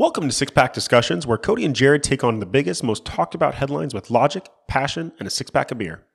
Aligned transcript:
Welcome 0.00 0.28
to 0.28 0.34
Six 0.34 0.50
Pack 0.50 0.72
Discussions, 0.72 1.26
where 1.26 1.36
Cody 1.36 1.62
and 1.62 1.76
Jared 1.76 2.02
take 2.02 2.24
on 2.24 2.40
the 2.40 2.46
biggest, 2.46 2.82
most 2.82 3.04
talked 3.04 3.34
about 3.34 3.56
headlines 3.56 3.92
with 3.92 4.10
logic, 4.10 4.48
passion, 4.66 5.12
and 5.18 5.28
a 5.28 5.30
six 5.30 5.50
pack 5.50 5.70
of 5.70 5.76
beer. 5.76 6.06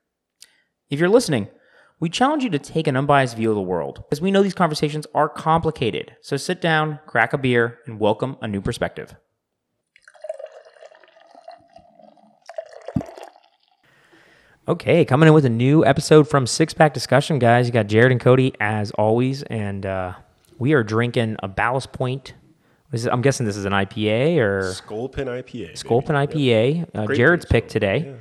If 0.90 1.00
you're 1.00 1.08
listening, 1.08 1.50
we 2.00 2.10
challenge 2.10 2.44
you 2.44 2.50
to 2.50 2.58
take 2.58 2.88
an 2.88 2.98
unbiased 2.98 3.38
view 3.38 3.52
of 3.52 3.56
the 3.56 3.62
world, 3.62 4.04
as 4.12 4.20
we 4.20 4.32
know 4.32 4.42
these 4.42 4.56
conversations 4.56 5.06
are 5.14 5.30
complicated. 5.30 6.16
So 6.22 6.36
sit 6.36 6.62
down, 6.62 6.98
crack 7.06 7.32
a 7.32 7.38
beer, 7.38 7.78
and 7.86 8.00
welcome 8.00 8.38
a 8.42 8.48
new 8.48 8.60
perspective. 8.60 9.16
Okay, 14.68 15.06
coming 15.06 15.28
in 15.28 15.34
with 15.36 15.46
a 15.46 15.50
new 15.50 15.86
episode 15.86 16.28
from 16.28 16.48
Six 16.48 16.74
Pack 16.74 16.96
Discussion, 16.96 17.38
guys. 17.38 17.68
You 17.68 17.72
got 17.72 17.86
Jared 17.86 18.12
and 18.12 18.20
Cody 18.20 18.56
as 18.60 18.90
always, 18.94 19.44
and 19.44 19.86
uh, 19.86 20.14
we 20.58 20.74
are 20.74 20.84
drinking 20.84 21.36
a 21.44 21.48
Ballast 21.48 21.92
Point. 21.92 22.34
Is 22.92 23.08
I'm 23.08 23.22
guessing 23.22 23.46
this 23.46 23.58
is 23.58 23.66
an 23.66 23.74
IPA 23.74 24.38
or 24.38 24.74
Sculpin 24.74 25.28
IPA. 25.28 25.78
Sculpin 25.78 26.16
IPA. 26.16 26.88
Uh, 26.94 27.14
Jared's 27.14 27.46
pick 27.46 27.68
today. 27.68 28.16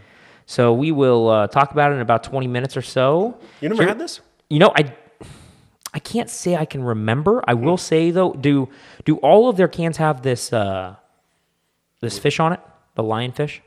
So 0.46 0.72
we 0.72 0.90
will 0.92 1.28
uh, 1.28 1.46
talk 1.46 1.70
about 1.72 1.92
it 1.92 1.96
in 1.96 2.00
about 2.00 2.22
20 2.22 2.46
minutes 2.48 2.76
or 2.76 2.82
so. 2.82 3.38
You 3.60 3.68
never 3.68 3.82
Jared- 3.82 3.88
had 3.88 3.98
this? 3.98 4.20
You 4.50 4.58
know, 4.58 4.72
I 4.76 4.92
I 5.94 5.98
can't 6.00 6.28
say 6.28 6.56
I 6.56 6.64
can 6.64 6.82
remember. 6.82 7.42
I 7.46 7.54
will 7.54 7.76
say 7.76 8.10
though, 8.10 8.32
do 8.32 8.68
do 9.04 9.16
all 9.18 9.48
of 9.48 9.56
their 9.56 9.68
cans 9.68 9.96
have 9.98 10.22
this 10.22 10.52
uh, 10.52 10.96
this 12.00 12.18
fish 12.18 12.40
on 12.40 12.52
it, 12.52 12.60
the 12.94 13.02
lionfish, 13.02 13.60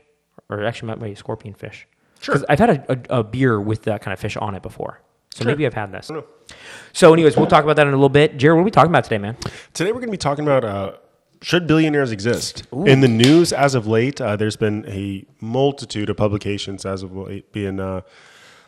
or 0.48 0.62
actually 0.64 0.88
might 0.88 1.00
be 1.00 1.14
scorpion 1.14 1.54
fish? 1.54 1.86
Sure. 2.20 2.34
Because 2.34 2.44
I've 2.48 2.58
had 2.58 2.70
a, 2.70 2.92
a, 2.92 3.20
a 3.20 3.24
beer 3.24 3.60
with 3.60 3.82
that 3.84 4.02
kind 4.02 4.12
of 4.12 4.20
fish 4.20 4.36
on 4.36 4.54
it 4.54 4.62
before, 4.62 5.00
so 5.38 5.44
maybe 5.44 5.66
I've 5.66 5.74
had 5.74 5.92
this. 5.92 6.10
So, 6.92 7.12
anyways, 7.12 7.36
we'll 7.36 7.46
talk 7.46 7.64
about 7.64 7.76
that 7.76 7.86
in 7.86 7.92
a 7.92 7.96
little 7.96 8.08
bit. 8.08 8.36
Jared, 8.36 8.56
what 8.56 8.62
are 8.62 8.64
we 8.64 8.70
talking 8.70 8.90
about 8.90 9.04
today, 9.04 9.18
man? 9.18 9.36
Today 9.72 9.90
we're 9.92 10.00
going 10.00 10.08
to 10.08 10.12
be 10.12 10.16
talking 10.16 10.44
about 10.44 10.64
uh, 10.64 10.92
should 11.42 11.66
billionaires 11.66 12.10
exist? 12.10 12.66
In 12.72 13.00
the 13.00 13.08
news 13.08 13.52
as 13.52 13.74
of 13.74 13.86
late, 13.86 14.20
uh, 14.20 14.36
there's 14.36 14.56
been 14.56 14.84
a 14.88 15.24
multitude 15.40 16.10
of 16.10 16.16
publications 16.16 16.84
as 16.84 17.02
of 17.02 17.14
late 17.16 17.52
being 17.52 17.78
uh, 17.78 18.00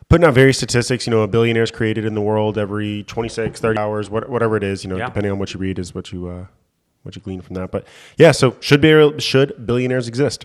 putting 0.09 0.25
out 0.27 0.35
various 0.35 0.59
statistics. 0.59 1.07
You 1.07 1.11
know, 1.11 1.23
a 1.23 1.29
billionaire 1.29 1.65
is 1.65 1.71
created 1.71 2.05
in 2.05 2.15
the 2.15 2.21
world 2.21 2.59
every 2.59 3.03
26, 3.05 3.59
30 3.61 3.79
hours, 3.79 4.11
what, 4.11 4.29
whatever 4.29 4.57
it 4.57 4.63
is. 4.63 4.85
You 4.85 4.91
know, 4.91 4.97
Yeah. 4.97 5.07
depending 5.07 5.33
on 5.33 5.39
what 5.39 5.53
you 5.53 5.59
read 5.61 5.79
is 5.79 5.95
what 5.95 6.13
you 6.13 6.29
uh, 6.29 6.47
what 7.03 7.17
you 7.17 7.23
glean 7.23 7.41
from 7.41 7.55
that. 7.55 7.71
But 7.71 7.87
yeah, 8.19 8.31
so 8.31 8.57
should 8.61 8.81
be 8.81 9.19
should 9.19 9.67
billionaires 9.67 10.07
exist? 10.07 10.45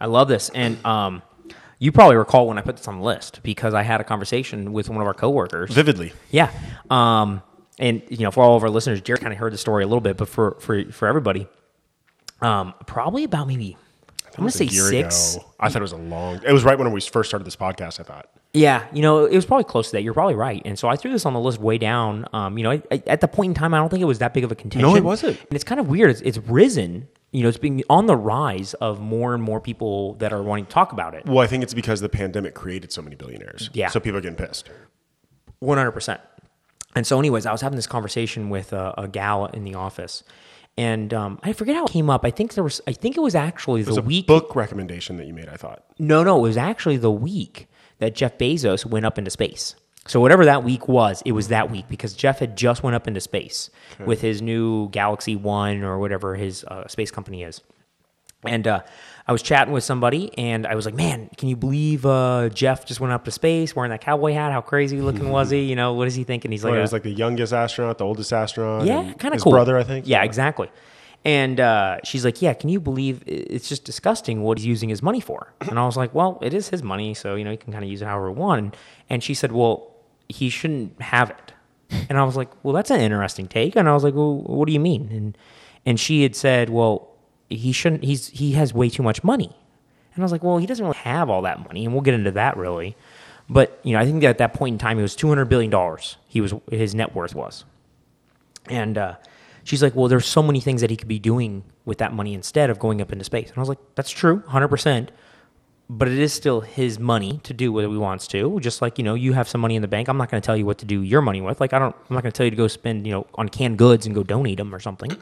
I 0.00 0.06
love 0.06 0.28
this, 0.28 0.50
and 0.50 0.84
um, 0.84 1.22
you 1.82 1.90
probably 1.90 2.14
recall 2.14 2.46
when 2.46 2.58
I 2.58 2.60
put 2.60 2.76
this 2.76 2.86
on 2.86 2.98
the 2.98 3.04
list 3.04 3.40
because 3.42 3.74
I 3.74 3.82
had 3.82 4.00
a 4.00 4.04
conversation 4.04 4.72
with 4.72 4.88
one 4.88 5.00
of 5.00 5.06
our 5.08 5.14
coworkers. 5.14 5.72
Vividly. 5.72 6.12
Yeah. 6.30 6.48
Um, 6.88 7.42
and 7.76 8.02
you 8.08 8.18
know, 8.18 8.30
for 8.30 8.44
all 8.44 8.56
of 8.56 8.62
our 8.62 8.70
listeners, 8.70 9.00
Jared 9.00 9.20
kind 9.20 9.32
of 9.32 9.38
heard 9.40 9.52
the 9.52 9.58
story 9.58 9.82
a 9.82 9.86
little 9.88 10.00
bit, 10.00 10.16
but 10.16 10.28
for 10.28 10.52
for 10.60 10.84
for 10.92 11.08
everybody, 11.08 11.48
um, 12.40 12.72
probably 12.86 13.24
about 13.24 13.48
maybe 13.48 13.76
I'm 14.26 14.36
gonna 14.36 14.52
say 14.52 14.66
year 14.66 14.84
six. 14.84 15.34
ago. 15.34 15.44
I 15.58 15.70
thought 15.70 15.78
it 15.78 15.82
was 15.82 15.90
a 15.90 15.96
long. 15.96 16.40
It 16.46 16.52
was 16.52 16.62
right 16.62 16.78
when 16.78 16.92
we 16.92 17.00
first 17.00 17.28
started 17.28 17.44
this 17.44 17.56
podcast. 17.56 17.98
I 17.98 18.04
thought. 18.04 18.30
Yeah, 18.54 18.86
you 18.92 19.02
know, 19.02 19.24
it 19.24 19.34
was 19.34 19.44
probably 19.44 19.64
close 19.64 19.88
to 19.88 19.96
that. 19.96 20.02
You're 20.02 20.14
probably 20.14 20.36
right. 20.36 20.62
And 20.64 20.78
so 20.78 20.86
I 20.86 20.94
threw 20.94 21.10
this 21.10 21.26
on 21.26 21.32
the 21.32 21.40
list 21.40 21.58
way 21.58 21.78
down. 21.78 22.28
Um, 22.32 22.58
you 22.58 22.62
know, 22.62 22.70
I, 22.70 22.82
I, 22.92 23.02
at 23.08 23.20
the 23.20 23.28
point 23.28 23.50
in 23.50 23.54
time, 23.54 23.74
I 23.74 23.78
don't 23.78 23.88
think 23.88 24.02
it 24.02 24.06
was 24.06 24.20
that 24.20 24.34
big 24.34 24.44
of 24.44 24.52
a 24.52 24.54
contention. 24.54 24.88
No, 24.88 24.94
it 24.94 25.02
wasn't. 25.02 25.40
And 25.40 25.52
it's 25.52 25.64
kind 25.64 25.80
of 25.80 25.88
weird. 25.88 26.10
It's, 26.10 26.20
it's 26.20 26.38
risen. 26.38 27.08
You 27.32 27.42
know, 27.42 27.48
it's 27.48 27.58
being 27.58 27.82
on 27.88 28.06
the 28.06 28.16
rise 28.16 28.74
of 28.74 29.00
more 29.00 29.34
and 29.34 29.42
more 29.42 29.60
people 29.60 30.14
that 30.16 30.32
are 30.32 30.42
wanting 30.42 30.66
to 30.66 30.70
talk 30.70 30.92
about 30.92 31.14
it. 31.14 31.24
Well, 31.26 31.38
I 31.40 31.46
think 31.46 31.62
it's 31.62 31.72
because 31.74 32.00
the 32.02 32.08
pandemic 32.10 32.54
created 32.54 32.92
so 32.92 33.00
many 33.02 33.16
billionaires. 33.16 33.70
Yeah. 33.72 33.88
So 33.88 34.00
people 34.00 34.18
are 34.18 34.20
getting 34.20 34.36
pissed. 34.36 34.68
One 35.58 35.78
hundred 35.78 35.92
percent. 35.92 36.20
And 36.94 37.06
so, 37.06 37.18
anyways, 37.18 37.46
I 37.46 37.52
was 37.52 37.62
having 37.62 37.76
this 37.76 37.86
conversation 37.86 38.50
with 38.50 38.74
a, 38.74 38.92
a 38.98 39.08
gal 39.08 39.46
in 39.46 39.64
the 39.64 39.74
office, 39.76 40.24
and 40.76 41.14
um, 41.14 41.40
I 41.42 41.54
forget 41.54 41.74
how 41.74 41.86
it 41.86 41.90
came 41.90 42.10
up. 42.10 42.22
I 42.26 42.30
think 42.30 42.52
there 42.52 42.64
was. 42.64 42.82
I 42.86 42.92
think 42.92 43.16
it 43.16 43.20
was 43.20 43.34
actually 43.34 43.80
It 43.80 43.86
was 43.86 43.96
the 43.96 44.02
a 44.02 44.04
week. 44.04 44.26
book 44.26 44.54
recommendation 44.54 45.16
that 45.16 45.26
you 45.26 45.32
made. 45.32 45.48
I 45.48 45.56
thought. 45.56 45.84
No, 45.98 46.22
no, 46.22 46.36
it 46.36 46.42
was 46.42 46.58
actually 46.58 46.98
the 46.98 47.10
week 47.10 47.66
that 47.98 48.14
Jeff 48.14 48.36
Bezos 48.36 48.84
went 48.84 49.06
up 49.06 49.16
into 49.16 49.30
space. 49.30 49.74
So 50.06 50.20
whatever 50.20 50.44
that 50.46 50.64
week 50.64 50.88
was, 50.88 51.22
it 51.24 51.32
was 51.32 51.48
that 51.48 51.70
week 51.70 51.86
because 51.88 52.14
Jeff 52.14 52.40
had 52.40 52.56
just 52.56 52.82
went 52.82 52.96
up 52.96 53.06
into 53.06 53.20
space 53.20 53.70
with 54.04 54.20
his 54.20 54.42
new 54.42 54.88
Galaxy 54.88 55.36
One 55.36 55.84
or 55.84 55.98
whatever 55.98 56.34
his 56.34 56.64
uh, 56.64 56.88
space 56.88 57.10
company 57.12 57.44
is. 57.44 57.60
And 58.44 58.66
uh, 58.66 58.80
I 59.28 59.30
was 59.30 59.40
chatting 59.40 59.72
with 59.72 59.84
somebody, 59.84 60.36
and 60.36 60.66
I 60.66 60.74
was 60.74 60.84
like, 60.84 60.96
"Man, 60.96 61.30
can 61.36 61.48
you 61.48 61.54
believe 61.54 62.04
uh, 62.04 62.48
Jeff 62.48 62.84
just 62.84 62.98
went 62.98 63.12
up 63.12 63.24
to 63.26 63.30
space 63.30 63.76
wearing 63.76 63.90
that 63.90 64.00
cowboy 64.00 64.32
hat? 64.32 64.50
How 64.50 64.60
crazy 64.60 65.00
looking 65.00 65.28
was 65.28 65.50
he? 65.50 65.62
You 65.72 65.76
know, 65.76 65.94
what 65.94 66.08
is 66.08 66.16
he 66.16 66.24
thinking? 66.24 66.50
He's 66.50 66.64
like, 66.64 66.72
Well, 66.72 66.80
it 66.80 66.82
was 66.82 66.92
like 66.92 67.04
the 67.04 67.12
youngest 67.12 67.52
astronaut, 67.52 67.98
the 67.98 68.04
oldest 68.04 68.32
astronaut. 68.32 68.84
yeah, 68.84 69.12
kind 69.12 69.26
of 69.26 69.34
his 69.34 69.44
cool. 69.44 69.52
brother, 69.52 69.78
I 69.78 69.84
think. 69.84 70.08
Yeah, 70.08 70.24
exactly. 70.24 70.68
And 71.24 71.60
uh, 71.60 71.98
she's 72.02 72.24
like, 72.24 72.42
"Yeah, 72.42 72.52
can 72.52 72.68
you 72.68 72.80
believe 72.80 73.22
it's 73.28 73.68
just 73.68 73.84
disgusting 73.84 74.42
what 74.42 74.58
he's 74.58 74.66
using 74.66 74.88
his 74.88 75.02
money 75.04 75.20
for?" 75.20 75.52
And 75.60 75.78
I 75.78 75.86
was 75.86 75.96
like, 75.96 76.12
"Well, 76.12 76.40
it 76.42 76.52
is 76.52 76.70
his 76.70 76.82
money, 76.82 77.14
so 77.14 77.36
you 77.36 77.44
know 77.44 77.52
he 77.52 77.56
can 77.56 77.72
kind 77.72 77.84
of 77.84 77.88
use 77.90 78.02
it 78.02 78.06
however 78.06 78.30
he 78.30 78.34
wants." 78.34 78.76
And 79.08 79.22
she 79.22 79.34
said, 79.34 79.52
"Well, 79.52 79.91
he 80.32 80.48
shouldn't 80.48 81.00
have 81.00 81.30
it." 81.30 81.52
And 82.08 82.18
I 82.18 82.24
was 82.24 82.36
like, 82.36 82.50
"Well, 82.62 82.74
that's 82.74 82.90
an 82.90 83.00
interesting 83.00 83.46
take." 83.46 83.76
And 83.76 83.88
I 83.88 83.94
was 83.94 84.04
like, 84.04 84.14
"Well, 84.14 84.36
what 84.36 84.66
do 84.66 84.72
you 84.72 84.80
mean?" 84.80 85.08
And 85.12 85.38
and 85.84 86.00
she 86.00 86.22
had 86.22 86.34
said, 86.34 86.70
"Well, 86.70 87.08
he 87.48 87.72
shouldn't. 87.72 88.04
He's 88.04 88.28
he 88.28 88.52
has 88.52 88.72
way 88.74 88.88
too 88.88 89.02
much 89.02 89.22
money." 89.22 89.54
And 90.14 90.22
I 90.22 90.24
was 90.24 90.32
like, 90.32 90.42
"Well, 90.42 90.58
he 90.58 90.66
doesn't 90.66 90.84
really 90.84 90.98
have 90.98 91.30
all 91.30 91.42
that 91.42 91.64
money," 91.66 91.84
and 91.84 91.94
we'll 91.94 92.02
get 92.02 92.14
into 92.14 92.30
that 92.32 92.56
really. 92.56 92.96
But 93.48 93.80
you 93.82 93.92
know, 93.92 94.00
I 94.00 94.06
think 94.06 94.22
that 94.22 94.30
at 94.30 94.38
that 94.38 94.54
point 94.54 94.74
in 94.74 94.78
time, 94.78 94.98
it 94.98 95.02
was 95.02 95.14
two 95.14 95.28
hundred 95.28 95.46
billion 95.46 95.70
dollars. 95.70 96.16
He 96.26 96.40
was 96.40 96.54
his 96.70 96.94
net 96.94 97.14
worth 97.14 97.34
was. 97.34 97.64
And 98.68 98.96
uh, 98.96 99.16
she's 99.64 99.82
like, 99.82 99.94
well, 99.94 100.08
there's 100.08 100.26
so 100.26 100.42
many 100.42 100.60
things 100.60 100.80
that 100.80 100.90
he 100.90 100.96
could 100.96 101.08
be 101.08 101.18
doing 101.18 101.64
with 101.84 101.98
that 101.98 102.12
money 102.12 102.34
instead 102.34 102.70
of 102.70 102.78
going 102.78 103.00
up 103.00 103.12
into 103.12 103.24
space. 103.24 103.48
And 103.48 103.58
I 103.58 103.60
was 103.60 103.68
like, 103.68 103.78
that's 103.94 104.10
true, 104.10 104.40
100%. 104.48 105.08
But 105.90 106.08
it 106.08 106.18
is 106.18 106.32
still 106.32 106.62
his 106.62 106.98
money 106.98 107.40
to 107.42 107.52
do 107.52 107.70
what 107.72 107.82
he 107.84 107.96
wants 107.96 108.26
to. 108.28 108.58
Just 108.60 108.80
like, 108.80 108.96
you 108.98 109.04
know, 109.04 109.14
you 109.14 109.34
have 109.34 109.46
some 109.48 109.60
money 109.60 109.76
in 109.76 109.82
the 109.82 109.88
bank. 109.88 110.08
I'm 110.08 110.16
not 110.16 110.30
going 110.30 110.40
to 110.40 110.46
tell 110.46 110.56
you 110.56 110.64
what 110.64 110.78
to 110.78 110.86
do 110.86 111.02
your 111.02 111.20
money 111.20 111.40
with. 111.42 111.60
Like, 111.60 111.72
I 111.74 111.78
don't, 111.78 111.94
I'm 112.08 112.14
not 112.14 112.22
going 112.22 112.32
to 112.32 112.36
tell 112.36 112.44
you 112.46 112.50
to 112.50 112.56
go 112.56 112.66
spend, 112.68 113.06
you 113.06 113.12
know, 113.12 113.26
on 113.34 113.48
canned 113.50 113.76
goods 113.78 114.06
and 114.06 114.14
go 114.14 114.22
donate 114.22 114.56
them 114.56 114.74
or 114.74 114.80
something. 114.80 115.14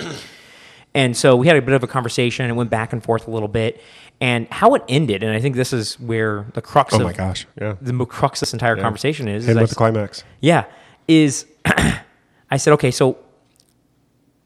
and 0.94 1.16
so 1.16 1.34
we 1.34 1.48
had 1.48 1.56
a 1.56 1.62
bit 1.62 1.74
of 1.74 1.82
a 1.82 1.88
conversation 1.88 2.44
and 2.44 2.52
it 2.52 2.54
went 2.54 2.70
back 2.70 2.92
and 2.92 3.02
forth 3.02 3.26
a 3.26 3.30
little 3.30 3.48
bit. 3.48 3.80
And 4.20 4.46
how 4.48 4.74
it 4.74 4.82
ended, 4.86 5.22
and 5.22 5.32
I 5.32 5.40
think 5.40 5.56
this 5.56 5.72
is 5.72 5.98
where 5.98 6.46
the 6.52 6.60
crux 6.60 6.92
Oh 6.92 6.98
of 6.98 7.02
my 7.04 7.14
gosh. 7.14 7.46
Yeah. 7.60 7.76
the 7.80 8.04
crux 8.04 8.38
of 8.38 8.46
this 8.48 8.52
entire 8.52 8.76
conversation 8.76 9.26
is. 9.28 9.46
Hit 9.46 9.52
is 9.52 9.56
him 9.56 9.62
I 9.62 9.66
the 9.66 9.74
climax. 9.74 10.24
yeah, 10.40 10.66
is 11.08 11.46
I 11.64 12.56
said, 12.58 12.74
okay, 12.74 12.90
so 12.90 13.16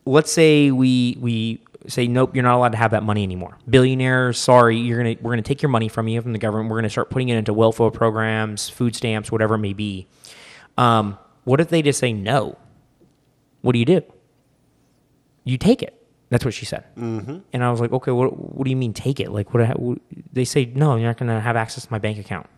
let's 0.06 0.31
say 0.31 0.70
we 0.70 1.16
we 1.20 1.60
say 1.87 2.06
nope, 2.06 2.34
you're 2.34 2.45
not 2.45 2.56
allowed 2.56 2.72
to 2.72 2.78
have 2.78 2.93
that 2.93 3.03
money 3.03 3.22
anymore. 3.22 3.59
Billionaires, 3.69 4.39
sorry, 4.39 4.77
you're 4.77 4.99
gonna 4.99 5.17
we're 5.21 5.33
gonna 5.33 5.43
take 5.43 5.62
your 5.62 5.71
money 5.71 5.89
from 5.89 6.09
you 6.09 6.21
from 6.21 6.33
the 6.33 6.39
government. 6.39 6.71
We're 6.71 6.78
gonna 6.78 6.91
start 6.91 7.11
putting 7.11 7.28
it 7.28 7.37
into 7.37 7.53
welfare 7.53 7.91
programs, 7.91 8.69
food 8.69 8.97
stamps, 8.97 9.31
whatever 9.31 9.55
it 9.55 9.59
may 9.59 9.72
be. 9.72 10.06
Um, 10.77 11.19
what 11.44 11.61
if 11.61 11.69
they 11.69 11.83
just 11.83 11.99
say 11.99 12.12
no? 12.12 12.56
What 13.61 13.73
do 13.73 13.78
you 13.78 13.84
do? 13.84 14.03
You 15.44 15.59
take 15.59 15.83
it. 15.83 16.00
That's 16.31 16.44
what 16.44 16.55
she 16.55 16.65
said. 16.65 16.84
Mm-hmm. 16.97 17.39
And 17.53 17.65
I 17.65 17.71
was 17.71 17.81
like, 17.81 17.93
okay, 17.93 18.11
what, 18.11 18.37
what 18.37 18.65
do 18.65 18.71
you 18.71 18.77
mean 18.77 18.93
take 18.93 19.21
it? 19.21 19.31
Like, 19.31 19.55
what, 19.55 19.78
what? 19.78 19.99
They 20.33 20.44
say 20.44 20.65
no, 20.65 20.97
you're 20.97 21.06
not 21.06 21.19
going 21.19 21.28
to 21.28 21.41
have 21.41 21.55
access 21.55 21.87
to 21.87 21.93
my 21.93 21.99
bank 21.99 22.19
account. 22.19 22.49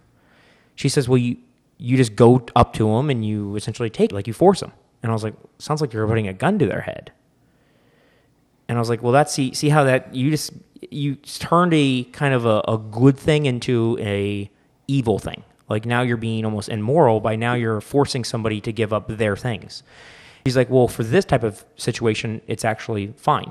She 0.76 0.88
says, 0.88 1.08
well, 1.08 1.18
you 1.18 1.36
you 1.78 1.96
just 1.98 2.16
go 2.16 2.46
up 2.56 2.72
to 2.72 2.88
them 2.88 3.10
and 3.10 3.22
you 3.24 3.54
essentially 3.54 3.90
take 3.90 4.12
it, 4.12 4.14
like 4.14 4.26
you 4.26 4.32
force 4.32 4.60
them. 4.60 4.72
And 5.02 5.12
I 5.12 5.12
was 5.12 5.22
like, 5.22 5.34
sounds 5.58 5.82
like 5.82 5.92
you're 5.92 6.06
putting 6.06 6.26
a 6.26 6.32
gun 6.32 6.58
to 6.58 6.66
their 6.66 6.80
head. 6.80 7.12
And 8.68 8.78
I 8.78 8.80
was 8.80 8.88
like, 8.88 9.02
well, 9.02 9.12
that's 9.12 9.32
see 9.32 9.54
see 9.54 9.68
how 9.68 9.84
that 9.84 10.14
you 10.14 10.30
just 10.30 10.52
you 10.90 11.16
turned 11.16 11.72
a 11.74 12.04
kind 12.04 12.34
of 12.34 12.44
a, 12.46 12.62
a 12.68 12.78
good 12.78 13.16
thing 13.18 13.46
into 13.46 13.96
a 14.00 14.50
evil 14.88 15.18
thing. 15.18 15.42
Like 15.68 15.84
now 15.84 16.02
you're 16.02 16.16
being 16.16 16.44
almost 16.44 16.68
immoral 16.68 17.20
by 17.20 17.36
now 17.36 17.54
you're 17.54 17.80
forcing 17.80 18.24
somebody 18.24 18.60
to 18.60 18.72
give 18.72 18.92
up 18.92 19.08
their 19.08 19.36
things. 19.36 19.82
He's 20.44 20.56
like, 20.56 20.70
well, 20.70 20.86
for 20.86 21.02
this 21.02 21.24
type 21.24 21.42
of 21.42 21.64
situation, 21.76 22.40
it's 22.46 22.64
actually 22.64 23.12
fine. 23.16 23.50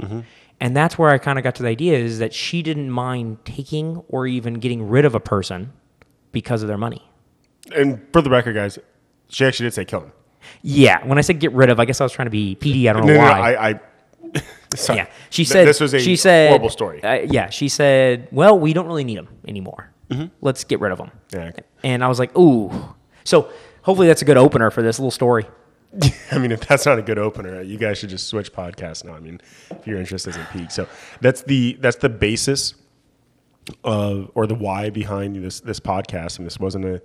Mm-hmm. 0.00 0.20
And 0.60 0.76
that's 0.76 0.98
where 0.98 1.10
I 1.10 1.18
kind 1.18 1.38
of 1.38 1.42
got 1.42 1.54
to 1.56 1.62
the 1.62 1.68
idea 1.68 1.98
is 1.98 2.18
that 2.18 2.34
she 2.34 2.62
didn't 2.62 2.90
mind 2.90 3.44
taking 3.44 4.02
or 4.08 4.26
even 4.26 4.54
getting 4.54 4.88
rid 4.88 5.04
of 5.04 5.14
a 5.14 5.20
person 5.20 5.72
because 6.32 6.62
of 6.62 6.68
their 6.68 6.78
money. 6.78 7.02
And 7.74 8.06
for 8.12 8.20
the 8.22 8.30
record, 8.30 8.54
guys, 8.54 8.78
she 9.28 9.44
actually 9.44 9.66
did 9.66 9.74
say 9.74 9.84
kill 9.84 10.00
him. 10.00 10.12
Yeah, 10.62 11.04
when 11.06 11.18
I 11.18 11.22
said 11.22 11.40
get 11.40 11.52
rid 11.52 11.70
of, 11.70 11.80
I 11.80 11.84
guess 11.84 12.00
I 12.00 12.04
was 12.04 12.12
trying 12.12 12.26
to 12.26 12.30
be 12.30 12.56
PD. 12.60 12.88
I 12.88 12.92
don't 12.92 13.06
know 13.06 13.14
No, 13.14 13.20
no, 13.20 13.26
no, 13.26 13.32
why. 13.32 13.54
I, 13.54 13.70
I 13.70 13.80
sorry. 14.76 14.98
yeah, 14.98 15.06
she 15.30 15.44
Th- 15.44 15.48
said 15.52 15.66
this 15.68 15.80
was 15.80 15.94
a 15.94 15.98
she 16.00 16.16
said, 16.16 16.48
horrible 16.48 16.70
story. 16.70 17.02
Uh, 17.02 17.14
yeah, 17.30 17.50
she 17.50 17.68
said, 17.68 18.28
"Well, 18.30 18.58
we 18.58 18.72
don't 18.72 18.86
really 18.86 19.04
need 19.04 19.18
them 19.18 19.28
anymore. 19.46 19.90
Mm-hmm. 20.10 20.26
Let's 20.40 20.64
get 20.64 20.80
rid 20.80 20.92
of 20.92 20.98
them." 20.98 21.10
Yeah. 21.32 21.52
And 21.82 22.04
I 22.04 22.08
was 22.08 22.18
like, 22.18 22.36
"Ooh." 22.38 22.70
So 23.24 23.50
hopefully 23.82 24.06
that's 24.08 24.22
a 24.22 24.24
good 24.24 24.36
opener 24.36 24.70
for 24.70 24.82
this 24.82 24.98
little 24.98 25.10
story. 25.10 25.46
I 26.32 26.38
mean, 26.38 26.52
if 26.52 26.60
that's 26.66 26.84
not 26.86 26.98
a 26.98 27.02
good 27.02 27.18
opener, 27.18 27.62
you 27.62 27.78
guys 27.78 27.98
should 27.98 28.10
just 28.10 28.26
switch 28.28 28.52
podcasts 28.52 29.04
now. 29.04 29.14
I 29.14 29.20
mean, 29.20 29.40
if 29.70 29.86
your 29.86 29.98
interest 29.98 30.26
isn't 30.28 30.50
peaked, 30.50 30.72
so 30.72 30.86
that's 31.20 31.42
the 31.42 31.76
that's 31.80 31.96
the 31.96 32.08
basis 32.08 32.74
of 33.82 34.30
or 34.34 34.46
the 34.46 34.54
why 34.54 34.90
behind 34.90 35.42
this 35.42 35.60
this 35.60 35.80
podcast. 35.80 36.38
And 36.38 36.46
this 36.46 36.58
wasn't 36.60 36.84
a 36.84 37.02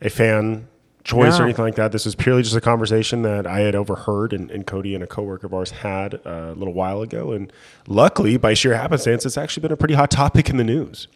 a 0.00 0.10
fan 0.10 0.68
choice 1.06 1.34
No. 1.38 1.40
or 1.40 1.44
anything 1.44 1.64
like 1.64 1.76
that. 1.76 1.92
This 1.92 2.04
was 2.04 2.14
purely 2.14 2.42
just 2.42 2.56
a 2.56 2.60
conversation 2.60 3.22
that 3.22 3.46
I 3.46 3.60
had 3.60 3.74
overheard 3.74 4.32
and, 4.32 4.50
and 4.50 4.66
Cody 4.66 4.94
and 4.94 5.04
a 5.04 5.06
coworker 5.06 5.46
of 5.46 5.54
ours 5.54 5.70
had 5.70 6.14
uh, 6.26 6.30
a 6.30 6.54
little 6.54 6.74
while 6.74 7.00
ago. 7.02 7.32
And 7.32 7.52
luckily, 7.86 8.36
by 8.36 8.54
sheer 8.54 8.74
happenstance, 8.74 9.24
it's 9.24 9.38
actually 9.38 9.62
been 9.62 9.72
a 9.72 9.76
pretty 9.76 9.94
hot 9.94 10.10
topic 10.10 10.50
in 10.50 10.56
the 10.56 10.64
news. 10.64 11.06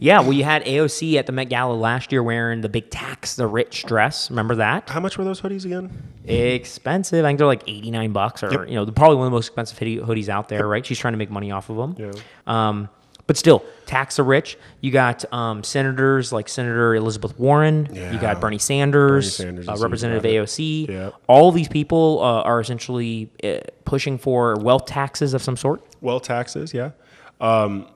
Yeah, 0.00 0.20
well, 0.20 0.32
you 0.32 0.44
had 0.44 0.64
AOC 0.64 1.16
at 1.16 1.26
the 1.26 1.32
Met 1.32 1.48
Gala 1.48 1.72
last 1.74 2.12
year 2.12 2.22
wearing 2.22 2.60
the 2.60 2.68
big 2.68 2.88
tax 2.88 3.34
the 3.34 3.48
rich 3.48 3.82
dress. 3.84 4.30
Remember 4.30 4.54
that? 4.54 4.88
How 4.88 5.00
much 5.00 5.18
were 5.18 5.24
those 5.24 5.40
hoodies 5.40 5.64
again? 5.64 5.90
Expensive. 6.24 7.24
I 7.24 7.28
think 7.30 7.38
they're 7.38 7.48
like 7.48 7.64
eighty 7.66 7.90
nine 7.90 8.12
bucks, 8.12 8.44
or 8.44 8.64
you 8.66 8.76
know, 8.76 8.86
probably 8.86 9.16
one 9.16 9.26
of 9.26 9.32
the 9.32 9.34
most 9.36 9.48
expensive 9.48 9.76
hoodies 9.78 10.28
out 10.28 10.48
there, 10.48 10.68
right? 10.68 10.86
She's 10.86 10.98
trying 11.00 11.14
to 11.14 11.18
make 11.18 11.30
money 11.30 11.50
off 11.50 11.68
of 11.68 11.76
them. 11.76 11.96
Yeah. 11.98 12.12
Um, 12.46 12.88
but 13.28 13.36
still, 13.36 13.62
tax 13.84 14.16
the 14.16 14.22
rich. 14.22 14.56
You 14.80 14.90
got 14.90 15.30
um, 15.34 15.62
senators 15.62 16.32
like 16.32 16.48
Senator 16.48 16.94
Elizabeth 16.94 17.38
Warren. 17.38 17.86
Yeah. 17.92 18.10
You 18.10 18.18
got 18.18 18.40
Bernie 18.40 18.56
Sanders, 18.56 19.36
Bernie 19.36 19.48
Sanders 19.48 19.68
uh, 19.68 19.76
Representative 19.76 20.22
AOC. 20.22 20.88
Yep. 20.88 21.14
All 21.26 21.52
these 21.52 21.68
people 21.68 22.20
uh, 22.22 22.40
are 22.40 22.58
essentially 22.58 23.30
uh, 23.44 23.58
pushing 23.84 24.16
for 24.16 24.56
wealth 24.56 24.86
taxes 24.86 25.34
of 25.34 25.42
some 25.42 25.58
sort. 25.58 25.84
Well, 26.00 26.20
taxes, 26.20 26.72
yeah. 26.72 26.92
Um, 27.38 27.88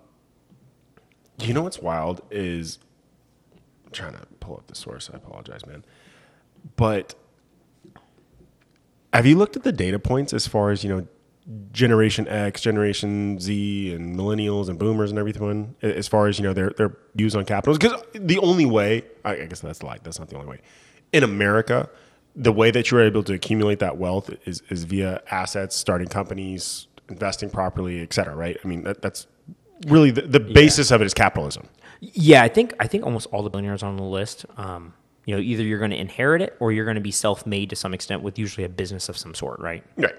you 1.41 1.55
know 1.55 1.63
what's 1.63 1.79
wild 1.79 2.21
is 2.31 2.79
I'm 3.87 3.93
trying 3.93 4.13
to 4.13 4.27
pull 4.39 4.57
up 4.57 4.67
the 4.67 4.75
source. 4.75 5.09
I 5.11 5.17
apologize, 5.17 5.65
man. 5.65 5.83
But 6.77 7.15
have 9.15 9.25
you 9.25 9.39
looked 9.39 9.57
at 9.57 9.63
the 9.63 9.73
data 9.73 9.99
points 9.99 10.35
as 10.35 10.47
far 10.47 10.71
as 10.73 10.85
you 10.85 10.91
know, 10.91 11.07
Generation 11.73 12.29
X, 12.29 12.61
Generation 12.61 13.41
Z, 13.41 13.95
and 13.95 14.17
Millennials 14.17 14.69
and 14.69 14.79
Boomers 14.79 15.11
and 15.11 15.19
everything? 15.19 15.75
As 15.83 16.07
far 16.07 16.29
as 16.29 16.39
you 16.39 16.45
know, 16.45 16.53
their 16.53 16.71
their 16.71 16.97
views 17.15 17.35
on 17.35 17.45
capital. 17.45 17.77
Because 17.77 18.01
the 18.15 18.39
only 18.39 18.65
way, 18.65 19.05
I 19.25 19.33
I 19.33 19.47
guess 19.47 19.61
that's 19.61 19.81
the 19.81 19.87
lie. 19.87 19.99
That's 20.03 20.19
not 20.19 20.29
the 20.29 20.37
only 20.37 20.49
way. 20.49 20.61
In 21.13 21.25
America, 21.25 21.91
the 22.37 22.53
way 22.53 22.71
that 22.71 22.91
you're 22.91 23.03
able 23.03 23.23
to 23.25 23.35
accumulate 23.35 23.81
that 23.81 23.97
wealth 23.97 24.31
is 24.45 24.63
is 24.69 24.85
via 24.85 25.21
assets, 25.31 25.75
starting 25.75 26.09
companies, 26.09 26.87
investing 27.09 27.51
properly, 27.51 28.01
et 28.01 28.13
cetera. 28.13 28.37
Right? 28.37 28.57
I 28.65 28.69
mean, 28.69 28.85
that, 28.85 29.03
that's 29.03 29.27
really 29.89 30.13
the, 30.13 30.23
the 30.23 30.41
basis 30.41 30.91
of 30.93 31.03
it 31.03 31.07
is 31.07 31.15
capitalism. 31.15 31.69
Yeah, 32.01 32.43
I 32.43 32.49
think 32.49 32.75
I 32.79 32.87
think 32.87 33.05
almost 33.05 33.27
all 33.33 33.43
the 33.43 33.51
billionaires 33.51 33.83
on 33.83 33.97
the 33.97 34.03
list. 34.05 34.47
Um, 34.57 34.95
you 35.25 35.37
know, 35.37 35.41
either 35.41 35.63
you're 35.63 35.79
going 35.79 35.93
to 35.93 35.97
inherit 35.97 36.43
it 36.43 36.57
or 36.59 36.73
you're 36.73 36.85
going 36.85 36.97
to 36.97 37.01
be 37.01 37.13
self-made 37.13 37.71
to 37.71 37.77
some 37.77 37.95
extent 37.95 38.23
with 38.23 38.41
usually 38.41 38.65
a 38.65 38.69
business 38.69 39.09
of 39.09 39.17
some 39.17 39.35
sort, 39.35 39.61
right? 39.61 39.85
Right. 39.97 40.15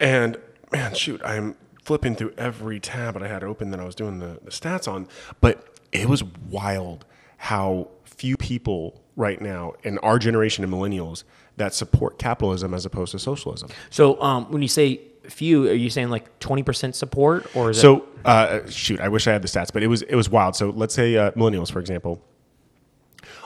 And 0.00 0.38
man, 0.72 0.94
shoot, 0.94 1.20
I'm 1.24 1.56
flipping 1.82 2.14
through 2.14 2.34
every 2.36 2.80
tab 2.80 3.14
that 3.14 3.22
I 3.22 3.28
had 3.28 3.42
open 3.42 3.70
that 3.70 3.80
I 3.80 3.84
was 3.84 3.94
doing 3.94 4.18
the, 4.18 4.38
the 4.44 4.50
stats 4.50 4.86
on, 4.86 5.08
but 5.40 5.78
it 5.92 6.08
was 6.08 6.22
wild 6.22 7.04
how 7.38 7.88
few 8.04 8.36
people 8.36 9.00
right 9.16 9.40
now 9.40 9.72
in 9.82 9.98
our 9.98 10.18
generation 10.18 10.64
of 10.64 10.70
millennials 10.70 11.24
that 11.56 11.74
support 11.74 12.18
capitalism 12.18 12.74
as 12.74 12.84
opposed 12.84 13.12
to 13.12 13.18
socialism. 13.18 13.70
So 13.90 14.20
um, 14.20 14.50
when 14.50 14.62
you 14.62 14.68
say 14.68 15.00
few, 15.28 15.68
are 15.68 15.74
you 15.74 15.90
saying 15.90 16.10
like 16.10 16.38
20% 16.40 16.94
support 16.94 17.54
or 17.54 17.70
is 17.70 17.78
it? 17.78 17.80
So 17.80 18.04
uh, 18.24 18.60
shoot, 18.68 19.00
I 19.00 19.08
wish 19.08 19.26
I 19.26 19.32
had 19.32 19.42
the 19.42 19.48
stats, 19.48 19.72
but 19.72 19.82
it 19.82 19.88
was 19.88 20.02
it 20.02 20.14
was 20.14 20.28
wild. 20.28 20.56
So 20.56 20.70
let's 20.70 20.94
say 20.94 21.16
uh, 21.16 21.32
millennials, 21.32 21.70
for 21.70 21.80
example, 21.80 22.22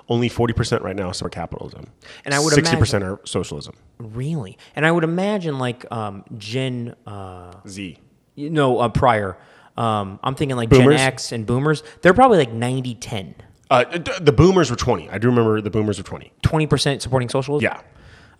only 0.08 0.28
forty 0.28 0.52
percent 0.52 0.82
right 0.82 0.96
now 0.96 1.12
support 1.12 1.32
capitalism, 1.32 1.86
And 2.24 2.34
I 2.34 2.38
would 2.40 2.52
sixty 2.52 2.76
percent 2.76 3.04
are 3.04 3.20
socialism. 3.24 3.74
Really? 3.98 4.58
And 4.74 4.84
I 4.86 4.90
would 4.90 5.04
imagine 5.04 5.58
like 5.58 5.90
um, 5.92 6.24
Gen, 6.38 6.94
uh, 7.06 7.52
Z. 7.68 7.98
you 8.34 8.50
know, 8.50 8.78
uh, 8.78 8.88
prior. 8.88 9.36
Um, 9.76 10.18
I'm 10.22 10.34
thinking 10.34 10.56
like 10.56 10.68
Boomers? 10.68 10.98
Gen 10.98 11.06
X 11.06 11.32
and 11.32 11.46
Boomers. 11.46 11.82
They're 12.02 12.12
probably 12.14 12.38
like 12.38 12.52
90 12.52 12.94
10. 12.96 13.34
Uh, 13.70 13.84
the 14.20 14.32
boomers 14.32 14.70
were 14.70 14.76
twenty. 14.76 15.08
I 15.08 15.16
do 15.16 15.28
remember 15.28 15.62
the 15.62 15.70
boomers 15.70 15.96
were 15.96 16.04
twenty. 16.04 16.30
20% 16.42 17.00
supporting 17.00 17.30
socialism? 17.30 17.64
Yeah. 17.64 17.80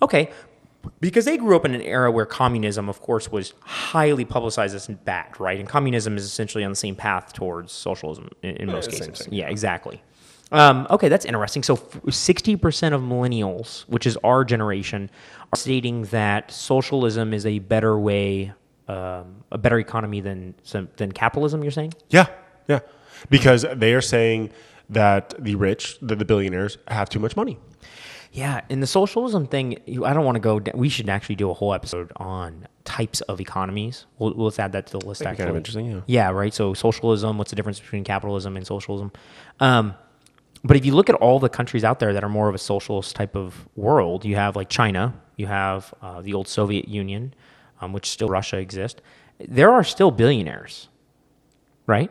Okay. 0.03 0.31
Because 1.00 1.25
they 1.25 1.38
grew 1.38 1.55
up 1.56 1.64
in 1.64 1.75
an 1.75 1.81
era 1.81 2.11
where 2.11 2.26
communism, 2.26 2.88
of 2.88 3.00
course, 3.00 3.31
was 3.31 3.55
highly 3.61 4.25
publicized 4.25 4.75
as 4.75 4.88
bad, 4.88 5.38
right? 5.41 5.59
And 5.59 5.69
communism 5.69 6.17
is 6.17 6.25
essentially 6.25 6.64
on 6.64 6.73
the 6.73 6.76
same 6.76 6.97
path 6.97 7.32
towards 7.32 7.73
socialism 7.73 8.29
in, 8.43 8.56
in 8.56 8.67
most 8.67 8.91
cases. 8.91 9.20
thing, 9.20 9.32
yeah, 9.32 9.49
exactly. 9.49 10.03
Um, 10.52 10.87
okay, 10.90 11.08
that's 11.08 11.25
interesting. 11.25 11.62
So, 11.62 11.76
60% 11.76 12.93
of 12.93 13.00
millennials, 13.00 13.82
which 13.82 14.06
is 14.06 14.19
our 14.22 14.44
generation, 14.44 15.10
are 15.52 15.58
stating 15.58 16.04
that 16.06 16.50
socialism 16.50 17.32
is 17.32 17.46
a 17.46 17.58
better 17.58 17.99
way, 17.99 18.52
um, 18.87 19.44
a 19.50 19.58
better 19.58 19.78
economy 19.78 20.20
than 20.20 20.54
than 20.96 21.10
capitalism. 21.10 21.62
You're 21.62 21.72
saying? 21.72 21.94
Yeah, 22.10 22.26
yeah. 22.69 22.81
Because 23.31 23.64
they 23.75 23.94
are 23.94 24.02
saying 24.02 24.52
that 24.90 25.34
the 25.43 25.54
rich, 25.54 25.99
the, 26.02 26.14
the 26.16 26.25
billionaires, 26.25 26.76
have 26.88 27.08
too 27.08 27.19
much 27.19 27.34
money. 27.34 27.58
Yeah, 28.32 28.62
and 28.70 28.82
the 28.82 28.87
socialism 28.87 29.46
thing, 29.46 29.76
I 30.04 30.14
don't 30.14 30.25
want 30.25 30.37
to 30.37 30.40
go. 30.40 30.60
We 30.75 30.88
should 30.88 31.08
actually 31.10 31.34
do 31.34 31.50
a 31.50 31.54
whole 31.54 31.75
episode 31.75 32.12
on 32.16 32.66
types 32.84 33.20
of 33.22 33.40
economies. 33.40 34.06
We'll, 34.19 34.34
we'll 34.34 34.46
let's 34.46 34.58
add 34.58 34.72
that 34.72 34.87
to 34.87 34.99
the 34.99 35.06
list. 35.06 35.20
That'd 35.20 35.32
Actually, 35.32 35.43
kind 35.44 35.50
of 35.50 35.56
interesting, 35.56 35.87
yeah. 35.87 36.00
Yeah, 36.06 36.31
right. 36.31 36.52
So 36.52 36.72
socialism. 36.72 37.37
What's 37.37 37.50
the 37.50 37.56
difference 37.56 37.78
between 37.78 38.04
capitalism 38.04 38.56
and 38.56 38.66
socialism? 38.66 39.12
Um, 39.60 39.94
but 40.64 40.76
if 40.76 40.85
you 40.87 40.94
look 40.94 41.09
at 41.09 41.17
all 41.17 41.38
the 41.38 41.49
countries 41.49 41.85
out 41.85 41.99
there 41.99 42.12
that 42.12 42.23
are 42.23 42.29
more 42.29 42.49
of 42.49 42.55
a 42.55 42.59
socialist 42.59 43.17
type 43.17 43.37
of 43.37 43.69
world, 43.76 44.25
you 44.25 44.37
have 44.37 44.56
like 44.56 44.69
China, 44.69 45.14
you 45.37 45.47
have 45.47 45.93
uh, 46.03 46.20
the 46.20 46.35
old 46.35 46.49
Soviet 46.49 46.88
Union, 46.88 47.35
um, 47.81 47.93
which 47.93 48.09
still 48.09 48.29
Russia 48.29 48.59
exists. 48.59 49.00
There 49.38 49.73
are 49.73 49.82
still 49.82 50.11
billionaires, 50.11 50.88
right? 51.87 52.11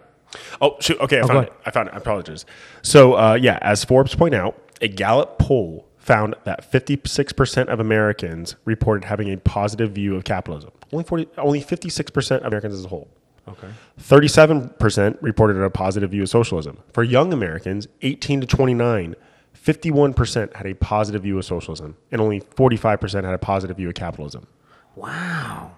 Oh, 0.61 0.75
shoot. 0.79 0.99
Okay, 0.99 1.19
I 1.19 1.21
go 1.21 1.27
found 1.27 1.47
it. 1.47 1.53
I 1.65 1.71
found 1.71 1.87
it. 1.89 1.93
I 1.93 1.97
apologize. 1.97 2.45
So, 2.81 3.13
uh, 3.13 3.35
yeah, 3.35 3.57
as 3.61 3.83
Forbes 3.83 4.15
point 4.15 4.33
out, 4.33 4.57
a 4.81 4.87
Gallup 4.87 5.39
poll 5.39 5.87
found 5.97 6.35
that 6.45 6.69
56% 6.69 7.67
of 7.67 7.79
Americans 7.79 8.55
reported 8.65 9.05
having 9.05 9.31
a 9.31 9.37
positive 9.37 9.91
view 9.91 10.15
of 10.15 10.23
capitalism. 10.23 10.71
Only 10.91 11.03
40, 11.03 11.27
only 11.37 11.61
56% 11.61 12.37
of 12.37 12.45
Americans 12.45 12.73
as 12.73 12.85
a 12.85 12.87
whole. 12.87 13.07
Okay. 13.47 13.67
37% 13.99 15.17
reported 15.21 15.61
a 15.61 15.69
positive 15.69 16.11
view 16.11 16.23
of 16.23 16.29
socialism. 16.29 16.79
For 16.93 17.03
young 17.03 17.33
Americans, 17.33 17.87
18 18.01 18.41
to 18.41 18.47
29, 18.47 19.15
51% 19.55 20.55
had 20.55 20.65
a 20.65 20.75
positive 20.75 21.23
view 21.23 21.37
of 21.37 21.45
socialism, 21.45 21.97
and 22.11 22.21
only 22.21 22.41
45% 22.41 23.23
had 23.23 23.33
a 23.33 23.37
positive 23.37 23.77
view 23.77 23.89
of 23.89 23.95
capitalism. 23.95 24.47
Wow. 24.95 25.71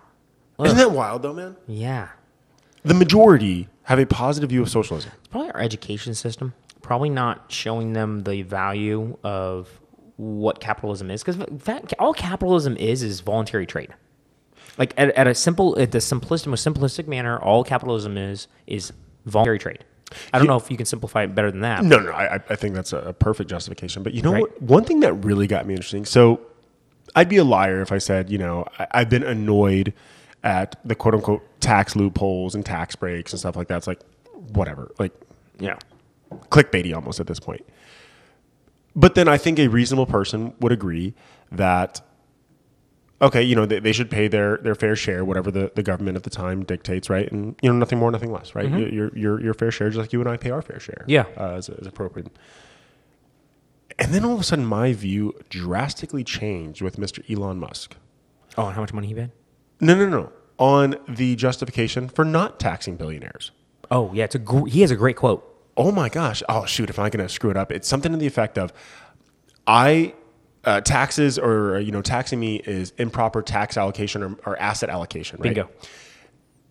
Isn't 0.63 0.77
that 0.77 0.91
wild, 0.91 1.23
though, 1.23 1.33
man? 1.33 1.55
Yeah. 1.67 2.09
The 2.83 2.93
majority 2.93 3.69
have 3.83 3.99
a 3.99 4.05
positive 4.05 4.49
view 4.49 4.61
of 4.61 4.69
socialism. 4.69 5.11
It's 5.19 5.27
probably 5.29 5.51
our 5.51 5.59
education 5.61 6.13
system 6.13 6.53
probably 6.83 7.09
not 7.09 7.51
showing 7.51 7.93
them 7.93 8.23
the 8.23 8.43
value 8.43 9.17
of 9.23 9.81
what 10.17 10.59
capitalism 10.59 11.09
is 11.09 11.23
because 11.23 11.41
all 11.97 12.13
capitalism 12.13 12.77
is 12.77 13.01
is 13.01 13.21
voluntary 13.21 13.65
trade 13.65 13.91
like 14.77 14.93
at, 14.97 15.09
at 15.15 15.27
a 15.27 15.35
simple 15.35 15.77
at 15.79 15.91
the 15.91 15.99
simplistic 15.99 16.47
most 16.47 16.65
simplistic 16.65 17.07
manner 17.07 17.37
all 17.39 17.63
capitalism 17.63 18.17
is 18.17 18.47
is 18.67 18.91
voluntary 19.25 19.59
trade 19.59 19.83
i 20.33 20.37
don't 20.37 20.47
know 20.47 20.57
if 20.57 20.69
you 20.69 20.77
can 20.77 20.85
simplify 20.85 21.23
it 21.23 21.33
better 21.35 21.51
than 21.51 21.61
that 21.61 21.83
No, 21.83 21.97
no, 21.99 22.11
I, 22.11 22.35
I 22.49 22.55
think 22.55 22.75
that's 22.75 22.93
a, 22.93 22.99
a 22.99 23.13
perfect 23.13 23.49
justification. 23.49 24.03
But 24.03 24.13
you 24.13 24.21
know 24.21 24.31
Right. 24.33 24.41
what? 24.41 24.61
One 24.61 24.83
thing 24.83 24.99
that 25.01 25.13
really 25.13 25.47
got 25.47 25.65
me 25.65 25.73
interesting. 25.73 26.05
So 26.05 26.41
I'd 27.15 27.29
be 27.29 27.37
a 27.37 27.43
liar 27.43 27.81
if 27.81 27.91
I 27.91 27.97
said, 27.97 28.29
you 28.29 28.37
know, 28.37 28.65
I, 28.79 28.87
I've 28.91 29.09
been 29.09 29.23
annoyed 29.23 29.93
at 30.43 30.75
the 30.85 30.93
quote 30.95 31.15
unquote 31.15 31.41
tax 31.61 31.95
loopholes 31.95 32.53
and 32.53 32.65
tax 32.65 32.95
breaks 32.95 33.33
and 33.33 33.39
stuff 33.39 33.55
like 33.55 33.67
that. 33.69 33.77
It's 33.77 33.87
like, 33.87 34.01
whatever. 34.53 34.91
Like, 34.99 35.13
yeah 35.59 35.77
clickbaity 36.49 36.95
almost 36.95 37.19
at 37.19 37.27
this 37.27 37.39
point. 37.39 37.63
But 38.95 39.15
then 39.15 39.27
I 39.27 39.37
think 39.37 39.59
a 39.59 39.67
reasonable 39.67 40.05
person 40.05 40.53
would 40.59 40.71
agree 40.71 41.13
that 41.51 42.01
okay, 43.23 43.41
you 43.41 43.55
know, 43.55 43.65
they, 43.65 43.79
they 43.79 43.91
should 43.93 44.11
pay 44.11 44.27
their, 44.27 44.57
their 44.57 44.75
fair 44.75 44.95
share, 44.95 45.25
whatever 45.25 45.49
the, 45.49 45.71
the 45.75 45.81
government 45.83 46.15
at 46.17 46.23
the 46.23 46.29
time 46.29 46.63
dictates, 46.63 47.09
right? 47.09 47.31
And 47.31 47.55
you 47.61 47.69
know, 47.71 47.77
nothing 47.77 47.97
more, 47.99 48.11
nothing 48.11 48.31
less, 48.31 48.53
right? 48.55 48.69
Your, 48.69 48.89
your 48.89 49.17
your 49.17 49.41
your 49.41 49.53
fair 49.53 49.71
share, 49.71 49.89
just 49.89 49.99
like 49.99 50.13
you 50.13 50.19
and 50.19 50.29
I 50.29 50.37
pay 50.37 50.51
our 50.51 50.61
fair 50.61 50.79
share, 50.79 51.03
Yeah. 51.07 51.25
uh, 51.37 51.53
as, 51.55 51.69
as 51.69 51.87
appropriate. 51.87 52.27
And 53.99 54.13
then 54.13 54.25
all 54.25 54.33
of 54.33 54.39
a 54.39 54.43
sudden, 54.43 54.65
my 54.65 54.93
view 54.93 55.33
drastically 55.49 56.23
changed 56.23 56.81
with 56.81 56.97
Mr. 56.97 57.19
Elon 57.31 57.59
Musk. 57.59 57.95
oh 58.57 58.65
and 58.67 58.75
how 58.75 58.81
much 58.81 58.93
money 58.93 59.07
he 59.07 59.13
made? 59.13 59.31
No, 59.79 59.95
no, 59.95 60.07
no, 60.09 60.31
on 60.57 60.95
the 61.07 61.35
justification 61.35 62.07
for 62.09 62.23
not 62.25 62.59
taxing 62.59 62.95
billionaires. 62.95 63.51
oh 63.91 64.11
yeah 64.13 64.23
it's 64.25 64.35
a 64.35 64.39
gr- 64.39 64.65
he 64.67 64.81
has 64.81 64.91
a 64.91 64.95
great 64.95 65.15
quote 65.15 65.49
oh 65.75 65.91
my 65.91 66.07
gosh, 66.07 66.43
oh 66.47 66.65
shoot, 66.65 66.87
if 66.89 66.99
I'm 66.99 67.09
going 67.09 67.25
to 67.25 67.33
screw 67.33 67.49
it 67.49 67.57
up, 67.57 67.71
it's 67.71 67.87
something 67.87 68.11
to 68.11 68.17
the 68.19 68.27
effect 68.27 68.59
of, 68.59 68.71
I 69.65 70.13
uh, 70.65 70.81
taxes 70.81 71.37
or 71.37 71.79
you 71.79 71.91
know 71.91 72.01
taxing 72.01 72.39
me 72.39 72.57
is 72.57 72.93
improper 72.97 73.41
tax 73.41 73.77
allocation 73.77 74.23
or, 74.23 74.37
or 74.45 74.59
asset 74.59 74.89
allocation. 74.89 75.37
Right? 75.39 75.53
bingo 75.53 75.69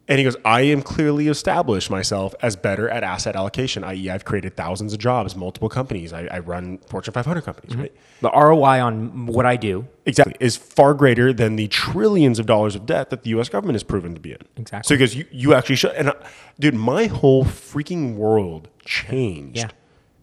And 0.08 0.18
he 0.18 0.25
goes, 0.25 0.37
I 0.44 0.62
am 0.62 0.82
clearly 0.82 1.28
established 1.28 1.88
myself 1.88 2.34
as 2.42 2.56
better 2.56 2.88
at 2.88 3.04
asset 3.04 3.37
allocation, 3.37 3.84
i.e., 3.84 4.11
I've 4.11 4.25
created 4.25 4.56
thousands 4.56 4.92
of 4.92 4.99
jobs, 4.99 5.37
multiple 5.37 5.68
companies. 5.68 6.12
I, 6.12 6.26
I 6.26 6.40
run 6.40 6.78
Fortune 6.78 7.14
500 7.14 7.42
companies, 7.42 7.76
right? 7.76 7.92
the 8.20 8.30
roi 8.30 8.80
on 8.80 9.26
what 9.26 9.46
i 9.46 9.56
do 9.56 9.87
Exactly, 10.04 10.34
is 10.40 10.56
far 10.56 10.94
greater 10.94 11.32
than 11.32 11.56
the 11.56 11.68
trillions 11.68 12.38
of 12.40 12.46
dollars 12.46 12.75
of 12.75 12.84
debt 12.84 13.11
that 13.11 13.22
the 13.22 13.30
U.S. 13.30 13.49
government 13.49 13.75
has 13.76 13.84
proven 13.84 14.14
to 14.14 14.20
be 14.20 14.32
in. 14.32 14.38
Exactly. 14.56 14.88
So 14.88 14.94
because 14.96 15.14
you, 15.14 15.25
you 15.30 15.54
actually 15.54 15.76
should, 15.76 15.92
and 15.92 16.08
uh, 16.08 16.14
dude, 16.58 16.75
my 16.75 17.06
whole 17.06 17.44
freaking 17.44 18.16
world 18.16 18.68
changed 18.84 19.58
Yeah. 19.58 19.70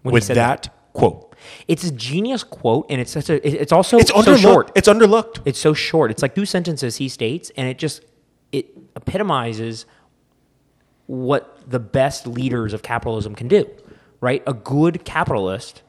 With 0.03 0.25
said 0.25 0.35
that, 0.35 0.69
quote. 0.93 1.28
It's 1.67 1.83
a 1.83 1.91
genius 1.91 2.43
quote, 2.43 2.85
and 2.89 2.99
it's 2.99 3.11
such 3.11 3.29
a. 3.29 3.47
It's 3.47 3.71
also 3.71 3.97
It's 3.97 4.11
so 4.11 4.35
short. 4.35 4.71
It's 4.75 4.87
underlooked. 4.87 5.41
It's 5.45 5.59
so 5.59 5.73
short. 5.73 6.11
It's 6.11 6.21
like 6.21 6.35
two 6.35 6.45
sentences 6.45 6.97
he 6.97 7.09
states, 7.09 7.51
and 7.55 7.67
it 7.67 7.77
just 7.77 8.03
it 8.51 8.67
epitomizes 8.95 9.85
what 11.07 11.59
the 11.69 11.79
best 11.79 12.27
leaders 12.27 12.73
of 12.73 12.81
capitalism 12.83 13.35
can 13.35 13.47
do. 13.47 13.69
Right? 14.21 14.43
A 14.45 14.53
good 14.53 15.05
capitalist 15.05 15.81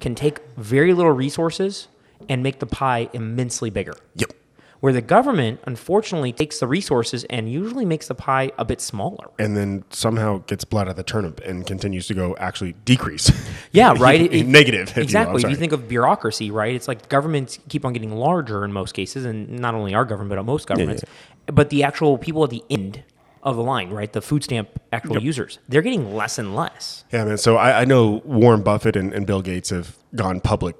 can 0.00 0.14
take 0.14 0.40
very 0.56 0.92
little 0.92 1.12
resources 1.12 1.88
and 2.28 2.42
make 2.42 2.58
the 2.58 2.66
pie 2.66 3.08
immensely 3.12 3.70
bigger. 3.70 3.94
Yep. 4.16 4.32
Where 4.80 4.92
the 4.92 5.00
government, 5.02 5.60
unfortunately, 5.64 6.32
takes 6.32 6.60
the 6.60 6.68
resources 6.68 7.24
and 7.24 7.50
usually 7.50 7.84
makes 7.84 8.06
the 8.06 8.14
pie 8.14 8.52
a 8.58 8.64
bit 8.64 8.80
smaller. 8.80 9.28
And 9.38 9.56
then 9.56 9.82
somehow 9.90 10.38
gets 10.46 10.64
blood 10.64 10.82
out 10.86 10.90
of 10.90 10.96
the 10.96 11.02
turnip 11.02 11.40
and 11.40 11.66
continues 11.66 12.06
to 12.06 12.14
go 12.14 12.36
actually 12.38 12.74
decrease. 12.84 13.30
Yeah, 13.72 13.94
right. 13.98 14.32
It- 14.32 14.46
Negative. 14.58 14.88
if 14.90 14.96
you 14.96 15.02
exactly. 15.02 15.42
if 15.42 15.50
you 15.50 15.56
think 15.56 15.72
of 15.72 15.88
bureaucracy, 15.88 16.50
right? 16.50 16.74
It's 16.74 16.88
like 16.88 17.08
governments 17.08 17.58
keep 17.68 17.84
on 17.84 17.92
getting 17.92 18.12
larger 18.16 18.64
in 18.64 18.72
most 18.72 18.92
cases, 18.92 19.24
and 19.26 19.58
not 19.58 19.74
only 19.74 19.94
our 19.94 20.04
government, 20.06 20.38
but 20.38 20.42
most 20.44 20.66
governments. 20.66 21.04
But 21.46 21.68
the 21.70 21.82
actual 21.82 22.16
people 22.16 22.44
at 22.44 22.50
the 22.50 22.64
end 22.70 23.02
of 23.42 23.56
the 23.56 23.62
line, 23.62 23.90
right? 23.90 24.12
The 24.12 24.22
food 24.22 24.44
stamp 24.44 24.68
actual 24.92 25.22
users, 25.22 25.58
they're 25.68 25.82
getting 25.82 26.14
less 26.14 26.38
and 26.38 26.54
less. 26.56 27.04
Yeah, 27.12 27.24
man. 27.24 27.38
So 27.38 27.56
I, 27.56 27.82
I 27.82 27.84
know 27.84 28.22
Warren 28.24 28.62
Buffett 28.62 28.96
and, 28.96 29.12
and 29.12 29.26
Bill 29.26 29.42
Gates 29.42 29.70
have 29.70 29.96
gone 30.14 30.40
public 30.40 30.76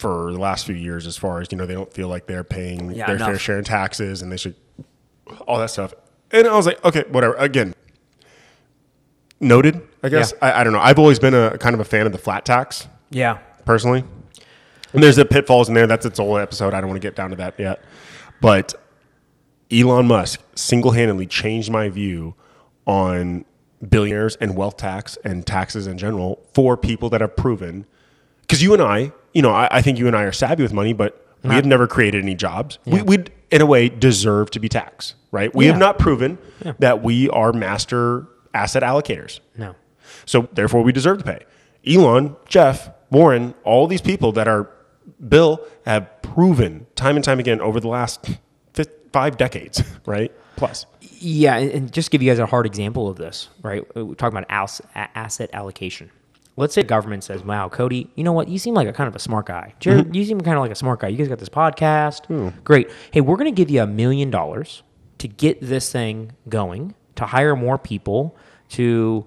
for 0.00 0.32
the 0.32 0.38
last 0.38 0.66
few 0.66 0.74
years 0.74 1.06
as 1.06 1.16
far 1.16 1.40
as, 1.40 1.48
you 1.52 1.58
know, 1.58 1.66
they 1.66 1.74
don't 1.74 1.92
feel 1.92 2.08
like 2.08 2.26
they're 2.26 2.42
paying 2.44 2.92
Yeah, 2.92 3.06
their 3.06 3.18
fair 3.18 3.38
share 3.38 3.58
in 3.58 3.64
taxes 3.64 4.22
and 4.22 4.32
they 4.32 4.36
should, 4.38 4.54
all 5.46 5.58
that 5.58 5.70
stuff. 5.70 5.92
And 6.30 6.48
I 6.48 6.54
was 6.56 6.64
like, 6.66 6.82
okay, 6.84 7.04
whatever. 7.10 7.34
Again, 7.34 7.74
noted, 9.40 9.80
I 10.02 10.08
guess. 10.08 10.32
Yeah. 10.40 10.48
I, 10.48 10.60
I 10.60 10.64
don't 10.64 10.72
know. 10.72 10.80
I've 10.80 10.98
always 10.98 11.18
been 11.18 11.34
a 11.34 11.58
kind 11.58 11.74
of 11.74 11.80
a 11.80 11.84
fan 11.84 12.06
of 12.06 12.12
the 12.12 12.18
flat 12.18 12.44
tax 12.44 12.88
Yeah. 13.10 13.38
personally. 13.64 14.04
And 14.92 15.02
there's 15.02 15.16
the 15.16 15.24
pitfalls 15.24 15.68
in 15.68 15.74
there. 15.74 15.86
That's 15.86 16.04
its 16.06 16.18
whole 16.18 16.36
episode. 16.38 16.74
I 16.74 16.80
don't 16.80 16.88
want 16.90 17.00
to 17.00 17.06
get 17.06 17.14
down 17.14 17.30
to 17.30 17.36
that 17.36 17.54
yet. 17.58 17.82
But 18.40 18.74
Elon 19.70 20.06
Musk 20.06 20.40
single 20.54 20.90
handedly 20.92 21.26
changed 21.26 21.70
my 21.70 21.88
view 21.88 22.34
on 22.86 23.44
billionaires 23.88 24.36
and 24.36 24.56
wealth 24.56 24.76
tax 24.76 25.16
and 25.24 25.46
taxes 25.46 25.86
in 25.86 25.96
general 25.96 26.44
for 26.54 26.76
people 26.76 27.08
that 27.10 27.20
have 27.20 27.36
proven. 27.36 27.86
Because 28.50 28.62
you 28.62 28.72
and 28.74 28.82
I, 28.82 29.12
you 29.32 29.42
know, 29.42 29.52
I, 29.52 29.68
I 29.70 29.80
think 29.82 29.96
you 29.98 30.08
and 30.08 30.16
I 30.16 30.24
are 30.24 30.32
savvy 30.32 30.64
with 30.64 30.72
money, 30.72 30.92
but 30.92 31.24
we 31.44 31.54
have 31.54 31.64
never 31.64 31.86
created 31.86 32.20
any 32.22 32.34
jobs. 32.34 32.80
We, 32.84 33.00
we'd, 33.02 33.30
in 33.52 33.60
a 33.62 33.66
way, 33.66 33.88
deserve 33.88 34.50
to 34.50 34.58
be 34.58 34.68
taxed, 34.68 35.14
right? 35.30 35.54
We 35.54 35.66
Yeah. 35.66 35.70
have 35.72 35.80
not 35.80 35.98
proven 36.00 36.36
that 36.80 37.02
we 37.04 37.28
are 37.30 37.52
master 37.52 38.26
asset 38.52 38.82
allocators. 38.82 39.38
No. 39.56 39.76
So 40.26 40.48
therefore, 40.52 40.82
we 40.82 40.90
deserve 40.90 41.18
to 41.18 41.24
pay. 41.24 41.38
Elon, 41.86 42.34
Jeff, 42.48 42.90
Warren, 43.10 43.54
all 43.62 43.86
these 43.86 44.00
people 44.02 44.32
that 44.32 44.48
are 44.48 44.68
Bill 45.28 45.60
have 45.86 46.08
proven 46.22 46.86
time 46.96 47.14
and 47.16 47.24
time 47.24 47.38
again 47.38 47.60
over 47.60 47.78
the 47.80 47.88
last 47.88 48.28
five 49.12 49.36
decades, 49.36 49.82
right? 50.06 50.32
Plus. 50.56 50.86
Yeah, 51.00 51.56
and, 51.56 51.70
and 51.70 51.92
just 51.92 52.10
give 52.10 52.20
you 52.22 52.30
guys 52.30 52.38
a 52.38 52.46
hard 52.46 52.66
example 52.66 53.08
of 53.08 53.16
this, 53.16 53.48
right? 53.62 53.84
We're 53.96 54.14
talking 54.14 54.36
about 54.38 54.46
asset 54.94 55.50
allocation. 55.52 56.10
Let's 56.56 56.74
say 56.74 56.82
the 56.82 56.88
government 56.88 57.24
says, 57.24 57.42
"Wow, 57.42 57.68
Cody, 57.68 58.10
you 58.16 58.24
know 58.24 58.32
what? 58.32 58.48
You 58.48 58.58
seem 58.58 58.74
like 58.74 58.88
a 58.88 58.92
kind 58.92 59.08
of 59.08 59.16
a 59.16 59.18
smart 59.18 59.46
guy. 59.46 59.74
Jared, 59.80 60.06
mm-hmm. 60.06 60.14
you 60.14 60.24
seem 60.24 60.40
kind 60.40 60.56
of 60.56 60.62
like 60.62 60.72
a 60.72 60.76
smart 60.76 61.00
guy. 61.00 61.08
You 61.08 61.16
guys 61.16 61.28
got 61.28 61.38
this 61.38 61.48
podcast, 61.48 62.28
great. 62.64 62.90
Hey, 63.12 63.20
we're 63.20 63.36
going 63.36 63.52
to 63.52 63.56
give 63.56 63.70
you 63.70 63.82
a 63.82 63.86
million 63.86 64.30
dollars 64.30 64.82
to 65.18 65.28
get 65.28 65.60
this 65.60 65.90
thing 65.90 66.32
going, 66.48 66.94
to 67.16 67.24
hire 67.26 67.56
more 67.56 67.78
people, 67.78 68.36
to 68.70 69.26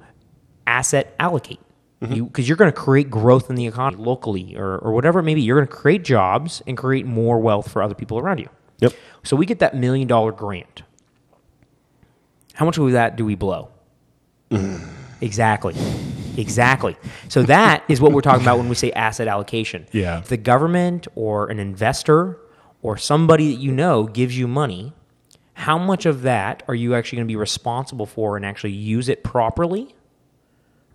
asset 0.67 1.15
allocate." 1.19 1.59
Mm-hmm. 2.03 2.13
You 2.13 2.25
Because 2.25 2.47
you're 2.47 2.57
going 2.57 2.71
to 2.71 2.77
create 2.77 3.09
growth 3.09 3.49
in 3.49 3.55
the 3.55 3.65
economy 3.65 4.03
locally 4.03 4.55
or, 4.57 4.77
or 4.77 4.91
whatever 4.91 5.19
it 5.19 5.23
may 5.23 5.35
be. 5.35 5.41
You're 5.41 5.57
going 5.57 5.67
to 5.67 5.73
create 5.73 6.03
jobs 6.03 6.61
and 6.67 6.77
create 6.77 7.05
more 7.05 7.39
wealth 7.39 7.71
for 7.71 7.81
other 7.81 7.95
people 7.95 8.19
around 8.19 8.39
you. 8.39 8.49
Yep. 8.79 8.93
So 9.23 9.37
we 9.37 9.45
get 9.45 9.59
that 9.59 9.75
million 9.75 10.07
dollar 10.07 10.33
grant. 10.33 10.83
How 12.53 12.65
much 12.65 12.77
of 12.77 12.91
that 12.91 13.15
do 13.15 13.25
we 13.25 13.35
blow? 13.35 13.69
exactly. 15.21 15.75
Exactly. 16.37 16.95
So 17.29 17.43
that 17.43 17.83
is 17.87 18.01
what 18.01 18.11
we're 18.11 18.21
talking 18.21 18.41
about 18.41 18.57
when 18.57 18.69
we 18.69 18.75
say 18.75 18.91
asset 18.91 19.27
allocation. 19.27 19.87
Yeah. 19.93 20.19
If 20.19 20.27
the 20.27 20.37
government 20.37 21.07
or 21.15 21.49
an 21.49 21.59
investor 21.59 22.37
or 22.81 22.97
somebody 22.97 23.53
that 23.53 23.61
you 23.61 23.71
know 23.71 24.05
gives 24.05 24.37
you 24.37 24.47
money, 24.47 24.93
how 25.53 25.77
much 25.77 26.05
of 26.05 26.23
that 26.23 26.63
are 26.67 26.73
you 26.75 26.95
actually 26.95 27.17
going 27.17 27.27
to 27.27 27.31
be 27.31 27.35
responsible 27.35 28.05
for 28.05 28.35
and 28.35 28.45
actually 28.45 28.71
use 28.71 29.07
it 29.07 29.23
properly? 29.23 29.95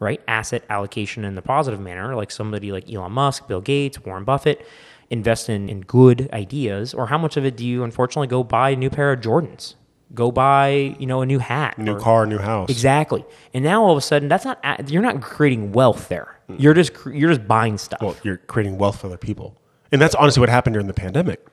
Right? 0.00 0.20
Asset 0.26 0.64
allocation 0.68 1.24
in 1.24 1.36
the 1.36 1.42
positive 1.42 1.80
manner, 1.80 2.14
like 2.16 2.30
somebody 2.30 2.72
like 2.72 2.92
Elon 2.92 3.12
Musk, 3.12 3.46
Bill 3.46 3.60
Gates, 3.60 4.04
Warren 4.04 4.24
Buffett, 4.24 4.66
invest 5.10 5.48
in, 5.48 5.68
in 5.68 5.80
good 5.82 6.28
ideas, 6.32 6.92
or 6.92 7.06
how 7.06 7.18
much 7.18 7.36
of 7.36 7.44
it 7.44 7.56
do 7.56 7.66
you 7.66 7.84
unfortunately 7.84 8.28
go 8.28 8.42
buy 8.42 8.70
a 8.70 8.76
new 8.76 8.90
pair 8.90 9.12
of 9.12 9.20
Jordans? 9.20 9.74
Go 10.14 10.30
buy, 10.32 10.96
you 10.98 11.06
know, 11.06 11.20
a 11.20 11.26
new 11.26 11.38
hat. 11.38 11.78
New 11.78 11.96
or- 11.96 12.00
car, 12.00 12.24
new 12.26 12.38
house. 12.38 12.70
Exactly. 12.70 13.24
And 13.52 13.62
now 13.62 13.82
all 13.84 13.92
of 13.92 13.98
a 13.98 14.00
sudden, 14.00 14.28
that's 14.28 14.44
not 14.44 14.58
you're 14.90 15.02
not 15.02 15.20
creating 15.20 15.72
wealth 15.72 16.08
there. 16.08 16.38
You're 16.56 16.72
just 16.74 16.92
you're 17.12 17.28
just 17.34 17.46
buying 17.46 17.76
stuff. 17.76 18.00
Well, 18.00 18.16
you're 18.22 18.38
creating 18.38 18.78
wealth 18.78 19.00
for 19.00 19.08
other 19.08 19.18
people. 19.18 19.56
And 19.92 20.00
that's 20.00 20.14
honestly 20.14 20.40
what 20.40 20.48
happened 20.48 20.74
during 20.74 20.86
the 20.86 20.94
pandemic. 20.94 21.46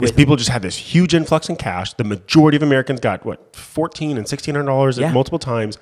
Is 0.00 0.12
people 0.12 0.36
just 0.36 0.50
had 0.50 0.62
this 0.62 0.76
huge 0.76 1.12
influx 1.14 1.48
in 1.48 1.56
cash. 1.56 1.92
The 1.94 2.04
majority 2.04 2.56
of 2.56 2.62
Americans 2.62 3.00
got 3.00 3.26
what 3.26 3.54
fourteen 3.56 4.16
and 4.16 4.28
sixteen 4.28 4.54
hundred 4.54 4.66
dollars 4.66 4.96
Yeah. 4.98 5.12
multiple 5.12 5.38
times, 5.38 5.76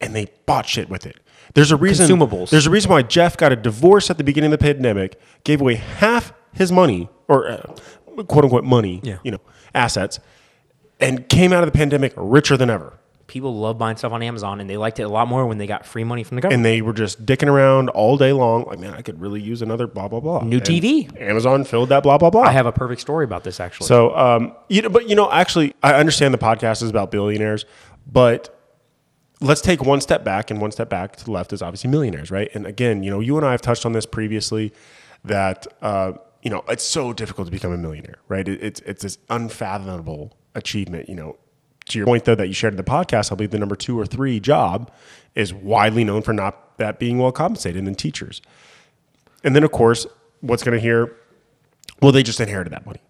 and 0.00 0.14
they 0.14 0.26
bought 0.46 0.66
shit 0.66 0.88
with 0.88 1.06
it. 1.06 1.20
There's 1.54 1.70
a 1.70 1.76
reason. 1.76 2.08
Consumables. 2.08 2.50
There's 2.50 2.66
a 2.66 2.70
reason 2.70 2.90
why 2.90 3.02
Jeff 3.02 3.36
got 3.36 3.52
a 3.52 3.56
divorce 3.56 4.10
at 4.10 4.18
the 4.18 4.24
beginning 4.24 4.52
of 4.52 4.58
the 4.58 4.64
pandemic, 4.64 5.20
gave 5.44 5.60
away 5.60 5.74
half 5.74 6.32
his 6.52 6.72
money 6.72 7.08
or 7.28 7.48
uh, 7.48 7.56
quote 8.24 8.44
unquote 8.44 8.64
money, 8.64 9.00
Yeah. 9.02 9.18
you 9.22 9.30
know, 9.30 9.40
assets, 9.74 10.18
and 11.00 11.28
came 11.28 11.52
out 11.52 11.62
of 11.62 11.72
the 11.72 11.76
pandemic 11.76 12.12
richer 12.16 12.56
than 12.56 12.70
ever. 12.70 12.94
People 13.26 13.56
love 13.58 13.76
buying 13.76 13.96
stuff 13.96 14.12
on 14.12 14.22
Amazon, 14.22 14.60
and 14.60 14.70
they 14.70 14.76
liked 14.76 15.00
it 15.00 15.02
a 15.02 15.08
lot 15.08 15.26
more 15.26 15.46
when 15.46 15.58
they 15.58 15.66
got 15.66 15.84
free 15.84 16.04
money 16.04 16.22
from 16.22 16.36
the 16.36 16.42
government. 16.42 16.58
and 16.58 16.64
they 16.64 16.80
were 16.80 16.92
just 16.92 17.26
dicking 17.26 17.48
around 17.48 17.88
all 17.88 18.16
day 18.16 18.32
long. 18.32 18.64
Like, 18.66 18.78
man, 18.78 18.94
I 18.94 19.02
could 19.02 19.20
really 19.20 19.40
use 19.42 19.62
another 19.62 19.88
blah 19.88 20.06
blah 20.06 20.20
blah. 20.20 20.42
New 20.44 20.58
And 20.58 20.64
TV. 20.64 21.20
Amazon 21.20 21.64
filled 21.64 21.88
that 21.88 22.04
blah 22.04 22.18
blah 22.18 22.30
blah. 22.30 22.42
I 22.42 22.52
have 22.52 22.66
a 22.66 22.72
perfect 22.72 23.00
story 23.00 23.24
about 23.24 23.42
this 23.42 23.58
actually. 23.58 23.88
so, 23.88 24.16
um, 24.16 24.54
you 24.68 24.80
know, 24.80 24.88
but 24.88 25.08
you 25.08 25.16
know, 25.16 25.28
actually, 25.30 25.74
I 25.82 25.94
understand 25.94 26.32
the 26.34 26.38
podcast 26.38 26.82
is 26.84 26.88
about 26.90 27.10
billionaires, 27.10 27.64
but 28.06 28.56
let's 29.40 29.60
take 29.60 29.82
one 29.84 30.00
step 30.00 30.22
back, 30.22 30.52
and 30.52 30.60
one 30.60 30.70
step 30.70 30.88
back 30.88 31.16
to 31.16 31.24
the 31.24 31.32
left 31.32 31.52
is 31.52 31.62
obviously 31.62 31.90
millionaires, 31.90 32.30
right? 32.30 32.48
And 32.54 32.64
again, 32.64 33.02
you 33.02 33.10
know, 33.10 33.18
you 33.18 33.36
and 33.36 33.44
I 33.44 33.50
have 33.50 33.60
touched 33.60 33.84
on 33.84 33.92
this 33.92 34.06
previously 34.06 34.72
that 35.24 35.66
uh, 35.82 36.12
you 36.42 36.50
know 36.50 36.62
it's 36.68 36.84
so 36.84 37.12
difficult 37.12 37.48
to 37.48 37.50
become 37.50 37.72
a 37.72 37.76
millionaire, 37.76 38.18
right? 38.28 38.46
It, 38.46 38.62
it's 38.62 38.80
it's 38.82 39.02
this 39.02 39.18
unfathomable 39.28 40.36
achievement, 40.56 41.08
you 41.08 41.14
know. 41.14 41.36
To 41.90 41.98
your 41.98 42.06
point, 42.06 42.24
though, 42.24 42.34
that 42.34 42.48
you 42.48 42.52
shared 42.52 42.72
in 42.72 42.76
the 42.78 42.82
podcast, 42.82 43.30
I 43.30 43.36
believe 43.36 43.52
the 43.52 43.58
number 43.60 43.76
two 43.76 43.96
or 43.96 44.04
three 44.06 44.40
job 44.40 44.90
is 45.36 45.54
widely 45.54 46.02
known 46.02 46.22
for 46.22 46.32
not 46.32 46.76
that 46.78 46.98
being 46.98 47.18
well 47.18 47.30
compensated 47.30 47.84
than 47.84 47.94
teachers. 47.94 48.42
And 49.44 49.54
then, 49.54 49.62
of 49.62 49.70
course, 49.70 50.04
what's 50.40 50.64
going 50.64 50.74
to 50.76 50.80
hear? 50.80 51.14
Well, 52.02 52.10
they 52.10 52.24
just 52.24 52.40
inherited 52.40 52.72
that 52.72 52.84
money. 52.86 53.00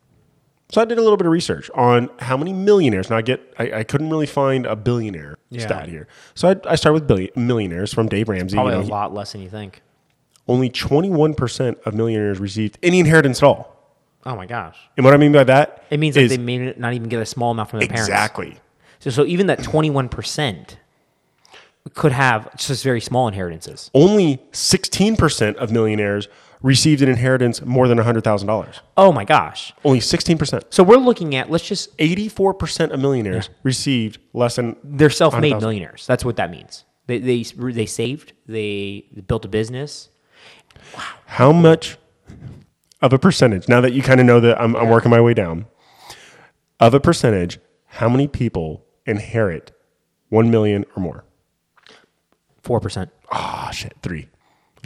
So 0.70 0.82
I 0.82 0.84
did 0.84 0.98
a 0.98 1.00
little 1.00 1.16
bit 1.16 1.24
of 1.26 1.32
research 1.32 1.70
on 1.74 2.10
how 2.18 2.36
many 2.36 2.52
millionaires. 2.52 3.08
Now 3.08 3.16
I 3.16 3.22
get, 3.22 3.40
I, 3.58 3.72
I 3.72 3.84
couldn't 3.84 4.10
really 4.10 4.26
find 4.26 4.66
a 4.66 4.76
billionaire 4.76 5.38
Yeah. 5.48 5.62
stat 5.64 5.88
here. 5.88 6.06
So 6.34 6.48
I, 6.50 6.72
I 6.72 6.74
started 6.74 6.94
with 7.00 7.06
billion, 7.08 7.30
millionaires 7.36 7.94
from 7.94 8.08
Dave 8.08 8.28
Ramsey. 8.28 8.56
You 8.56 8.62
Probably 8.62 8.74
know, 8.74 8.80
a 8.82 8.92
lot 8.92 9.14
less 9.14 9.32
than 9.32 9.40
you 9.42 9.48
think. 9.48 9.80
only 10.48 10.68
21% 10.68 11.80
of 11.86 11.94
millionaires 11.94 12.38
received 12.40 12.78
any 12.82 12.98
inheritance 13.00 13.38
at 13.42 13.46
all. 13.46 13.75
Oh 14.26 14.37
my 14.37 14.45
gosh! 14.45 14.76
And 14.97 15.04
what 15.04 15.14
I 15.14 15.16
mean 15.16 15.33
by 15.33 15.45
that 15.45 15.85
It 15.88 15.99
means 16.00 16.16
that 16.16 16.25
is 16.25 16.30
they 16.30 16.37
may 16.38 16.75
not 16.76 16.92
even 16.92 17.09
get 17.09 17.23
a 17.23 17.26
small 17.26 17.52
amount 17.52 17.71
from 17.71 17.78
their 17.78 17.88
parents. 17.88 18.09
exactly. 18.09 18.59
So, 18.99 19.11
so 19.11 19.25
even 19.25 19.47
that 19.47 19.62
twenty 19.62 19.88
one 19.88 20.09
percent 20.09 20.78
could 21.95 22.12
have 22.12 22.54
just 22.56 22.83
very 22.83 23.00
small 23.00 23.28
inheritances. 23.28 23.90
Only 23.95 24.38
16% 24.52 25.54
of 25.54 25.71
millionaires 25.71 26.26
received 26.61 27.00
an 27.00 27.09
inheritance 27.09 27.62
more 27.62 27.87
than 27.87 27.97
$100,000. 27.97 28.80
Oh 28.97 29.12
my 29.12 29.25
gosh! 29.25 29.73
Only 29.85 30.00
16%. 30.00 30.62
So 30.71 30.83
we're 30.83 30.97
looking 30.97 31.37
at 31.37 31.49
let's 31.50 31.66
just 31.66 31.97
84% 31.99 32.90
of 32.90 32.99
millionaires 32.99 33.50
received 33.62 34.18
less 34.33 34.56
than 34.56 34.76
they're 34.83 35.11
self 35.11 35.38
made 35.38 35.61
millionaires. 35.61 36.06
That's 36.06 36.25
what 36.25 36.37
that 36.37 36.50
means. 36.50 36.85
They 37.06 37.18
they 37.18 37.42
they 37.45 37.87
saved. 37.87 38.33
They 38.47 39.04
built 39.28 39.45
a 39.45 39.49
business. 39.49 40.09
Wow. 40.97 41.04
How 41.26 41.52
much 41.52 41.99
of 43.02 43.12
a 43.12 43.18
percentage, 43.18 43.68
now 43.68 43.80
that 43.80 43.92
you 43.92 44.02
kind 44.02 44.20
of 44.20 44.26
know 44.26 44.40
that 44.40 44.60
I'm, 44.60 44.74
I'm 44.76 44.88
working 44.88 45.10
my 45.10 45.20
way 45.20 45.34
down, 45.34 45.66
of 46.80 46.94
a 46.94 47.00
percentage, 47.00 47.58
how 47.86 48.08
many 48.08 48.26
people 48.28 48.84
inherit 49.06 49.72
1 50.30 50.50
million 50.50 50.84
or 50.96 51.02
more? 51.02 51.24
Four 52.62 52.80
percent. 52.80 53.10
Ah, 53.30 53.70
shit, 53.72 53.94
three. 54.02 54.28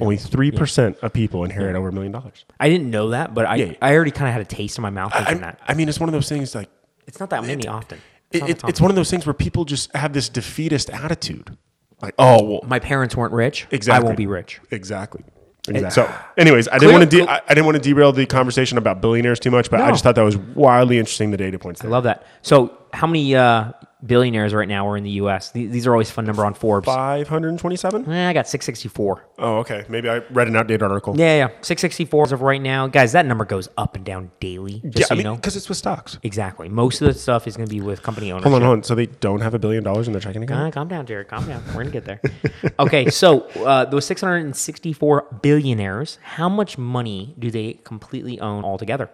Only 0.01 0.17
3% 0.17 0.99
of 1.01 1.13
people 1.13 1.45
inherit 1.45 1.77
over 1.77 1.89
a 1.89 1.93
million 1.93 2.13
dollars. 2.13 2.45
I 2.59 2.69
didn't 2.71 2.91
know 2.91 3.11
that, 3.11 3.35
but 3.35 3.45
I 3.47 3.57
Yeah. 3.57 3.73
I 3.83 3.95
already 3.95 4.11
kind 4.11 4.29
of 4.29 4.33
had 4.33 4.41
a 4.41 4.47
taste 4.47 4.79
in 4.79 4.83
my 4.83 4.89
mouth 4.91 5.13
I, 5.15 5.25
thinking 5.25 5.41
that. 5.43 5.61
I 5.67 5.75
mean, 5.75 5.89
it's 5.91 6.01
one 6.01 6.09
of 6.09 6.13
those 6.15 6.29
things 6.29 6.55
like, 6.55 6.71
It's 7.07 7.21
not 7.21 7.31
that 7.31 7.45
many 7.45 7.67
often. 7.67 7.99
it, 8.31 8.41
not 8.41 8.51
it, 8.51 8.59
that 8.61 8.69
it's 8.71 8.81
one 8.81 8.91
of 8.91 8.97
those 8.97 9.11
things 9.11 9.27
where 9.27 9.35
people 9.35 9.65
just 9.67 9.95
have 9.95 10.13
this 10.15 10.29
defeatist 10.31 10.89
attitude. 10.91 11.57
Like, 12.01 12.15
oh, 12.19 12.43
well, 12.45 12.61
My 12.67 12.79
parents 12.79 13.15
weren't 13.17 13.33
rich. 13.35 13.67
exactly. 13.71 14.03
I 14.03 14.07
won't 14.07 14.17
be 14.17 14.27
rich. 14.27 14.61
Exactly. 14.71 15.23
Exactly. 15.69 15.91
So, 15.91 16.13
anyways, 16.37 16.69
I 16.69 16.79
didn't 16.79 16.95
want 16.95 17.11
to. 17.11 17.19
De- 17.19 17.29
I, 17.31 17.41
I 17.47 17.55
didn't 17.55 17.67
want 17.67 17.77
to 17.77 17.83
derail 17.83 18.13
the 18.13 18.27
conversation 18.27 18.79
about 18.79 19.01
billionaires 19.01 19.39
too 19.39 19.51
much, 19.51 19.71
but 19.71 19.81
I 19.81 19.91
just 19.91 20.03
thought 20.03 20.15
that 20.15 20.23
was 20.23 20.37
wildly 20.37 20.99
interesting. 20.99 21.31
The 21.31 21.37
data 21.37 21.59
points. 21.59 21.85
I 21.85 21.89
love 21.89 22.05
that. 22.05 22.27
So, 22.43 22.77
how 22.93 23.07
many 23.07 23.35
uh, 23.35 23.73
billionaires 24.05 24.53
right 24.55 24.69
now 24.69 24.89
are 24.89 24.97
in 24.97 25.05
the 25.05 25.11
U.S.? 25.13 25.51
These, 25.51 25.71
these 25.71 25.87
are 25.87 25.93
always 25.93 26.11
fun 26.11 26.25
number 26.25 26.45
on 26.45 26.55
Forbes. 26.55 26.87
Five 26.87 27.29
hundred 27.29 27.49
and 27.51 27.59
twenty-seven. 27.59 28.11
Eh, 28.11 28.29
I 28.29 28.33
got 28.33 28.49
664. 28.49 29.25
Oh, 29.39 29.57
okay. 29.59 29.85
Maybe 29.89 30.09
I 30.11 30.19
read 30.31 30.49
an 30.49 30.57
outdated 30.57 30.83
article. 30.83 31.17
Yeah, 31.19 31.37
yeah. 31.37 31.49
664 31.63 32.25
as 32.25 32.33
of 32.33 32.43
right 32.43 32.61
now. 32.61 32.87
Guys, 32.87 33.13
that 33.13 33.27
number 33.27 33.45
goes 33.45 33.69
up 33.79 33.97
and 33.97 34.05
down 34.05 34.31
daily. 34.41 34.81
Just 34.85 34.99
Yeah, 34.99 35.07
so 35.07 35.15
I 35.15 35.17
you 35.17 35.19
mean, 35.19 35.25
know. 35.33 35.37
because 35.37 35.57
it's 35.57 35.69
with 35.69 35.79
stocks. 35.79 36.19
Exactly. 36.23 36.69
Most 36.69 37.01
of 37.01 37.09
the 37.09 37.15
stuff 37.15 37.47
is 37.47 37.57
going 37.57 37.69
to 37.69 37.75
be 37.75 37.81
with 37.81 38.03
company 38.03 38.31
owners. 38.33 38.45
Hold 38.45 38.57
on, 38.57 38.63
hold 38.63 38.77
on. 38.79 38.83
So 38.83 38.95
they 38.95 39.07
don't 39.07 39.41
have 39.41 39.55
a 39.55 39.59
billion 39.59 39.83
dollars 39.83 40.07
in 40.07 40.13
their 40.13 40.21
checking 40.21 40.43
account. 40.43 40.69
Uh, 40.69 40.71
calm 40.71 40.89
down, 40.89 41.07
Jared. 41.07 41.29
Calm 41.29 41.47
down. 41.47 41.63
We're 41.69 41.85
gonna 41.85 41.91
get 41.91 42.05
there. 42.05 42.21
okay, 42.79 43.09
so 43.11 43.41
uh, 43.65 43.85
those 43.87 44.05
664 44.07 45.27
billionaires, 45.43 46.19
how 46.23 46.49
much 46.49 46.77
money 46.79 47.35
do 47.39 47.51
they 47.51 47.75
completely 47.85 48.41
own 48.41 48.65
altogether? 48.65 49.11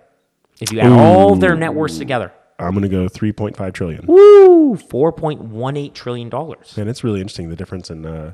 If 0.61 0.73
you 0.73 0.81
add 0.81 0.91
all 0.93 1.35
their 1.37 1.55
net 1.55 1.75
worths 1.75 1.99
together, 1.99 2.33
I'm 2.59 2.75
gonna 2.75 2.89
go 2.89 3.09
three 3.09 3.33
point 3.33 3.57
five 3.57 3.73
trillion. 3.73 4.07
woo, 4.07 4.77
4.18 4.77 5.93
trillion 5.95 6.29
dollars. 6.29 6.77
And 6.79 6.89
it's 6.89 7.05
really 7.05 7.21
interesting 7.21 7.51
the 7.51 7.57
difference 7.57 7.91
in 7.91 8.07
uh, 8.07 8.33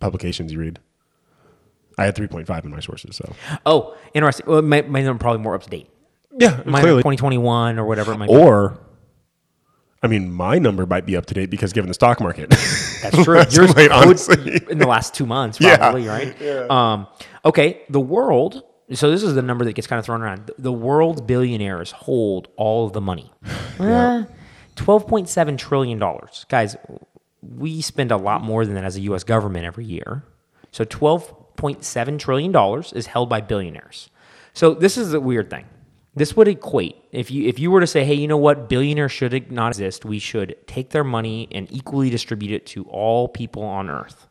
publications 0.00 0.52
you 0.52 0.60
read. 0.60 0.78
I 1.98 2.04
had 2.04 2.14
three 2.16 2.26
point 2.28 2.46
five 2.46 2.64
in 2.64 2.70
my 2.70 2.80
sources, 2.80 3.16
so 3.16 3.34
Oh, 3.66 3.96
interesting. 4.14 4.46
Well, 4.46 4.62
my, 4.62 4.82
my 4.82 5.02
number 5.02 5.20
probably 5.20 5.42
more 5.42 5.54
up 5.54 5.62
to 5.64 5.70
date. 5.70 5.88
yeah, 6.38 6.62
Mine 6.64 6.82
clearly. 6.82 7.00
2021 7.02 7.78
or 7.78 7.84
whatever 7.84 8.12
it 8.12 8.18
might 8.18 8.28
be. 8.28 8.34
Or, 8.36 8.78
I 10.02 10.06
mean, 10.08 10.30
my 10.32 10.58
number 10.58 10.86
might 10.86 11.06
be 11.06 11.16
up 11.16 11.26
to 11.26 11.34
date 11.34 11.50
because 11.50 11.72
given 11.72 11.88
the 11.88 11.94
stock 11.94 12.20
market. 12.20 12.50
That's 13.02 13.22
true. 13.24 13.34
That's 13.36 13.56
Yours 13.56 13.72
right, 13.76 13.90
honestly. 13.90 14.60
in 14.70 14.78
the 14.78 14.86
last 14.86 15.14
two 15.14 15.24
months, 15.26 15.58
Yeah. 15.60 15.76
probably, 15.78 16.06
right? 16.06 16.42
Um, 16.70 17.06
okay, 17.44 17.82
the 17.88 18.00
world. 18.00 18.62
So 18.92 19.10
this 19.10 19.22
is 19.22 19.34
the 19.34 19.42
number 19.42 19.64
that 19.64 19.72
gets 19.72 19.86
kind 19.86 19.98
of 19.98 20.04
thrown 20.04 20.20
around. 20.22 20.50
The 20.58 20.72
world's 20.72 21.22
billionaires 21.22 21.90
hold 21.90 22.48
all 22.56 22.86
of 22.86 22.92
the 22.92 23.00
money. 23.00 23.32
Twelve 24.76 25.06
point 25.06 25.28
seven 25.28 25.56
trillion 25.56 25.98
dollars, 25.98 26.44
guys. 26.48 26.76
We 27.40 27.80
spend 27.80 28.10
a 28.10 28.16
lot 28.16 28.42
more 28.42 28.64
than 28.64 28.74
that 28.74 28.84
as 28.84 28.96
a 28.96 29.00
U.S. 29.02 29.24
government 29.24 29.64
every 29.64 29.84
year. 29.84 30.24
So 30.70 30.84
twelve 30.84 31.32
point 31.56 31.84
seven 31.84 32.18
trillion 32.18 32.52
dollars 32.52 32.92
is 32.92 33.06
held 33.06 33.28
by 33.28 33.40
billionaires. 33.40 34.10
So 34.52 34.74
this 34.74 34.98
is 34.98 35.10
the 35.12 35.20
weird 35.20 35.50
thing. 35.50 35.66
This 36.16 36.36
would 36.36 36.48
equate 36.48 36.96
if 37.10 37.30
you 37.30 37.48
if 37.48 37.58
you 37.58 37.70
were 37.70 37.80
to 37.80 37.86
say, 37.86 38.04
hey, 38.04 38.14
you 38.14 38.28
know 38.28 38.36
what, 38.36 38.68
billionaires 38.68 39.12
should 39.12 39.50
not 39.50 39.68
exist. 39.68 40.04
We 40.04 40.18
should 40.18 40.56
take 40.66 40.90
their 40.90 41.04
money 41.04 41.48
and 41.52 41.70
equally 41.72 42.10
distribute 42.10 42.52
it 42.52 42.66
to 42.66 42.84
all 42.84 43.28
people 43.28 43.62
on 43.62 43.88
Earth. 43.90 44.26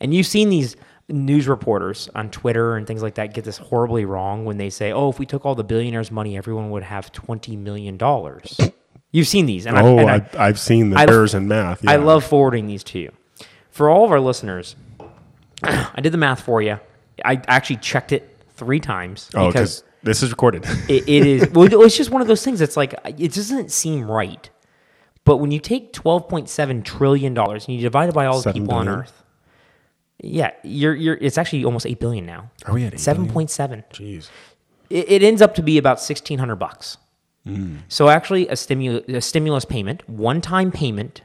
And 0.00 0.12
you've 0.14 0.26
seen 0.26 0.48
these 0.48 0.76
news 1.08 1.46
reporters 1.48 2.08
on 2.14 2.30
Twitter 2.30 2.76
and 2.76 2.86
things 2.86 3.02
like 3.02 3.14
that 3.16 3.34
get 3.34 3.44
this 3.44 3.58
horribly 3.58 4.04
wrong 4.04 4.44
when 4.44 4.56
they 4.56 4.70
say, 4.70 4.92
"Oh, 4.92 5.10
if 5.10 5.18
we 5.18 5.26
took 5.26 5.44
all 5.44 5.54
the 5.54 5.64
billionaires' 5.64 6.10
money, 6.10 6.36
everyone 6.36 6.70
would 6.70 6.82
have 6.84 7.12
twenty 7.12 7.56
million 7.56 7.96
dollars." 7.96 8.58
You've 9.12 9.28
seen 9.28 9.46
these, 9.46 9.64
and, 9.66 9.78
oh, 9.78 9.98
I, 9.98 10.00
and 10.00 10.10
I, 10.10 10.46
I've 10.46 10.58
seen 10.58 10.90
the 10.90 10.98
I- 10.98 11.04
errors 11.04 11.34
in 11.34 11.46
math. 11.46 11.86
I 11.86 11.96
love 11.96 12.24
forwarding 12.24 12.66
these 12.66 12.82
to 12.84 12.98
you. 12.98 13.12
For 13.70 13.88
all 13.88 14.04
of 14.04 14.10
our 14.10 14.20
listeners, 14.20 14.74
I 15.62 16.00
did 16.00 16.12
the 16.12 16.18
math 16.18 16.40
for 16.40 16.60
you. 16.62 16.80
I 17.24 17.40
actually 17.46 17.76
checked 17.76 18.12
it 18.12 18.36
three 18.56 18.80
times 18.80 19.30
Oh, 19.34 19.48
because 19.48 19.84
this 20.02 20.22
is 20.22 20.30
recorded. 20.30 20.64
it, 20.88 21.08
it 21.08 21.26
is 21.26 21.50
well 21.50 21.66
it's 21.82 21.96
just 21.96 22.10
one 22.10 22.22
of 22.22 22.28
those 22.28 22.44
things 22.44 22.60
it's 22.60 22.76
like 22.76 22.94
it 23.04 23.32
doesn't 23.32 23.70
seem 23.72 24.08
right 24.08 24.48
but 25.24 25.38
when 25.38 25.50
you 25.50 25.58
take 25.58 25.92
12.7 25.92 26.84
trillion 26.84 27.34
dollars 27.34 27.66
and 27.66 27.76
you 27.76 27.82
divide 27.82 28.08
it 28.10 28.14
by 28.14 28.26
all 28.26 28.36
the 28.36 28.42
Seven 28.42 28.62
people 28.62 28.74
on 28.74 28.88
earth 28.88 29.23
yeah 30.20 30.52
you're 30.62 30.94
you're 30.94 31.16
it's 31.20 31.38
actually 31.38 31.64
almost 31.64 31.86
8 31.86 31.98
billion 32.00 32.24
now 32.26 32.50
Are 32.66 32.74
we 32.74 32.84
at 32.84 32.94
8 32.94 33.04
billion? 33.04 33.28
7.7 33.48 33.84
Jeez. 33.92 34.28
it, 34.90 35.10
it 35.10 35.22
ends 35.22 35.42
up 35.42 35.54
to 35.56 35.62
be 35.62 35.78
about 35.78 35.96
1600 35.98 36.56
bucks 36.56 36.98
Mm. 37.46 37.80
so 37.88 38.08
actually 38.08 38.48
a 38.48 38.56
stimulus 38.56 39.04
a 39.06 39.20
stimulus 39.20 39.66
payment 39.66 40.08
one 40.08 40.40
time 40.40 40.72
payment 40.72 41.20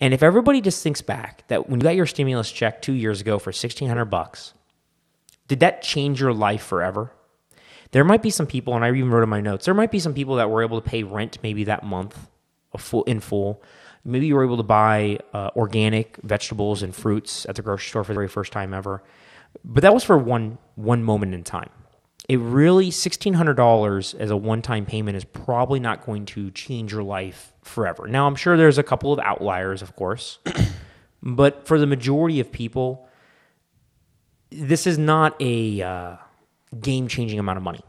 and 0.00 0.14
if 0.14 0.22
everybody 0.22 0.62
just 0.62 0.82
thinks 0.82 1.02
back 1.02 1.46
that 1.48 1.68
when 1.68 1.80
you 1.80 1.84
got 1.84 1.96
your 1.96 2.06
stimulus 2.06 2.50
check 2.50 2.80
2 2.80 2.94
years 2.94 3.20
ago 3.20 3.38
for 3.38 3.50
1600 3.50 4.06
bucks 4.06 4.54
did 5.46 5.60
that 5.60 5.82
change 5.82 6.18
your 6.18 6.32
life 6.32 6.62
forever 6.64 7.12
there 7.90 8.02
might 8.04 8.22
be 8.22 8.30
some 8.30 8.46
people, 8.48 8.74
and 8.74 8.84
I 8.84 8.88
even 8.88 9.08
wrote 9.10 9.22
in 9.22 9.28
my 9.28 9.40
notes, 9.40 9.66
there 9.66 9.74
might 9.74 9.92
be 9.92 10.00
some 10.00 10.14
people 10.14 10.34
that 10.36 10.50
were 10.50 10.64
able 10.64 10.80
to 10.80 10.88
pay 10.88 11.04
rent 11.04 11.38
maybe 11.44 11.62
that 11.64 11.84
month 11.84 12.26
a 12.72 12.78
full, 12.78 13.04
in 13.04 13.20
full. 13.20 13.62
Maybe 14.04 14.26
you 14.26 14.34
were 14.34 14.44
able 14.44 14.58
to 14.58 14.62
buy 14.62 15.18
uh, 15.32 15.50
organic 15.56 16.18
vegetables 16.22 16.82
and 16.82 16.94
fruits 16.94 17.46
at 17.46 17.56
the 17.56 17.62
grocery 17.62 17.88
store 17.88 18.04
for 18.04 18.12
the 18.12 18.18
very 18.18 18.28
first 18.28 18.52
time 18.52 18.74
ever. 18.74 19.02
But 19.64 19.82
that 19.82 19.94
was 19.94 20.04
for 20.04 20.18
one 20.18 20.58
one 20.74 21.02
moment 21.02 21.34
in 21.34 21.44
time. 21.44 21.70
It 22.28 22.38
really 22.38 22.90
sixteen 22.90 23.34
hundred 23.34 23.54
dollars 23.54 24.14
as 24.14 24.30
a 24.30 24.36
one 24.36 24.62
time 24.62 24.86
payment 24.86 25.16
is 25.16 25.24
probably 25.24 25.80
not 25.80 26.04
going 26.04 26.26
to 26.26 26.50
change 26.50 26.92
your 26.92 27.02
life 27.02 27.52
forever. 27.62 28.06
Now 28.06 28.26
I'm 28.26 28.36
sure 28.36 28.56
there's 28.56 28.78
a 28.78 28.82
couple 28.82 29.12
of 29.12 29.18
outliers, 29.20 29.82
of 29.82 29.94
course, 29.96 30.38
but 31.22 31.66
for 31.66 31.78
the 31.78 31.86
majority 31.86 32.40
of 32.40 32.50
people, 32.50 33.08
this 34.50 34.86
is 34.86 34.98
not 34.98 35.36
a 35.40 35.82
uh, 35.82 36.16
game 36.80 37.08
changing 37.08 37.38
amount 37.38 37.58
of 37.58 37.62
money. 37.62 37.80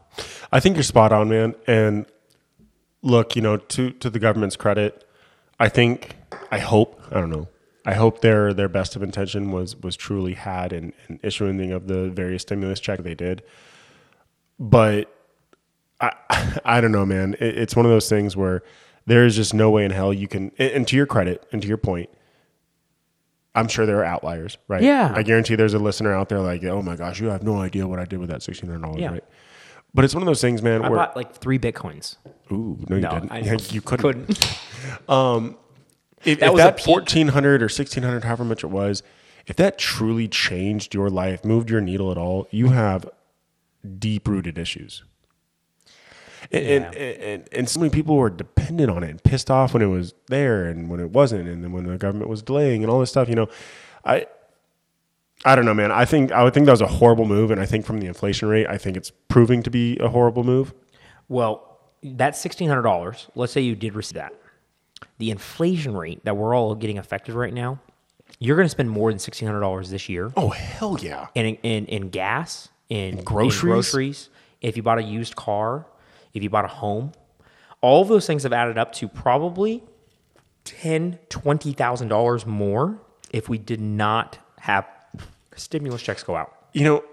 I 0.52 0.60
think 0.60 0.76
you're 0.76 0.82
spot 0.82 1.12
on, 1.12 1.28
man. 1.28 1.54
And 1.66 2.06
look, 3.02 3.36
you 3.36 3.42
know, 3.42 3.56
to 3.56 3.90
to 3.90 4.10
the 4.10 4.18
government's 4.18 4.56
credit, 4.56 5.05
I 5.58 5.68
think, 5.68 6.16
I 6.50 6.58
hope, 6.58 7.00
I 7.10 7.14
don't 7.20 7.30
know, 7.30 7.48
I 7.84 7.94
hope 7.94 8.20
their 8.20 8.52
their 8.52 8.68
best 8.68 8.96
of 8.96 9.02
intention 9.02 9.52
was 9.52 9.76
was 9.76 9.96
truly 9.96 10.34
had 10.34 10.72
in, 10.72 10.92
in 11.08 11.20
issuing 11.22 11.70
of 11.72 11.86
the 11.86 12.10
various 12.10 12.42
stimulus 12.42 12.80
check 12.80 13.02
they 13.04 13.14
did. 13.14 13.42
But 14.58 15.12
I 16.00 16.10
I 16.64 16.80
don't 16.80 16.92
know, 16.92 17.06
man. 17.06 17.34
It, 17.40 17.58
it's 17.58 17.76
one 17.76 17.86
of 17.86 17.92
those 17.92 18.08
things 18.08 18.36
where 18.36 18.62
there 19.06 19.24
is 19.24 19.36
just 19.36 19.54
no 19.54 19.70
way 19.70 19.84
in 19.84 19.92
hell 19.92 20.12
you 20.12 20.26
can. 20.26 20.50
And 20.58 20.86
to 20.88 20.96
your 20.96 21.06
credit, 21.06 21.46
and 21.52 21.62
to 21.62 21.68
your 21.68 21.76
point. 21.78 22.10
I'm 23.54 23.68
sure 23.68 23.86
there 23.86 24.00
are 24.00 24.04
outliers, 24.04 24.58
right? 24.68 24.82
Yeah. 24.82 25.14
I 25.16 25.22
guarantee 25.22 25.54
there's 25.54 25.72
a 25.72 25.78
listener 25.78 26.12
out 26.12 26.28
there 26.28 26.40
like, 26.40 26.62
oh 26.64 26.82
my 26.82 26.94
gosh, 26.94 27.20
you 27.20 27.28
have 27.28 27.42
no 27.42 27.58
idea 27.62 27.86
what 27.88 27.98
I 27.98 28.04
did 28.04 28.18
with 28.18 28.28
that 28.28 28.42
sixteen 28.42 28.68
hundred 28.68 28.82
dollars, 28.82 29.00
Yeah. 29.00 29.12
right? 29.12 29.24
But 29.94 30.04
it's 30.04 30.12
one 30.12 30.22
of 30.22 30.26
those 30.26 30.42
things, 30.42 30.60
man. 30.60 30.84
I 30.84 30.90
where 30.90 30.98
bought 30.98 31.16
like 31.16 31.34
three 31.36 31.58
bitcoins. 31.58 32.16
Ooh, 32.52 32.78
no, 32.88 32.96
you 32.96 33.02
No, 33.02 33.10
didn't. 33.10 33.32
I 33.32 33.38
Yeah, 33.40 33.56
you 33.70 33.80
couldn't. 33.80 34.02
Couldn't. 34.02 34.58
Um, 35.08 35.56
if 36.24 36.38
That 36.40 36.46
if 36.46 36.52
was 36.52 36.62
that 36.62 36.80
fourteen 36.80 37.28
hundred 37.28 37.62
or 37.62 37.68
sixteen 37.68 38.04
hundred, 38.04 38.24
however 38.24 38.44
much 38.44 38.62
it 38.62 38.68
was, 38.68 39.02
if 39.46 39.56
that 39.56 39.78
truly 39.78 40.28
changed 40.28 40.94
your 40.94 41.10
life, 41.10 41.44
moved 41.44 41.70
your 41.70 41.80
needle 41.80 42.10
at 42.10 42.18
all, 42.18 42.46
you 42.50 42.68
have 42.68 43.08
deep 43.98 44.28
rooted 44.28 44.58
issues. 44.58 45.02
And, 46.52 46.84
and, 46.84 46.94
and 46.94 47.48
and 47.50 47.68
so 47.68 47.80
many 47.80 47.90
people 47.90 48.16
were 48.16 48.30
dependent 48.30 48.90
on 48.90 49.02
it 49.02 49.10
and 49.10 49.22
pissed 49.24 49.50
off 49.50 49.72
when 49.74 49.82
it 49.82 49.86
was 49.86 50.14
there 50.28 50.66
and 50.66 50.88
when 50.88 51.00
it 51.00 51.10
wasn't, 51.10 51.48
and 51.48 51.64
then 51.64 51.72
when 51.72 51.84
the 51.86 51.98
government 51.98 52.30
was 52.30 52.42
delaying 52.42 52.82
and 52.82 52.90
all 52.90 53.00
this 53.00 53.10
stuff. 53.10 53.28
You 53.28 53.34
know, 53.34 53.48
I 54.04 54.26
I 55.44 55.54
don't 55.56 55.64
know, 55.64 55.74
man. 55.74 55.90
I 55.92 56.04
think 56.04 56.32
I 56.32 56.44
would 56.44 56.54
think 56.54 56.66
that 56.66 56.72
was 56.72 56.80
a 56.80 56.86
horrible 56.86 57.24
move, 57.24 57.50
and 57.50 57.60
I 57.60 57.66
think 57.66 57.84
from 57.84 57.98
the 57.98 58.06
inflation 58.06 58.48
rate, 58.48 58.66
I 58.68 58.78
think 58.78 58.96
it's 58.96 59.10
proving 59.28 59.62
to 59.64 59.70
be 59.70 59.98
a 59.98 60.08
horrible 60.08 60.44
move. 60.44 60.72
Well, 61.28 61.75
that 62.02 62.36
sixteen 62.36 62.68
hundred 62.68 62.82
dollars. 62.82 63.26
Let's 63.34 63.52
say 63.52 63.60
you 63.60 63.74
did 63.74 63.94
receive 63.94 64.14
that. 64.14 64.32
The 65.18 65.30
inflation 65.30 65.96
rate 65.96 66.24
that 66.24 66.36
we're 66.36 66.54
all 66.54 66.74
getting 66.74 66.98
affected 66.98 67.34
right 67.34 67.52
now, 67.52 67.80
you're 68.38 68.56
going 68.56 68.66
to 68.66 68.70
spend 68.70 68.90
more 68.90 69.10
than 69.10 69.18
sixteen 69.18 69.46
hundred 69.48 69.60
dollars 69.60 69.90
this 69.90 70.08
year 70.08 70.32
Oh 70.36 70.50
hell 70.50 70.98
yeah! 71.00 71.28
in, 71.34 71.56
in 71.62 71.86
in 71.86 72.08
gas, 72.10 72.68
in 72.88 73.18
in 73.18 73.24
groceries? 73.24 73.60
groceries. 73.60 74.28
If 74.60 74.76
you 74.76 74.82
bought 74.82 74.98
a 74.98 75.02
used 75.02 75.36
car, 75.36 75.86
if 76.34 76.42
you 76.42 76.50
bought 76.50 76.64
a 76.64 76.68
home, 76.68 77.12
all 77.80 78.02
of 78.02 78.08
those 78.08 78.26
things 78.26 78.42
have 78.44 78.52
added 78.52 78.78
up 78.78 78.92
to 78.94 79.08
probably 79.08 79.82
ten, 80.64 81.18
twenty 81.28 81.72
thousand 81.72 82.08
dollars 82.08 82.46
more 82.46 82.98
if 83.32 83.48
we 83.48 83.58
did 83.58 83.80
not 83.80 84.38
have 84.60 84.86
stimulus 85.56 86.02
checks 86.02 86.22
go 86.22 86.36
out. 86.36 86.54
You 86.72 86.84
know, 86.84 87.04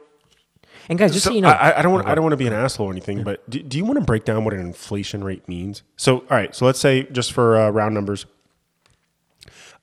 And 0.90 1.00
guys, 1.00 1.14
just 1.14 1.24
so, 1.24 1.30
So 1.30 1.36
you 1.36 1.42
know, 1.42 1.50
I, 1.50 1.80
I 1.80 1.82
don't 1.82 1.94
want 1.94 2.08
I 2.08 2.16
don't 2.16 2.24
want 2.24 2.34
to 2.34 2.38
be 2.38 2.48
an 2.48 2.54
asshole 2.54 2.88
or 2.88 2.92
anything, 2.92 3.24
but 3.24 3.50
do, 3.50 3.62
do 3.64 3.78
you 3.78 3.86
want 3.86 4.00
to 4.00 4.06
break 4.06 4.26
down 4.26 4.44
what 4.44 4.54
an 4.54 4.60
inflation 4.60 5.24
rate 5.24 5.48
means? 5.48 5.84
So, 5.96 6.20
all 6.20 6.26
right, 6.30 6.54
so 6.54 6.66
let's 6.66 6.80
say 6.80 7.04
just 7.04 7.32
for 7.32 7.58
uh, 7.58 7.70
round 7.70 7.94
numbers, 7.96 8.26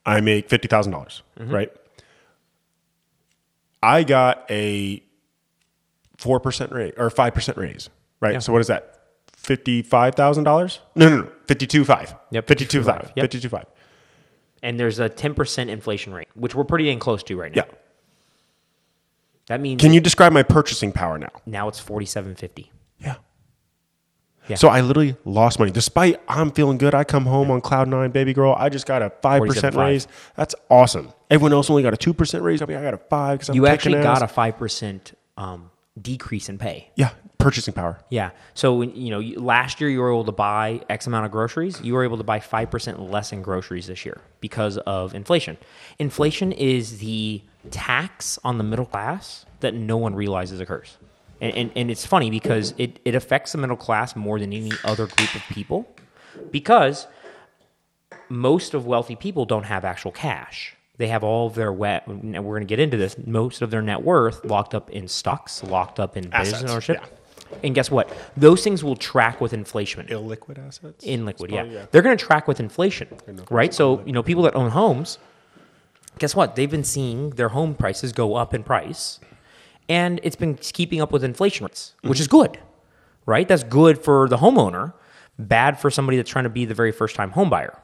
I 0.05 0.21
make 0.21 0.49
fifty 0.49 0.69
dollars, 0.69 1.23
right? 1.39 1.73
I 3.83 4.03
got 4.03 4.45
a 4.51 5.03
four 6.19 6.39
percent 6.41 6.73
rate 6.73 6.95
or 6.99 7.09
five 7.11 7.35
percent 7.35 7.57
raise, 7.57 7.89
right? 8.21 8.43
So 8.43 8.53
what 8.53 8.61
is 8.61 8.67
that? 8.67 8.97
Fifty 9.35 9.83
five 9.83 10.15
thousand 10.15 10.45
dollars? 10.45 10.81
No, 10.95 11.09
no, 11.09 11.23
no, 11.23 11.31
fifty 11.47 11.67
two 11.67 11.85
five. 11.85 12.15
Yep, 12.31 12.47
fifty 12.47 12.67
two 12.67 12.83
five. 12.83 13.03
52.5, 13.03 13.13
yep. 13.17 13.25
Fifty 13.25 13.41
two 13.41 13.49
five. 13.49 13.65
and 14.63 14.79
there's 14.79 14.99
a 14.99 15.09
ten 15.09 15.33
percent 15.35 15.71
inflation 15.71 16.13
rate, 16.13 16.29
which 16.35 16.55
we're 16.55 16.65
pretty 16.65 16.85
dang 16.85 16.99
close 16.99 17.23
to 17.23 17.37
right 17.41 17.55
now. 17.55 17.65
Yeah. 17.67 17.75
That 19.51 19.61
means 19.61 19.81
Can 19.83 19.93
you 19.93 20.01
describe 20.01 20.33
my 20.33 20.43
purchasing 20.45 20.93
power 20.93 21.19
now? 21.19 21.31
now 21.45 21.67
it's 21.69 21.81
forty 21.81 22.07
seven 22.07 22.35
fifty. 22.37 22.71
Yeah. 23.01 23.17
Yeah. 24.49 24.57
So 24.57 24.69
I 24.69 24.81
literally 24.81 25.17
lost 25.25 25.59
money. 25.59 25.71
Despite 25.73 26.21
I'm 26.29 26.51
feeling 26.53 26.79
good, 26.79 26.95
I 26.95 27.03
come 27.05 27.27
home 27.27 27.51
on 27.51 27.61
cloud 27.61 27.89
nine, 27.89 28.11
baby 28.11 28.33
girl. 28.33 28.55
I 28.59 28.69
just 28.69 28.87
got 28.87 29.03
a 29.03 29.11
five 29.11 29.43
percent 29.43 29.75
47.5. 29.75 29.79
raise. 29.87 30.09
That's 30.37 30.55
awesome. 30.71 31.13
Everyone 31.31 31.53
else 31.53 31.69
only 31.69 31.83
got 31.83 31.93
a 31.95 31.97
two 31.97 32.15
percent 32.15 32.43
raise. 32.45 32.63
I 32.63 32.67
mean, 32.67 32.77
I 32.77 32.83
got 32.83 32.95
a 32.95 32.99
five 32.99 33.39
because 33.39 33.49
I'm 33.51 33.57
You 33.57 33.63
kicking 33.63 33.73
actually 33.75 33.99
ass. 33.99 34.05
got 34.05 34.23
a 34.23 34.29
five 34.29 34.57
percent 34.57 35.13
um, 35.37 35.71
decrease 36.01 36.49
in 36.49 36.59
pay. 36.59 36.91
Yeah, 36.97 37.11
purchasing 37.39 37.75
power. 37.75 37.99
Yeah. 38.09 38.31
So 38.55 38.75
when, 38.77 38.95
you 38.95 39.11
know, 39.11 39.19
you- 39.19 39.41
last 39.41 39.81
year 39.81 39.91
you 39.91 40.01
were 40.01 40.11
able 40.11 40.25
to 40.27 40.33
buy 40.33 40.81
X 40.89 41.07
amount 41.09 41.27
of 41.27 41.33
groceries. 41.33 41.81
You 41.83 41.95
were 41.95 42.05
able 42.05 42.19
to 42.19 42.25
buy 42.25 42.39
five 42.41 42.71
percent 42.71 43.01
less 43.01 43.33
in 43.33 43.43
groceries 43.43 43.89
this 43.89 44.05
year 44.05 44.21
because 44.41 44.79
of 44.79 45.13
inflation. 45.15 45.57
Inflation 45.99 46.53
is 46.53 46.99
the 46.99 47.43
tax 47.71 48.39
on 48.45 48.59
the 48.59 48.65
middle 48.65 48.87
class 48.87 49.45
that 49.61 49.75
no 49.75 49.97
one 49.97 50.15
realizes 50.15 50.61
occurs. 50.61 50.97
And, 51.41 51.55
and, 51.55 51.71
and 51.77 51.91
it's 51.91 52.05
funny 52.05 52.31
because 52.31 52.75
it, 52.79 53.01
it 53.05 53.15
affects 53.15 53.53
the 53.53 53.59
middle 53.59 53.77
class 53.77 54.15
more 54.15 54.39
than 54.39 54.53
any 54.53 54.73
other 54.85 55.07
group 55.07 55.35
of 55.35 55.43
people 55.51 55.89
because 56.51 57.07
most 58.29 58.75
of 58.75 58.87
wealthy 58.87 59.17
people 59.17 59.45
don't 59.45 59.65
have 59.65 59.85
actual 59.85 60.13
cash. 60.13 60.77
They 60.99 61.09
have 61.09 61.25
all 61.25 61.47
of 61.47 61.55
their 61.55 61.73
wet. 61.73 62.07
And 62.07 62.33
we're 62.45 62.57
going 62.57 62.67
to 62.67 62.67
get 62.67 62.79
into 62.79 62.99
this. 62.99 63.17
Most 63.27 63.63
of 63.63 63.71
their 63.71 63.81
net 63.81 64.03
worth 64.03 64.45
locked 64.45 64.75
up 64.75 64.91
in 64.91 65.09
stocks, 65.09 65.63
locked 65.65 65.99
up 65.99 66.17
in 66.17 66.29
business 66.29 66.63
ownership. 66.71 66.99
yeah. 67.01 67.09
And 67.65 67.75
guess 67.75 67.91
what? 67.91 68.11
Those 68.37 68.63
things 68.63 68.85
will 68.85 68.97
track 68.97 69.41
with 69.41 69.53
inflation. 69.53 70.07
Illiquid 70.07 70.65
assets. 70.65 71.05
In 71.05 71.25
liquid, 71.25 71.53
oh, 71.53 71.57
yeah. 71.57 71.65
Yeah. 71.65 71.87
They're 71.91 72.03
going 72.03 72.17
to 72.17 72.25
track 72.25 72.47
with 72.47 72.61
inflation, 72.61 73.09
right? 73.51 73.75
So 73.75 74.03
you 74.07 74.13
know, 74.13 74.23
people 74.23 74.43
that 74.45 74.55
own 74.55 74.71
homes, 74.71 75.19
guess 76.21 76.37
what? 76.37 76.55
They've 76.55 76.71
been 76.71 76.85
seeing 76.85 77.31
their 77.31 77.49
home 77.49 77.75
prices 77.75 78.13
go 78.13 78.37
up 78.37 78.55
in 78.55 78.63
price, 78.63 79.19
and 79.89 80.21
it's 80.23 80.37
been 80.37 80.55
keeping 80.55 81.01
up 81.01 81.11
with 81.11 81.25
inflation 81.25 81.67
rates, 81.67 81.95
which 82.03 82.21
is 82.21 82.29
mm-hmm. 82.29 82.53
good, 82.53 82.59
right? 83.27 83.49
That's 83.49 83.65
good 83.65 83.99
for 83.99 84.29
the 84.29 84.37
homeowner, 84.37 84.93
bad 85.39 85.81
for 85.81 85.91
somebody 85.91 86.17
that's 86.17 86.31
trying 86.31 86.45
to 86.45 86.51
be 86.51 86.65
the 86.65 86.75
very 86.75 86.93
first 86.93 87.17
time 87.17 87.33
home 87.33 87.51
buyer. 87.51 87.77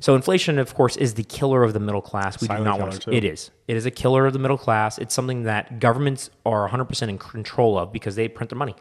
So 0.00 0.14
inflation, 0.14 0.58
of 0.58 0.74
course, 0.74 0.96
is 0.96 1.14
the 1.14 1.24
killer 1.24 1.64
of 1.64 1.72
the 1.72 1.80
middle 1.80 2.00
class. 2.00 2.40
We 2.40 2.46
Silent 2.46 2.64
do 2.64 2.70
not 2.70 2.80
want 2.80 2.92
too. 2.92 3.10
to. 3.10 3.16
It 3.16 3.24
is. 3.24 3.50
It 3.66 3.76
is 3.76 3.86
a 3.86 3.90
killer 3.90 4.26
of 4.26 4.32
the 4.32 4.38
middle 4.38 4.58
class. 4.58 4.98
It's 4.98 5.14
something 5.14 5.42
that 5.44 5.80
governments 5.80 6.30
are 6.46 6.68
100% 6.68 7.08
in 7.08 7.18
control 7.18 7.78
of 7.78 7.92
because 7.92 8.16
they 8.16 8.28
print 8.28 8.50
their 8.50 8.58
money. 8.58 8.76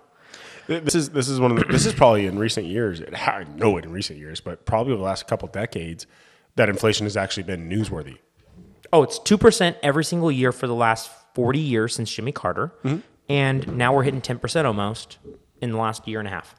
This 0.67 0.95
is 0.95 1.11
this 1.11 1.29
is 1.29 1.39
one 1.39 1.51
of 1.51 1.57
the, 1.59 1.63
this 1.71 1.85
is 1.85 1.93
probably 1.93 2.25
in 2.25 2.37
recent 2.37 2.67
years. 2.67 3.01
I 3.13 3.45
know 3.55 3.77
it 3.77 3.85
in 3.85 3.91
recent 3.91 4.19
years, 4.19 4.41
but 4.41 4.65
probably 4.65 4.91
over 4.91 4.99
the 4.99 5.05
last 5.05 5.25
couple 5.25 5.47
decades, 5.47 6.05
that 6.57 6.67
inflation 6.67 7.05
has 7.05 7.15
actually 7.15 7.43
been 7.43 7.69
newsworthy. 7.69 8.17
Oh, 8.93 9.03
it's 9.03 9.19
two 9.19 9.37
percent 9.37 9.77
every 9.83 10.03
single 10.03 10.31
year 10.31 10.51
for 10.51 10.67
the 10.67 10.75
last 10.75 11.09
forty 11.33 11.59
years 11.59 11.93
since 11.95 12.11
Jimmy 12.13 12.31
Carter, 12.31 12.71
Mm-hmm. 12.83 12.99
and 13.29 13.77
now 13.77 13.93
we're 13.95 14.03
hitting 14.03 14.21
ten 14.21 14.39
percent 14.39 14.65
almost 14.67 15.17
in 15.61 15.71
the 15.71 15.77
last 15.77 16.07
year 16.07 16.19
and 16.19 16.27
a 16.27 16.31
half. 16.31 16.55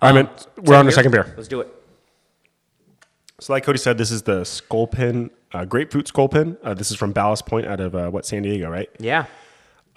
All 0.00 0.12
right, 0.12 0.24
man. 0.24 0.30
We're 0.62 0.76
on 0.76 0.86
the 0.86 0.92
second 0.92 1.10
beer. 1.12 1.32
Let's 1.36 1.48
do 1.48 1.60
it. 1.60 1.74
So, 3.40 3.52
like 3.52 3.64
Cody 3.64 3.78
said, 3.78 3.98
this 3.98 4.10
is 4.10 4.22
the 4.22 4.44
Sculpin 4.44 5.30
uh, 5.52 5.64
grapefruit 5.64 6.08
Sculpin. 6.08 6.56
Uh, 6.62 6.74
this 6.74 6.90
is 6.90 6.96
from 6.96 7.12
Ballast 7.12 7.46
Point 7.46 7.66
out 7.66 7.80
of 7.80 7.94
uh, 7.94 8.10
what 8.10 8.26
San 8.26 8.42
Diego, 8.42 8.68
right? 8.70 8.88
Yeah. 8.98 9.26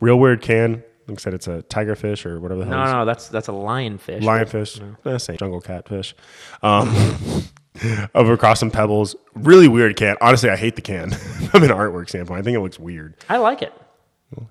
Real 0.00 0.18
weird 0.18 0.42
can. 0.42 0.82
Like 1.06 1.18
I 1.18 1.20
said, 1.20 1.34
it's 1.34 1.48
a 1.48 1.62
tigerfish 1.64 2.24
or 2.24 2.40
whatever 2.40 2.60
the 2.60 2.66
hell. 2.66 2.78
No, 2.84 2.92
no, 3.00 3.04
that's 3.04 3.28
that's 3.28 3.48
a 3.48 3.52
lionfish. 3.52 4.22
lionfish, 4.22 4.96
eh, 5.04 5.18
same 5.18 5.36
jungle 5.36 5.60
catfish. 5.60 6.14
Um, 6.62 6.94
over 8.14 8.32
across 8.32 8.60
some 8.60 8.70
pebbles. 8.70 9.16
Really 9.34 9.68
weird 9.68 9.96
can. 9.96 10.16
Honestly, 10.20 10.50
I 10.50 10.56
hate 10.56 10.76
the 10.76 10.82
can 10.82 11.10
from 11.50 11.62
an 11.62 11.70
artwork 11.70 12.08
standpoint. 12.08 12.40
I 12.40 12.42
think 12.42 12.56
it 12.56 12.60
looks 12.60 12.78
weird. 12.78 13.14
I 13.28 13.38
like 13.38 13.62
it. 13.62 13.72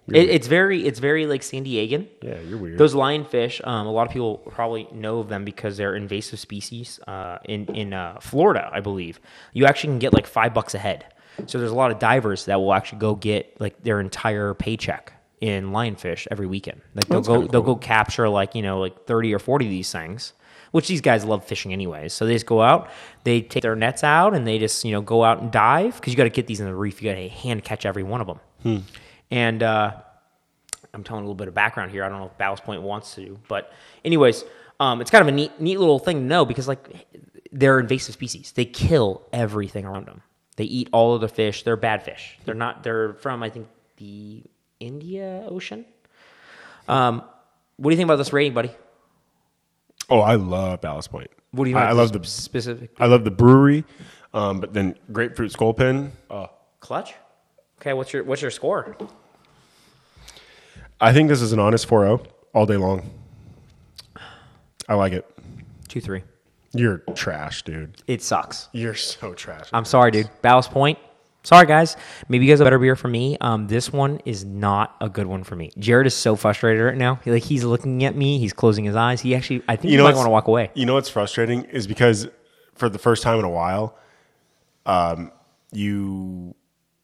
it 0.08 0.30
it's 0.30 0.48
very 0.48 0.86
it's 0.86 1.00
very 1.00 1.26
like 1.26 1.44
San 1.44 1.66
Diegan. 1.66 2.08
Yeah, 2.22 2.40
you're 2.42 2.58
weird. 2.58 2.78
Those 2.78 2.94
lionfish, 2.94 3.66
um, 3.66 3.88
a 3.88 3.92
lot 3.92 4.08
of 4.08 4.14
people 4.14 4.38
probably 4.38 4.88
know 4.92 5.20
of 5.20 5.30
them 5.30 5.46
because 5.46 5.78
they're 5.78 5.96
invasive 5.96 6.40
species 6.40 7.00
uh, 7.08 7.40
in 7.46 7.66
in 7.76 7.94
uh, 7.94 8.20
Florida, 8.20 8.70
I 8.72 8.80
believe. 8.82 9.20
You 9.54 9.66
actually 9.66 9.94
can 9.94 10.00
get 10.00 10.14
like 10.14 10.28
five 10.28 10.54
bucks 10.54 10.76
a 10.76 10.80
head. 10.80 11.06
So 11.48 11.58
there's 11.58 11.72
a 11.72 11.76
lot 11.76 11.90
of 11.90 11.98
divers 11.98 12.46
that 12.46 12.60
will 12.60 12.74
actually 12.74 13.00
go 13.00 13.16
get 13.16 13.60
like 13.60 13.82
their 13.84 14.00
entire 14.00 14.54
paycheck 14.54 15.14
in 15.42 15.72
lionfish 15.72 16.28
every 16.32 16.48
weekend. 16.48 16.82
Like 16.94 17.08
they'll 17.08 17.22
That's 17.22 17.28
go 17.28 17.48
they'll 17.48 17.62
go 17.62 17.76
capture 17.76 18.30
like 18.30 18.56
you 18.56 18.62
know 18.62 18.80
like 18.80 19.06
thirty 19.06 19.34
or 19.34 19.40
forty 19.40 19.66
of 19.66 19.72
these 19.72 19.92
things, 19.92 20.34
which 20.74 20.88
these 20.88 21.02
guys 21.02 21.24
love 21.24 21.46
fishing 21.46 21.72
anyways. 21.72 22.14
So 22.14 22.26
they 22.26 22.34
just 22.34 22.48
go 22.48 22.62
out, 22.62 22.90
they 23.24 23.42
take 23.42 23.62
their 23.62 23.76
nets 23.76 24.04
out, 24.04 24.34
and 24.34 24.46
they 24.46 24.58
just 24.58 24.84
you 24.84 24.92
know 24.92 25.02
go 25.02 25.24
out 25.24 25.40
and 25.40 25.52
dive 25.52 25.96
because 25.96 26.12
you 26.12 26.18
got 26.18 26.24
to 26.24 26.30
get 26.32 26.48
these 26.48 26.60
in 26.60 26.66
the 26.66 26.76
reef. 26.76 27.02
You 27.02 27.12
got 27.12 27.16
to 27.16 27.30
hand 27.30 27.64
catch 27.64 27.86
every 27.86 28.02
one 28.04 28.22
of 28.22 28.28
them. 28.28 28.40
And 29.30 29.62
uh, 29.64 29.92
I'm 30.94 31.04
telling 31.04 31.22
a 31.22 31.26
little 31.26 31.36
bit 31.36 31.48
of 31.48 31.54
background 31.54 31.92
here. 31.92 32.04
I 32.04 32.10
don't 32.10 32.20
know 32.20 32.26
if 32.26 32.38
Ballast 32.40 32.64
Point 32.64 32.82
wants 32.82 33.14
to, 33.16 33.40
but 33.48 33.72
anyways, 34.04 34.44
um, 34.80 35.00
it's 35.00 35.12
kind 35.12 35.22
of 35.22 35.28
a 35.28 35.32
neat, 35.32 35.60
neat 35.62 35.80
little 35.80 36.00
thing 36.00 36.18
to 36.18 36.26
know 36.26 36.44
because 36.44 36.68
like 36.68 37.08
they're 37.52 37.80
invasive 37.80 38.14
species. 38.14 38.52
They 38.52 38.66
kill 38.66 39.22
everything 39.32 39.86
around 39.86 40.08
them. 40.08 40.24
They 40.56 40.66
eat 40.66 40.90
all 40.92 41.14
of 41.14 41.22
the 41.22 41.28
fish. 41.28 41.64
They're 41.64 41.78
bad 41.78 42.04
fish. 42.04 42.38
They're 42.46 42.56
not. 42.56 42.84
They're 42.84 43.14
from 43.14 43.44
I 43.44 43.50
think 43.50 43.68
the 43.98 44.44
India 44.80 45.46
Ocean. 45.48 45.86
Um, 46.88 47.24
what 47.78 47.90
do 47.90 47.94
you 47.94 47.98
think 47.98 48.08
about 48.08 48.18
this 48.18 48.34
rating, 48.34 48.54
buddy? 48.54 48.72
Oh, 50.10 50.20
I 50.20 50.36
love 50.36 50.82
Ballast 50.82 51.12
Point. 51.12 51.30
What 51.52 51.66
do 51.66 51.70
you? 51.70 51.78
I, 51.78 51.82
think 51.82 51.90
I 51.90 51.94
love 51.94 52.12
the 52.12 52.24
specific 52.24 52.92
I 53.00 53.06
love 53.06 53.24
the 53.24 53.32
brewery, 53.32 53.86
um, 54.34 54.60
but 54.60 54.74
then 54.74 54.96
grapefruit 55.12 55.52
Sculpin. 55.52 56.12
Oh, 56.30 56.50
clutch. 56.80 57.14
Okay, 57.80 57.94
what's 57.94 58.14
your 58.14 58.24
what's 58.24 58.42
your 58.42 58.52
score? 58.52 58.96
I 61.02 61.12
think 61.12 61.28
this 61.28 61.42
is 61.42 61.52
an 61.52 61.60
honest 61.60 61.88
4-0 61.90 62.26
all 62.54 62.66
day 62.66 62.78
long. 62.78 63.10
I 64.88 64.94
like 64.94 65.12
it. 65.12 65.30
Two 65.90 66.00
three. 66.00 66.24
You're 66.74 67.00
trash, 67.14 67.64
dude. 67.64 68.02
It 68.08 68.22
sucks. 68.22 68.70
You're 68.72 68.96
so 68.96 69.34
trash. 69.34 69.70
I'm 69.74 69.86
sorry, 69.86 70.12
dude. 70.12 70.30
Ballast 70.42 70.72
Point. 70.72 70.98
Sorry, 71.44 71.66
guys. 71.68 71.98
Maybe 72.30 72.46
you 72.46 72.52
guys 72.52 72.60
have 72.60 72.66
a 72.66 72.68
better 72.68 72.80
beer 72.80 72.96
for 72.96 73.10
me. 73.10 73.38
Um, 73.42 73.68
this 73.68 73.92
one 73.92 74.22
is 74.26 74.46
not 74.46 74.96
a 75.02 75.10
good 75.10 75.28
one 75.28 75.44
for 75.44 75.56
me. 75.58 75.72
Jared 75.78 76.08
is 76.08 76.16
so 76.16 76.36
frustrated 76.38 76.82
right 76.84 76.96
now. 76.98 77.16
He- 77.24 77.32
Like 77.32 77.44
he's 77.44 77.64
looking 77.66 78.04
at 78.06 78.16
me. 78.16 78.38
He's 78.40 78.54
closing 78.54 78.86
his 78.86 78.96
eyes. 78.96 79.20
He 79.22 79.36
actually, 79.36 79.62
I 79.68 79.76
think, 79.76 79.92
You 79.92 79.92
he 79.92 79.98
know 79.98 80.04
might 80.06 80.16
want 80.16 80.26
to 80.26 80.30
walk 80.32 80.48
away. 80.48 80.72
You 80.74 80.86
know 80.86 80.94
what's 80.94 81.10
frustrating 81.10 81.66
is 81.66 81.86
because 81.86 82.28
for 82.76 82.88
the 82.90 82.98
first 83.00 83.24
time 83.24 83.40
in 83.40 83.46
a 83.46 83.50
while, 83.50 83.98
um, 84.86 85.32
you 85.72 86.56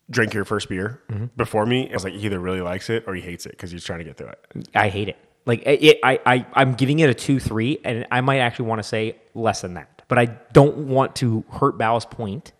drink 0.09 0.33
your 0.33 0.45
first 0.45 0.69
beer 0.69 1.01
Mm-hmm. 1.11 1.25
before 1.37 1.65
me. 1.65 1.89
It's 1.91 2.03
like 2.03 2.13
he 2.13 2.19
either 2.25 2.39
really 2.39 2.61
likes 2.61 2.89
it 2.89 3.03
or 3.07 3.15
he 3.15 3.21
hates 3.21 3.45
it 3.45 3.51
because 3.51 3.71
he's 3.71 3.83
trying 3.83 3.99
to 3.99 4.05
get 4.05 4.17
through 4.17 4.29
it. 4.29 4.69
I 4.73 4.89
hate 4.89 5.09
it. 5.09 5.17
Like 5.45 5.63
it, 5.65 5.99
I, 6.03 6.19
I, 6.25 6.45
I'm 6.53 6.73
giving 6.75 6.99
it 6.99 7.09
a 7.09 7.13
two 7.13 7.39
three, 7.39 7.79
and 7.83 8.05
I 8.11 8.21
might 8.21 8.37
actually 8.39 8.67
want 8.67 8.79
to 8.79 8.83
say 8.87 9.15
less 9.33 9.61
than 9.61 9.73
that. 9.75 10.03
But 10.07 10.19
I 10.19 10.25
don't 10.53 10.87
want 10.87 11.15
to 11.17 11.43
hurt 11.51 11.77
Ballast 11.77 12.09
Point, 12.11 12.51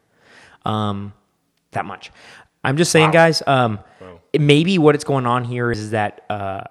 um, 0.65 1.13
that 1.71 1.85
much. 1.85 2.11
I'm 2.63 2.77
just 2.77 2.91
saying, 2.91 3.11
guys. 3.11 3.41
Um, 3.47 3.79
it- 4.33 4.41
maybe 4.41 4.77
what 4.77 4.95
it's 4.95 5.03
going 5.03 5.25
on 5.25 5.43
here 5.43 5.71
is 5.71 5.91
that 5.91 6.21
uh, 6.29 6.61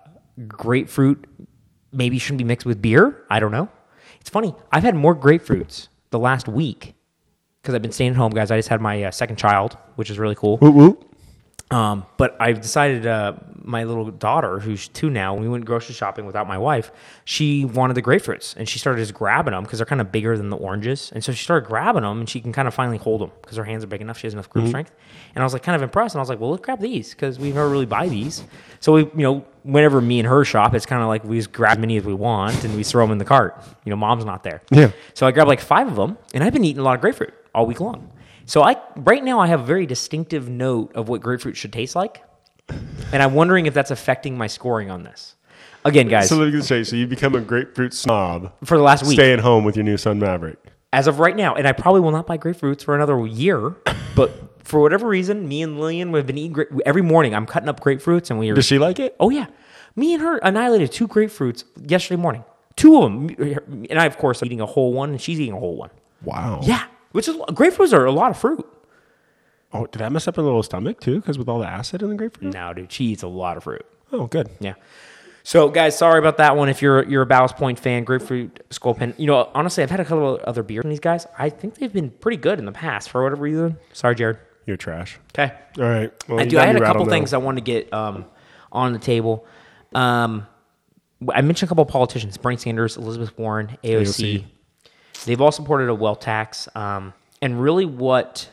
grapefruit 0.47 1.25
maybe 1.93 2.19
shouldn't 2.19 2.39
be 2.39 2.45
mixed 2.45 2.67
with 2.67 2.81
beer. 2.83 3.25
I 3.31 3.41
don't 3.41 3.53
know. 3.53 3.69
It's 4.21 4.31
funny. 4.31 4.55
I've 4.73 4.83
had 4.83 4.95
more 4.95 5.17
grapefruits 5.17 5.89
the 6.11 6.19
last 6.19 6.49
week 6.49 6.95
because 7.63 7.75
I've 7.75 7.83
been 7.83 7.93
staying 7.93 8.11
at 8.11 8.17
home, 8.17 8.33
guys. 8.33 8.51
I 8.51 8.59
just 8.59 8.69
had 8.69 8.81
my 8.81 9.05
uh, 9.05 9.11
second 9.11 9.37
child, 9.37 9.77
which 9.97 10.11
is 10.11 10.19
really 10.19 10.35
cool. 10.35 10.59
Woo 10.59 10.71
woo. 10.71 11.05
Um, 11.71 12.07
but 12.17 12.37
I've 12.41 12.63
decided, 12.63 13.07
uh, 13.07 13.35
my 13.63 13.85
little 13.85 14.11
daughter, 14.11 14.59
who's 14.59 14.89
two 14.89 15.11
now, 15.11 15.35
we 15.35 15.47
went 15.47 15.67
grocery 15.67 15.95
shopping 15.95 16.25
without 16.25 16.49
my 16.49 16.57
wife, 16.57 16.91
she 17.27 17.67
wanted 17.67 17.93
the 17.93 18.01
grapefruits 18.01 18.57
and 18.57 18.67
she 18.67 18.79
started 18.79 19.01
just 19.03 19.13
grabbing 19.13 19.53
them 19.53 19.65
because 19.65 19.79
they're 19.79 19.85
kind 19.85 20.01
of 20.01 20.11
bigger 20.11 20.39
than 20.39 20.49
the 20.49 20.57
oranges. 20.57 21.13
And 21.15 21.23
so 21.23 21.33
she 21.33 21.45
started 21.45 21.69
grabbing 21.69 22.03
them 22.03 22.21
and 22.21 22.29
she 22.29 22.41
can 22.41 22.53
kind 22.55 22.67
of 22.67 22.73
finally 22.73 22.97
hold 22.97 23.21
them 23.21 23.31
because 23.43 23.59
her 23.59 23.65
hands 23.65 23.85
are 23.85 23.87
big 23.87 24.01
enough. 24.01 24.17
She 24.19 24.27
has 24.27 24.33
enough 24.33 24.49
grip 24.49 24.69
strength. 24.69 24.93
And 25.35 25.43
I 25.43 25.45
was 25.45 25.53
like 25.53 25.63
kind 25.63 25.77
of 25.77 25.83
impressed. 25.83 26.15
And 26.15 26.21
I 26.21 26.23
was 26.23 26.31
like, 26.31 26.41
well, 26.41 26.51
let's 26.51 26.65
grab 26.65 26.81
these 26.81 27.11
because 27.11 27.39
we 27.39 27.49
never 27.49 27.69
really 27.69 27.85
buy 27.85 28.09
these. 28.09 28.45
So 28.81 28.95
we, 28.95 29.01
you 29.03 29.11
know, 29.17 29.45
whenever 29.65 30.01
me 30.01 30.19
and 30.21 30.27
her 30.27 30.47
shop, 30.47 30.73
it's 30.73 30.87
kind 30.87 31.03
of 31.03 31.09
like 31.09 31.23
we 31.25 31.37
just 31.37 31.53
grab 31.53 31.73
as 31.73 31.79
many 31.79 31.99
as 31.99 32.05
we 32.05 32.15
want 32.15 32.65
and 32.65 32.75
we 32.75 32.83
throw 32.83 33.05
them 33.05 33.13
in 33.13 33.19
the 33.19 33.27
cart. 33.27 33.63
You 33.85 33.91
know, 33.91 33.97
mom's 33.97 34.25
not 34.25 34.43
there. 34.43 34.63
Yeah. 34.71 34.93
So 35.13 35.27
I 35.27 35.33
grabbed 35.33 35.49
like 35.49 35.61
five 35.61 35.87
of 35.89 35.97
them, 35.97 36.17
and 36.33 36.43
I've 36.43 36.55
been 36.55 36.65
eating 36.65 36.81
a 36.81 36.85
lot 36.85 36.95
of 36.95 37.03
grapefruit 37.03 37.35
all 37.55 37.67
week 37.67 37.81
long. 37.81 38.11
So 38.49 38.63
I 38.63 38.77
right 38.97 39.23
now 39.23 39.41
I 39.41 39.47
have 39.47 39.61
a 39.61 39.65
very 39.65 39.85
distinctive 39.85 40.49
note 40.49 40.97
of 40.97 41.11
what 41.11 41.21
grapefruit 41.21 41.55
should 41.55 41.71
taste 41.71 41.95
like, 41.95 42.23
and 43.13 43.23
I'm 43.23 43.35
wondering 43.35 43.67
if 43.67 43.75
that's 43.75 43.91
affecting 43.91 44.39
my 44.39 44.47
scoring 44.47 44.91
on 44.91 45.03
this. 45.03 45.35
Again, 45.85 46.09
guys, 46.09 46.31
So 46.31 46.37
let 46.37 46.53
me 46.53 46.61
say, 46.63 46.83
so 46.83 46.97
you 46.97 47.07
become 47.07 47.35
a 47.35 47.41
grapefruit 47.43 47.93
snob, 47.93 48.53
for 48.65 48.79
the 48.79 48.83
last 48.83 49.05
week, 49.07 49.17
staying 49.19 49.41
home 49.41 49.65
with 49.65 49.77
your 49.77 49.85
new 49.85 49.99
son 49.99 50.19
Maverick. 50.19 50.59
as 50.95 51.07
of 51.07 51.19
right 51.19 51.37
now, 51.37 51.57
and 51.57 51.69
I 51.69 51.73
probably 51.73 52.01
will 52.01 52.11
not 52.11 52.27
buy 52.27 52.39
grapefruits 52.39 52.83
for 52.83 52.95
another 52.95 53.25
year, 53.27 53.77
but 54.17 54.33
for 54.65 54.81
whatever 54.81 55.07
reason, 55.07 55.47
me 55.47 55.63
and 55.63 55.79
Lillian 55.79 56.15
have 56.15 56.27
been 56.27 56.39
eating 56.39 56.53
grape 56.53 56.69
every 56.87 57.03
morning. 57.03 57.35
I'm 57.35 57.45
cutting 57.45 57.69
up 57.69 57.81
grapefruits, 57.81 58.31
and 58.31 58.39
we 58.39 58.49
are. 58.51 58.55
Does 58.55 58.65
she 58.65 58.79
like 58.79 58.99
it? 58.99 59.15
Oh 59.21 59.29
yeah, 59.29 59.47
me 59.95 60.15
and 60.15 60.23
her 60.23 60.39
annihilated 60.39 60.91
two 60.91 61.07
grapefruits 61.07 61.65
yesterday 61.87 62.21
morning. 62.21 62.45
Two 62.77 63.03
of 63.03 63.13
them, 63.13 63.87
and 63.91 63.99
I 63.99 64.07
of 64.07 64.17
course 64.17 64.43
am 64.43 64.47
eating 64.47 64.63
a 64.63 64.67
whole 64.67 64.95
one, 64.95 65.11
and 65.11 65.21
she's 65.21 65.39
eating 65.39 65.55
a 65.55 65.59
whole 65.61 65.77
one. 65.77 65.91
Wow. 66.23 66.61
Yeah, 66.63 66.85
which 67.12 67.29
is 67.29 67.37
grapefruits 67.37 67.92
are 67.92 68.05
a 68.05 68.12
lot 68.12 68.31
of 68.31 68.38
fruit. 68.38 68.66
Oh, 69.73 69.87
did 69.87 69.99
that 69.99 70.12
mess 70.12 70.27
up 70.27 70.37
her 70.37 70.42
little 70.42 70.62
stomach 70.62 71.01
too? 71.01 71.21
Because 71.21 71.38
with 71.38 71.49
all 71.49 71.59
the 71.59 71.66
acid 71.66 72.03
in 72.03 72.09
the 72.09 72.14
grapefruit. 72.14 72.55
No, 72.55 72.73
dude, 72.73 72.90
she 72.90 73.07
eats 73.07 73.23
a 73.23 73.29
lot 73.29 73.57
of 73.57 73.64
fruit. 73.64 73.85
Oh, 74.12 74.27
good. 74.27 74.49
Yeah. 74.61 74.75
So, 75.42 75.68
guys, 75.68 75.97
sorry 75.97 76.18
about 76.18 76.37
that 76.38 76.57
one. 76.57 76.68
If 76.68 76.83
you're 76.83 77.05
you're 77.09 77.23
a 77.23 77.27
Ballast 77.27 77.57
Point 77.57 77.79
fan, 77.79 78.05
grapefruit 78.05 78.61
Sculpin. 78.71 79.14
You 79.16 79.27
know, 79.27 79.51
honestly, 79.55 79.83
I've 79.83 79.90
had 79.90 80.01
a 80.01 80.05
couple 80.05 80.35
of 80.35 80.42
other 80.42 80.62
beers 80.62 80.83
from 80.83 80.90
these 80.90 81.01
guys. 81.01 81.27
I 81.38 81.49
think 81.49 81.77
they've 81.77 81.92
been 81.92 82.11
pretty 82.11 82.37
good 82.37 82.59
in 82.59 82.66
the 82.66 82.73
past 82.73 83.09
for 83.09 83.23
whatever 83.23 83.42
reason. 83.42 83.79
Sorry, 83.92 84.14
Jared. 84.14 84.38
You're 84.66 84.77
trash. 84.77 85.18
Okay. 85.33 85.55
All 85.79 85.85
right. 85.85 86.12
Well, 86.29 86.40
I 86.40 86.44
do. 86.44 86.59
I 86.59 86.66
had 86.66 86.77
a 86.77 86.81
couple 86.81 87.07
now. 87.07 87.11
things 87.11 87.33
I 87.33 87.38
wanted 87.38 87.64
to 87.64 87.73
get 87.73 87.90
um, 87.94 88.27
on 88.71 88.92
the 88.92 88.99
table. 88.99 89.47
Um, 89.94 90.47
I 91.33 91.40
mentioned 91.40 91.68
a 91.68 91.71
couple 91.71 91.83
of 91.83 91.88
politicians: 91.88 92.37
Bernie 92.37 92.59
Sanders, 92.59 92.99
Elizabeth 92.99 93.37
Warren, 93.38 93.79
AOC. 93.83 94.03
AOC. 94.03 94.44
They've 95.25 95.41
all 95.41 95.53
supported 95.53 95.89
a 95.89 95.95
wealth 95.95 96.21
tax, 96.21 96.69
um, 96.75 97.13
and 97.43 97.61
really 97.61 97.85
what 97.85 98.49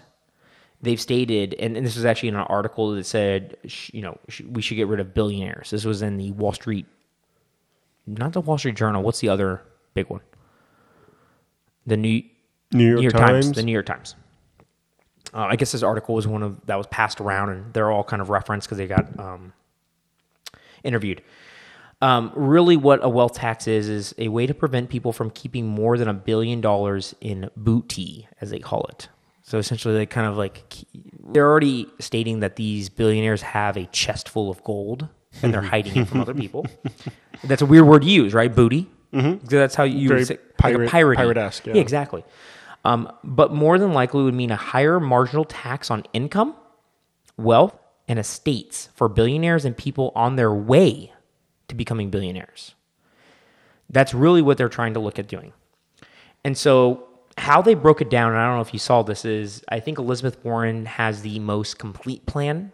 they've 0.82 1.00
stated, 1.00 1.54
and, 1.56 1.76
and 1.78 1.86
this 1.86 1.96
was 1.96 2.06
actually 2.06 2.30
in 2.30 2.36
an 2.36 2.42
article 2.42 2.92
that 2.96 3.06
said, 3.06 3.58
sh- 3.66 3.92
you 3.94 4.02
know, 4.02 4.18
sh- 4.30 4.42
we 4.42 4.62
should 4.62 4.76
get 4.76 4.88
rid 4.88 5.00
of 5.00 5.14
billionaires. 5.14 5.70
This 5.70 5.86
was 5.86 6.02
in 6.02 6.18
the 6.18 6.32
Wall 6.32 6.54
Street, 6.54 6.86
not 8.06 8.34
the 8.34 8.42
Wall 8.42 8.58
Street 8.58 8.76
Journal. 8.76 9.02
What's 9.04 9.20
the 9.20 9.30
other 9.30 9.62
big 9.94 10.10
one? 10.10 10.22
The 11.88 11.98
New 11.98 12.24
New 12.72 13.00
York, 13.00 13.14
Times. 13.14 13.52
The 13.52 13.64
New 13.64 13.72
York 13.72 13.86
Times. 13.86 14.16
Uh, 15.34 15.48
I 15.50 15.56
guess 15.56 15.72
this 15.72 15.84
article 15.84 16.16
was 16.16 16.28
one 16.28 16.44
of 16.44 16.66
that 16.66 16.78
was 16.78 16.88
passed 16.88 17.20
around, 17.22 17.50
and 17.50 17.74
they're 17.74 17.92
all 17.92 18.04
kind 18.04 18.22
of 18.22 18.30
referenced 18.30 18.68
because 18.68 18.78
they 18.78 18.88
got 18.88 19.20
um, 19.20 19.54
interviewed. 20.84 21.22
Um, 22.02 22.32
really, 22.36 22.78
what 22.78 23.00
a 23.04 23.10
wealth 23.10 23.36
tax 23.36 23.68
is 23.68 23.88
is 23.90 24.14
a 24.18 24.28
way 24.28 24.46
to 24.46 24.54
prevent 24.54 24.90
people 24.90 25.14
from 25.14 25.30
keeping 25.32 25.66
more 25.68 25.98
than 25.98 26.08
a 26.08 26.14
billion 26.14 26.62
dollars 26.62 27.16
in 27.22 27.50
booty, 27.56 28.28
as 28.42 28.50
they 28.50 28.60
call 28.60 28.86
it. 28.90 29.08
So 29.44 29.58
essentially, 29.60 29.94
they 29.96 30.06
kind 30.06 30.28
of 30.28 30.38
like 30.38 30.64
they're 31.32 31.50
already 31.50 31.88
stating 32.00 32.42
that 32.42 32.56
these 32.58 32.90
billionaires 32.90 33.42
have 33.42 33.78
a 33.78 33.86
chest 33.88 34.28
full 34.30 34.50
of 34.50 34.64
gold 34.64 35.08
and 35.42 35.54
they're 35.54 35.62
hiding 35.62 35.96
it 35.98 36.08
from 36.08 36.22
other 36.22 36.34
people. 36.34 36.66
That's 37.44 37.62
a 37.62 37.66
weird 37.66 37.86
word 37.86 38.02
to 38.04 38.08
use, 38.08 38.34
right? 38.34 38.54
Booty. 38.54 38.90
Mm-hmm. 39.14 39.46
That's 39.46 39.76
how 39.76 39.84
you 39.84 40.08
Very 40.10 40.22
would 40.22 40.28
say, 40.28 40.38
pirate- 40.58 40.80
like 40.80 40.88
a 40.88 40.92
pirate 40.92 41.16
pirate-esque, 41.18 41.66
yeah. 41.68 41.74
yeah, 41.76 41.82
exactly. 41.82 42.24
Um, 42.84 43.12
but 43.24 43.54
more 43.54 43.80
than 43.80 43.94
likely 43.94 44.24
would 44.24 44.34
mean 44.34 44.52
a 44.52 44.56
higher 44.56 45.00
marginal 45.00 45.46
tax 45.46 45.90
on 45.90 46.04
income, 46.14 46.56
wealth, 47.38 47.78
and 48.08 48.20
estates 48.20 48.90
for 48.96 49.08
billionaires 49.10 49.66
and 49.66 49.76
people 49.76 50.12
on 50.16 50.36
their 50.36 50.54
way 50.54 51.12
to 51.68 51.76
becoming 51.76 52.10
billionaires. 52.10 52.76
That's 53.90 54.14
really 54.14 54.42
what 54.42 54.58
they're 54.58 54.70
trying 54.70 54.94
to 54.96 55.00
look 55.00 55.20
at 55.20 55.28
doing. 55.28 55.54
And 56.44 56.58
so, 56.58 57.08
how 57.38 57.62
they 57.62 57.74
broke 57.74 58.02
it 58.02 58.10
down, 58.10 58.32
and 58.32 58.40
I 58.40 58.48
don't 58.48 58.56
know 58.56 58.62
if 58.62 58.74
you 58.74 58.80
saw 58.80 59.04
this, 59.04 59.26
is 59.26 59.64
I 59.68 59.80
think 59.80 59.98
Elizabeth 59.98 60.44
Warren 60.44 60.86
has 60.86 61.22
the 61.22 61.40
most 61.40 61.78
complete 61.78 62.26
plan, 62.26 62.72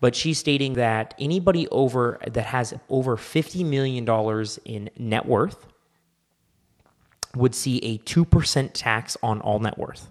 but 0.00 0.16
she's 0.16 0.38
stating 0.38 0.74
that 0.74 1.14
anybody 1.18 1.68
over 1.68 2.18
that 2.26 2.46
has 2.46 2.74
over 2.88 3.16
$50 3.16 3.64
million 3.64 4.08
in 4.64 4.90
net 4.98 5.26
worth 5.26 5.66
would 7.36 7.54
see 7.54 7.78
a 7.78 7.98
2% 7.98 8.70
tax 8.72 9.16
on 9.22 9.40
all 9.40 9.60
net 9.60 9.78
worth. 9.78 10.08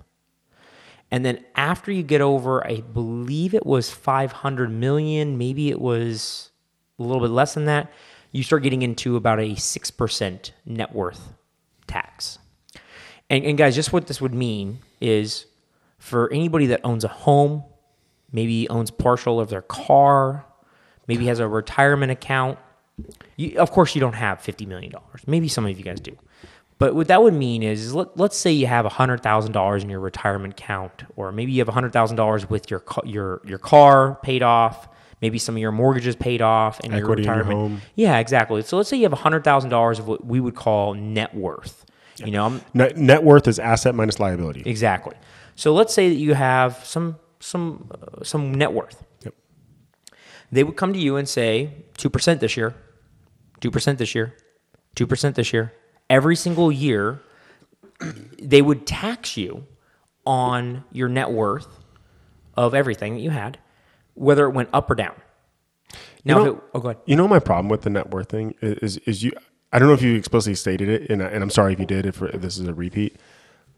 And 1.11 1.25
then 1.25 1.43
after 1.55 1.91
you 1.91 2.03
get 2.03 2.21
over, 2.21 2.65
I 2.65 2.79
believe 2.79 3.53
it 3.53 3.65
was 3.65 3.91
500 3.91 4.71
million, 4.71 5.37
maybe 5.37 5.69
it 5.69 5.81
was 5.81 6.51
a 6.97 7.03
little 7.03 7.21
bit 7.21 7.31
less 7.31 7.53
than 7.53 7.65
that, 7.65 7.91
you 8.31 8.43
start 8.43 8.63
getting 8.63 8.81
into 8.81 9.15
about 9.15 9.39
a 9.39 9.51
6% 9.55 10.51
net 10.65 10.95
worth 10.95 11.33
tax. 11.87 12.39
And, 13.29 13.45
and 13.45 13.57
guys, 13.57 13.75
just 13.75 13.93
what 13.93 14.07
this 14.07 14.21
would 14.21 14.33
mean 14.33 14.79
is 14.99 15.45
for 15.97 16.31
anybody 16.31 16.67
that 16.67 16.81
owns 16.83 17.03
a 17.03 17.09
home, 17.09 17.63
maybe 18.31 18.67
owns 18.69 18.91
partial 18.91 19.39
of 19.39 19.49
their 19.49 19.61
car, 19.61 20.45
maybe 21.07 21.25
has 21.27 21.39
a 21.39 21.47
retirement 21.47 22.11
account. 22.11 22.57
You, 23.35 23.57
of 23.57 23.71
course, 23.71 23.95
you 23.95 24.01
don't 24.01 24.13
have 24.13 24.39
$50 24.39 24.67
million. 24.67 24.93
Maybe 25.27 25.47
some 25.47 25.65
of 25.65 25.77
you 25.77 25.83
guys 25.83 25.99
do. 25.99 26.17
But 26.77 26.95
what 26.95 27.09
that 27.09 27.21
would 27.21 27.35
mean 27.35 27.61
is, 27.61 27.85
is 27.85 27.93
let, 27.93 28.17
let's 28.17 28.35
say 28.35 28.51
you 28.51 28.65
have 28.65 28.85
$100,000 28.85 29.81
in 29.81 29.89
your 29.89 29.99
retirement 29.99 30.53
account, 30.53 31.03
or 31.15 31.31
maybe 31.31 31.51
you 31.51 31.63
have 31.63 31.73
$100,000 31.73 32.49
with 32.49 32.71
your, 32.71 32.83
your, 33.05 33.41
your 33.45 33.59
car 33.59 34.17
paid 34.23 34.41
off, 34.41 34.89
maybe 35.21 35.37
some 35.37 35.55
of 35.55 35.61
your 35.61 35.71
mortgages 35.71 36.15
paid 36.15 36.41
off, 36.41 36.79
and 36.81 36.91
your 36.93 37.01
Equity 37.03 37.21
in 37.23 37.25
your 37.27 37.35
retirement. 37.35 37.59
home. 37.59 37.81
Yeah, 37.95 38.17
exactly. 38.19 38.61
So 38.63 38.77
let's 38.77 38.89
say 38.89 38.97
you 38.97 39.07
have 39.09 39.17
$100,000 39.17 39.99
of 39.99 40.07
what 40.07 40.25
we 40.25 40.39
would 40.39 40.55
call 40.55 40.93
net 40.93 41.33
worth. 41.35 41.85
You 42.17 42.31
know, 42.31 42.45
I'm, 42.45 42.61
Net, 42.73 42.97
net 42.97 43.23
worth 43.23 43.47
is 43.47 43.57
asset 43.57 43.95
minus 43.95 44.19
liability. 44.19 44.61
Exactly. 44.65 45.15
So 45.55 45.73
let's 45.73 45.93
say 45.93 46.09
that 46.09 46.15
you 46.15 46.33
have 46.35 46.83
some 46.85 47.17
some 47.39 47.89
uh, 47.91 48.23
some 48.23 48.53
net 48.53 48.73
worth. 48.73 49.03
Yep. 49.23 49.33
They 50.51 50.63
would 50.63 50.75
come 50.75 50.93
to 50.93 50.99
you 50.99 51.15
and 51.17 51.27
say 51.27 51.73
two 51.97 52.09
percent 52.11 52.39
this 52.39 52.55
year, 52.55 52.75
two 53.59 53.71
percent 53.71 53.97
this 53.97 54.13
year, 54.13 54.35
two 54.95 55.07
percent 55.07 55.35
this 55.35 55.51
year. 55.51 55.73
Every 56.11 56.35
single 56.35 56.71
year, 56.71 57.21
they 58.39 58.61
would 58.61 58.85
tax 58.85 59.35
you 59.37 59.65
on 60.25 60.83
your 60.91 61.09
net 61.09 61.31
worth 61.31 61.67
of 62.55 62.75
everything 62.75 63.15
that 63.15 63.21
you 63.21 63.31
had, 63.31 63.57
whether 64.21 64.45
it 64.45 64.51
went 64.51 64.69
up 64.73 64.89
or 64.89 64.95
down. 64.95 65.15
Now, 66.23 66.39
You 66.39 66.45
know- 66.45 66.51
it, 66.51 66.63
oh, 66.75 66.79
go 66.79 66.89
ahead. 66.89 67.01
You 67.05 67.15
know 67.15 67.27
my 67.27 67.39
problem 67.39 67.67
with 67.69 67.81
the 67.81 67.89
net 67.89 68.11
worth 68.11 68.29
thing 68.29 68.55
is 68.61 68.97
is 68.99 69.23
you. 69.23 69.31
I 69.73 69.79
don't 69.79 69.87
know 69.87 69.93
if 69.93 70.01
you 70.01 70.15
explicitly 70.15 70.55
stated 70.55 70.89
it, 70.89 71.09
and, 71.09 71.23
I- 71.23 71.27
and 71.27 71.41
I'm 71.43 71.49
sorry 71.49 71.73
if 71.73 71.79
you 71.79 71.85
did. 71.85 72.05
If 72.05 72.19
this 72.19 72.57
is 72.57 72.67
a 72.67 72.73
repeat, 72.73 73.17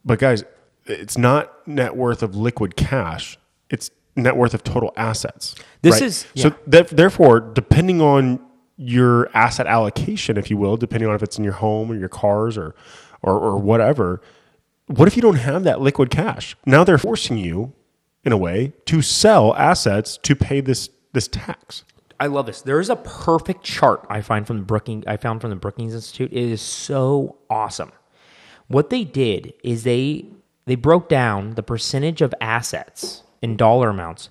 but 0.04 0.20
guys, 0.20 0.44
it's 0.86 1.18
not 1.18 1.66
net 1.68 1.96
worth 1.96 2.22
of 2.24 2.36
liquid 2.36 2.76
cash. 2.76 3.38
It's 3.70 3.90
net 4.16 4.36
worth 4.36 4.54
of 4.54 4.64
total 4.64 4.92
assets. 4.98 5.56
This 5.82 6.02
is- 6.02 6.18
so. 6.36 6.50
yeah. 6.50 6.54
That, 6.68 6.88
therefore, 6.90 7.40
depending 7.40 8.02
on 8.02 8.40
your 8.76 9.30
asset 9.36 9.68
allocation, 9.68 10.36
if 10.36 10.50
you 10.50 10.58
will, 10.58 10.78
depending 10.78 11.08
on 11.08 11.16
if 11.16 11.24
it's 11.24 11.38
in 11.38 11.44
your 11.44 11.54
home 11.54 11.92
or 11.92 11.96
your 11.96 12.10
cars 12.10 12.58
or 12.58 12.76
or, 13.22 13.40
or 13.40 13.58
whatever, 13.58 14.20
what 14.88 15.08
if 15.08 15.16
you 15.16 15.22
don't 15.22 15.38
have 15.38 15.64
that 15.64 15.80
liquid 15.80 16.10
cash? 16.10 16.58
Now 16.66 16.84
they're 16.84 16.98
forcing 16.98 17.38
you, 17.38 17.72
in 18.24 18.32
a 18.32 18.38
way, 18.38 18.74
to 18.86 19.02
sell 19.02 19.56
assets 19.56 20.18
to 20.24 20.36
pay 20.36 20.62
this 20.62 20.90
this 21.14 21.28
tax. 21.28 21.84
I 22.20 22.28
love 22.28 22.46
this. 22.46 22.62
There 22.62 22.80
is 22.80 22.90
a 22.90 22.96
perfect 22.96 23.64
chart 23.64 24.06
I 24.10 24.22
find 24.22 24.48
from 24.48 24.58
the 24.58 24.64
Brookings. 24.64 25.04
I 25.08 25.18
found 25.18 25.42
from 25.42 25.50
the 25.50 25.56
Brookings 25.56 25.94
Institute. 25.94 26.32
It 26.32 26.52
is 26.52 26.62
so 26.62 27.38
awesome. 27.50 27.92
What 28.68 28.90
they 28.90 29.04
did 29.04 29.54
is 29.64 29.84
they 29.84 30.26
they 30.66 30.76
broke 30.76 31.10
down 31.10 31.56
the 31.56 31.64
percentage 31.64 32.22
of 32.22 32.34
assets 32.40 33.24
in 33.42 33.58
dollar 33.58 33.90
amounts 33.90 34.30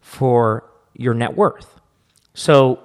for 0.00 0.64
your 0.94 1.14
net 1.14 1.36
worth. 1.36 1.80
So 2.32 2.80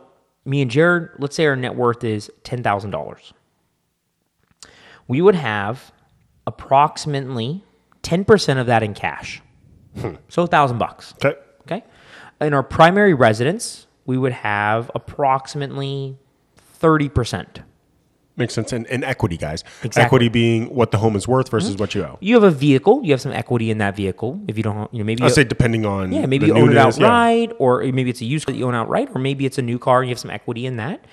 me 0.46 0.62
and 0.62 0.70
Jared, 0.70 1.12
let's 1.20 1.36
say 1.36 1.46
our 1.46 1.56
net 1.56 1.76
worth 1.76 2.04
is 2.04 2.30
ten 2.44 2.64
thousand 2.64 2.92
dollars. 2.92 3.34
We 5.08 5.22
would 5.22 5.36
have 5.36 5.92
approximately 6.46 7.64
ten 8.02 8.26
percent 8.26 8.60
of 8.60 8.68
that 8.68 8.84
in 8.84 8.94
cash. 8.94 9.42
Hmm. 9.98 10.16
So 10.28 10.44
a 10.44 10.48
thousand 10.48 10.78
bucks. 10.78 11.14
Okay. 11.24 11.40
Okay. 11.62 11.84
In 12.42 12.54
our 12.54 12.64
primary 12.64 13.14
residence, 13.14 13.88
we 14.06 14.18
would 14.18 14.34
have 14.34 14.90
approximately 14.96 16.18
30%. 16.82 17.64
Makes 18.38 18.54
sense. 18.54 18.72
And, 18.72 18.88
and 18.88 19.04
equity, 19.04 19.36
guys. 19.36 19.66
Exactly. 19.84 20.06
Equity 20.06 20.30
being 20.30 20.74
what 20.74 20.92
the 20.92 20.98
home 20.98 21.18
is 21.18 21.28
worth 21.28 21.50
versus 21.50 21.72
mm-hmm. 21.72 21.80
what 21.82 21.94
you 21.94 22.04
owe. 22.06 22.18
You 22.22 22.36
have 22.36 22.44
a 22.44 22.52
vehicle, 22.52 23.02
you 23.04 23.12
have 23.12 23.20
some 23.20 23.34
equity 23.34 23.70
in 23.70 23.80
that 23.80 23.98
vehicle. 23.98 24.42
If 24.48 24.56
you 24.56 24.64
don't, 24.64 24.92
you 24.94 25.00
know, 25.00 25.06
maybe 25.06 25.24
I'd 25.24 25.34
say 25.34 25.44
depending 25.44 25.86
on 25.86 26.14
yeah, 26.14 26.26
maybe 26.26 26.46
you 26.46 26.54
own 26.54 26.72
it 26.72 26.76
newness, 26.76 26.98
yeah. 26.98 27.06
outright, 27.06 27.52
or 27.60 27.82
maybe 27.82 28.10
it's 28.10 28.22
a 28.22 28.26
used 28.26 28.46
car 28.46 28.54
that 28.54 28.58
you 28.58 28.66
own 28.66 28.76
outright, 28.76 29.10
or 29.14 29.20
maybe 29.20 29.46
it's 29.46 29.58
a 29.58 29.62
new 29.62 29.78
car 29.78 30.00
and 30.00 30.08
you 30.08 30.14
have 30.14 30.20
some 30.20 30.32
equity 30.32 30.66
in 30.66 30.78
that. 30.78 31.04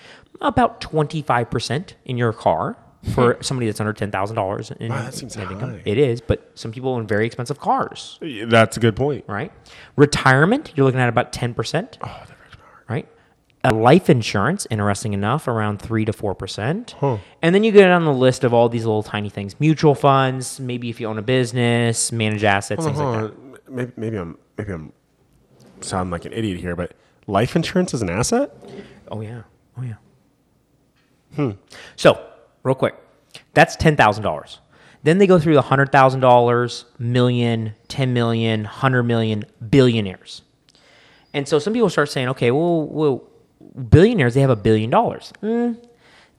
About 0.41 0.81
25% 0.81 1.95
in 2.05 2.17
your 2.17 2.33
car 2.33 2.79
for 3.15 3.37
somebody 3.43 3.67
that's 3.67 3.81
under 3.81 3.93
$10,000 3.93 4.77
in 4.79 4.89
Wow, 4.91 5.03
that 5.11 5.23
net 5.37 5.51
income. 5.51 5.71
high. 5.71 5.83
It 5.85 5.99
is, 5.99 6.21
but 6.21 6.51
some 6.55 6.73
people 6.73 6.91
own 6.95 7.07
very 7.07 7.27
expensive 7.27 7.61
cars. 7.61 8.19
That's 8.47 8.77
a 8.77 8.81
good 8.81 8.97
point. 8.97 9.25
right? 9.29 9.53
Retirement, 9.97 10.73
you're 10.75 10.85
looking 10.87 11.01
at 11.01 11.09
about 11.09 11.33
10%. 11.33 11.99
Oh, 12.03 12.23
right? 12.89 13.09
Uh, 13.65 13.73
life 13.75 14.09
insurance, 14.11 14.67
interesting 14.71 15.13
enough, 15.13 15.49
around 15.49 15.81
3 15.83 16.05
to 16.05 16.13
4%. 16.13 17.21
And 17.43 17.55
then 17.55 17.65
you 17.65 17.73
get 17.73 17.91
on 17.91 18.05
the 18.05 18.13
list 18.13 18.45
of 18.45 18.53
all 18.55 18.69
these 18.69 18.85
little 18.85 19.03
tiny 19.03 19.29
things 19.29 19.59
mutual 19.59 19.95
funds, 19.95 20.61
maybe 20.61 20.89
if 20.91 21.01
you 21.01 21.07
own 21.09 21.19
a 21.19 21.23
business, 21.23 22.13
manage 22.13 22.45
assets, 22.45 22.85
things 22.85 22.99
like 22.99 23.31
that. 23.31 23.71
Maybe, 23.71 23.93
maybe 23.97 24.17
I'm 24.17 24.39
maybe 24.57 24.73
I'm 24.73 24.93
sounding 25.81 26.11
like 26.13 26.25
an 26.25 26.33
idiot 26.33 26.59
here, 26.61 26.77
but 26.77 26.93
life 27.27 27.57
insurance 27.57 27.93
is 27.95 28.03
an 28.03 28.11
asset. 28.11 28.55
Oh, 29.11 29.21
yeah. 29.21 29.43
Oh, 29.77 29.83
yeah. 29.83 29.95
Hmm. 31.35 31.51
So, 31.97 32.25
real 32.67 32.75
quick, 32.75 32.97
that's 33.55 33.77
$10,000. 33.77 34.59
Then 35.05 35.19
they 35.19 35.27
go 35.27 35.39
through 35.39 35.55
the 35.55 35.63
$100,000, 35.63 36.85
million, 36.99 37.75
10 37.89 38.13
million, 38.13 38.63
100 38.65 39.03
million, 39.05 39.45
billionaires. 39.71 40.43
And 41.33 41.47
so 41.47 41.59
some 41.59 41.73
people 41.73 41.89
start 41.89 42.11
saying, 42.11 42.29
okay, 42.31 42.51
well, 42.51 42.83
well 42.83 43.23
billionaires, 43.89 44.35
they 44.35 44.41
have 44.41 44.51
a 44.51 44.57
billion 44.57 44.91
dollars. 44.91 45.33
Mm, 45.43 45.81
they 45.81 45.89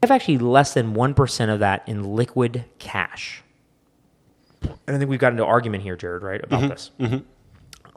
have 0.02 0.10
actually 0.10 0.38
less 0.38 0.74
than 0.74 0.94
1% 0.94 1.52
of 1.52 1.60
that 1.60 1.88
in 1.88 2.04
liquid 2.14 2.64
cash. 2.78 3.42
And 4.62 4.96
I 4.96 4.98
think 4.98 5.08
we've 5.08 5.20
got 5.20 5.32
into 5.32 5.44
argument 5.46 5.82
here, 5.82 5.96
Jared, 5.96 6.22
right, 6.22 6.42
about 6.44 6.68
this. 6.68 6.90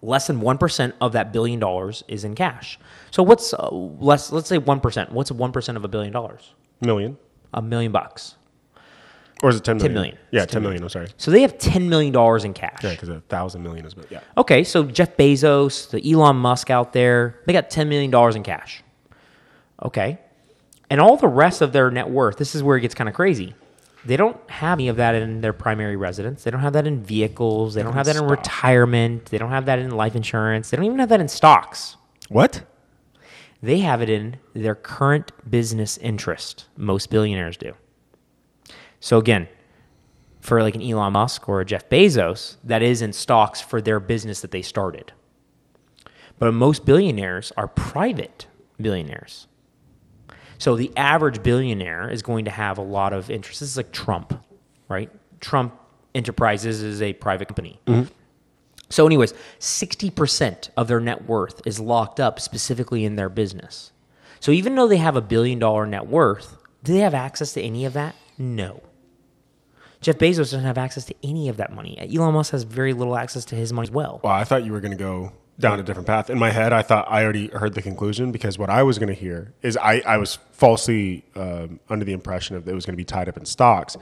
Less 0.04 0.28
than 0.28 0.40
1% 0.42 0.94
of 1.02 1.12
that 1.12 1.34
billion 1.34 1.60
dollars 1.60 2.04
is 2.08 2.24
in 2.24 2.34
cash. 2.34 2.80
So 3.12 3.24
what's 3.24 3.54
uh, 3.54 3.70
less, 3.72 4.32
let's 4.32 4.48
say 4.48 4.58
1%. 4.58 5.12
What's 5.12 5.32
1% 5.32 5.76
of 5.76 5.84
a 5.84 5.88
billion 5.88 6.14
dollars? 6.14 6.54
Million. 6.82 7.18
A 7.54 7.62
million 7.62 7.92
bucks. 7.92 8.36
Or 9.44 9.50
is 9.50 9.56
it 9.56 9.64
10 9.64 9.78
million? 9.78 9.94
million. 9.94 10.18
Yeah, 10.30 10.44
It's 10.44 10.54
10 10.54 10.62
million. 10.62 10.84
I'm 10.84 10.90
sorry. 10.90 11.08
So 11.18 11.32
they 11.32 11.42
have 11.42 11.58
$10 11.58 11.88
million 11.90 12.16
in 12.46 12.54
cash. 12.54 12.84
Yeah, 12.84 12.92
because 12.92 13.10
a 13.10 13.22
thousand 13.22 13.64
million 13.64 13.86
is, 13.86 13.96
yeah. 14.12 14.20
Okay, 14.38 14.64
so 14.64 14.84
Jeff 14.84 15.18
Bezos, 15.18 15.90
the 15.90 16.12
Elon 16.14 16.36
Musk 16.36 16.70
out 16.70 16.94
there, 16.94 17.40
they 17.48 17.54
got 17.54 17.70
$10 17.72 17.88
million 17.88 18.14
in 18.36 18.44
cash. 18.44 18.84
Okay. 19.82 20.20
And 20.92 21.02
all 21.02 21.18
the 21.18 21.28
rest 21.28 21.62
of 21.62 21.72
their 21.74 21.90
net 21.90 22.10
worth, 22.10 22.38
this 22.38 22.54
is 22.54 22.62
where 22.62 22.78
it 22.78 22.82
gets 22.82 22.94
kind 22.94 23.10
of 23.10 23.16
crazy. 23.16 23.56
They 24.06 24.18
don't 24.18 24.38
have 24.50 24.78
any 24.78 24.90
of 24.90 24.98
that 24.98 25.16
in 25.16 25.42
their 25.42 25.54
primary 25.54 25.96
residence. 25.96 26.44
They 26.44 26.52
don't 26.52 26.62
have 26.62 26.74
that 26.74 26.86
in 26.86 27.02
vehicles. 27.04 27.74
They 27.74 27.82
don't 27.84 27.94
have 27.94 28.06
that 28.08 28.16
in 28.16 28.24
stock. 28.24 28.32
retirement. 28.32 29.26
They 29.26 29.38
don't 29.38 29.52
have 29.52 29.66
that 29.66 29.80
in 29.80 29.92
life 29.92 30.16
insurance. 30.16 30.70
They 30.70 30.78
don't 30.78 30.86
even 30.86 31.00
have 31.00 31.10
that 31.10 31.20
in 31.22 31.28
stocks. 31.28 31.98
What? 32.30 32.62
They 33.62 33.80
have 33.80 34.02
it 34.02 34.10
in 34.10 34.38
their 34.54 34.76
current 34.76 35.32
business 35.50 35.98
interest. 35.98 36.66
Most 36.76 37.10
billionaires 37.10 37.58
do. 37.58 37.74
So 39.00 39.18
again, 39.18 39.48
for 40.40 40.62
like 40.62 40.76
an 40.76 40.82
Elon 40.82 41.14
Musk 41.14 41.48
or 41.48 41.62
a 41.62 41.66
Jeff 41.66 41.88
Bezos, 41.90 42.58
that 42.64 42.82
is 42.82 43.02
in 43.02 43.14
stocks 43.14 43.62
for 43.62 43.82
their 43.82 44.00
business 44.00 44.42
that 44.42 44.52
they 44.52 44.64
started. 44.64 45.14
But 46.40 46.52
most 46.54 46.86
billionaires 46.86 47.52
are 47.56 47.68
private 47.68 48.48
billionaires. 48.80 49.48
So 50.58 50.76
the 50.76 50.92
average 50.98 51.44
billionaire 51.44 52.10
is 52.10 52.24
going 52.24 52.46
to 52.46 52.52
have 52.52 52.80
a 52.80 52.84
lot 52.84 53.14
of 53.14 53.30
interest. 53.30 53.60
This 53.60 53.70
is 53.70 53.78
like 53.78 53.92
Trump, 53.92 54.44
right? 54.90 55.10
Trump 55.40 55.78
Enterprises 56.14 56.82
is 56.82 57.02
a 57.02 57.14
private 57.14 57.48
company. 57.48 57.80
Mm-hmm. 57.88 58.12
So, 58.92 59.06
anyways, 59.06 59.34
60% 59.60 60.70
of 60.78 60.88
their 60.88 61.00
net 61.00 61.26
worth 61.26 61.62
is 61.66 61.80
locked 61.80 62.20
up 62.20 62.40
specifically 62.40 63.06
in 63.06 63.16
their 63.16 63.30
business. 63.30 63.92
So, 64.40 64.52
even 64.52 64.76
though 64.76 64.88
they 64.88 64.98
have 64.98 65.16
a 65.16 65.22
billion 65.22 65.60
dollar 65.60 65.86
net 65.86 66.08
worth, 66.08 66.58
do 66.84 66.94
they 66.94 67.00
have 67.00 67.14
access 67.14 67.54
to 67.54 67.62
any 67.62 67.86
of 67.86 67.94
that? 67.94 68.16
No. 68.38 68.82
Jeff 70.02 70.18
Bezos 70.18 70.38
doesn't 70.38 70.64
have 70.64 70.80
access 70.80 71.06
to 71.06 71.16
any 71.24 71.48
of 71.48 71.58
that 71.58 71.72
money. 71.72 71.98
Elon 72.00 72.34
Musk 72.34 72.52
has 72.52 72.64
very 72.64 72.92
little 72.92 73.16
access 73.16 73.46
to 73.46 73.56
his 73.56 73.72
money 73.72 73.86
as 73.86 73.92
well. 73.92 74.20
Well, 74.24 74.34
I 74.34 74.44
thought 74.44 74.66
you 74.66 74.72
were 74.72 74.82
going 74.82 74.92
to 74.92 74.98
go 74.98 75.32
down 75.60 75.80
a 75.80 75.84
different 75.84 76.08
path. 76.08 76.32
In 76.32 76.40
my 76.40 76.50
head, 76.50 76.74
I 76.74 76.82
thought 76.82 77.06
I 77.08 77.24
already 77.24 77.48
heard 77.48 77.76
the 77.76 77.84
conclusion 77.84 78.32
because 78.32 78.58
what 78.58 78.72
I 78.72 78.82
was 78.82 78.98
going 78.98 79.10
to 79.10 79.20
hear 79.20 79.54
is 79.62 79.78
I, 79.78 80.02
I 80.06 80.18
was 80.18 80.40
falsely 80.54 81.24
um, 81.36 81.80
under 81.88 82.04
the 82.04 82.14
impression 82.14 82.56
of 82.56 82.66
that 82.66 82.72
it 82.72 82.76
was 82.76 82.86
going 82.86 82.94
to 82.94 82.98
be 82.98 83.06
tied 83.06 83.30
up 83.30 83.38
in 83.38 83.46
stocks. 83.46 83.96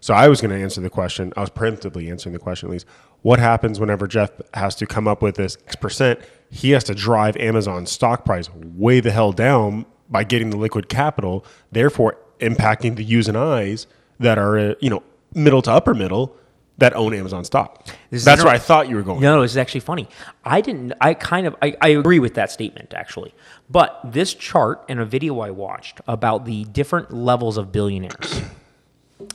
So 0.00 0.14
I 0.14 0.28
was 0.28 0.40
going 0.40 0.50
to 0.56 0.62
answer 0.62 0.80
the 0.80 0.90
question. 0.90 1.32
I 1.36 1.40
was 1.40 1.50
preemptively 1.50 2.10
answering 2.10 2.34
the 2.34 2.38
question 2.38 2.68
at 2.68 2.72
least. 2.72 2.86
What 3.22 3.38
happens 3.38 3.80
whenever 3.80 4.06
Jeff 4.06 4.30
has 4.54 4.74
to 4.76 4.86
come 4.86 5.08
up 5.08 5.22
with 5.22 5.36
this 5.36 5.56
X 5.66 5.76
percent? 5.76 6.20
He 6.50 6.70
has 6.70 6.84
to 6.84 6.94
drive 6.94 7.36
Amazon's 7.36 7.90
stock 7.90 8.24
price 8.24 8.48
way 8.54 9.00
the 9.00 9.10
hell 9.10 9.32
down 9.32 9.86
by 10.08 10.24
getting 10.24 10.50
the 10.50 10.56
liquid 10.56 10.88
capital, 10.88 11.44
therefore 11.70 12.16
impacting 12.40 12.96
the 12.96 13.04
U's 13.04 13.28
and 13.28 13.36
I's 13.36 13.86
that 14.18 14.38
are 14.38 14.58
uh, 14.58 14.74
you 14.80 14.90
know 14.90 15.02
middle 15.34 15.62
to 15.62 15.70
upper 15.70 15.94
middle 15.94 16.34
that 16.78 16.94
own 16.94 17.12
Amazon 17.12 17.44
stock. 17.44 17.86
This 18.10 18.24
That's 18.24 18.42
where 18.42 18.52
I 18.52 18.58
thought 18.58 18.88
you 18.88 18.96
were 18.96 19.02
going. 19.02 19.20
No, 19.20 19.42
is 19.42 19.56
actually 19.56 19.80
funny. 19.80 20.08
I 20.44 20.60
didn't. 20.60 20.94
I 21.00 21.14
kind 21.14 21.46
of. 21.46 21.56
I, 21.60 21.76
I 21.80 21.88
agree 21.88 22.20
with 22.20 22.34
that 22.34 22.50
statement 22.50 22.94
actually. 22.94 23.34
But 23.68 24.00
this 24.04 24.32
chart 24.32 24.84
and 24.88 25.00
a 25.00 25.04
video 25.04 25.40
I 25.40 25.50
watched 25.50 26.00
about 26.06 26.44
the 26.44 26.64
different 26.64 27.12
levels 27.12 27.56
of 27.56 27.72
billionaires. 27.72 28.42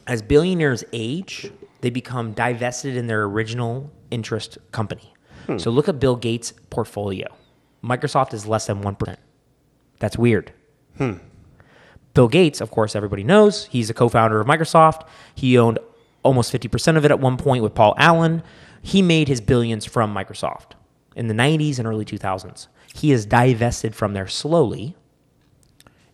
As 0.08 0.22
billionaires 0.22 0.84
age, 0.94 1.52
they 1.84 1.90
become 1.92 2.32
divested 2.32 2.96
in 2.96 3.08
their 3.08 3.24
original 3.26 3.92
interest 4.10 4.58
company. 4.72 5.14
So 5.58 5.70
look 5.72 5.90
at 5.90 6.00
Bill 6.00 6.16
Gates' 6.16 6.54
portfolio. 6.70 7.28
Microsoft 7.84 8.34
is 8.34 8.48
less 8.48 8.68
than 8.68 8.82
one 8.82 8.96
percent. 8.96 9.20
That's 10.00 10.18
weird. 10.18 10.54
Bill 12.14 12.28
Gates, 12.30 12.62
of 12.62 12.72
course, 12.72 12.96
everybody 12.96 13.24
knows, 13.24 13.66
he's 13.66 13.90
a 13.90 13.94
co 13.94 14.08
founder 14.08 14.40
of 14.40 14.48
Microsoft. 14.48 15.06
He 15.36 15.58
owned 15.58 15.80
almost 16.24 16.54
50% 16.54 16.96
of 16.96 17.04
it 17.04 17.12
at 17.12 17.20
one 17.20 17.36
point 17.38 17.62
with 17.64 17.74
Paul 17.76 17.94
Allen. 17.98 18.42
He 18.82 19.02
made 19.02 19.28
his 19.28 19.42
billions 19.42 19.84
from 19.86 20.14
Microsoft 20.14 20.72
in 21.16 21.28
the 21.28 21.34
90s 21.34 21.78
and 21.80 21.88
early 21.88 22.06
2000s. 22.06 22.68
He 22.94 23.12
is 23.12 23.26
divested 23.26 23.96
from 23.96 24.14
there 24.14 24.28
slowly, 24.28 24.96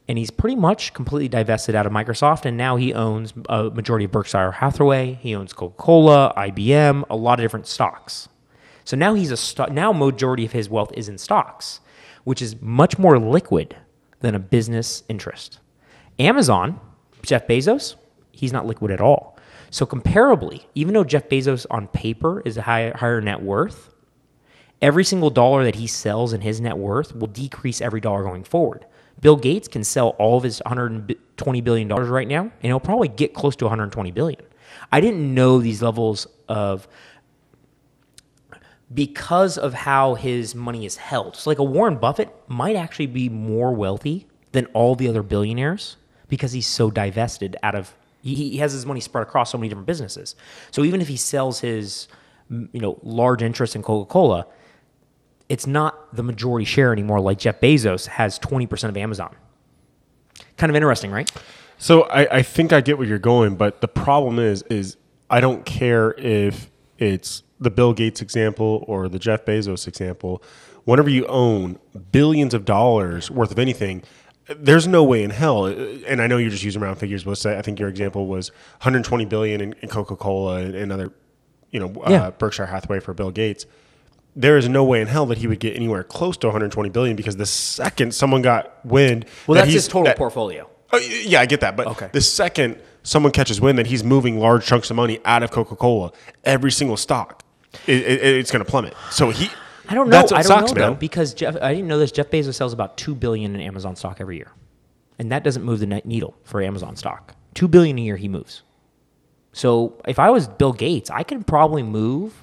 and 0.10 0.18
he's 0.18 0.32
pretty 0.32 0.56
much 0.56 0.96
completely 0.96 1.30
divested 1.30 1.76
out 1.76 1.86
of 1.86 1.92
Microsoft. 1.92 2.44
And 2.44 2.58
now 2.58 2.78
he 2.78 2.96
owns 2.96 3.32
a 3.48 3.70
majority 3.70 4.06
of 4.06 4.12
Berkshire 4.12 4.54
Hathaway. 4.54 5.20
He 5.22 5.36
owns 5.36 5.54
Coca 5.54 5.76
Cola, 5.78 6.34
IBM, 6.36 7.04
a 7.12 7.16
lot 7.16 7.40
of 7.40 7.44
different 7.44 7.68
stocks. 7.68 8.28
So 8.86 8.98
now 8.98 9.14
he's 9.14 9.30
a 9.30 9.38
stock. 9.38 9.72
Now 9.72 9.94
majority 9.94 10.46
of 10.46 10.52
his 10.52 10.68
wealth 10.68 10.92
is 10.98 11.10
in 11.10 11.20
stocks, 11.20 11.80
which 12.24 12.42
is 12.42 12.60
much 12.60 12.98
more 12.98 13.20
liquid 13.20 13.78
than 14.22 14.34
a 14.34 14.40
business 14.40 15.04
interest. 15.10 15.60
Amazon, 16.18 16.80
Jeff 17.22 17.46
Bezos, 17.46 17.94
he's 18.32 18.52
not 18.52 18.66
liquid 18.66 18.90
at 18.90 19.02
all. 19.02 19.38
So 19.70 19.86
comparably, 19.86 20.66
even 20.74 20.96
though 20.96 21.04
Jeff 21.04 21.30
Bezos 21.30 21.68
on 21.70 21.88
paper 21.88 22.42
is 22.46 22.58
a 22.58 22.64
high, 22.64 22.90
higher 22.96 23.22
net 23.22 23.44
worth, 23.44 23.94
every 24.82 25.04
single 25.04 25.30
dollar 25.30 25.64
that 25.66 25.76
he 25.76 25.86
sells 25.86 26.34
in 26.34 26.42
his 26.42 26.60
net 26.60 26.80
worth 26.80 27.16
will 27.16 27.28
decrease 27.28 27.80
every 27.80 28.02
dollar 28.02 28.24
going 28.24 28.44
forward. 28.44 28.86
Bill 29.22 29.36
Gates 29.36 29.68
can 29.68 29.84
sell 29.84 30.10
all 30.20 30.38
of 30.38 30.44
his 30.44 30.62
120 30.66 31.62
billion 31.62 31.88
dollars 31.88 32.10
right 32.10 32.28
now, 32.28 32.42
and 32.42 32.64
he'll 32.64 32.80
probably 32.80 33.08
get 33.08 33.34
close 33.34 33.56
to 33.58 33.66
120 33.66 34.12
billion. 34.12 34.42
I 34.92 35.02
didn't 35.02 35.34
know 35.34 35.60
these 35.60 35.82
levels 35.82 36.28
of 36.48 36.88
because 38.94 39.58
of 39.58 39.74
how 39.74 40.16
his 40.16 40.56
money 40.56 40.86
is 40.86 40.98
held. 40.98 41.36
So, 41.36 41.50
like 41.50 41.60
a 41.60 41.64
Warren 41.64 41.98
Buffett 41.98 42.34
might 42.48 42.76
actually 42.76 43.08
be 43.08 43.30
more 43.30 43.74
wealthy 43.74 44.28
than 44.52 44.66
all 44.68 44.96
the 44.96 45.08
other 45.08 45.22
billionaires 45.22 45.98
because 46.28 46.52
he's 46.52 46.68
so 46.68 46.90
divested 46.90 47.56
out 47.62 47.76
of. 47.76 47.94
He, 48.22 48.36
he 48.36 48.58
has 48.58 48.74
his 48.74 48.86
money 48.86 49.00
spread 49.00 49.22
across 49.22 49.52
so 49.52 49.58
many 49.58 49.70
different 49.70 49.88
businesses. 49.88 50.36
So 50.72 50.84
even 50.84 51.02
if 51.02 51.08
he 51.08 51.16
sells 51.16 51.62
his, 51.62 52.10
you 52.50 52.82
know, 52.82 53.00
large 53.02 53.42
interest 53.42 53.76
in 53.76 53.84
Coca 53.84 54.12
Cola, 54.12 54.46
it's 55.50 55.66
not 55.68 56.16
the 56.16 56.24
majority 56.24 56.66
share 56.66 56.94
anymore. 56.94 57.20
Like 57.20 57.40
Jeff 57.40 57.60
Bezos 57.60 58.08
has 58.08 58.40
twenty 58.40 58.68
percent 58.68 58.90
of 58.90 58.98
Amazon. 58.98 59.36
Kind 60.58 60.70
of 60.70 60.76
interesting, 60.76 61.12
right? 61.12 61.30
So 61.78 62.04
I, 62.04 62.38
I 62.38 62.42
think 62.42 62.74
I 62.74 62.82
get 62.82 62.98
where 62.98 63.08
you're 63.08 63.18
going, 63.20 63.56
but 63.56 63.82
the 63.82 63.88
problem 63.88 64.38
is, 64.40 64.64
is 64.64 64.98
I 65.30 65.40
don't 65.40 65.66
care 65.66 66.14
if 66.18 66.70
it's 66.98 67.44
the 67.60 67.70
Bill 67.70 67.94
Gates 67.94 68.22
example 68.22 68.84
or 68.88 69.08
the 69.08 69.20
Jeff 69.20 69.46
Bezos 69.46 69.88
example. 69.88 70.44
Whenever 70.84 71.10
you 71.10 71.26
own 71.28 71.80
billions 72.12 72.54
of 72.54 72.66
dollars 72.66 73.32
worth 73.32 73.52
of 73.52 73.60
anything, 73.60 74.04
there's 74.48 74.88
no 74.88 75.04
way 75.04 75.24
in 75.24 75.30
hell. 75.30 75.66
And 75.68 76.22
I 76.22 76.28
know 76.28 76.38
you're 76.38 76.50
just 76.50 76.64
using 76.64 76.82
round 76.82 76.98
figures, 76.98 77.24
but 77.24 77.46
I 77.46 77.62
think 77.62 77.80
your 77.80 77.88
example 77.90 78.28
was 78.28 78.50
120 78.80 79.26
billion 79.26 79.62
in, 79.62 79.74
in 79.82 79.88
Coca 79.90 80.16
Cola 80.18 80.58
and, 80.58 80.76
and 80.76 80.92
other, 80.92 81.14
you 81.72 81.80
know, 81.80 81.94
Yeah. 82.10 82.24
uh, 82.24 82.32
Berkshire 82.32 82.66
Hathaway 82.66 83.00
for 83.00 83.14
Bill 83.14 83.32
Gates. 83.32 83.66
There 84.40 84.58
is 84.58 84.70
no 84.70 84.84
way 84.86 85.02
in 85.02 85.08
hell 85.08 85.26
that 85.28 85.38
he 85.40 85.48
would 85.48 85.60
get 85.60 85.76
anywhere 85.76 86.04
close 86.04 86.38
to 86.38 86.48
120 86.48 86.90
billion 86.90 87.16
because 87.18 87.36
the 87.36 87.46
second 87.46 88.14
someone 88.14 88.42
got 88.42 88.84
wind, 88.86 89.26
Well, 89.48 89.56
that 89.56 89.62
that's 89.64 89.74
his 89.74 89.88
total 89.88 90.06
that- 90.06 90.18
portfolio. 90.18 90.70
Oh, 90.94 90.98
y- 90.98 91.24
yeah, 91.26 91.42
I 91.42 91.46
get 91.46 91.60
that. 91.62 91.76
But 91.76 91.88
Okay. 91.88 92.10
the 92.14 92.22
second 92.22 92.78
someone 93.04 93.32
catches 93.34 93.60
wind 93.60 93.78
that 93.78 93.88
he's 93.88 94.04
moving 94.04 94.40
large 94.40 94.66
chunks 94.66 94.90
of 94.90 94.96
money 94.96 95.20
out 95.26 95.44
of 95.44 95.52
Coca 95.52 95.76
Cola, 95.76 96.12
every 96.46 96.72
single 96.72 96.96
stock, 96.98 97.44
it, 97.86 98.02
it, 98.02 98.24
it's 98.24 98.50
going 98.52 98.64
to 98.64 98.70
plummet. 98.70 98.94
So 99.12 99.30
he, 99.30 99.50
I 99.90 99.94
don't 99.94 100.10
know. 100.10 100.18
I 100.20 100.22
don't 100.22 100.44
sucks, 100.44 100.72
know 100.72 100.80
man. 100.80 100.92
though, 100.94 100.96
because 100.96 101.34
Jeff. 101.34 101.56
I 101.62 101.74
didn't 101.74 101.88
know 101.90 102.00
this. 102.00 102.12
Jeff 102.12 102.30
Bezos 102.30 102.56
sells 102.56 102.72
about 102.74 102.96
two 102.98 103.14
billion 103.16 103.54
in 103.56 103.62
Amazon 103.62 103.96
stock 103.96 104.18
every 104.22 104.38
year, 104.38 104.52
and 105.20 105.32
that 105.32 105.44
doesn't 105.44 105.64
move 105.64 105.80
the 105.80 105.86
needle 106.06 106.34
for 106.46 106.62
Amazon 106.62 106.96
stock. 106.96 107.36
Two 107.56 107.68
billion 107.68 107.98
a 107.98 108.02
year 108.02 108.16
he 108.18 108.28
moves. 108.30 108.64
So 109.54 110.00
if 110.08 110.18
I 110.20 110.30
was 110.30 110.48
Bill 110.48 110.74
Gates, 110.74 111.10
I 111.10 111.24
could 111.24 111.46
probably 111.46 111.84
move 111.84 112.34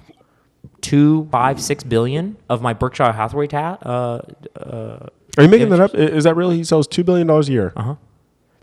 two, 0.86 1.28
five, 1.32 1.60
six 1.60 1.82
billion 1.84 2.36
of 2.48 2.62
my 2.62 2.72
Berkshire 2.72 3.12
Hathaway 3.12 3.46
ta- 3.48 3.78
uh, 3.82 4.20
Are 5.36 5.42
you 5.42 5.48
making 5.48 5.68
that 5.70 5.80
up? 5.80 5.94
Is 5.94 6.24
that 6.24 6.36
really? 6.36 6.56
He 6.56 6.64
sells 6.64 6.86
two 6.86 7.04
billion 7.04 7.26
dollars 7.26 7.48
a 7.48 7.52
year. 7.52 7.72
Uh 7.76 7.82
huh. 7.82 7.94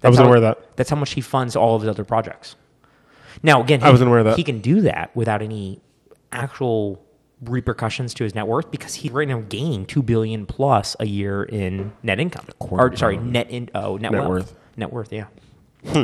I 0.03 0.09
wasn't 0.09 0.23
how- 0.25 0.29
aware 0.29 0.37
of 0.37 0.43
that. 0.43 0.75
That's 0.77 0.89
how 0.89 0.95
much 0.95 1.13
he 1.13 1.21
funds 1.21 1.55
all 1.55 1.75
of 1.75 1.81
his 1.81 1.89
other 1.89 2.03
projects. 2.03 2.55
Now, 3.41 3.61
again, 3.61 3.79
he, 3.81 3.85
I 3.85 3.89
wasn't 3.89 4.07
aware 4.09 4.19
of 4.19 4.25
that. 4.25 4.37
He 4.37 4.43
can 4.43 4.59
do 4.59 4.81
that 4.81 5.15
without 5.15 5.41
any 5.41 5.81
actual 6.31 7.03
repercussions 7.43 8.13
to 8.15 8.23
his 8.23 8.33
net 8.35 8.47
worth 8.47 8.71
because 8.71 8.93
he's 8.95 9.11
right 9.11 9.27
now 9.27 9.41
gaining 9.49 9.85
two 9.85 10.01
billion 10.01 10.45
plus 10.45 10.95
a 10.99 11.05
year 11.05 11.43
in 11.43 11.91
net 12.03 12.19
income. 12.19 12.45
Or 12.59 12.95
sorry, 12.95 13.17
net 13.17 13.49
in 13.49 13.69
oh 13.75 13.97
net, 13.97 14.11
Net 14.11 14.21
wealth. 14.21 14.29
worth. 14.29 14.55
Net 14.77 14.91
worth, 14.93 15.11
yeah. 15.13 15.25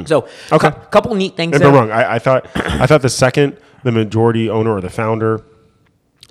So, 0.05 0.27
Okay. 0.51 0.71
cou- 0.71 0.79
couple 0.91 1.15
neat 1.15 1.37
things. 1.37 1.55
If. 1.55 1.61
I'm 1.63 1.73
wrong, 1.73 1.89
I, 1.91 2.15
I 2.15 2.19
thought 2.19 2.45
I 2.55 2.85
thought 2.85 3.01
the 3.01 3.09
second 3.09 3.57
the 3.83 3.91
majority 3.93 4.49
owner 4.49 4.71
or 4.75 4.81
the 4.81 4.89
founder 4.89 5.41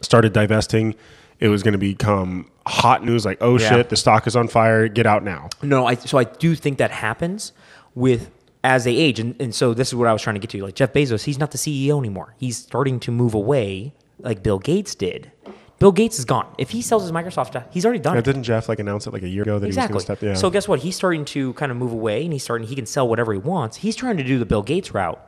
started 0.03 0.32
divesting, 0.32 0.94
it 1.40 1.49
was 1.49 1.62
going 1.62 1.72
to 1.72 1.78
become 1.78 2.51
hot 2.66 3.05
news. 3.05 3.24
Like, 3.24 3.38
oh 3.40 3.59
Yeah. 3.59 3.68
shit, 3.68 3.88
the 3.88 3.96
stock 3.96 4.26
is 4.26 4.36
on 4.36 4.49
fire. 4.49 4.88
Get 4.88 5.07
out 5.07 5.22
now. 5.24 5.49
No, 5.62 5.86
I 5.86 5.94
so 5.94 6.18
I 6.18 6.24
do 6.24 6.55
think 6.55 6.78
that 6.78 6.90
happens 6.90 7.53
with 7.94 8.30
as 8.64 8.84
they 8.84 8.96
age, 8.96 9.20
and, 9.20 9.40
and 9.40 9.55
so 9.55 9.72
this 9.72 9.88
is 9.88 9.94
what 9.94 10.09
I 10.09 10.12
was 10.12 10.20
trying 10.20 10.34
to 10.34 10.40
get 10.40 10.51
to. 10.51 10.62
Like 10.62 10.74
Jeff 10.74 10.92
Bezos, 10.92 11.24
he's 11.24 11.38
not 11.38 11.53
the 11.53 11.59
CEO 11.59 11.99
anymore. 11.99 12.34
He's 12.38 12.57
starting 12.57 12.99
to 13.01 13.12
move 13.12 13.32
away, 13.34 13.94
like 14.18 14.42
Bill 14.42 14.59
Gates 14.59 14.94
did. 14.96 15.30
Bill 15.78 15.92
Gates 15.92 16.18
is 16.18 16.24
gone. 16.24 16.53
If 16.59 16.70
he 16.70 16.82
sells 16.82 17.05
his 17.05 17.12
Microsoft, 17.12 17.62
he's 17.72 17.84
already 17.86 18.01
done 18.01 18.14
Now, 18.14 18.18
it. 18.18 18.24
didn't 18.24 18.42
Jeff 18.42 18.68
like 18.68 18.80
announce 18.80 19.07
it 19.07 19.12
like 19.12 19.22
a 19.22 19.28
year 19.28 19.42
ago 19.44 19.61
that 19.61 19.66
Exactly. 19.68 19.92
he 19.92 19.94
was 19.94 20.05
going 20.07 20.16
to 20.16 20.20
step? 20.20 20.28
Yeah. 20.28 20.34
So 20.34 20.51
guess 20.51 20.66
what? 20.66 20.80
He's 20.80 20.96
starting 20.96 21.24
to 21.26 21.53
kind 21.53 21.70
of 21.70 21.78
move 21.78 21.92
away, 21.92 22.24
and 22.24 22.32
he's 22.32 22.42
starting. 22.42 22.66
He 22.66 22.74
can 22.74 22.84
sell 22.84 23.07
whatever 23.09 23.32
he 23.32 23.38
wants. 23.38 23.76
He's 23.76 23.94
trying 23.94 24.16
to 24.16 24.24
do 24.24 24.40
the 24.40 24.44
Bill 24.46 24.62
Gates 24.64 24.92
route 24.92 25.24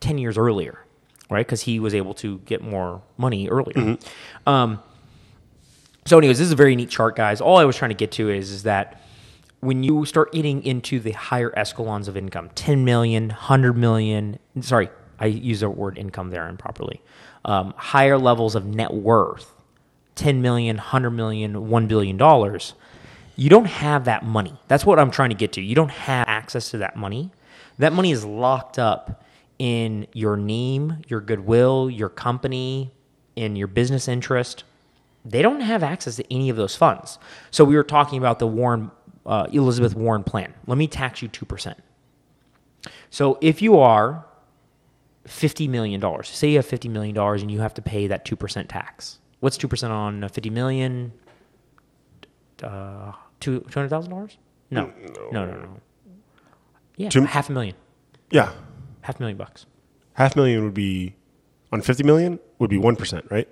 ten 0.00 0.18
years 0.18 0.36
earlier, 0.36 0.78
right? 1.30 1.46
Because 1.46 1.62
he 1.62 1.80
was 1.80 1.94
able 1.94 2.14
to 2.14 2.38
get 2.40 2.62
more 2.62 3.02
money 3.16 3.48
earlier. 3.48 3.74
Mm-hmm. 3.74 4.48
Um, 4.48 4.82
so, 6.06 6.16
anyways, 6.16 6.38
this 6.38 6.46
is 6.46 6.52
a 6.52 6.56
very 6.56 6.74
neat 6.74 6.90
chart, 6.90 7.16
guys. 7.16 7.40
All 7.40 7.58
I 7.58 7.64
was 7.64 7.76
trying 7.76 7.90
to 7.90 7.94
get 7.94 8.12
to 8.12 8.30
is 8.30 8.50
is 8.50 8.62
that 8.62 9.02
when 9.60 9.82
you 9.82 10.04
start 10.04 10.32
getting 10.32 10.62
into 10.64 11.00
the 11.00 11.12
higher 11.12 11.50
escalons 11.50 12.08
of 12.08 12.16
income 12.16 12.50
10 12.54 12.84
million 12.84 13.28
100 13.28 13.76
million 13.76 14.38
sorry 14.60 14.88
i 15.18 15.26
use 15.26 15.60
the 15.60 15.68
word 15.68 15.98
income 15.98 16.30
there 16.30 16.48
improperly 16.48 17.02
um, 17.44 17.72
higher 17.76 18.18
levels 18.18 18.54
of 18.54 18.66
net 18.66 18.92
worth 18.92 19.52
10 20.14 20.42
million 20.42 20.76
100 20.76 21.10
million 21.10 21.68
1 21.68 21.86
billion 21.86 22.16
dollars 22.16 22.74
you 23.36 23.48
don't 23.48 23.66
have 23.66 24.04
that 24.04 24.24
money 24.24 24.54
that's 24.68 24.86
what 24.86 24.98
i'm 24.98 25.10
trying 25.10 25.30
to 25.30 25.36
get 25.36 25.52
to 25.52 25.60
you 25.60 25.74
don't 25.74 25.90
have 25.90 26.26
access 26.28 26.70
to 26.70 26.78
that 26.78 26.96
money 26.96 27.30
that 27.78 27.92
money 27.92 28.12
is 28.12 28.24
locked 28.24 28.78
up 28.78 29.24
in 29.58 30.06
your 30.12 30.36
name 30.36 31.02
your 31.08 31.20
goodwill 31.20 31.90
your 31.90 32.08
company 32.08 32.92
in 33.36 33.56
your 33.56 33.66
business 33.68 34.06
interest 34.08 34.64
they 35.24 35.42
don't 35.42 35.60
have 35.60 35.82
access 35.82 36.16
to 36.16 36.32
any 36.32 36.48
of 36.48 36.56
those 36.56 36.74
funds. 36.76 37.18
So 37.50 37.62
we 37.64 37.76
were 37.76 37.82
talking 37.84 38.18
about 38.18 38.38
the 38.38 38.46
Warren 38.46 38.90
uh, 39.26 39.46
Elizabeth 39.52 39.94
Warren 39.94 40.22
plan. 40.24 40.54
Let 40.66 40.78
me 40.78 40.86
tax 40.86 41.20
you 41.20 41.28
two 41.28 41.44
percent. 41.44 41.76
So 43.10 43.36
if 43.42 43.60
you 43.60 43.78
are 43.78 44.24
fifty 45.26 45.68
million 45.68 46.00
dollars, 46.00 46.28
say 46.28 46.50
you 46.50 46.56
have 46.56 46.66
fifty 46.66 46.88
million 46.88 47.14
dollars 47.14 47.42
and 47.42 47.50
you 47.50 47.60
have 47.60 47.74
to 47.74 47.82
pay 47.82 48.06
that 48.06 48.24
two 48.24 48.36
percent 48.36 48.70
tax. 48.70 49.18
What's 49.40 49.58
two 49.58 49.68
percent 49.68 49.92
on 49.92 50.26
fifty 50.30 50.48
million? 50.50 51.12
Uh, 52.62 53.12
two 53.40 53.60
two 53.60 53.74
hundred 53.74 53.88
thousand 53.90 54.10
dollars? 54.10 54.38
No. 54.70 54.92
no, 55.32 55.44
no, 55.44 55.46
no, 55.46 55.80
Yeah, 56.96 57.08
Two- 57.10 57.24
half 57.24 57.50
a 57.50 57.52
million, 57.52 57.74
Yeah. 58.30 58.52
Half 59.02 59.16
a 59.16 59.22
million 59.22 59.36
bucks. 59.38 59.66
Half 60.14 60.36
million 60.36 60.64
would 60.64 60.74
be 60.74 61.16
on 61.72 61.80
50 61.82 62.02
million 62.04 62.38
would 62.58 62.70
be 62.70 62.78
1%, 62.78 63.30
right? 63.30 63.48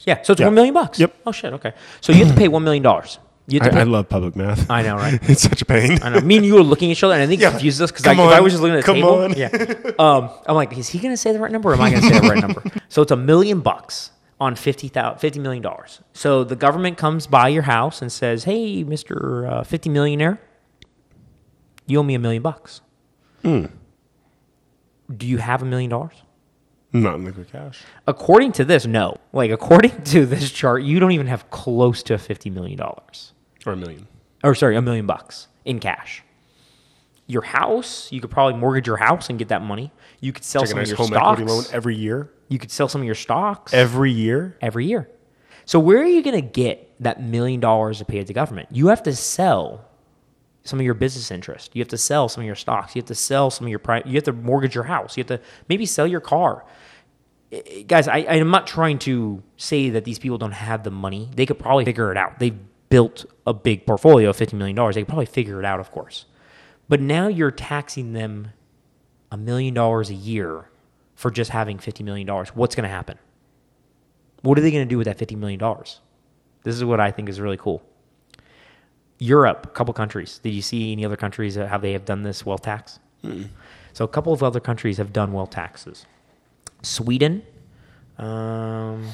Yeah, 0.00 0.22
so 0.22 0.32
it's 0.32 0.40
Yeah. 0.40 0.46
one 0.46 0.54
million 0.54 0.74
bucks. 0.74 0.98
Yep. 0.98 1.14
Oh 1.26 1.32
shit. 1.32 1.52
Okay. 1.54 1.72
So 2.00 2.12
you 2.12 2.24
have 2.24 2.34
to 2.34 2.38
pay 2.38 2.48
one 2.48 2.64
million 2.64 2.82
dollars. 2.82 3.18
You 3.46 3.60
have 3.60 3.70
to 3.72 3.78
I. 3.78 3.80
I 3.80 3.84
love 3.84 4.08
public 4.08 4.34
math. 4.36 4.70
I 4.70 4.82
know, 4.82 4.96
right? 4.96 5.18
it's 5.28 5.42
such 5.42 5.60
a 5.62 5.64
pain. 5.64 5.98
I 6.02 6.08
know. 6.10 6.20
Me 6.20 6.36
and 6.38 6.46
you 6.46 6.54
were 6.54 6.62
looking 6.62 6.90
at 6.90 6.96
each 6.96 7.02
other, 7.04 7.14
and 7.14 7.22
I 7.22 7.26
think 7.26 7.40
it 7.40 7.44
Yeah. 7.44 7.50
confused 7.50 7.80
us 7.82 7.90
because 7.90 8.06
I, 8.06 8.12
if 8.12 8.18
I 8.18 8.40
was 8.40 8.52
just 8.52 8.62
looking 8.62 8.76
at 8.78 8.84
the 8.84 8.86
Come 8.86 8.96
table. 8.96 9.14
on. 9.24 9.34
Yeah. 9.34 9.90
Um, 9.98 10.30
I'm 10.46 10.54
like, 10.56 10.76
is 10.78 10.88
he 10.88 10.98
going 10.98 11.12
to 11.12 11.16
say 11.16 11.32
the 11.32 11.38
right 11.38 11.52
number, 11.52 11.70
or 11.70 11.74
am 11.74 11.80
I 11.82 11.90
going 11.90 12.02
to 12.02 12.08
say 12.08 12.18
the 12.20 12.28
right 12.28 12.40
number? 12.46 12.62
So 12.88 13.02
it's 13.02 13.10
a 13.12 13.16
million 13.16 13.60
bucks 13.60 14.10
on 14.40 14.54
fifty 14.56 14.88
thousand, 14.88 15.18
fifty 15.20 15.38
million 15.40 15.62
dollars. 15.62 16.00
So 16.14 16.42
the 16.44 16.56
government 16.56 16.96
comes 16.96 17.26
by 17.26 17.48
your 17.48 17.62
house 17.62 18.00
and 18.02 18.10
says, 18.10 18.44
"Hey, 18.44 18.82
Mister 18.84 19.46
uh, 19.46 19.64
Fifty 19.64 19.88
Millionaire, 19.90 20.40
you 21.86 21.98
owe 21.98 22.02
me 22.02 22.14
a 22.14 22.18
million 22.18 22.42
bucks. 22.42 22.80
Hmm. 23.42 23.66
Do 25.16 25.26
you 25.26 25.38
have 25.38 25.62
a 25.62 25.66
million 25.66 25.90
dollars?" 25.90 26.14
Not 26.92 27.14
in 27.16 27.24
liquid 27.24 27.50
cash. 27.52 27.82
According 28.08 28.52
to 28.52 28.64
this, 28.64 28.84
no. 28.86 29.16
Like 29.32 29.50
according 29.52 30.02
to 30.04 30.26
this 30.26 30.50
chart, 30.50 30.82
you 30.82 30.98
don't 30.98 31.12
even 31.12 31.26
have 31.28 31.48
close 31.50 32.02
to 32.04 32.18
fifty 32.18 32.50
million 32.50 32.76
dollars 32.78 33.32
Or 33.64 33.72
a 33.74 33.76
million. 33.76 34.08
or 34.42 34.54
sorry, 34.54 34.76
a 34.76 34.82
million 34.82 35.06
bucks 35.06 35.46
in 35.64 35.78
cash. 35.78 36.22
Your 37.28 37.42
house, 37.42 38.10
you 38.10 38.20
could 38.20 38.30
probably 38.30 38.58
mortgage 38.58 38.88
your 38.88 38.96
house 38.96 39.30
and 39.30 39.38
get 39.38 39.48
that 39.48 39.62
money. 39.62 39.92
You 40.20 40.32
could 40.32 40.42
sell 40.42 40.64
a 40.64 40.66
some 40.66 40.78
nice 40.78 40.86
of 40.86 40.90
your 40.90 40.96
home 40.98 41.06
stocks. 41.08 41.40
equity 41.40 41.52
loan 41.52 41.64
every 41.72 41.94
year. 41.94 42.32
You 42.48 42.58
could 42.58 42.72
sell 42.72 42.88
some 42.88 43.00
of 43.00 43.04
your 43.04 43.14
stocks 43.14 43.72
Every 43.72 44.10
year? 44.10 44.56
every 44.60 44.84
year. 44.86 45.08
So 45.64 45.78
where 45.78 45.98
are 45.98 46.04
you 46.06 46.22
going 46.24 46.34
to 46.34 46.40
get 46.42 46.92
that 46.98 47.22
million 47.22 47.60
dollars 47.60 47.98
to 47.98 48.04
pay 48.04 48.18
to 48.18 48.24
the 48.24 48.32
government? 48.32 48.70
You 48.72 48.88
have 48.88 49.04
to 49.04 49.14
sell 49.14 49.84
some 50.64 50.78
of 50.78 50.84
your 50.84 50.94
business 50.94 51.30
interest. 51.30 51.74
You 51.74 51.80
have 51.80 51.88
to 51.88 51.98
sell 51.98 52.28
some 52.28 52.42
of 52.42 52.46
your 52.46 52.54
stocks. 52.54 52.94
You 52.94 53.00
have 53.00 53.08
to 53.08 53.14
sell 53.14 53.50
some 53.50 53.66
of 53.66 53.70
your 53.70 53.80
You 54.04 54.14
have 54.14 54.24
to 54.24 54.32
mortgage 54.32 54.74
your 54.74 54.84
house. 54.84 55.16
You 55.16 55.22
have 55.22 55.28
to 55.28 55.40
maybe 55.68 55.86
sell 55.86 56.06
your 56.06 56.20
car. 56.20 56.64
Guys, 57.86 58.06
I, 58.06 58.18
I'm 58.18 58.50
not 58.50 58.66
trying 58.66 58.98
to 59.00 59.42
say 59.56 59.90
that 59.90 60.04
these 60.04 60.18
people 60.18 60.38
don't 60.38 60.52
have 60.52 60.84
the 60.84 60.90
money. 60.90 61.28
They 61.34 61.46
could 61.46 61.58
probably 61.58 61.84
figure 61.84 62.10
it 62.10 62.16
out. 62.16 62.38
They've 62.38 62.58
built 62.90 63.24
a 63.46 63.54
big 63.54 63.86
portfolio 63.86 64.30
of 64.30 64.36
$50 64.36 64.52
million. 64.52 64.76
They 64.76 65.00
could 65.00 65.08
probably 65.08 65.26
figure 65.26 65.58
it 65.58 65.64
out, 65.64 65.80
of 65.80 65.90
course. 65.90 66.26
But 66.88 67.00
now 67.00 67.28
you're 67.28 67.50
taxing 67.50 68.12
them 68.12 68.52
a 69.32 69.36
million 69.36 69.74
dollars 69.74 70.10
a 70.10 70.14
year 70.14 70.70
for 71.14 71.30
just 71.30 71.50
having 71.50 71.78
$50 71.78 72.04
million. 72.04 72.26
What's 72.54 72.74
going 72.74 72.84
to 72.84 72.88
happen? 72.88 73.18
What 74.42 74.58
are 74.58 74.60
they 74.60 74.70
going 74.70 74.86
to 74.86 74.88
do 74.88 74.98
with 74.98 75.06
that 75.06 75.18
$50 75.18 75.36
million? 75.36 75.60
This 76.62 76.74
is 76.74 76.84
what 76.84 77.00
I 77.00 77.10
think 77.10 77.28
is 77.28 77.40
really 77.40 77.56
cool. 77.56 77.82
Europe, 79.20 79.66
a 79.66 79.68
couple 79.68 79.94
countries. 79.94 80.40
Did 80.42 80.50
you 80.54 80.62
see 80.62 80.90
any 80.92 81.04
other 81.04 81.16
countries 81.16 81.54
that 81.54 81.68
how 81.68 81.78
they 81.78 81.92
have 81.92 82.04
done 82.04 82.22
this 82.24 82.44
wealth 82.44 82.62
tax? 82.62 82.98
So 83.92 84.04
a 84.04 84.08
couple 84.08 84.32
of 84.32 84.42
other 84.42 84.60
countries 84.60 84.96
have 84.96 85.12
done 85.12 85.32
wealth 85.32 85.50
taxes. 85.50 86.06
Sweden, 86.82 87.42
um, 88.18 89.06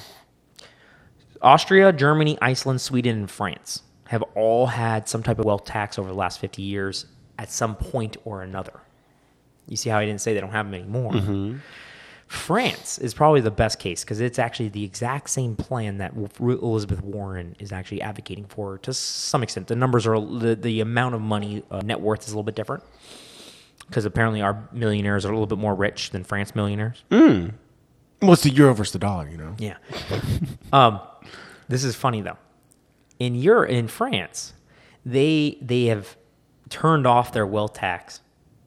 Austria, 1.43 1.93
Germany, 1.93 2.39
Iceland, 2.41 2.81
Sweden, 2.81 3.19
and 3.19 3.31
France 3.31 3.83
have 4.05 4.23
all 4.35 4.67
had 4.69 5.09
some 5.09 5.23
type 5.23 5.39
of 5.41 5.45
wealth 5.45 5.65
tax 5.65 5.99
over 5.99 6.09
the 6.09 6.15
last 6.15 6.39
50 6.39 6.63
years 6.63 7.07
at 7.39 7.51
some 7.51 7.75
point 7.75 8.17
or 8.25 8.43
another. 8.43 8.81
You 9.69 9.77
see 9.77 9.91
how 9.91 9.99
I 9.99 10.07
didn't 10.07 10.21
say 10.21 10.33
they 10.33 10.41
don't 10.41 10.51
have 10.53 10.67
them 10.71 10.75
anymore? 10.75 11.13
France 12.27 12.99
is 12.99 13.15
probably 13.15 13.41
the 13.41 13.51
best 13.53 13.79
case 13.79 14.03
because 14.03 14.21
it's 14.21 14.39
actually 14.39 14.69
the 14.69 14.83
exact 14.83 15.31
same 15.31 15.55
plan 15.55 15.99
that 15.99 16.13
W- 16.21 16.59
Elizabeth 16.59 17.03
Warren 17.03 17.55
is 17.61 17.73
actually 17.73 18.03
advocating 18.03 18.47
for 18.47 18.79
to 18.79 18.93
some 18.93 19.43
extent. 19.45 19.69
The 19.69 19.77
numbers 19.77 20.07
are 20.09 20.19
the, 20.21 20.57
the 20.57 20.81
amount 20.81 21.15
of 21.15 21.21
money 21.21 21.63
uh, 21.71 21.83
net 21.83 22.01
worth 22.01 22.23
is 22.23 22.29
a 22.29 22.31
little 22.31 22.43
bit 22.43 22.57
different 22.57 22.83
because 23.87 24.05
apparently 24.05 24.43
our 24.43 24.69
millionaires 24.73 25.25
are 25.25 25.29
a 25.29 25.33
little 25.33 25.47
bit 25.47 25.59
more 25.59 25.75
rich 25.75 26.11
than 26.11 26.25
France 26.25 26.55
millionaires. 26.57 27.05
Well, 27.11 28.33
it's 28.33 28.43
the 28.43 28.51
euro 28.51 28.75
versus 28.75 28.93
the 28.93 28.99
dollar, 28.99 29.29
you 29.29 29.37
know? 29.37 29.55
Yeah. 29.59 29.77
um, 30.73 31.01
this 31.69 31.85
is 31.85 31.95
funny 31.95 32.23
though. 32.23 32.39
In 33.21 33.35
Europe, 33.37 33.71
in 33.71 33.87
France, 33.89 34.53
they 35.05 35.59
they 35.63 35.85
have 35.85 36.17
turned 36.71 37.07
off 37.07 37.33
their 37.33 37.47
wealth 37.47 37.75
tax 37.75 38.21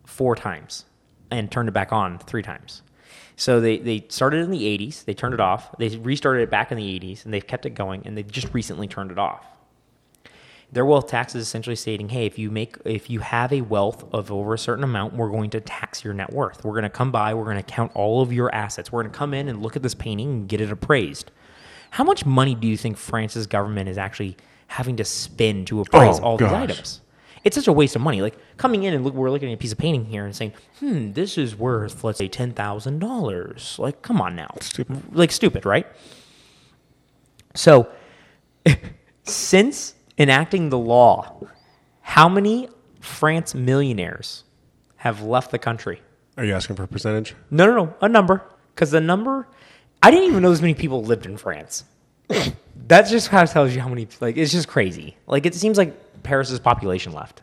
four 0.05 0.36
times 0.36 0.86
and 1.30 1.51
turned 1.51 1.68
it 1.68 1.74
back 1.74 1.91
on 1.91 2.18
three 2.20 2.41
times. 2.41 2.82
So 3.39 3.61
they, 3.61 3.77
they 3.77 4.05
started 4.09 4.41
in 4.43 4.51
the 4.51 4.63
80s, 4.77 5.05
they 5.05 5.13
turned 5.13 5.33
it 5.33 5.39
off, 5.39 5.73
they 5.77 5.87
restarted 5.95 6.43
it 6.43 6.49
back 6.49 6.73
in 6.73 6.77
the 6.77 6.99
80s, 6.99 7.23
and 7.23 7.33
they've 7.33 7.47
kept 7.47 7.65
it 7.65 7.69
going, 7.69 8.01
and 8.05 8.17
they 8.17 8.23
just 8.23 8.53
recently 8.53 8.85
turned 8.85 9.11
it 9.11 9.17
off. 9.17 9.45
Their 10.73 10.85
wealth 10.85 11.07
tax 11.07 11.35
is 11.35 11.43
essentially 11.47 11.77
stating, 11.77 12.09
hey, 12.09 12.25
if 12.25 12.37
you 12.37 12.51
make 12.51 12.75
if 12.83 13.09
you 13.09 13.21
have 13.21 13.53
a 13.53 13.61
wealth 13.61 14.03
of 14.13 14.29
over 14.29 14.53
a 14.53 14.57
certain 14.59 14.83
amount, 14.83 15.13
we're 15.13 15.29
going 15.29 15.49
to 15.51 15.61
tax 15.61 16.03
your 16.03 16.13
net 16.13 16.33
worth. 16.33 16.65
We're 16.65 16.73
going 16.73 16.83
to 16.83 16.89
come 16.89 17.11
by, 17.13 17.33
we're 17.33 17.45
going 17.45 17.55
to 17.55 17.63
count 17.63 17.93
all 17.95 18.21
of 18.21 18.33
your 18.33 18.53
assets. 18.53 18.91
We're 18.91 19.03
going 19.03 19.11
to 19.13 19.17
come 19.17 19.33
in 19.33 19.47
and 19.47 19.63
look 19.63 19.77
at 19.77 19.83
this 19.83 19.95
painting 19.95 20.29
and 20.29 20.49
get 20.49 20.59
it 20.59 20.69
appraised. 20.69 21.31
How 21.91 22.03
much 22.03 22.25
money 22.25 22.55
do 22.55 22.67
you 22.67 22.75
think 22.75 22.97
France's 22.97 23.47
government 23.47 23.87
is 23.87 23.97
actually 23.97 24.35
having 24.67 24.97
to 24.97 25.05
spend 25.05 25.67
to 25.67 25.79
appraise 25.79 26.19
Oh, 26.19 26.23
all 26.23 26.37
these 26.37 26.51
items? 26.51 27.01
It's 27.43 27.55
such 27.55 27.67
a 27.67 27.71
waste 27.73 27.95
of 27.95 28.01
money. 28.01 28.21
Like 28.21 28.37
coming 28.57 28.83
in 28.83 28.93
and 28.93 29.03
look, 29.03 29.13
we're 29.13 29.29
looking 29.31 29.49
at 29.51 29.53
a 29.53 29.57
piece 29.57 29.71
of 29.71 29.77
painting 29.77 30.05
here 30.05 30.25
and 30.25 30.35
saying, 30.35 30.53
"Hmm, 30.79 31.13
this 31.13 31.37
is 31.37 31.55
worth 31.55 32.03
let's 32.03 32.17
say 32.17 32.27
ten 32.27 32.51
thousand 32.53 32.99
dollars." 32.99 33.75
Like, 33.79 34.01
come 34.01 34.19
on 34.21 34.35
now, 34.35 34.53
Stupid. 34.61 35.15
like 35.15 35.31
stupid, 35.31 35.65
right? 35.65 35.87
So, 37.55 37.89
since 39.23 39.95
enacting 40.17 40.69
the 40.69 40.77
law, 40.77 41.41
how 42.01 42.29
many 42.29 42.69
France 42.99 43.55
millionaires 43.55 44.43
have 44.97 45.21
left 45.21 45.51
the 45.51 45.59
country? 45.59 46.01
Are 46.37 46.45
you 46.45 46.53
asking 46.53 46.75
for 46.75 46.83
a 46.83 46.87
percentage? 46.87 47.35
No, 47.51 47.65
no, 47.65 47.85
no, 47.85 47.95
a 48.01 48.09
number. 48.09 48.43
Because 48.73 48.91
the 48.91 49.01
number, 49.01 49.47
I 50.01 50.11
didn't 50.11 50.29
even 50.29 50.41
know 50.41 50.51
as 50.51 50.61
many 50.61 50.73
people 50.73 51.03
lived 51.03 51.25
in 51.25 51.35
France. 51.37 51.83
that 52.87 53.07
just 53.09 53.29
kind 53.29 53.43
of 53.47 53.51
tells 53.51 53.73
you 53.75 53.81
how 53.81 53.89
many. 53.89 54.07
Like, 54.21 54.37
it's 54.37 54.51
just 54.51 54.67
crazy. 54.67 55.17
Like, 55.27 55.45
it 55.45 55.53
seems 55.55 55.77
like 55.77 55.93
Paris's 56.30 56.59
population 56.59 57.11
left. 57.11 57.41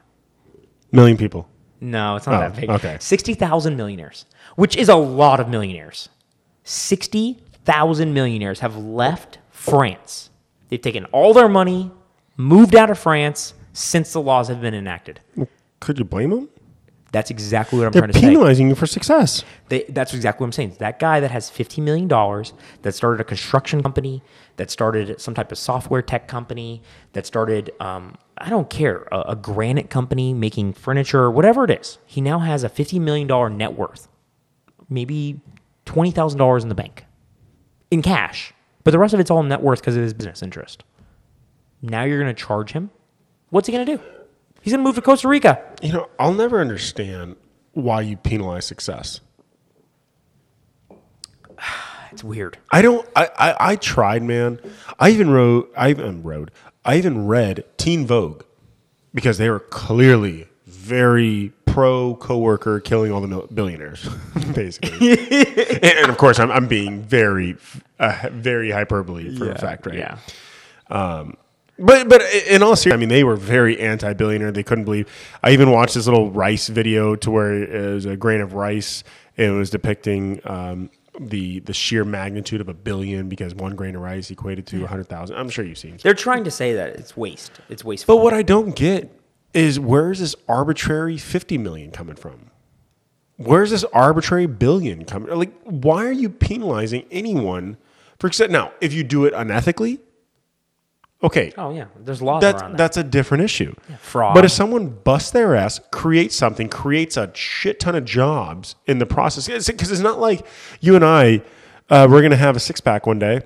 Million 0.92 1.16
people. 1.16 1.48
No, 1.80 2.16
it's 2.16 2.26
not 2.26 2.36
Oh, 2.36 2.48
that 2.48 2.56
big. 2.60 2.70
okay. 2.70 2.96
60,000 3.00 3.76
millionaires, 3.76 4.24
which 4.54 4.76
is 4.76 4.88
a 4.88 4.94
lot 4.94 5.40
of 5.40 5.48
millionaires. 5.48 6.08
60,000 6.64 8.14
millionaires 8.14 8.60
have 8.60 8.76
left 8.76 9.38
France. 9.50 10.30
They've 10.68 10.80
taken 10.80 11.04
all 11.06 11.34
their 11.34 11.48
money, 11.48 11.90
moved 12.36 12.74
out 12.74 12.90
of 12.90 12.98
France 12.98 13.54
since 13.72 14.12
the 14.12 14.20
laws 14.20 14.48
have 14.48 14.60
been 14.60 14.74
enacted. 14.74 15.20
Could 15.80 15.98
you 15.98 16.04
blame 16.04 16.30
them? 16.30 16.48
That's 17.12 17.30
exactly 17.30 17.78
what 17.78 17.86
I'm 17.86 17.92
They're 17.92 18.02
trying 18.02 18.12
to 18.12 18.18
say. 18.18 18.26
penalizing 18.28 18.68
you 18.68 18.74
for 18.74 18.86
success. 18.86 19.44
They, 19.68 19.84
that's 19.88 20.12
exactly 20.12 20.42
what 20.44 20.48
I'm 20.48 20.52
saying. 20.52 20.76
That 20.80 20.98
guy 20.98 21.20
that 21.20 21.30
has 21.30 21.50
$15 21.50 21.82
million, 21.82 22.08
that 22.82 22.92
started 22.94 23.20
a 23.20 23.24
construction 23.24 23.82
company, 23.82 24.22
that 24.56 24.70
started 24.70 25.20
some 25.20 25.32
type 25.34 25.50
of 25.52 25.58
software 25.58 26.02
tech 26.02 26.26
company, 26.28 26.82
that 27.12 27.24
started, 27.26 27.70
um, 27.80 28.16
I 28.38 28.50
don't 28.50 28.68
care, 28.68 29.08
a, 29.10 29.20
a 29.28 29.36
granite 29.36 29.88
company 29.90 30.34
making 30.34 30.74
furniture, 30.74 31.30
whatever 31.30 31.64
it 31.64 31.70
is. 31.70 31.98
He 32.04 32.20
now 32.20 32.40
has 32.40 32.64
a 32.64 32.68
$50 32.68 33.00
million 33.00 33.56
net 33.56 33.74
worth, 33.74 34.08
maybe 34.88 35.40
$20,000 35.86 36.62
in 36.62 36.68
the 36.68 36.74
bank 36.74 37.04
in 37.90 38.02
cash. 38.02 38.52
But 38.84 38.90
the 38.90 38.98
rest 38.98 39.14
of 39.14 39.20
it's 39.20 39.30
all 39.30 39.42
net 39.42 39.62
worth 39.62 39.80
because 39.80 39.96
of 39.96 40.02
his 40.02 40.14
business 40.14 40.42
interest. 40.42 40.84
Now 41.82 42.04
you're 42.04 42.20
going 42.20 42.34
to 42.34 42.40
charge 42.40 42.72
him? 42.72 42.90
What's 43.50 43.66
he 43.66 43.72
going 43.72 43.86
to 43.86 43.96
do? 43.96 44.02
He's 44.60 44.72
going 44.72 44.80
to 44.80 44.84
move 44.84 44.96
to 44.96 45.02
Costa 45.02 45.28
Rica. 45.28 45.62
You 45.82 45.92
know, 45.92 46.08
I'll 46.18 46.34
never 46.34 46.60
understand 46.60 47.36
why 47.72 48.00
you 48.02 48.16
penalize 48.16 48.66
success. 48.66 49.20
It's 52.12 52.24
weird. 52.24 52.56
I 52.70 52.80
don't. 52.80 53.06
I, 53.14 53.28
I, 53.36 53.56
I 53.72 53.76
tried, 53.76 54.22
man. 54.22 54.58
I 54.98 55.10
even 55.10 55.28
wrote. 55.28 55.70
I 55.76 55.90
even 55.90 56.22
wrote. 56.22 56.50
I 56.86 56.96
even 56.96 57.26
read 57.26 57.64
Teen 57.76 58.06
Vogue 58.06 58.42
because 59.12 59.38
they 59.38 59.50
were 59.50 59.60
clearly 59.60 60.46
very 60.66 61.52
pro 61.66 62.14
coworker 62.14 62.80
killing 62.80 63.12
all 63.12 63.20
the 63.20 63.28
mil- 63.28 63.48
billionaires, 63.52 64.08
basically. 64.54 65.10
and, 65.58 65.84
and 65.84 66.08
of 66.10 66.16
course, 66.16 66.38
I'm, 66.38 66.50
I'm 66.50 66.68
being 66.68 67.02
very, 67.02 67.56
uh, 67.98 68.28
very 68.32 68.70
hyperbole 68.70 69.36
for 69.36 69.50
a 69.50 69.58
fact, 69.58 69.86
right? 69.86 69.98
Yeah. 69.98 70.18
Um, 70.88 71.36
But 71.78 72.08
but 72.08 72.22
in 72.48 72.62
all 72.62 72.74
seriousness, 72.76 72.92
I 72.94 72.96
mean, 72.96 73.08
they 73.10 73.24
were 73.24 73.36
very 73.36 73.78
anti-billionaire. 73.80 74.52
They 74.52 74.62
couldn't 74.62 74.84
believe. 74.84 75.08
I 75.42 75.50
even 75.50 75.70
watched 75.72 75.94
this 75.94 76.06
little 76.06 76.30
rice 76.30 76.68
video 76.68 77.16
to 77.16 77.30
where 77.30 77.52
it 77.52 77.94
was 77.94 78.06
a 78.06 78.16
grain 78.16 78.40
of 78.40 78.54
rice, 78.54 79.04
and 79.36 79.48
it 79.52 79.56
was 79.58 79.68
depicting 79.68 80.40
um, 80.44 80.88
the 81.20 81.60
the 81.60 81.72
sheer 81.72 82.04
magnitude 82.04 82.60
of 82.60 82.68
a 82.68 82.74
billion 82.74 83.28
because 83.28 83.54
one 83.54 83.74
grain 83.74 83.94
of 83.94 84.02
rice 84.02 84.30
equated 84.30 84.66
to 84.68 84.84
a 84.84 84.86
hundred 84.86 85.08
thousand. 85.08 85.36
I'm 85.36 85.48
sure 85.48 85.64
you've 85.64 85.78
seen. 85.78 85.98
They're 86.02 86.14
trying 86.14 86.44
to 86.44 86.50
say 86.50 86.74
that 86.74 86.90
it's 86.90 87.16
waste. 87.16 87.52
It's 87.68 87.84
wasteful. 87.84 88.16
But 88.16 88.22
what 88.22 88.34
I 88.34 88.42
don't 88.42 88.74
get 88.74 89.10
is 89.54 89.80
where 89.80 90.10
is 90.10 90.20
this 90.20 90.34
arbitrary 90.48 91.16
50 91.16 91.58
million 91.58 91.90
coming 91.90 92.16
from? 92.16 92.50
Where's 93.38 93.70
this 93.70 93.84
arbitrary 93.84 94.46
billion 94.46 95.04
coming? 95.04 95.34
Like, 95.34 95.52
why 95.62 96.04
are 96.06 96.12
you 96.12 96.28
penalizing 96.28 97.04
anyone 97.10 97.76
for 98.18 98.26
except 98.26 98.50
now? 98.50 98.72
If 98.80 98.92
you 98.92 99.04
do 99.04 99.24
it 99.24 99.34
unethically, 99.34 100.00
okay, 101.22 101.52
oh 101.56 101.72
yeah, 101.72 101.86
there's 101.98 102.22
laws 102.22 102.40
that's 102.40 102.62
around 102.62 102.72
that. 102.72 102.78
that's 102.78 102.96
a 102.96 103.04
different 103.04 103.44
issue. 103.44 103.74
fraud. 104.00 104.34
But 104.34 104.44
if 104.44 104.50
someone 104.50 104.88
busts 104.88 105.30
their 105.30 105.54
ass, 105.54 105.80
creates 105.90 106.36
something, 106.36 106.68
creates 106.68 107.16
a 107.16 107.30
shit 107.34 107.80
ton 107.80 107.94
of 107.94 108.04
jobs 108.04 108.76
in 108.86 108.98
the 108.98 109.06
process, 109.06 109.46
because 109.66 109.90
it's 109.90 110.00
not 110.00 110.18
like 110.18 110.46
you 110.80 110.94
and 110.94 111.04
I, 111.04 111.42
uh, 111.90 112.06
we're 112.10 112.20
going 112.20 112.30
to 112.30 112.36
have 112.36 112.56
a 112.56 112.60
six 112.60 112.80
pack 112.80 113.06
one 113.06 113.18
day, 113.18 113.40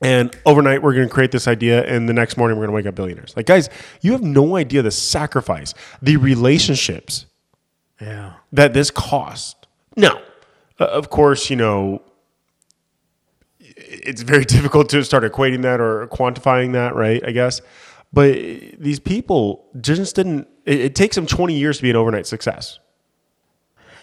and 0.00 0.36
overnight 0.46 0.82
we're 0.82 0.94
going 0.94 1.08
to 1.08 1.12
create 1.12 1.32
this 1.32 1.48
idea, 1.48 1.84
and 1.84 2.08
the 2.08 2.12
next 2.12 2.36
morning 2.36 2.58
we're 2.58 2.66
going 2.66 2.72
to 2.72 2.76
wake 2.76 2.86
up 2.86 2.94
billionaires. 2.94 3.36
Like, 3.36 3.46
guys, 3.46 3.68
you 4.00 4.12
have 4.12 4.22
no 4.22 4.56
idea 4.56 4.82
the 4.82 4.90
sacrifice, 4.90 5.74
the 6.02 6.16
relationships 6.16 7.26
yeah. 8.00 8.34
that 8.52 8.74
this 8.74 8.90
cost. 8.90 9.66
No, 9.96 10.20
uh, 10.78 10.84
of 10.84 11.10
course, 11.10 11.50
you 11.50 11.56
know, 11.56 12.02
it's 13.88 14.22
very 14.22 14.44
difficult 14.56 14.88
to 14.90 15.04
start 15.04 15.24
equating 15.24 15.62
that 15.62 15.80
or 15.80 16.06
quantifying 16.08 16.72
that, 16.72 16.94
right? 16.94 17.24
I 17.26 17.32
guess. 17.32 17.60
But 18.12 18.34
these 18.78 19.00
people 19.00 19.66
just 19.80 20.16
didn't, 20.16 20.48
it, 20.64 20.80
it 20.80 20.94
takes 20.94 21.14
them 21.14 21.26
20 21.26 21.54
years 21.54 21.76
to 21.78 21.82
be 21.82 21.90
an 21.90 21.96
overnight 21.96 22.26
success. 22.26 22.78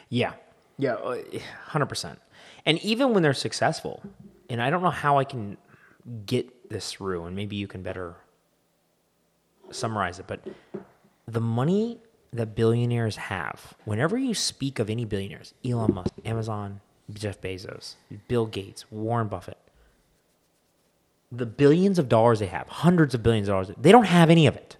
Yeah. 0.09 0.33
Yeah, 0.77 0.93
uh, 0.93 1.21
100%. 1.69 2.17
And 2.65 2.79
even 2.83 3.13
when 3.13 3.23
they're 3.23 3.33
successful, 3.33 4.03
and 4.49 4.61
I 4.61 4.69
don't 4.69 4.83
know 4.83 4.89
how 4.89 5.17
I 5.17 5.23
can 5.23 5.57
get 6.25 6.69
this 6.69 6.91
through, 6.91 7.25
and 7.25 7.35
maybe 7.35 7.55
you 7.55 7.67
can 7.67 7.81
better 7.81 8.15
summarize 9.71 10.19
it, 10.19 10.27
but 10.27 10.41
the 11.27 11.41
money 11.41 11.99
that 12.33 12.55
billionaires 12.55 13.15
have, 13.15 13.73
whenever 13.85 14.17
you 14.17 14.33
speak 14.33 14.79
of 14.79 14.89
any 14.89 15.05
billionaires, 15.05 15.53
Elon 15.63 15.93
Musk, 15.93 16.13
Amazon, 16.25 16.81
Jeff 17.13 17.39
Bezos, 17.39 17.95
Bill 18.27 18.45
Gates, 18.45 18.85
Warren 18.91 19.27
Buffett, 19.27 19.57
the 21.31 21.45
billions 21.45 21.99
of 21.99 22.09
dollars 22.09 22.39
they 22.39 22.45
have, 22.47 22.67
hundreds 22.67 23.13
of 23.13 23.23
billions 23.23 23.47
of 23.47 23.53
dollars, 23.53 23.71
they 23.77 23.91
don't 23.91 24.05
have 24.05 24.29
any 24.29 24.47
of 24.47 24.55
it. 24.55 24.77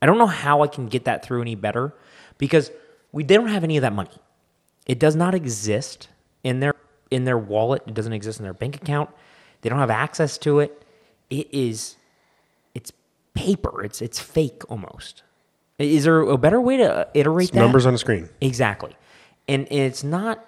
I 0.00 0.06
don't 0.06 0.18
know 0.18 0.26
how 0.26 0.62
I 0.62 0.66
can 0.66 0.88
get 0.88 1.04
that 1.04 1.24
through 1.24 1.42
any 1.42 1.54
better 1.54 1.94
because 2.38 2.70
we 3.12 3.22
they 3.22 3.36
don't 3.36 3.48
have 3.48 3.64
any 3.64 3.76
of 3.76 3.82
that 3.82 3.92
money. 3.92 4.10
It 4.86 4.98
does 4.98 5.14
not 5.14 5.34
exist 5.34 6.08
in 6.42 6.60
their 6.60 6.74
in 7.10 7.24
their 7.24 7.38
wallet. 7.38 7.82
It 7.86 7.94
doesn't 7.94 8.12
exist 8.12 8.40
in 8.40 8.44
their 8.44 8.54
bank 8.54 8.76
account. 8.76 9.10
They 9.60 9.68
don't 9.68 9.78
have 9.78 9.90
access 9.90 10.38
to 10.38 10.58
it. 10.58 10.84
It 11.30 11.48
is 11.52 11.96
it's 12.74 12.92
paper. 13.34 13.84
It's 13.84 14.02
it's 14.02 14.18
fake 14.18 14.62
almost. 14.68 15.22
Is 15.78 16.04
there 16.04 16.20
a 16.20 16.36
better 16.36 16.60
way 16.60 16.76
to 16.78 16.94
uh, 16.94 17.04
iterate 17.14 17.52
that? 17.52 17.58
Numbers 17.58 17.86
on 17.86 17.92
the 17.92 17.98
screen. 17.98 18.28
Exactly. 18.40 18.94
And 19.48 19.66
it's 19.70 20.04
not 20.04 20.44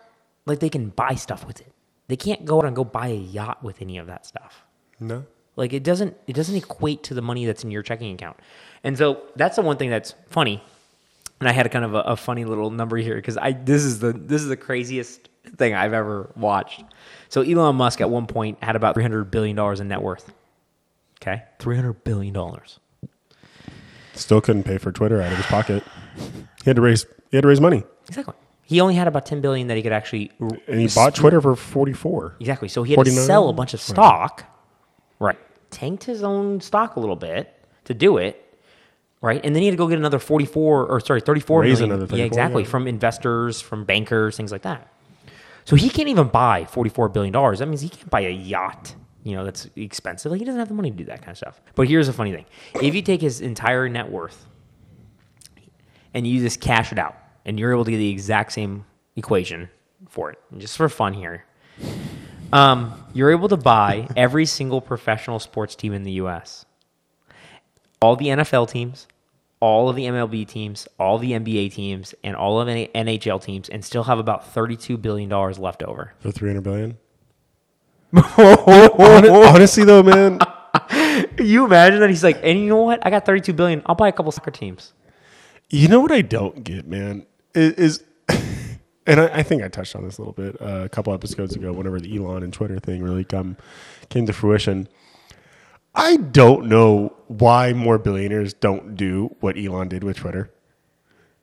like 0.47 0.61
they 0.61 0.69
can 0.69 0.91
buy 0.91 1.15
stuff 1.15 1.47
with 1.47 1.61
it. 1.61 1.73
They 2.09 2.17
can't 2.17 2.45
go 2.45 2.59
out 2.59 2.67
and 2.67 2.77
go 2.77 2.85
buy 2.85 3.09
a 3.09 3.17
yacht 3.17 3.63
with 3.63 3.81
any 3.81 3.99
of 3.99 4.07
that 4.07 4.27
stuff. 4.27 4.64
No. 5.05 5.25
Like 5.57 5.73
it 5.73 5.85
doesn't 5.85 6.17
it 6.27 6.35
doesn't 6.35 6.57
equate 6.57 7.03
to 7.05 7.15
the 7.15 7.23
money 7.23 7.47
that's 7.47 7.63
in 7.65 7.71
your 7.71 7.83
checking 7.83 8.13
account. 8.15 8.39
And 8.83 8.99
so 8.99 9.23
that's 9.37 9.57
the 9.57 9.63
one 9.63 9.77
thing 9.77 9.91
that's 9.91 10.15
funny. 10.29 10.63
And 11.41 11.49
I 11.49 11.53
had 11.53 11.67
a 11.67 11.69
kind 11.69 11.85
of 11.85 11.95
a, 11.95 12.01
a 12.01 12.17
funny 12.17 12.45
little 12.45 12.71
number 12.71 12.97
here 12.97 13.17
because 13.17 13.37
I 13.37 13.53
this 13.53 13.83
is 13.85 14.01
the 14.01 14.13
this 14.13 14.43
is 14.43 14.49
the 14.49 14.57
craziest 14.57 15.29
thing 15.57 15.75
I've 15.75 15.93
ever 15.93 16.31
watched. 16.37 16.83
So 17.29 17.43
Elon 17.43 17.77
Musk 17.77 18.01
at 18.01 18.11
one 18.11 18.27
point 18.27 18.63
had 18.63 18.77
about 18.77 18.95
three 18.95 19.05
hundred 19.05 19.31
billion 19.31 19.55
dollars 19.57 19.81
in 19.81 19.89
net 19.89 20.03
worth. 20.03 20.33
Okay, 21.23 21.43
three 21.59 21.77
hundred 21.77 22.05
billion 22.05 22.35
dollars. 22.35 22.81
Still 24.15 24.41
couldn't 24.41 24.63
pay 24.65 24.79
for 24.79 24.93
Twitter 24.93 25.21
out 25.21 25.33
of 25.33 25.39
his 25.39 25.47
pocket. 25.47 25.83
He 26.17 26.71
had 26.71 26.77
to 26.77 26.83
raise, 26.83 27.05
he 27.31 27.37
had 27.37 27.43
to 27.43 27.49
raise 27.49 27.61
money. 27.61 27.83
Exactly. 28.09 28.35
He 28.63 28.81
only 28.81 28.95
had 28.95 29.09
about 29.09 29.27
ten 29.27 29.41
billion 29.41 29.67
that 29.69 29.77
he 29.77 29.83
could 29.83 29.93
actually. 29.93 30.31
And 30.67 30.81
he 30.81 30.89
bought 30.89 31.15
Twitter 31.15 31.41
for 31.41 31.57
44. 31.57 32.37
Exactly. 32.41 32.69
So 32.69 32.83
he 32.83 32.95
had 32.95 33.05
to 33.05 33.11
sell 33.11 33.49
a 33.49 33.53
bunch 33.53 33.75
of 33.75 33.81
stock. 33.81 34.45
Right. 35.19 35.39
Tanked 35.71 36.05
his 36.05 36.23
own 36.23 36.61
stock 36.61 36.97
a 36.97 37.01
little 37.01 37.17
bit 37.17 37.53
to 37.85 37.95
do 37.95 38.19
it. 38.19 38.41
Right. 39.21 39.41
And 39.43 39.55
then 39.55 39.63
he 39.63 39.69
had 39.69 39.73
to 39.73 39.79
go 39.79 39.89
get 39.89 39.99
another 39.99 40.19
44 40.19 40.87
or 40.87 41.01
sorry, 41.01 41.21
34 41.23 41.61
Raise 41.61 41.81
million. 41.81 41.91
another 41.93 42.07
34, 42.07 42.19
yeah, 42.19 42.25
exactly. 42.25 42.63
yeah. 42.63 42.69
From 42.69 42.87
investors, 42.87 43.61
from 43.61 43.85
bankers, 43.85 44.37
things 44.37 44.53
like 44.53 44.63
that. 44.63 44.89
So 45.65 45.77
he 45.77 45.89
can't 45.89 46.09
even 46.09 46.29
buy 46.29 46.65
$44 46.65 47.11
billion. 47.13 47.33
That 47.33 47.67
means 47.67 47.81
he 47.81 47.89
can't 47.89 48.11
buy 48.11 48.21
a 48.21 48.31
yacht, 48.31 48.95
you 49.23 49.35
know, 49.35 49.45
that's 49.45 49.69
expensive. 49.77 50.31
Like 50.31 50.41
he 50.41 50.45
doesn't 50.45 50.59
have 50.59 50.69
the 50.69 50.75
money 50.75 50.91
to 50.91 50.97
do 50.97 51.05
that 51.05 51.21
kind 51.21 51.31
of 51.31 51.39
stuff. 51.39 51.63
But 51.75 51.89
here's 51.89 52.07
the 52.07 52.13
funny 52.13 52.33
thing. 52.33 52.45
If 52.83 52.95
you 52.95 53.01
take 53.01 53.23
his 53.23 53.41
entire 53.41 53.89
net 53.89 54.11
worth 54.11 54.47
and 56.13 56.27
you 56.27 56.41
just 56.41 56.61
cash 56.61 56.93
it 56.93 56.99
out 56.99 57.17
and 57.47 57.59
you're 57.59 57.73
able 57.73 57.87
to 57.87 57.91
get 57.91 57.97
the 57.97 58.11
exact 58.11 58.53
same 58.53 58.85
equation 59.17 59.71
for 60.07 60.31
it, 60.31 60.39
just 60.59 60.77
for 60.77 60.91
fun 60.91 61.15
here, 61.15 61.45
um, 62.55 62.95
you're 63.13 63.33
able 63.33 63.49
to 63.49 63.57
buy 63.57 64.07
every 64.17 64.47
single 64.47 64.81
professional 64.81 65.41
sports 65.41 65.75
team 65.75 65.93
in 65.93 66.05
the 66.05 66.13
U.S. 66.13 66.65
All 68.01 68.15
the 68.15 68.27
NFL 68.27 68.71
teams, 68.71 69.09
all 69.59 69.89
of 69.89 69.97
the 69.97 70.05
MLB 70.05 70.47
teams, 70.47 70.87
all 70.99 71.19
the 71.19 71.33
NBA 71.33 71.73
teams, 71.75 72.15
and 72.23 72.37
all 72.37 72.61
of 72.61 72.69
the 72.69 72.89
NHL 72.95 73.43
teams, 73.43 73.69
and 73.69 73.85
still 73.85 74.05
have 74.05 74.21
about 74.21 74.47
thirty-two 74.53 74.97
billion 74.99 75.29
dollars 75.29 75.59
left 75.59 75.83
over. 75.83 76.15
For 76.21 76.31
300 76.31 76.61
billion? 76.63 76.99
Hon- 78.15 79.29
Honestly, 79.29 79.85
though, 79.85 80.05
man, 80.05 80.39
you 81.41 81.65
imagine 81.65 81.99
that 82.01 82.09
he's 82.09 82.23
like, 82.23 82.39
and 82.45 82.59
you 82.61 82.67
know 82.69 82.83
what? 82.83 83.05
I 83.05 83.11
got 83.11 83.27
thirty-two 83.27 83.55
billion. 83.55 83.83
I'll 83.87 83.97
buy 83.97 84.09
a 84.09 84.13
couple 84.13 84.31
soccer 84.31 84.53
teams. 84.53 84.93
You 85.71 85.89
know 85.89 85.99
what 85.99 86.13
I 86.13 86.23
don't 86.23 86.63
get, 86.63 86.87
man, 86.87 87.27
is, 87.53 87.73
is 87.73 88.05
and 89.07 89.21
I, 89.21 89.27
I 89.27 89.43
think 89.43 89.63
I 89.63 89.69
touched 89.69 89.95
on 89.97 90.05
this 90.05 90.19
a 90.19 90.21
little 90.21 90.33
bit 90.33 90.61
uh, 90.61 90.85
a 90.85 90.89
couple 90.89 91.13
episodes 91.13 91.55
ago. 91.55 91.73
Whenever 91.73 92.01
the 92.01 92.17
Elon 92.17 92.43
and 92.43 92.53
Twitter 92.53 92.79
thing 92.79 93.03
really 93.03 93.25
come 93.25 93.57
came 94.09 94.27
to 94.27 94.33
fruition, 94.33 94.89
I 95.95 96.17
don't 96.17 96.67
know 96.67 97.15
why 97.29 97.73
more 97.73 97.99
billionaires 97.99 98.55
don't 98.55 98.97
do 98.97 99.35
what 99.41 99.57
Elon 99.59 99.89
did 99.89 100.05
with 100.05 100.17
Twitter. 100.17 100.51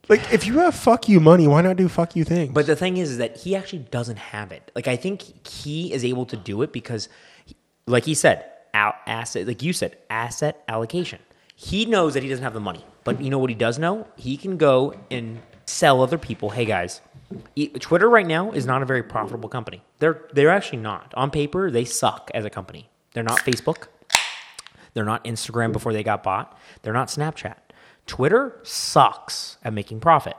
Like, 0.10 0.34
if 0.34 0.46
you 0.46 0.60
have 0.60 0.76
fuck 0.76 1.08
you 1.08 1.20
money, 1.20 1.48
why 1.48 1.62
not 1.62 1.78
do 1.78 1.88
fuck 1.88 2.16
you 2.16 2.24
things? 2.24 2.54
But 2.54 2.66
the 2.66 2.76
thing 2.76 2.98
is, 2.98 3.12
is 3.12 3.18
that 3.20 3.38
he 3.38 3.56
actually 3.56 3.86
doesn't 3.92 4.18
have 4.18 4.52
it. 4.52 4.72
Like 4.76 4.88
I 4.88 4.96
think 4.96 5.48
he 5.48 5.94
is 5.94 6.04
able 6.04 6.26
to 6.28 6.38
do 6.38 6.62
it 6.64 6.74
because, 6.74 7.08
like 7.86 8.06
he 8.06 8.14
said, 8.14 8.46
asset, 8.74 9.48
like 9.48 9.62
you 9.62 9.74
said, 9.74 9.98
asset 10.10 10.64
allocation. 10.68 11.20
He 11.56 11.86
knows 11.86 12.16
that 12.16 12.24
he 12.24 12.30
doesn't 12.30 12.44
have 12.44 12.54
the 12.54 12.60
money, 12.60 12.84
but 13.04 13.22
you 13.22 13.30
know 13.30 13.38
what 13.38 13.50
he 13.50 13.56
does 13.56 13.78
know? 13.78 14.08
He 14.16 14.36
can 14.38 14.58
go 14.58 14.96
and 15.12 15.40
sell 15.66 16.02
other 16.02 16.18
people. 16.18 16.50
Hey 16.50 16.66
guys, 16.66 17.02
Twitter 17.80 18.10
right 18.10 18.26
now 18.26 18.52
is 18.52 18.66
not 18.66 18.82
a 18.82 18.86
very 18.86 19.04
profitable 19.04 19.50
company. 19.50 19.84
They're 20.00 20.28
they're 20.34 20.50
actually 20.50 20.80
not 20.80 21.14
on 21.16 21.32
paper. 21.32 21.72
They 21.72 21.86
suck 21.86 22.32
as 22.34 22.46
a 22.46 22.50
company. 22.50 22.90
They're 23.14 23.24
not 23.24 23.40
Facebook. 23.40 23.88
They're 24.94 25.06
not 25.06 25.24
Instagram 25.24 25.72
before 25.72 25.94
they 25.94 26.04
got 26.04 26.24
bought. 26.24 26.58
They're 26.82 26.94
not 26.94 27.08
Snapchat. 27.08 27.56
Twitter 28.08 28.60
sucks 28.64 29.58
at 29.64 29.74
making 29.74 30.00
profit. 30.00 30.36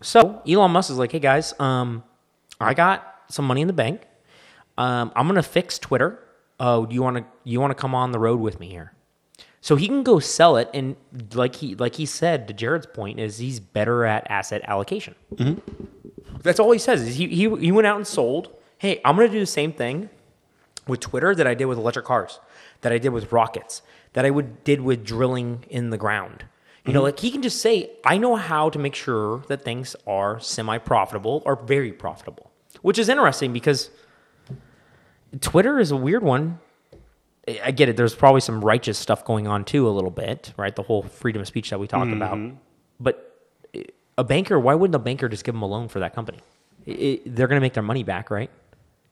So 0.00 0.42
Elon 0.46 0.70
Musk 0.70 0.90
is 0.90 0.98
like, 0.98 1.12
hey 1.12 1.18
guys, 1.18 1.52
um, 1.58 2.04
I 2.60 2.74
got 2.74 3.06
some 3.28 3.44
money 3.44 3.60
in 3.60 3.66
the 3.66 3.72
bank. 3.72 4.02
Um, 4.78 5.12
I'm 5.14 5.26
gonna 5.26 5.42
fix 5.42 5.78
Twitter. 5.78 6.18
Oh, 6.58 6.86
do 6.86 6.94
you 6.94 7.02
want 7.02 7.16
to 7.18 7.24
you 7.44 7.60
want 7.60 7.70
to 7.70 7.74
come 7.74 7.94
on 7.94 8.12
the 8.12 8.18
road 8.18 8.40
with 8.40 8.60
me 8.60 8.68
here? 8.68 8.92
So 9.62 9.76
he 9.76 9.88
can 9.88 10.02
go 10.02 10.18
sell 10.18 10.56
it, 10.56 10.70
and 10.72 10.96
like 11.34 11.56
he 11.56 11.74
like 11.74 11.96
he 11.96 12.06
said 12.06 12.48
to 12.48 12.54
Jared's 12.54 12.86
point 12.86 13.20
is 13.20 13.38
he's 13.38 13.60
better 13.60 14.06
at 14.06 14.26
asset 14.30 14.62
allocation. 14.64 15.14
Mm-hmm. 15.34 15.84
That's 16.42 16.58
all 16.58 16.70
he 16.72 16.78
says. 16.78 17.02
Is 17.02 17.16
he, 17.16 17.28
he 17.28 17.48
he 17.56 17.72
went 17.72 17.86
out 17.86 17.96
and 17.96 18.06
sold. 18.06 18.54
Hey, 18.78 19.00
I'm 19.04 19.16
gonna 19.16 19.28
do 19.28 19.40
the 19.40 19.46
same 19.46 19.72
thing 19.72 20.08
with 20.86 21.00
Twitter 21.00 21.34
that 21.34 21.46
I 21.46 21.54
did 21.54 21.66
with 21.66 21.76
electric 21.76 22.06
cars, 22.06 22.40
that 22.80 22.92
I 22.92 22.98
did 22.98 23.10
with 23.10 23.32
rockets, 23.32 23.82
that 24.14 24.24
I 24.24 24.30
would 24.30 24.64
did 24.64 24.80
with 24.80 25.04
drilling 25.04 25.64
in 25.68 25.90
the 25.90 25.98
ground. 25.98 26.44
You 26.86 26.94
know, 26.94 27.00
mm-hmm. 27.00 27.06
like 27.06 27.18
he 27.18 27.30
can 27.30 27.42
just 27.42 27.60
say, 27.60 27.90
I 28.06 28.16
know 28.16 28.36
how 28.36 28.70
to 28.70 28.78
make 28.78 28.94
sure 28.94 29.42
that 29.48 29.62
things 29.62 29.94
are 30.06 30.40
semi 30.40 30.78
profitable 30.78 31.42
or 31.44 31.56
very 31.56 31.92
profitable, 31.92 32.50
which 32.80 32.98
is 32.98 33.10
interesting 33.10 33.52
because 33.52 33.90
Twitter 35.40 35.78
is 35.78 35.90
a 35.90 35.96
weird 35.96 36.22
one. 36.22 36.58
I 37.62 37.70
get 37.70 37.88
it. 37.88 37.96
There's 37.96 38.14
probably 38.14 38.40
some 38.40 38.64
righteous 38.64 38.98
stuff 38.98 39.24
going 39.24 39.46
on 39.46 39.64
too, 39.64 39.88
a 39.88 39.90
little 39.90 40.10
bit, 40.10 40.52
right? 40.56 40.74
The 40.74 40.82
whole 40.82 41.02
freedom 41.02 41.40
of 41.42 41.48
speech 41.48 41.70
that 41.70 41.80
we 41.80 41.86
talked 41.86 42.12
about. 42.12 42.38
But 42.98 43.36
eh, 43.74 43.82
a 44.18 44.24
banker, 44.24 44.58
why 44.58 44.74
wouldn't 44.74 44.94
a 44.94 44.98
banker 44.98 45.28
just 45.28 45.44
give 45.44 45.54
him 45.54 45.62
a 45.62 45.66
loan 45.66 45.88
for 45.88 46.00
that 46.00 46.14
company? 46.14 46.38
I- 46.86 46.90
I- 46.90 47.20
they're 47.26 47.46
going 47.48 47.56
to 47.56 47.60
make 47.60 47.74
their 47.74 47.82
money 47.82 48.02
back, 48.02 48.30
right? 48.30 48.50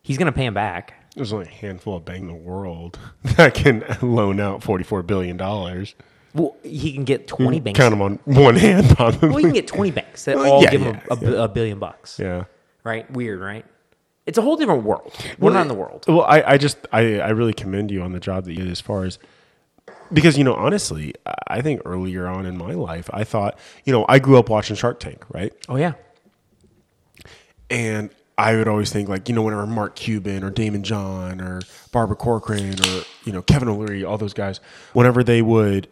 He's 0.02 0.18
going 0.18 0.26
to 0.26 0.32
pay 0.32 0.44
him 0.46 0.54
back. 0.54 0.94
There's 1.16 1.32
only 1.32 1.46
a 1.46 1.50
handful 1.50 1.96
of 1.96 2.04
banks 2.04 2.20
in 2.20 2.28
the 2.28 2.34
world 2.34 2.98
that 3.36 3.54
can 3.54 3.84
loan 4.02 4.40
out 4.40 4.60
$44 4.60 5.06
billion. 5.06 5.38
Well, 6.34 6.54
he 6.62 6.92
can 6.92 7.04
get 7.04 7.26
20 7.26 7.58
banks. 7.60 7.78
Count 7.78 7.90
them 7.92 8.02
on 8.02 8.18
one 8.26 8.54
hand, 8.54 8.86
probably. 8.90 9.30
Well, 9.30 9.40
you 9.40 9.46
can 9.46 9.54
get 9.54 9.66
20 9.66 9.90
banks 9.92 10.26
that 10.26 10.36
all 10.36 10.62
yeah, 10.62 10.70
give 10.70 10.82
yeah, 10.82 10.92
him 10.92 11.00
a, 11.10 11.16
bi- 11.16 11.44
a 11.44 11.48
billion 11.48 11.78
bucks, 11.78 12.18
yeah. 12.20 12.44
right? 12.84 13.10
Weird, 13.10 13.40
right? 13.40 13.64
It's 14.28 14.38
a 14.38 14.42
whole 14.42 14.56
different 14.56 14.84
world. 14.84 15.12
We're 15.38 15.52
not 15.52 15.62
in 15.62 15.68
the 15.68 15.74
world. 15.74 16.04
Well, 16.06 16.22
I, 16.22 16.42
I 16.46 16.58
just 16.58 16.76
I, 16.92 17.18
I 17.20 17.30
really 17.30 17.54
commend 17.54 17.90
you 17.90 18.02
on 18.02 18.12
the 18.12 18.20
job 18.20 18.44
that 18.44 18.52
you 18.52 18.58
did 18.58 18.70
as 18.70 18.80
far 18.80 19.04
as 19.04 19.18
because 20.12 20.36
you 20.38 20.44
know 20.44 20.54
honestly 20.54 21.14
I- 21.26 21.34
I 21.58 21.60
think 21.62 21.80
earlier 21.84 22.26
on 22.26 22.44
in 22.46 22.56
my 22.58 22.72
life 22.72 23.08
I 23.12 23.24
thought 23.24 23.58
you 23.84 23.92
know 23.92 24.04
I 24.08 24.18
grew 24.18 24.38
up 24.38 24.48
watching 24.50 24.76
Shark 24.76 25.00
Tank 25.00 25.24
right 25.32 25.52
Oh, 25.68 25.76
yeah. 25.76 25.94
and 27.70 28.10
I 28.36 28.54
would 28.56 28.68
always 28.68 28.92
think 28.92 29.08
like 29.08 29.28
you 29.28 29.34
know 29.34 29.42
whenever 29.42 29.66
Mark 29.66 29.96
Cuban 29.96 30.44
or 30.44 30.50
Daymond 30.50 30.82
John 30.82 31.40
or 31.40 31.60
Barbara 31.92 32.16
Corcoran 32.16 32.74
or 32.80 33.02
you 33.24 33.32
know 33.32 33.42
Kevin 33.42 33.68
O'Leary 33.68 34.04
all 34.04 34.18
those 34.18 34.34
guys 34.34 34.60
whenever 34.92 35.24
they 35.24 35.42
would 35.42 35.88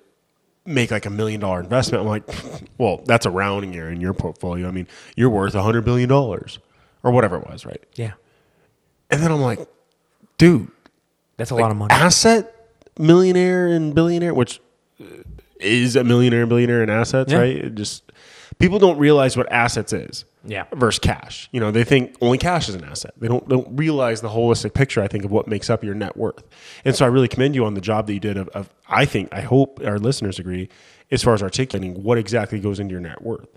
make 0.64 0.90
like 0.90 1.06
a 1.06 1.10
million 1.10 1.40
dollar 1.40 1.60
investment 1.60 2.02
I'm 2.02 2.08
like 2.08 2.24
well 2.78 3.02
that's 3.06 3.26
a 3.26 3.30
rounding 3.30 3.76
error 3.76 3.90
in 3.90 4.00
your 4.00 4.14
portfolio 4.14 4.68
I 4.68 4.70
mean 4.70 4.86
you're 5.16 5.30
worth 5.30 5.54
a 5.54 5.62
hundred 5.62 5.84
billion 5.84 6.08
dollars 6.08 6.58
or 7.02 7.10
whatever 7.12 7.36
it 7.36 7.46
was 7.48 7.64
right 7.66 7.82
Yeah. 7.94 8.12
And 9.10 9.22
then 9.22 9.30
I'm 9.32 9.40
like 9.40 9.66
dude 10.38 10.68
That's 11.36 11.50
a 11.50 11.54
lot 11.54 11.70
of 11.70 11.76
money. 11.76 11.92
asset 11.92 12.52
millionaire 12.98 13.66
and 13.68 13.94
billionaire, 13.94 14.34
which 14.34 14.60
uh, 15.00 15.04
is 15.60 15.96
a 15.96 16.04
millionaire 16.04 16.40
and 16.42 16.48
billionaire 16.48 16.82
in 16.82 16.90
assets, 16.90 17.32
Yeah. 17.32 17.38
right? 17.38 17.56
It 17.56 17.74
just 17.74 18.02
people 18.58 18.78
don't 18.78 18.98
realize 18.98 19.36
what 19.36 19.50
assets 19.52 19.92
is. 19.92 20.24
Yeah. 20.48 20.64
Versus 20.72 21.00
cash. 21.00 21.48
You 21.50 21.58
know, 21.58 21.72
they 21.72 21.82
think 21.82 22.14
only 22.20 22.38
cash 22.38 22.68
is 22.68 22.76
an 22.76 22.84
asset. 22.84 23.12
They 23.18 23.26
don't 23.26 23.48
don't 23.48 23.76
realize 23.76 24.20
the 24.20 24.28
holistic 24.28 24.74
picture, 24.74 25.02
I 25.02 25.08
think, 25.08 25.24
of 25.24 25.32
what 25.32 25.48
makes 25.48 25.68
up 25.68 25.82
your 25.82 25.94
net 25.94 26.16
worth. 26.16 26.44
And 26.84 26.94
so 26.94 27.04
I 27.04 27.08
really 27.08 27.26
commend 27.28 27.56
you 27.56 27.64
on 27.64 27.74
the 27.74 27.80
job 27.80 28.06
that 28.06 28.14
you 28.14 28.20
did 28.20 28.36
of, 28.36 28.48
of 28.50 28.70
I 28.88 29.06
think, 29.06 29.28
I 29.32 29.40
hope 29.40 29.80
our 29.84 29.98
listeners 29.98 30.38
agree, 30.38 30.68
as 31.10 31.22
far 31.24 31.34
as 31.34 31.42
articulating 31.42 32.00
what 32.04 32.16
exactly 32.16 32.60
goes 32.60 32.78
into 32.78 32.92
your 32.92 33.00
net 33.00 33.22
worth. 33.22 33.48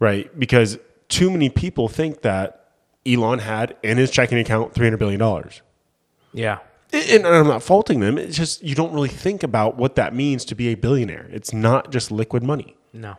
Right? 0.00 0.36
Because 0.38 0.78
too 1.08 1.30
many 1.30 1.50
people 1.50 1.88
think 1.88 2.22
that 2.22 2.63
Elon 3.06 3.38
had 3.40 3.76
in 3.82 3.98
his 3.98 4.10
checking 4.10 4.38
account 4.38 4.74
three 4.74 4.86
hundred 4.86 4.98
billion 4.98 5.18
dollars 5.20 5.62
Yeah. 6.32 6.58
and 6.92 7.26
I'm 7.26 7.46
not 7.46 7.62
faulting 7.62 8.00
them. 8.00 8.16
It's 8.18 8.36
just 8.36 8.62
you 8.62 8.74
don't 8.74 8.92
really 8.92 9.08
think 9.08 9.42
about 9.42 9.76
what 9.76 9.94
that 9.96 10.14
means 10.14 10.44
to 10.46 10.54
be 10.54 10.68
a 10.68 10.74
billionaire. 10.74 11.28
It's 11.30 11.52
not 11.52 11.90
just 11.90 12.10
liquid 12.10 12.42
money. 12.42 12.76
No. 12.92 13.16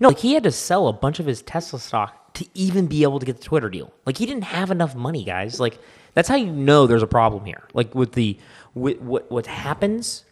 No, 0.00 0.08
like 0.08 0.18
he 0.18 0.34
had 0.34 0.42
to 0.44 0.52
sell 0.52 0.88
a 0.88 0.92
bunch 0.92 1.18
of 1.20 1.26
his 1.26 1.42
Tesla 1.42 1.78
stock 1.78 2.34
to 2.34 2.46
even 2.54 2.86
be 2.86 3.02
able 3.02 3.18
to 3.18 3.26
get 3.26 3.38
the 3.38 3.44
Twitter 3.44 3.68
deal. 3.68 3.92
Like 4.06 4.16
he 4.18 4.26
didn't 4.26 4.44
have 4.44 4.70
enough 4.70 4.94
money, 4.94 5.24
guys. 5.24 5.58
Like 5.60 5.78
that's 6.14 6.28
how 6.28 6.36
you 6.36 6.50
know 6.52 6.86
there's 6.86 7.02
a 7.02 7.06
problem 7.06 7.44
here. 7.44 7.64
Like 7.74 7.94
with 7.94 8.12
the 8.12 8.38
with 8.74 9.00
what 9.00 9.30
what 9.30 9.46
happens 9.46 10.24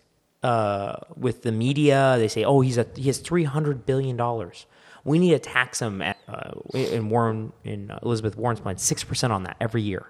uh, 0.42 0.96
with 1.16 1.42
the 1.42 1.52
media, 1.52 2.16
they 2.18 2.28
say, 2.28 2.44
"Oh, 2.44 2.60
he's 2.60 2.76
a 2.78 2.86
he 2.94 3.04
has 3.04 3.18
300 3.18 3.86
billion 3.86 4.16
dollars." 4.16 4.66
We 5.04 5.18
need 5.18 5.30
to 5.30 5.38
tax 5.38 5.80
him 5.80 6.00
at 6.02 6.16
uh, 6.28 6.52
in 6.74 7.08
Warren 7.10 7.52
in 7.64 7.90
uh, 7.90 7.98
Elizabeth 8.02 8.36
Warren's 8.36 8.60
plan 8.60 8.76
6% 8.76 9.30
on 9.30 9.42
that 9.44 9.56
every 9.60 9.82
year. 9.82 10.06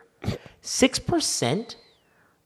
6%? 0.62 1.74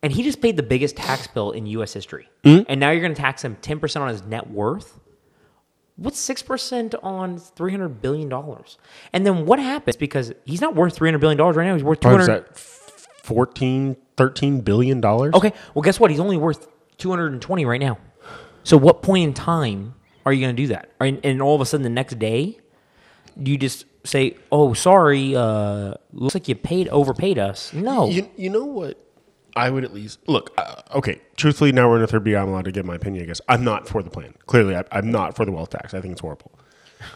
And 0.03 0.12
he 0.12 0.22
just 0.22 0.40
paid 0.40 0.57
the 0.57 0.62
biggest 0.62 0.96
tax 0.96 1.26
bill 1.26 1.51
in 1.53 1.66
US 1.66 1.92
history. 1.92 2.28
And 2.68 2.80
now 2.80 2.90
you're 2.90 3.03
going 3.03 3.14
to 3.14 3.20
tax 3.20 3.44
him 3.44 3.57
10% 3.61 4.01
on 4.01 4.09
his 4.09 4.22
net 4.22 4.49
worth? 4.51 4.99
What's 5.96 6.20
six 6.20 6.42
percent 6.44 6.94
on 7.03 7.38
three 7.38 7.72
hundred 7.72 8.01
billion 8.01 8.28
dollars? 8.28 8.78
And 9.12 9.26
then 9.26 9.46
what 9.46 9.59
happens? 9.59 9.96
Because 9.96 10.32
he's 10.44 10.61
not 10.61 10.76
worth 10.76 10.94
three 10.94 11.09
hundred 11.09 11.18
billion 11.18 11.36
dollars 11.36 11.57
right 11.57 11.66
now. 11.66 11.74
He's 11.74 11.82
worth 11.82 11.99
two 11.99 12.09
What 12.09 12.20
is 12.20 12.28
14, 13.24 13.96
13 14.16 14.61
billion 14.61 15.01
dollars? 15.01 15.34
Okay, 15.34 15.53
well, 15.74 15.82
guess 15.82 15.99
what? 15.99 16.12
He's 16.12 16.20
only 16.20 16.36
worth 16.36 16.68
two 16.99 17.11
hundred 17.11 17.32
and 17.32 17.42
twenty 17.42 17.64
right 17.64 17.80
now. 17.80 17.99
So, 18.62 18.76
what 18.76 19.03
point 19.03 19.24
in 19.24 19.34
time 19.34 19.94
are 20.29 20.33
you 20.33 20.41
going 20.41 20.55
to 20.57 20.62
do 20.62 20.68
that? 20.68 20.91
And, 21.01 21.20
and 21.24 21.41
all 21.43 21.55
of 21.55 21.61
a 21.61 21.66
sudden, 21.66 21.83
the 21.83 21.89
next 21.91 22.18
day, 22.18 22.59
you 23.37 23.57
just 23.57 23.85
say, 24.05 24.37
"Oh, 24.51 24.74
sorry, 24.74 25.35
uh, 25.37 25.95
looks 26.12 26.35
like 26.35 26.49
you 26.49 26.55
paid 26.55 26.89
overpaid 26.89 27.39
us"? 27.39 27.72
No, 27.72 28.09
You, 28.09 28.29
you 28.37 28.51
know 28.51 28.64
what? 28.64 29.05
I 29.57 29.70
would 29.70 29.85
at 29.85 29.93
least 29.93 30.20
look. 30.29 30.53
Uh, 30.57 30.83
okay, 30.95 31.20
truthfully, 31.37 31.72
now 31.72 31.89
we're 31.89 31.97
in 31.97 32.03
a 32.03 32.07
third 32.07 32.24
B. 32.24 32.37
I'm 32.37 32.49
allowed 32.49 32.66
to 32.66 32.72
give 32.72 32.85
my 32.85 32.95
opinion. 32.95 33.24
I 33.24 33.26
guess 33.26 33.41
I'm 33.49 33.64
not 33.64 33.89
for 33.89 34.03
the 34.03 34.11
plan. 34.11 34.35
Clearly, 34.47 34.76
I, 34.76 34.85
I'm 34.93 35.11
not 35.11 35.35
for 35.37 35.45
the 35.45 35.53
wealth 35.53 35.70
tax. 35.70 35.95
I 35.95 36.01
think 36.01 36.12
it's 36.12 36.20
horrible. 36.20 36.53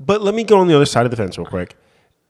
But 0.00 0.22
let 0.22 0.32
me 0.32 0.44
go 0.44 0.58
on 0.58 0.68
the 0.68 0.76
other 0.76 0.86
side 0.86 1.06
of 1.06 1.10
the 1.10 1.16
fence 1.16 1.36
real 1.38 1.46
quick, 1.46 1.74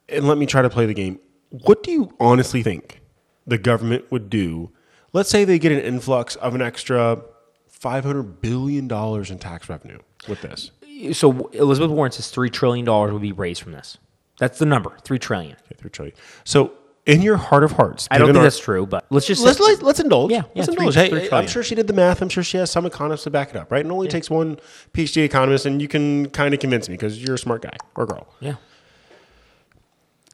and 0.08 0.26
let 0.26 0.38
me 0.38 0.46
try 0.46 0.62
to 0.62 0.70
play 0.70 0.86
the 0.86 0.94
game. 0.94 1.18
What 1.50 1.82
do 1.82 1.90
you 1.90 2.14
honestly 2.18 2.62
think 2.62 3.02
the 3.46 3.58
government 3.58 4.10
would 4.10 4.30
do? 4.30 4.70
Let's 5.12 5.28
say 5.28 5.44
they 5.44 5.58
get 5.58 5.72
an 5.72 5.80
influx 5.80 6.34
of 6.36 6.54
an 6.54 6.62
extra 6.62 7.20
five 7.68 8.04
hundred 8.04 8.40
billion 8.40 8.88
dollars 8.88 9.30
in 9.30 9.38
tax 9.38 9.68
revenue 9.68 9.98
with 10.26 10.40
this. 10.42 10.70
so 11.12 11.48
Elizabeth 11.52 11.90
Warren 11.90 12.12
says 12.12 12.30
three 12.30 12.50
trillion 12.50 12.84
dollars 12.84 13.12
would 13.12 13.22
be 13.22 13.32
raised 13.32 13.62
from 13.62 13.72
this. 13.72 13.98
That's 14.38 14.58
the 14.58 14.66
number, 14.66 14.96
three 15.02 15.18
trillion. 15.18 15.52
Okay, 15.52 15.74
three 15.76 15.90
trillion. 15.90 16.16
So, 16.44 16.72
in 17.06 17.22
your 17.22 17.36
heart 17.38 17.64
of 17.64 17.72
hearts, 17.72 18.06
I 18.10 18.18
don't 18.18 18.28
think 18.28 18.36
our- 18.38 18.42
that's 18.42 18.58
true, 18.58 18.84
but 18.86 19.06
let's 19.10 19.26
just 19.26 19.42
Let's, 19.42 19.58
let's, 19.58 19.80
let's 19.82 19.98
indulge. 19.98 20.30
Yeah, 20.30 20.38
yeah, 20.38 20.44
let's 20.56 20.66
three- 20.66 20.74
indulge. 20.86 20.94
Hey, 20.94 21.08
three 21.08 21.28
I'm 21.32 21.46
sure 21.46 21.62
she 21.62 21.74
did 21.74 21.86
the 21.86 21.92
math. 21.94 22.20
I'm 22.22 22.28
sure 22.28 22.42
she 22.42 22.58
has 22.58 22.70
some 22.70 22.84
economists 22.86 23.24
to 23.24 23.30
back 23.30 23.50
it 23.50 23.56
up, 23.56 23.72
right? 23.72 23.80
And 23.80 23.90
it 23.90 23.94
only 23.94 24.08
takes 24.08 24.28
one 24.28 24.58
PhD 24.92 25.24
economist, 25.24 25.64
and 25.66 25.80
you 25.82 25.88
can 25.88 26.28
kind 26.30 26.52
of 26.54 26.60
convince 26.60 26.88
me 26.88 26.94
because 26.94 27.22
you're 27.22 27.34
a 27.34 27.38
smart 27.38 27.62
guy 27.62 27.76
or 27.96 28.06
girl. 28.06 28.28
yeah, 28.40 28.56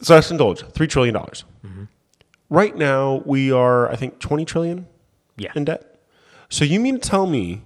So 0.02 0.14
let's 0.14 0.30
indulge. 0.30 0.62
Three 0.72 0.86
trillion 0.88 1.14
dollars. 1.14 1.44
Mm-hmm. 1.64 1.84
Right 2.50 2.76
now, 2.76 3.22
we 3.24 3.52
are, 3.52 3.90
I 3.90 3.96
think, 3.96 4.18
twenty 4.18 4.44
trillion 4.44 4.86
yeah. 5.36 5.52
in 5.54 5.64
debt. 5.64 6.00
So 6.48 6.64
you 6.64 6.80
mean 6.80 6.98
to 6.98 7.08
tell 7.08 7.26
me? 7.26 7.62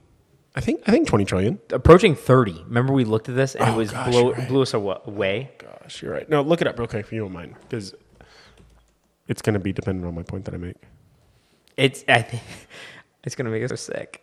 I 0.56 0.60
think 0.60 0.80
I 0.86 0.90
think 0.90 1.06
twenty 1.06 1.24
trillion. 1.24 1.60
approaching 1.70 2.14
30. 2.16 2.64
Remember 2.66 2.92
we 2.92 3.04
looked 3.04 3.28
at 3.28 3.36
this 3.36 3.54
and 3.54 3.68
it 3.68 3.72
Oh, 3.72 3.76
was 3.76 3.90
gosh, 3.92 4.10
blow, 4.10 4.32
right. 4.32 4.48
blew 4.48 4.62
us 4.62 4.74
awa- 4.74 5.02
away. 5.04 5.50
Oh, 5.62 5.66
gosh, 5.82 6.02
you're 6.02 6.12
right. 6.12 6.28
No, 6.28 6.42
look 6.42 6.60
it 6.60 6.66
up 6.66 6.78
real 6.78 6.88
quick 6.88 7.06
if 7.06 7.12
you 7.12 7.20
don't 7.20 7.32
mind, 7.32 7.54
because 7.62 7.94
it's 9.28 9.42
going 9.42 9.54
to 9.54 9.60
be 9.60 9.72
dependent 9.72 10.06
on 10.06 10.14
my 10.14 10.22
point 10.22 10.44
that 10.46 10.54
I 10.54 10.56
make. 10.56 10.76
It's 11.76 12.04
I 12.08 12.22
think 12.22 12.42
it's 13.24 13.34
gonna 13.36 13.50
make 13.50 13.62
us 13.62 13.70
so 13.70 13.76
sick. 13.76 14.22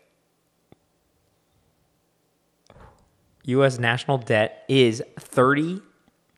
U.S. 3.45 3.78
national 3.80 4.17
debt 4.17 4.65
is 4.67 5.03
thirty 5.19 5.82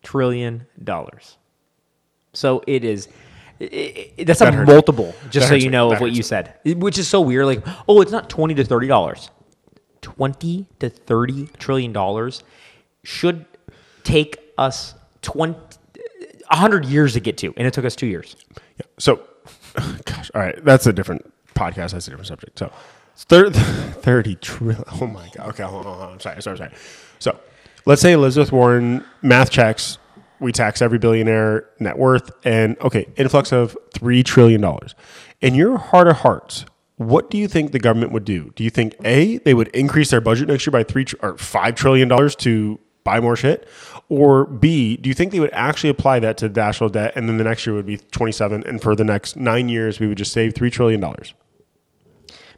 trillion 0.04 0.68
dollars. 0.84 1.38
So 2.34 2.64
it 2.68 2.84
is. 2.84 3.08
i 3.62 4.12
i 4.20 4.24
that's 4.26 4.40
That 4.40 4.54
a 4.54 4.64
multiple, 4.66 5.16
just 5.30 5.46
That 5.46 5.48
so 5.48 5.56
you 5.56 5.66
me. 5.66 5.70
know 5.70 5.90
That 5.90 5.96
of 5.96 6.02
what 6.02 6.12
you 6.12 6.18
me. 6.18 6.24
said, 6.24 6.54
which 6.66 6.98
is 6.98 7.08
so 7.08 7.22
weird. 7.22 7.46
Like, 7.46 7.64
oh, 7.88 8.02
it's 8.02 8.12
not 8.12 8.30
twenty 8.30 8.54
to 8.56 8.64
thirty 8.66 8.88
dollars. 8.88 9.30
Twenty 10.16 10.68
to 10.80 10.90
thirty 10.90 11.48
trillion 11.60 11.92
dollars 11.92 12.42
should 13.04 13.46
take 14.06 14.40
us 14.58 14.94
twenty. 15.22 15.58
100 16.50 16.86
years 16.86 17.12
to 17.12 17.20
get 17.20 17.38
to, 17.40 17.54
and 17.58 17.68
it 17.68 17.74
took 17.74 17.84
us 17.84 17.94
two 17.94 18.08
years. 18.08 18.38
Yeah. 18.78 18.86
So, 19.00 19.20
gosh, 20.06 20.32
all 20.34 20.40
right, 20.40 20.64
that's 20.64 20.88
a 20.88 20.94
different 20.94 21.30
podcast. 21.56 21.92
That's 21.92 22.08
a 22.08 22.12
different 22.12 22.28
subject. 22.28 22.58
So, 22.58 22.72
it's 23.12 23.26
thir- 23.26 23.50
thirty 23.52 24.36
trillion. 24.36 24.82
Oh 25.02 25.08
my 25.08 25.30
god. 25.36 25.50
Okay, 25.50 25.64
hold 25.64 25.86
on, 25.86 25.98
hold 25.98 26.06
on. 26.08 26.14
I'm 26.14 26.20
sorry, 26.22 26.42
sorry, 26.42 26.58
sorry. 26.58 26.72
So, 27.20 27.38
let's 27.86 28.02
say 28.02 28.14
Elizabeth 28.14 28.54
Warren 28.54 29.04
math 29.22 29.50
checks. 29.52 29.98
We 30.40 30.54
tax 30.54 30.82
every 30.82 31.00
billionaire 31.00 31.68
net 31.82 31.98
worth, 31.98 32.32
and 32.46 32.80
okay, 32.80 33.08
influx 33.18 33.52
of 33.52 33.76
three 33.94 34.24
trillion 34.24 34.62
dollars. 34.62 34.96
In 35.42 35.54
your 35.54 35.78
heart 35.78 36.08
of 36.08 36.16
hearts, 36.18 36.64
what 36.98 37.30
do 37.30 37.38
you 37.38 37.48
think 37.48 37.72
the 37.72 37.80
government 37.80 38.12
would 38.12 38.26
do? 38.26 38.52
Do 38.56 38.64
you 38.64 38.70
think 38.70 38.96
a 39.06 39.38
they 39.40 39.54
would 39.54 39.70
increase 39.70 40.10
their 40.12 40.22
budget 40.22 40.48
next 40.48 40.66
year 40.66 40.72
by 40.72 40.84
three 40.84 41.06
tr- 41.06 41.16
or 41.22 41.38
five 41.38 41.76
trillion 41.76 42.08
dollars 42.08 42.36
to 42.38 42.80
buy 43.04 43.20
more 43.20 43.36
shit? 43.36 43.68
Or 44.10 44.46
B, 44.46 44.98
do 44.98 45.10
you 45.10 45.14
think 45.14 45.32
they 45.32 45.40
would 45.40 45.54
actually 45.54 45.90
apply 45.90 46.20
that 46.20 46.38
to 46.38 46.50
the 46.50 46.60
national 46.60 46.90
debt 46.90 47.14
and 47.16 47.28
then 47.30 47.38
the 47.38 47.44
next 47.44 47.66
year 47.66 47.76
would 47.76 47.86
be 47.86 47.98
27 47.98 48.64
and 48.66 48.82
for 48.82 48.96
the 48.96 49.04
next 49.04 49.36
nine 49.36 49.70
years 49.70 50.00
we 50.00 50.08
would 50.08 50.18
just 50.18 50.32
save 50.32 50.54
$3 50.54 50.72
trillion? 50.72 51.04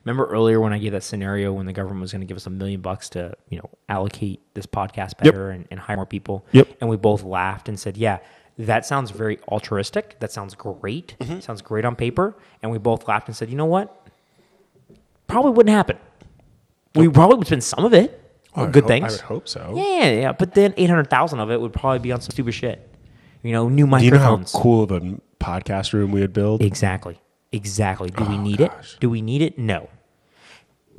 Remember 0.06 0.26
earlier 0.28 0.60
when 0.62 0.72
I 0.72 0.78
gave 0.80 0.94
that 0.94 1.04
scenario 1.04 1.52
when 1.52 1.66
the 1.66 1.74
government 1.74 2.02
was 2.02 2.12
going 2.12 2.22
to 2.22 2.26
give 2.26 2.38
us 2.38 2.48
a 2.48 2.50
million 2.50 2.82
bucks 2.82 3.10
to, 3.10 3.34
you 3.50 3.58
know, 3.58 3.70
allocate 3.90 4.42
this 4.54 4.66
podcast 4.66 5.14
Yep. 5.16 5.34
better 5.34 5.50
and, 5.52 5.68
and 5.70 5.80
hire 5.80 5.98
more 5.98 6.06
people? 6.06 6.46
Yep. 6.54 6.78
And 6.82 6.90
we 6.90 6.96
both 6.98 7.24
laughed 7.24 7.68
and 7.68 7.78
said, 7.80 7.98
yeah, 7.98 8.20
that 8.58 8.86
sounds 8.86 9.12
very 9.12 9.40
altruistic. 9.50 10.20
That 10.20 10.32
sounds 10.32 10.56
great. 10.56 11.16
Mm-hmm. 11.20 11.42
Sounds 11.42 11.62
great 11.62 11.84
on 11.86 11.96
paper. 11.96 12.38
And 12.62 12.72
we 12.72 12.78
both 12.78 13.08
laughed 13.08 13.28
and 13.28 13.36
said, 13.36 13.50
you 13.50 13.56
know 13.58 13.66
what? 13.66 14.08
Probably 15.30 15.52
wouldn't 15.52 15.74
happen. 15.76 15.98
We 16.96 17.08
probably 17.08 17.38
would 17.38 17.48
spend 17.48 17.64
some 17.64 17.86
of 17.86 17.94
it 17.94 18.20
on 18.56 18.72
good 18.72 18.84
hope- 18.84 18.92
I 19.04 19.12
would 19.12 19.22
hope 19.22 19.48
so. 19.48 19.74
Yeah, 19.78 19.84
yeah, 19.84 20.12
yeah. 20.22 20.32
But 20.34 20.54
then 20.56 20.74
800,000 20.76 21.40
of 21.40 21.52
it 21.52 21.62
would 21.62 21.72
probably 21.72 22.00
be 22.00 22.12
on 22.12 22.20
some 22.20 22.32
stupid 22.32 22.54
shit. 22.54 22.86
You 23.44 23.54
know, 23.54 23.70
new 23.70 23.88
microphones. 23.88 24.02
Do 24.02 24.18
you 24.18 24.22
know 24.22 24.60
how 24.60 24.64
cool 24.64 24.84
of 24.84 24.92
a 24.92 25.00
podcast 25.40 25.94
room 25.94 26.12
we 26.12 26.20
would 26.22 26.34
build? 26.34 26.62
Exactly. 26.62 27.20
Exactly. 27.52 28.10
Do 28.10 28.26
we 28.26 28.36
Oh, 28.36 28.42
need 28.42 28.58
gosh. 28.58 28.96
it? 28.96 29.00
Do 29.00 29.10
we 29.10 29.22
need 29.22 29.42
it? 29.42 29.58
No. 29.58 29.88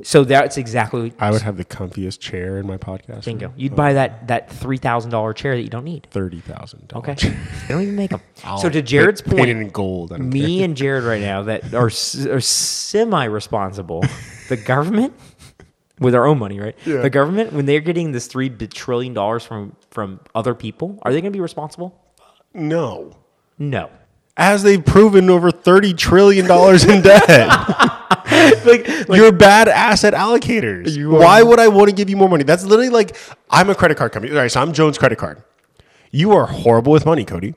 So 0.03 0.23
that's 0.23 0.57
exactly 0.57 1.13
I 1.19 1.31
would 1.31 1.41
have 1.41 1.57
the 1.57 1.65
comfiest 1.65 2.19
chair 2.19 2.57
in 2.57 2.67
my 2.67 2.77
podcast. 2.77 3.25
bingo. 3.25 3.47
room. 3.47 3.55
You'd 3.57 3.75
buy 3.75 3.93
that 3.93 4.27
that 4.27 4.51
three 4.51 4.77
thousand 4.77 5.11
dollar 5.11 5.33
chair 5.33 5.55
that 5.55 5.61
you 5.61 5.69
don't 5.69 5.83
need. 5.83 6.07
thirty 6.11 6.39
thousand. 6.39 6.91
Okay, 6.93 7.13
they 7.13 7.33
don't 7.67 7.81
even 7.81 7.95
make 7.95 8.11
them. 8.11 8.21
Oh, 8.45 8.57
so 8.61 8.69
to 8.69 8.81
Jared's 8.81 9.21
point, 9.21 9.49
in 9.49 9.69
gold. 9.69 10.17
Me 10.19 10.57
care. 10.57 10.65
and 10.65 10.77
Jared 10.77 11.03
right 11.03 11.21
now 11.21 11.43
that 11.43 11.73
are, 11.73 11.87
are 11.87 12.41
semi 12.41 13.25
responsible. 13.25 14.03
the 14.49 14.57
government, 14.57 15.13
with 15.99 16.15
our 16.15 16.25
own 16.25 16.39
money, 16.39 16.59
right? 16.59 16.75
Yeah. 16.85 16.97
The 17.01 17.09
government, 17.09 17.53
when 17.53 17.65
they're 17.65 17.79
getting 17.79 18.11
this 18.11 18.27
three 18.27 18.49
trillion 18.49 19.13
dollars 19.13 19.45
from 19.45 19.75
from 19.91 20.19
other 20.35 20.53
people, 20.53 20.99
are 21.03 21.11
they 21.13 21.21
going 21.21 21.31
to 21.31 21.37
be 21.37 21.41
responsible? 21.41 21.97
no. 22.53 23.17
No. 23.57 23.91
As 24.37 24.63
they've 24.63 24.83
proven 24.83 25.29
over 25.29 25.51
thirty 25.51 25.93
trillion 25.93 26.47
dollars 26.47 26.83
in 26.83 27.01
debt. 27.01 27.27
like, 28.65 29.07
You're 29.09 29.31
bad 29.31 29.67
asset 29.67 30.13
allocators. 30.13 30.97
Why 31.09 31.43
would 31.43 31.59
I 31.59 31.67
want 31.67 31.89
to 31.89 31.95
give 31.95 32.09
you 32.09 32.17
more 32.17 32.29
money? 32.29 32.43
That's 32.43 32.63
literally 32.63 32.89
like 32.89 33.15
I'm 33.49 33.69
a 33.69 33.75
credit 33.75 33.97
card 33.97 34.11
company. 34.11 34.33
All 34.33 34.39
right, 34.39 34.51
so 34.51 34.61
I'm 34.61 34.73
Jones 34.73 34.97
Credit 34.97 35.17
Card. 35.17 35.43
You 36.11 36.31
are 36.33 36.45
horrible 36.45 36.91
with 36.91 37.05
money, 37.05 37.25
Cody. 37.25 37.55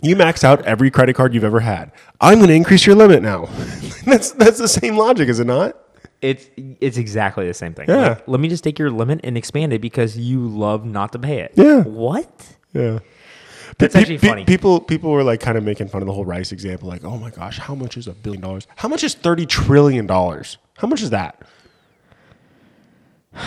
You 0.00 0.16
max 0.16 0.44
out 0.44 0.64
every 0.64 0.90
credit 0.90 1.16
card 1.16 1.34
you've 1.34 1.44
ever 1.44 1.60
had. 1.60 1.90
I'm 2.20 2.38
going 2.38 2.48
to 2.48 2.54
increase 2.54 2.86
your 2.86 2.94
limit 2.94 3.22
now. 3.22 3.46
that's 4.06 4.30
that's 4.32 4.58
the 4.58 4.68
same 4.68 4.96
logic, 4.96 5.28
is 5.28 5.40
it 5.40 5.46
not? 5.46 5.76
it's 6.20 6.48
it's 6.56 6.96
exactly 6.96 7.46
the 7.46 7.54
same 7.54 7.74
thing. 7.74 7.88
Yeah. 7.88 8.08
Like, 8.08 8.28
let 8.28 8.40
me 8.40 8.48
just 8.48 8.64
take 8.64 8.78
your 8.78 8.90
limit 8.90 9.20
and 9.22 9.36
expand 9.36 9.72
it 9.72 9.80
because 9.80 10.16
you 10.16 10.46
love 10.46 10.84
not 10.84 11.12
to 11.12 11.18
pay 11.18 11.40
it. 11.40 11.52
Yeah. 11.54 11.82
What? 11.82 12.56
Yeah. 12.72 12.98
That's 13.78 13.94
Pe- 13.94 14.00
actually 14.00 14.18
pe- 14.18 14.28
funny. 14.28 14.44
People 14.44 14.80
people 14.80 15.10
were 15.10 15.22
like 15.22 15.40
kind 15.40 15.56
of 15.56 15.64
making 15.64 15.88
fun 15.88 16.02
of 16.02 16.06
the 16.06 16.12
whole 16.12 16.24
rice 16.24 16.50
example, 16.52 16.88
like, 16.88 17.04
oh 17.04 17.16
my 17.16 17.30
gosh, 17.30 17.58
how 17.58 17.74
much 17.74 17.96
is 17.96 18.06
a 18.08 18.12
billion 18.12 18.42
dollars? 18.42 18.66
How 18.76 18.88
much 18.88 19.04
is 19.04 19.14
thirty 19.14 19.46
trillion 19.46 20.06
dollars? 20.06 20.58
How 20.78 20.88
much 20.88 21.00
is 21.02 21.10
that? 21.10 21.40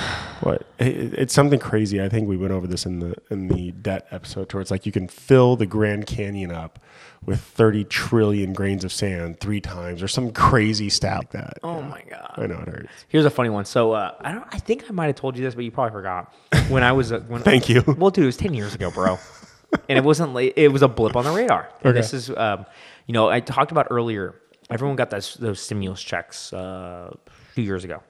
What? 0.42 0.66
It- 0.80 1.14
it's 1.14 1.34
something 1.36 1.60
crazy. 1.60 2.02
I 2.02 2.10
think 2.10 2.28
we 2.28 2.36
went 2.36 2.52
over 2.52 2.66
this 2.66 2.88
in 2.88 2.98
the 3.00 3.16
in 3.30 3.48
the 3.48 3.72
debt 3.74 4.08
episode, 4.10 4.52
where 4.54 4.62
it's 4.62 4.72
like 4.72 4.88
you 4.88 4.92
can 4.92 5.08
fill 5.08 5.56
the 5.56 5.68
Grand 5.68 6.08
Canyon 6.08 6.52
up 6.52 6.80
with 7.24 7.40
thirty 7.42 7.84
trillion 7.84 8.52
grains 8.54 8.84
of 8.84 8.92
sand 8.92 9.40
three 9.40 9.62
times, 9.62 10.02
or 10.02 10.08
some 10.08 10.32
crazy 10.32 10.90
stat 10.90 11.18
like 11.20 11.32
that. 11.32 11.60
Oh 11.62 11.84
my 11.84 12.02
god. 12.10 12.34
I 12.38 12.48
know 12.48 12.58
it 12.60 12.70
hurts. 12.70 13.06
Here's 13.10 13.26
a 13.26 13.30
funny 13.30 13.50
one. 13.50 13.66
So 13.66 13.92
uh, 13.92 14.16
I 14.22 14.32
don't. 14.32 14.46
I 14.52 14.58
think 14.58 14.86
I 14.90 14.94
might 14.94 15.08
have 15.08 15.16
told 15.16 15.38
you 15.38 15.44
this, 15.44 15.54
but 15.54 15.64
you 15.64 15.70
probably 15.70 15.92
forgot. 15.92 16.34
When 16.70 16.82
I 16.82 16.92
was 16.94 17.12
uh, 17.12 17.20
when 17.28 17.42
Thank 17.44 17.70
you. 17.70 17.84
Well, 18.00 18.10
dude, 18.10 18.24
it 18.24 18.26
was 18.26 18.38
ten 18.38 18.56
years 18.56 18.74
ago, 18.74 18.90
bro, 18.90 19.20
and 19.90 19.98
it 19.98 20.04
wasn't. 20.04 20.34
Late, 20.34 20.54
it 20.56 20.70
was 20.70 20.82
a 20.82 20.88
blip 20.88 21.16
on 21.16 21.24
the 21.26 21.32
radar. 21.32 21.70
And 21.82 21.90
Okay. 21.90 21.98
This 21.98 22.14
is, 22.14 22.30
um, 22.32 22.66
you 23.08 23.14
know, 23.14 23.30
I 23.30 23.40
talked 23.40 23.72
about 23.72 23.88
earlier. 23.90 24.36
Everyone 24.70 24.96
got 24.96 25.10
those 25.10 25.36
those 25.36 25.60
stimulus 25.60 26.02
checks 26.02 26.54
uh, 26.54 27.14
a 27.28 27.32
few 27.54 27.64
years 27.64 27.84
ago. 27.84 28.02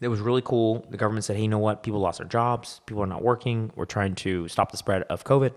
It 0.00 0.08
was 0.08 0.20
really 0.20 0.42
cool. 0.42 0.86
The 0.90 0.96
government 0.96 1.24
said, 1.24 1.36
"Hey, 1.36 1.42
you 1.42 1.48
know 1.48 1.58
what? 1.58 1.82
People 1.82 2.00
lost 2.00 2.18
their 2.18 2.26
jobs. 2.28 2.80
People 2.86 3.02
are 3.02 3.06
not 3.06 3.22
working. 3.22 3.72
We're 3.76 3.84
trying 3.84 4.14
to 4.16 4.48
stop 4.48 4.70
the 4.70 4.76
spread 4.76 5.02
of 5.04 5.24
COVID. 5.24 5.52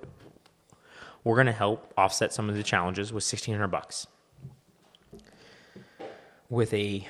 We're 1.23 1.35
going 1.35 1.45
to 1.47 1.51
help 1.53 1.93
offset 1.97 2.33
some 2.33 2.49
of 2.49 2.55
the 2.55 2.63
challenges 2.63 3.13
with 3.13 3.23
sixteen 3.23 3.53
hundred 3.55 3.69
bucks." 3.69 4.07
With 6.49 6.73
a 6.73 7.07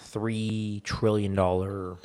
three 0.00 0.80
trillion 0.84 1.34
dollar 1.34 1.96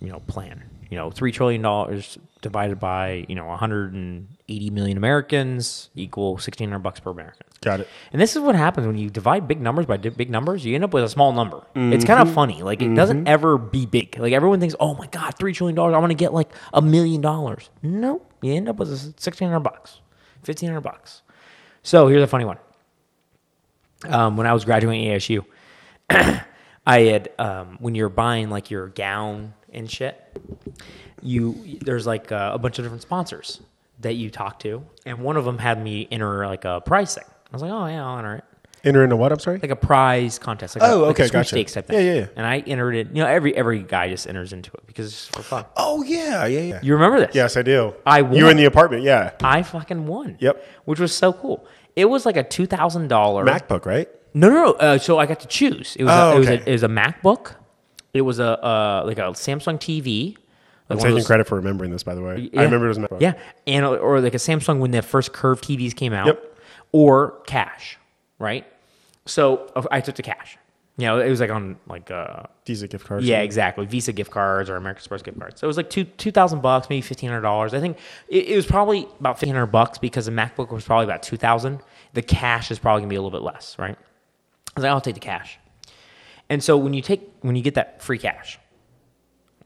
you 0.00 0.08
know 0.08 0.20
plan 0.26 0.62
you 0.90 0.96
know 0.98 1.10
three 1.10 1.30
trillion 1.32 1.62
dollars 1.62 2.18
divided 2.42 2.78
by 2.78 3.24
you 3.28 3.34
know 3.34 3.46
180 3.46 4.70
million 4.70 4.96
americans 4.98 5.88
equal 5.94 6.32
1600 6.32 6.78
bucks 6.80 7.00
per 7.00 7.10
american. 7.10 7.46
Got 7.62 7.80
it. 7.80 7.88
and 8.12 8.20
this 8.20 8.34
is 8.36 8.42
what 8.42 8.54
happens 8.56 8.86
when 8.86 8.98
you 8.98 9.08
divide 9.08 9.48
big 9.48 9.60
numbers 9.60 9.86
by 9.86 9.96
di- 9.96 10.10
big 10.10 10.28
numbers 10.28 10.64
you 10.64 10.74
end 10.74 10.84
up 10.84 10.92
with 10.92 11.04
a 11.04 11.08
small 11.08 11.32
number. 11.32 11.64
It's 11.74 12.04
kind 12.04 12.20
of 12.20 12.34
funny 12.34 12.62
like 12.62 12.82
it 12.82 12.94
doesn't 12.94 13.26
ever 13.28 13.56
be 13.56 13.86
big. 13.86 14.18
Like 14.18 14.32
everyone 14.32 14.60
thinks 14.60 14.74
oh 14.80 14.94
my 14.94 15.06
god 15.06 15.36
three 15.38 15.52
trillion 15.54 15.76
dollars 15.76 15.94
i 15.94 15.98
want 15.98 16.10
to 16.10 16.16
get 16.16 16.34
like 16.34 16.50
a 16.74 16.82
million 16.82 17.20
dollars. 17.20 17.70
No 17.82 18.20
you 18.42 18.52
end 18.52 18.68
up 18.68 18.76
with 18.76 18.88
1600 18.90 19.60
bucks 19.60 20.00
1500 20.44 20.80
bucks. 20.80 21.22
So 21.84 22.08
here's 22.08 22.22
a 22.22 22.26
funny 22.26 22.44
one. 22.44 22.58
Um, 24.08 24.36
when 24.36 24.46
I 24.48 24.52
was 24.52 24.64
graduating 24.64 25.08
at 25.08 25.20
ASU, 25.20 25.44
I 26.84 27.00
had 27.00 27.30
um, 27.38 27.76
when 27.80 27.94
you're 27.94 28.08
buying 28.08 28.50
like 28.50 28.70
your 28.70 28.88
gown 28.88 29.54
and 29.72 29.88
shit, 29.88 30.20
you 31.22 31.78
there's 31.82 32.06
like 32.06 32.32
uh, 32.32 32.50
a 32.54 32.58
bunch 32.58 32.78
of 32.78 32.84
different 32.84 33.02
sponsors 33.02 33.60
that 34.00 34.14
you 34.14 34.30
talk 34.30 34.58
to, 34.60 34.84
and 35.06 35.18
one 35.18 35.36
of 35.36 35.44
them 35.44 35.58
had 35.58 35.82
me 35.82 36.08
enter 36.10 36.46
like 36.46 36.64
a 36.64 36.80
prize 36.80 37.14
thing. 37.14 37.24
I 37.26 37.52
was 37.52 37.62
like, 37.62 37.70
oh 37.70 37.86
yeah, 37.86 38.06
I'll 38.06 38.18
enter 38.18 38.36
it. 38.36 38.44
Enter 38.84 39.04
into 39.04 39.14
what? 39.14 39.30
I'm 39.30 39.38
sorry. 39.38 39.60
Like 39.60 39.70
a 39.70 39.76
prize 39.76 40.40
contest. 40.40 40.74
Like 40.74 40.90
Oh, 40.90 41.02
a, 41.02 41.06
like 41.06 41.10
okay, 41.12 41.26
a 41.26 41.28
gotcha. 41.28 41.64
type 41.64 41.86
thing. 41.86 41.96
Yeah, 42.04 42.12
yeah, 42.14 42.20
yeah. 42.22 42.26
And 42.34 42.44
I 42.44 42.58
entered 42.66 42.94
it. 42.96 43.08
You 43.12 43.22
know, 43.22 43.28
every 43.28 43.54
every 43.56 43.78
guy 43.80 44.08
just 44.08 44.26
enters 44.26 44.52
into 44.52 44.72
it 44.72 44.84
because 44.88 45.06
it's 45.06 45.28
for 45.28 45.42
fun. 45.42 45.64
oh 45.76 46.02
yeah, 46.02 46.46
yeah, 46.46 46.60
yeah. 46.60 46.80
You 46.82 46.94
remember 46.94 47.20
this? 47.20 47.32
yes, 47.34 47.56
I 47.56 47.62
do. 47.62 47.94
I 48.04 48.18
You 48.18 48.44
were 48.44 48.50
in 48.50 48.56
the 48.56 48.64
apartment, 48.64 49.04
yeah. 49.04 49.32
I 49.40 49.62
fucking 49.62 50.06
won. 50.08 50.36
Yep. 50.40 50.64
Which 50.86 50.98
was 50.98 51.14
so 51.14 51.32
cool. 51.32 51.64
It 51.94 52.06
was 52.06 52.26
like 52.26 52.36
a 52.36 52.42
two 52.42 52.66
thousand 52.66 53.06
dollar 53.06 53.44
MacBook, 53.44 53.86
right? 53.86 54.08
No, 54.34 54.48
no, 54.48 54.54
no. 54.64 54.72
Uh, 54.72 54.98
so 54.98 55.18
I 55.18 55.26
got 55.26 55.38
to 55.40 55.46
choose. 55.46 55.94
It 55.94 56.04
was, 56.04 56.12
Oh, 56.12 56.32
a, 56.32 56.34
it, 56.34 56.38
was 56.40 56.48
a, 56.48 56.68
it 56.68 56.72
was 56.72 56.82
a 56.82 56.88
MacBook. 56.88 57.54
It 58.14 58.22
was 58.22 58.40
a 58.40 58.64
uh, 58.64 59.02
like 59.06 59.18
a 59.18 59.30
Samsung 59.32 59.78
TV. 59.78 60.36
I'm 60.90 60.96
Like 60.96 61.02
taking 61.04 61.16
those- 61.16 61.26
credit 61.26 61.46
for 61.46 61.56
remembering 61.56 61.90
this, 61.90 62.02
by 62.02 62.14
the 62.14 62.22
way. 62.22 62.50
Yeah. 62.52 62.60
I 62.60 62.64
remember 62.64 62.86
it 62.86 62.88
was 62.90 62.98
MacBook. 62.98 63.20
Yeah, 63.20 63.34
and 63.66 63.84
or 63.84 64.20
like 64.20 64.34
a 64.34 64.38
Samsung 64.38 64.78
when 64.78 64.90
the 64.90 65.02
first 65.02 65.32
curved 65.32 65.64
TVs 65.64 65.94
came 65.96 66.12
out. 66.12 66.26
Yep. 66.26 66.48
Or 66.92 67.40
cash, 67.46 67.98
right? 68.38 68.66
So 69.24 69.70
I 69.90 70.00
took 70.00 70.16
the 70.16 70.22
cash. 70.22 70.58
You 70.98 71.06
know, 71.06 71.20
it 71.20 71.30
was 71.30 71.40
like 71.40 71.48
on 71.50 71.78
like 71.88 72.10
uh 72.10 72.42
Visa 72.66 72.86
gift 72.86 73.06
cards. 73.06 73.24
yeah, 73.24 73.40
exactly. 73.40 73.86
Visa 73.86 74.12
gift 74.12 74.30
cards 74.30 74.68
or 74.68 74.76
American 74.76 74.98
Express 74.98 75.22
gift 75.22 75.38
cards. 75.40 75.58
So 75.60 75.66
it 75.66 75.68
was 75.68 75.78
like 75.78 75.88
two 75.88 76.04
two 76.04 76.30
thousand 76.30 76.60
bucks, 76.60 76.90
maybe 76.90 77.00
fifteen 77.00 77.30
hundred 77.30 77.40
dollars. 77.42 77.72
I 77.72 77.80
think 77.80 77.96
it, 78.28 78.48
it 78.48 78.56
was 78.56 78.66
probably 78.66 79.08
about 79.18 79.38
fifteen 79.38 79.54
hundred 79.54 79.68
bucks 79.72 79.96
because 79.96 80.26
the 80.26 80.32
MacBook 80.32 80.70
was 80.70 80.84
probably 80.84 81.04
about 81.04 81.22
two 81.22 81.38
thousand. 81.38 81.80
The 82.12 82.20
cash 82.20 82.70
is 82.70 82.78
probably 82.78 83.00
gonna 83.02 83.08
be 83.08 83.16
a 83.16 83.22
little 83.22 83.36
bit 83.36 83.42
less, 83.44 83.74
right? 83.78 83.96
I 83.96 84.72
was 84.76 84.82
like, 84.84 84.90
I'll 84.90 85.00
take 85.00 85.14
the 85.14 85.20
cash. 85.20 85.58
And 86.50 86.62
so 86.62 86.76
when 86.76 86.92
you 86.92 87.00
take 87.00 87.22
when 87.40 87.56
you 87.56 87.62
get 87.62 87.74
that 87.76 88.02
free 88.02 88.18
cash, 88.18 88.58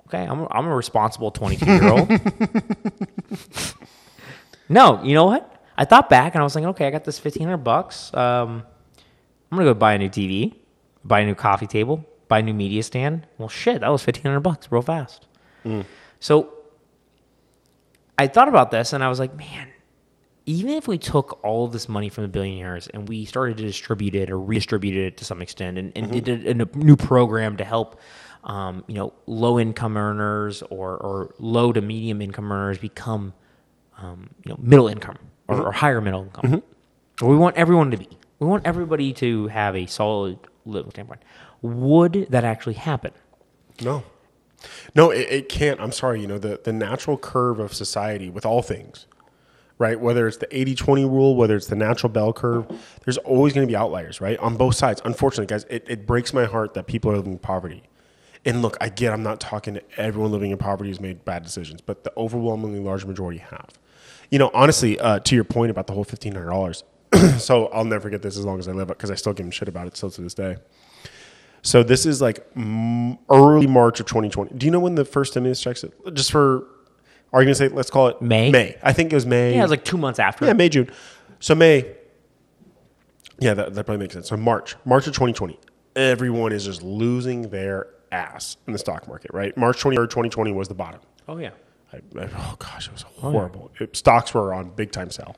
okay, 0.06 0.24
I'm 0.24 0.40
a, 0.40 0.48
I'm 0.50 0.66
a 0.66 0.74
responsible 0.74 1.30
twenty 1.30 1.56
two 1.56 1.66
year 1.66 1.88
old. 1.88 2.10
no, 4.68 5.02
you 5.02 5.14
know 5.14 5.26
what? 5.26 5.52
I 5.76 5.84
thought 5.84 6.08
back 6.08 6.34
and 6.34 6.40
I 6.40 6.44
was 6.44 6.54
like, 6.54 6.64
okay, 6.64 6.86
I 6.86 6.90
got 6.90 7.04
this 7.04 7.18
fifteen 7.18 7.44
hundred 7.44 7.58
bucks. 7.64 8.12
Um, 8.14 8.64
I'm 9.50 9.58
gonna 9.58 9.70
go 9.70 9.74
buy 9.74 9.94
a 9.94 9.98
new 9.98 10.08
TV, 10.08 10.54
buy 11.04 11.20
a 11.20 11.26
new 11.26 11.34
coffee 11.34 11.66
table, 11.66 12.04
buy 12.28 12.38
a 12.40 12.42
new 12.42 12.54
media 12.54 12.82
stand. 12.82 13.26
Well, 13.38 13.48
shit, 13.48 13.80
that 13.82 13.88
was 13.88 14.02
fifteen 14.02 14.24
hundred 14.24 14.40
bucks 14.40 14.70
real 14.70 14.82
fast. 14.82 15.26
So 16.20 16.52
I 18.18 18.26
thought 18.28 18.48
about 18.48 18.70
this 18.70 18.92
and 18.92 19.04
I 19.04 19.08
was 19.08 19.18
like, 19.18 19.36
man, 19.36 19.68
even 20.46 20.70
if 20.72 20.86
we 20.88 20.96
took 20.96 21.44
all 21.44 21.64
of 21.66 21.72
this 21.72 21.88
money 21.88 22.08
from 22.08 22.22
the 22.22 22.28
billionaires 22.28 22.86
and 22.88 23.08
we 23.08 23.24
started 23.24 23.56
to 23.58 23.64
distribute 23.64 24.14
it 24.14 24.30
or 24.30 24.38
redistributed 24.38 25.04
it 25.04 25.16
to 25.18 25.24
some 25.24 25.42
extent 25.42 25.76
and, 25.76 25.92
and 25.96 26.24
did 26.24 26.46
a, 26.46 26.50
a 26.50 26.76
new 26.76 26.96
program 26.96 27.56
to 27.56 27.64
help, 27.64 28.00
um, 28.46 28.84
you 28.86 28.94
know, 28.94 29.12
low 29.26 29.58
income 29.58 29.96
earners 29.96 30.62
or, 30.70 30.96
or 30.96 31.34
low 31.38 31.72
to 31.72 31.80
medium 31.80 32.22
income 32.22 32.50
earners 32.50 32.78
become, 32.78 33.34
um, 33.98 34.30
you 34.44 34.50
know, 34.52 34.58
middle 34.62 34.88
income 34.88 35.18
or, 35.48 35.66
or 35.66 35.72
higher 35.72 36.00
middle 36.00 36.22
income. 36.22 36.62
Or 37.20 37.28
we 37.28 37.36
want 37.36 37.56
everyone 37.56 37.90
to 37.90 37.96
be. 37.96 38.08
We 38.38 38.46
want 38.46 38.64
everybody 38.66 39.12
to 39.14 39.48
have 39.48 39.74
a 39.74 39.86
solid 39.86 40.38
living 40.64 40.90
standpoint. 40.92 41.22
Would 41.62 42.28
that 42.30 42.44
actually 42.44 42.74
happen? 42.74 43.12
No. 43.82 44.04
No, 44.94 45.10
it, 45.10 45.26
it 45.30 45.48
can't. 45.48 45.80
I'm 45.80 45.92
sorry. 45.92 46.20
You 46.20 46.26
know, 46.28 46.38
the, 46.38 46.60
the 46.62 46.72
natural 46.72 47.18
curve 47.18 47.58
of 47.58 47.74
society 47.74 48.30
with 48.30 48.46
all 48.46 48.62
things, 48.62 49.06
right? 49.78 49.98
Whether 49.98 50.28
it's 50.28 50.36
the 50.36 50.56
80 50.56 50.74
20 50.76 51.04
rule, 51.04 51.34
whether 51.36 51.56
it's 51.56 51.66
the 51.66 51.76
natural 51.76 52.10
bell 52.12 52.32
curve, 52.32 52.66
there's 53.04 53.18
always 53.18 53.52
going 53.54 53.66
to 53.66 53.70
be 53.70 53.76
outliers, 53.76 54.20
right? 54.20 54.38
On 54.38 54.56
both 54.56 54.76
sides. 54.76 55.02
Unfortunately, 55.04 55.46
guys, 55.46 55.64
it, 55.68 55.84
it 55.88 56.06
breaks 56.06 56.32
my 56.32 56.44
heart 56.44 56.74
that 56.74 56.86
people 56.86 57.10
are 57.10 57.16
living 57.16 57.32
in 57.32 57.38
poverty. 57.38 57.82
And 58.46 58.62
look, 58.62 58.76
I 58.80 58.88
get 58.88 59.12
I'm 59.12 59.24
not 59.24 59.40
talking 59.40 59.74
to 59.74 59.82
everyone 59.96 60.30
living 60.30 60.52
in 60.52 60.56
poverty 60.58 60.88
who's 60.88 61.00
made 61.00 61.24
bad 61.24 61.42
decisions, 61.42 61.80
but 61.80 62.04
the 62.04 62.12
overwhelmingly 62.16 62.78
large 62.78 63.04
majority 63.04 63.38
have. 63.38 63.70
You 64.30 64.38
know, 64.38 64.50
honestly, 64.54 64.98
uh, 65.00 65.18
to 65.18 65.34
your 65.34 65.44
point 65.44 65.70
about 65.70 65.88
the 65.88 65.92
whole 65.92 66.04
$1,500, 66.04 66.82
so 67.40 67.66
I'll 67.66 67.84
never 67.84 68.02
forget 68.02 68.22
this 68.22 68.36
as 68.36 68.44
long 68.44 68.60
as 68.60 68.68
I 68.68 68.72
live 68.72 68.88
because 68.88 69.10
I 69.10 69.16
still 69.16 69.32
give 69.32 69.44
him 69.44 69.50
shit 69.50 69.68
about 69.68 69.88
it 69.88 69.96
still 69.96 70.10
to 70.10 70.22
this 70.22 70.34
day. 70.34 70.56
So 71.62 71.82
this 71.82 72.06
is 72.06 72.20
like 72.20 72.46
early 73.28 73.66
March 73.66 73.98
of 73.98 74.06
2020. 74.06 74.54
Do 74.54 74.66
you 74.66 74.70
know 74.70 74.78
when 74.78 74.94
the 74.94 75.04
first 75.04 75.32
stimulus 75.32 75.60
checks? 75.60 75.82
It? 75.82 75.92
Just 76.14 76.30
for 76.30 76.64
argument's 77.32 77.58
sake, 77.58 77.72
let's 77.72 77.90
call 77.90 78.06
it 78.06 78.22
May? 78.22 78.52
May. 78.52 78.76
I 78.82 78.92
think 78.92 79.12
it 79.12 79.16
was 79.16 79.26
May. 79.26 79.54
Yeah, 79.54 79.58
it 79.58 79.62
was 79.62 79.70
like 79.72 79.84
two 79.84 79.98
months 79.98 80.20
after. 80.20 80.46
yeah, 80.46 80.52
May 80.52 80.68
June. 80.68 80.88
So 81.40 81.56
May. 81.56 81.96
Yeah, 83.40 83.54
that, 83.54 83.74
that 83.74 83.84
probably 83.84 84.04
makes 84.04 84.14
sense. 84.14 84.28
So 84.28 84.36
March, 84.36 84.76
March 84.84 85.08
of 85.08 85.14
2020, 85.14 85.58
everyone 85.96 86.52
is 86.52 86.64
just 86.64 86.82
losing 86.82 87.50
their 87.50 87.88
ass 88.12 88.56
in 88.66 88.72
the 88.72 88.78
stock 88.78 89.06
market, 89.08 89.30
right? 89.34 89.56
March 89.56 89.82
23rd, 89.82 90.10
2020 90.10 90.52
was 90.52 90.68
the 90.68 90.74
bottom. 90.74 91.00
Oh 91.28 91.38
yeah. 91.38 91.50
I, 91.92 91.96
I- 92.18 92.28
oh 92.36 92.56
gosh, 92.58 92.86
it 92.88 92.92
was 92.92 93.02
horrible. 93.02 93.70
It- 93.80 93.96
stocks 93.96 94.32
were 94.34 94.52
on 94.54 94.70
big 94.70 94.92
time 94.92 95.10
sell. 95.10 95.36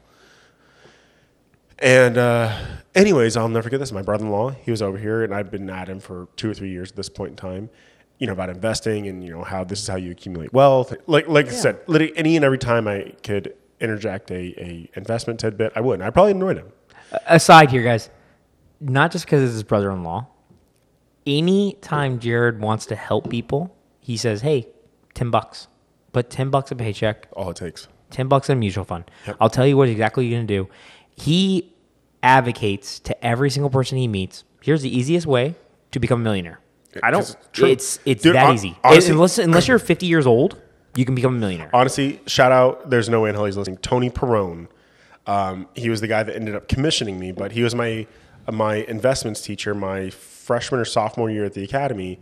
And 1.81 2.19
uh, 2.19 2.59
anyways, 2.95 3.37
I'll 3.37 3.49
never 3.49 3.63
forget 3.63 3.79
this. 3.79 3.93
My 3.93 4.03
brother-in-law, 4.03 4.51
he 4.63 4.71
was 4.73 4.83
over 4.83 4.99
here, 4.99 5.23
and 5.23 5.33
I've 5.33 5.51
been 5.51 5.71
at 5.71 5.89
him 5.89 6.01
for 6.01 6.27
two 6.37 6.51
or 6.51 6.55
three 6.55 6.71
years 6.71 6.91
at 6.91 6.97
this 6.97 7.09
point 7.09 7.31
in 7.31 7.37
time. 7.37 7.71
You 8.19 8.27
know 8.27 8.33
about 8.33 8.51
investing 8.51 9.07
and 9.07 9.23
you 9.23 9.31
know 9.31 9.45
how 9.45 9.63
this 9.63 9.81
is 9.81 9.87
how 9.87 9.95
you 9.95 10.11
accumulate 10.11 10.53
wealth. 10.53 10.93
Like 11.07 11.29
like 11.29 11.47
I 11.47 11.51
said, 11.51 11.79
literally 11.87 12.13
any 12.17 12.35
and 12.35 12.45
every 12.45 12.59
time 12.59 12.89
I 12.89 13.13
could 13.23 13.55
interject 13.81 14.33
a, 14.33 14.35
a 14.61 14.91
investment 14.95 15.39
tidbit, 15.39 15.73
I 15.77 15.81
would. 15.81 15.95
And 16.01 16.03
I 16.03 16.11
probably 16.11 16.33
annoyed 16.33 16.57
him. 16.57 16.73
Aside 17.29 17.71
here, 17.71 17.85
guys, 17.85 18.11
not 18.81 19.13
just 19.13 19.25
because 19.25 19.45
it's 19.45 19.53
his 19.53 19.63
brother-in-law. 19.63 20.27
Anytime 21.29 22.19
Jared 22.19 22.61
wants 22.61 22.87
to 22.87 22.97
help 22.97 23.29
people, 23.31 23.77
he 24.01 24.17
says, 24.17 24.41
"Hey, 24.41 24.69
ten 25.15 25.31
bucks, 25.31 25.69
put 26.13 26.31
ten 26.31 26.49
bucks 26.51 26.71
a 26.71 26.77
paycheck, 26.77 27.29
All 27.33 27.51
it 27.51 27.57
takes. 27.57 27.87
10 28.11 28.27
bucks 28.27 28.49
in 28.49 28.57
a 28.57 28.59
mutual 28.59 28.85
fund. 28.85 29.05
I'll 29.39 29.51
tell 29.51 29.67
you 29.67 29.77
what 29.77 29.91
exactly 29.91 30.25
you're 30.27 30.39
going 30.39 30.47
to 30.47 30.55
do. 30.65 30.69
He 31.15 31.75
advocates 32.23 32.99
to 33.01 33.25
every 33.25 33.51
single 33.51 33.69
person 33.69 33.99
he 33.99 34.09
meets. 34.09 34.45
Here's 34.63 34.81
the 34.81 34.89
easiest 34.97 35.27
way 35.27 35.55
to 35.91 36.01
become 36.01 36.23
a 36.23 36.25
millionaire. 36.25 36.59
I 37.03 37.11
don't. 37.11 37.21
it's 37.21 37.37
true. 37.53 37.69
It's 37.69 37.99
it's 38.07 38.23
Dude, 38.23 38.35
that 38.35 38.47
hon- 38.47 38.55
easy. 38.55 38.79
honestly- 38.83 39.13
unless 39.13 39.37
unless 39.39 39.69
you're 39.69 39.79
50 39.79 40.07
years 40.07 40.27
old, 40.27 40.57
you 40.97 41.05
can 41.05 41.15
become 41.15 41.37
a 41.37 41.39
millionaire. 41.39 41.69
Honestly, 41.75 42.21
shout 42.27 42.51
out. 42.51 42.89
There's 42.89 43.11
no 43.11 43.21
way 43.21 43.29
in 43.29 43.35
hell 43.35 43.45
he's 43.45 43.59
listening. 43.59 43.77
Tony 43.79 44.09
Perone. 44.09 44.69
Um, 45.27 45.69
he 45.75 45.91
was 45.91 46.01
the 46.01 46.09
guy 46.09 46.23
that 46.23 46.35
ended 46.35 46.55
up 46.55 46.69
commissioning 46.69 47.19
me, 47.19 47.33
but 47.33 47.53
he 47.53 47.63
was 47.63 47.75
my 47.75 48.07
my 48.51 48.77
investments 48.77 49.43
teacher 49.43 49.75
my 49.75 50.09
freshman 50.49 50.81
or 50.81 50.85
sophomore 50.85 51.31
year 51.31 51.45
at 51.45 51.53
the 51.53 51.63
academy, 51.63 52.19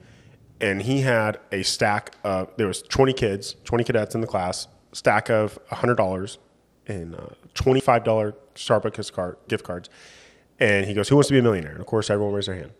and 0.61 0.83
he 0.83 1.01
had 1.03 1.39
a 1.53 1.62
stack 1.62 2.16
of 2.24 2.51
there 2.57 2.66
was 2.66 2.83
20 2.83 3.12
kids, 3.12 3.55
20 3.64 3.85
cadets 3.85 4.14
in 4.14 4.20
the 4.20 4.27
class, 4.27 4.68
stack 4.93 5.31
of 5.31 5.59
hundred 5.70 5.95
dollars 5.95 6.39
and 6.87 7.14
uh, 7.14 7.29
25 7.55 8.05
dollar 8.05 8.35
Starbucks 8.55 9.12
card 9.12 9.37
gift 9.49 9.64
cards, 9.64 9.89
and 10.59 10.87
he 10.87 10.93
goes, 10.93 11.09
"Who 11.09 11.14
wants 11.16 11.29
to 11.29 11.35
be 11.35 11.39
a 11.39 11.43
millionaire?" 11.43 11.72
And 11.72 11.81
of 11.81 11.87
course, 11.87 12.11
everyone 12.11 12.35
raised 12.35 12.49
their 12.49 12.57
hand 12.57 12.72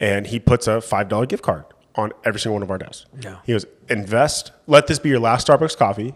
and 0.00 0.26
he 0.26 0.40
puts 0.40 0.66
a 0.66 0.80
five 0.80 1.08
dollar 1.08 1.26
gift 1.26 1.42
card 1.42 1.64
on 1.94 2.12
every 2.24 2.40
single 2.40 2.54
one 2.54 2.62
of 2.62 2.70
our 2.70 2.78
desks. 2.78 3.06
Yeah. 3.20 3.38
He 3.44 3.52
goes, 3.52 3.66
invest. 3.88 4.52
Let 4.66 4.86
this 4.86 4.98
be 4.98 5.08
your 5.10 5.20
last 5.20 5.46
Starbucks 5.46 5.76
coffee, 5.76 6.14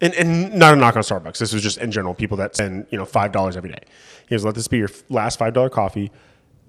and 0.00 0.14
and 0.14 0.54
not 0.54 0.74
a 0.74 0.76
knock 0.76 0.96
on 0.96 1.02
Starbucks. 1.02 1.38
This 1.38 1.52
was 1.52 1.62
just 1.62 1.78
in 1.78 1.90
general 1.90 2.14
people 2.14 2.36
that 2.38 2.54
spend 2.56 2.86
you 2.90 2.98
know 2.98 3.04
five 3.04 3.32
dollars 3.32 3.56
every 3.56 3.70
day. 3.70 3.82
He 4.28 4.34
goes, 4.34 4.44
let 4.44 4.54
this 4.54 4.68
be 4.68 4.78
your 4.78 4.90
last 5.08 5.38
five 5.38 5.52
dollar 5.52 5.68
coffee. 5.68 6.12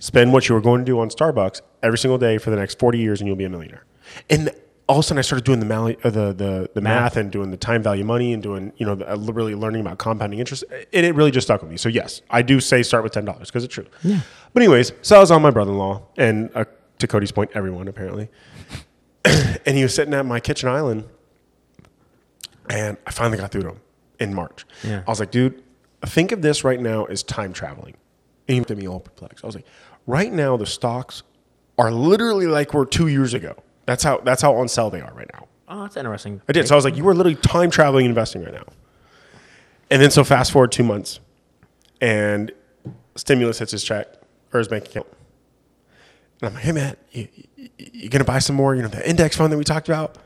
Spend 0.01 0.33
what 0.33 0.49
you 0.49 0.55
were 0.55 0.61
going 0.61 0.81
to 0.81 0.85
do 0.85 0.99
on 0.99 1.09
Starbucks 1.09 1.61
every 1.83 1.99
single 1.99 2.17
day 2.17 2.39
for 2.39 2.49
the 2.49 2.55
next 2.55 2.79
forty 2.79 2.97
years, 2.97 3.21
and 3.21 3.27
you'll 3.27 3.37
be 3.37 3.45
a 3.45 3.49
millionaire. 3.49 3.85
And 4.31 4.49
all 4.89 4.97
of 4.97 5.05
a 5.05 5.07
sudden, 5.07 5.19
I 5.19 5.21
started 5.21 5.45
doing 5.45 5.59
the 5.59 5.65
mali- 5.67 5.97
uh, 6.03 6.09
the 6.09 6.33
the, 6.33 6.69
the 6.73 6.81
math. 6.81 7.17
and 7.17 7.31
doing 7.31 7.51
the 7.51 7.57
time 7.57 7.83
value 7.83 8.03
money 8.03 8.33
and 8.33 8.41
doing 8.41 8.73
you 8.77 8.85
know 8.85 8.95
the, 8.95 9.13
uh, 9.13 9.15
really 9.15 9.53
learning 9.53 9.81
about 9.81 9.99
compounding 9.99 10.39
interest. 10.39 10.63
And 10.91 11.05
it 11.05 11.13
really 11.13 11.29
just 11.29 11.45
stuck 11.45 11.61
with 11.61 11.69
me. 11.69 11.77
So 11.77 11.87
yes, 11.87 12.23
I 12.31 12.41
do 12.41 12.59
say 12.59 12.81
start 12.81 13.03
with 13.03 13.13
ten 13.13 13.25
dollars 13.25 13.49
because 13.49 13.63
it's 13.63 13.73
true. 13.73 13.85
Yeah. 14.03 14.21
But 14.53 14.63
anyways, 14.63 14.91
so 15.03 15.17
I 15.17 15.19
was 15.19 15.29
on 15.29 15.41
my 15.43 15.51
brother 15.51 15.71
in 15.71 15.77
law 15.77 16.07
and 16.17 16.49
uh, 16.55 16.65
to 16.97 17.07
Cody's 17.07 17.31
point, 17.31 17.51
everyone 17.53 17.87
apparently, 17.87 18.29
and 19.25 19.77
he 19.77 19.83
was 19.83 19.93
sitting 19.93 20.13
at 20.13 20.25
my 20.25 20.39
kitchen 20.39 20.67
island, 20.67 21.05
and 22.69 22.97
I 23.05 23.11
finally 23.11 23.37
got 23.37 23.51
through 23.51 23.63
to 23.63 23.69
him 23.69 23.81
in 24.19 24.33
March. 24.33 24.65
Yeah. 24.83 25.03
I 25.05 25.09
was 25.09 25.19
like, 25.19 25.31
dude, 25.31 25.61
think 26.05 26.31
of 26.31 26.41
this 26.41 26.63
right 26.63 26.79
now 26.79 27.05
as 27.05 27.23
time 27.23 27.53
traveling. 27.53 27.95
And 28.47 28.55
he 28.55 28.59
looked 28.59 28.71
at 28.71 28.77
me 28.77 28.87
all 28.87 28.99
perplexed. 28.99 29.43
I 29.43 29.47
was 29.47 29.55
like, 29.55 29.65
right 30.07 30.31
now 30.31 30.57
the 30.57 30.65
stocks 30.65 31.23
are 31.77 31.91
literally 31.91 32.47
like 32.47 32.73
we're 32.73 32.85
two 32.85 33.07
years 33.07 33.33
ago. 33.33 33.55
That's 33.85 34.03
how 34.03 34.19
that's 34.19 34.41
how 34.41 34.55
on 34.55 34.67
sale 34.67 34.89
they 34.89 35.01
are 35.01 35.13
right 35.13 35.29
now. 35.33 35.47
Oh, 35.67 35.83
that's 35.83 35.97
interesting. 35.97 36.41
I 36.47 36.51
did. 36.51 36.67
So 36.67 36.75
I 36.75 36.77
was 36.77 36.85
like, 36.85 36.97
you 36.97 37.07
are 37.07 37.13
literally 37.13 37.37
time 37.37 37.71
traveling 37.71 38.05
investing 38.05 38.43
right 38.43 38.53
now. 38.53 38.65
And 39.89 40.01
then 40.01 40.11
so 40.11 40.23
fast 40.23 40.51
forward 40.51 40.71
two 40.71 40.83
months, 40.83 41.19
and 41.99 42.51
stimulus 43.15 43.59
hits 43.59 43.71
his 43.71 43.83
check 43.83 44.07
or 44.53 44.59
his 44.59 44.67
bank 44.67 44.85
account. 44.85 45.07
And 46.41 46.49
I'm 46.49 46.53
like, 46.55 46.63
hey 46.63 46.71
man, 46.71 46.95
you, 47.11 47.27
you, 47.55 47.77
you 47.77 48.09
gonna 48.09 48.23
buy 48.23 48.39
some 48.39 48.55
more? 48.55 48.75
You 48.75 48.81
know 48.81 48.87
the 48.87 49.07
index 49.09 49.35
fund 49.35 49.51
that 49.51 49.57
we 49.57 49.63
talked 49.63 49.89
about. 49.89 50.17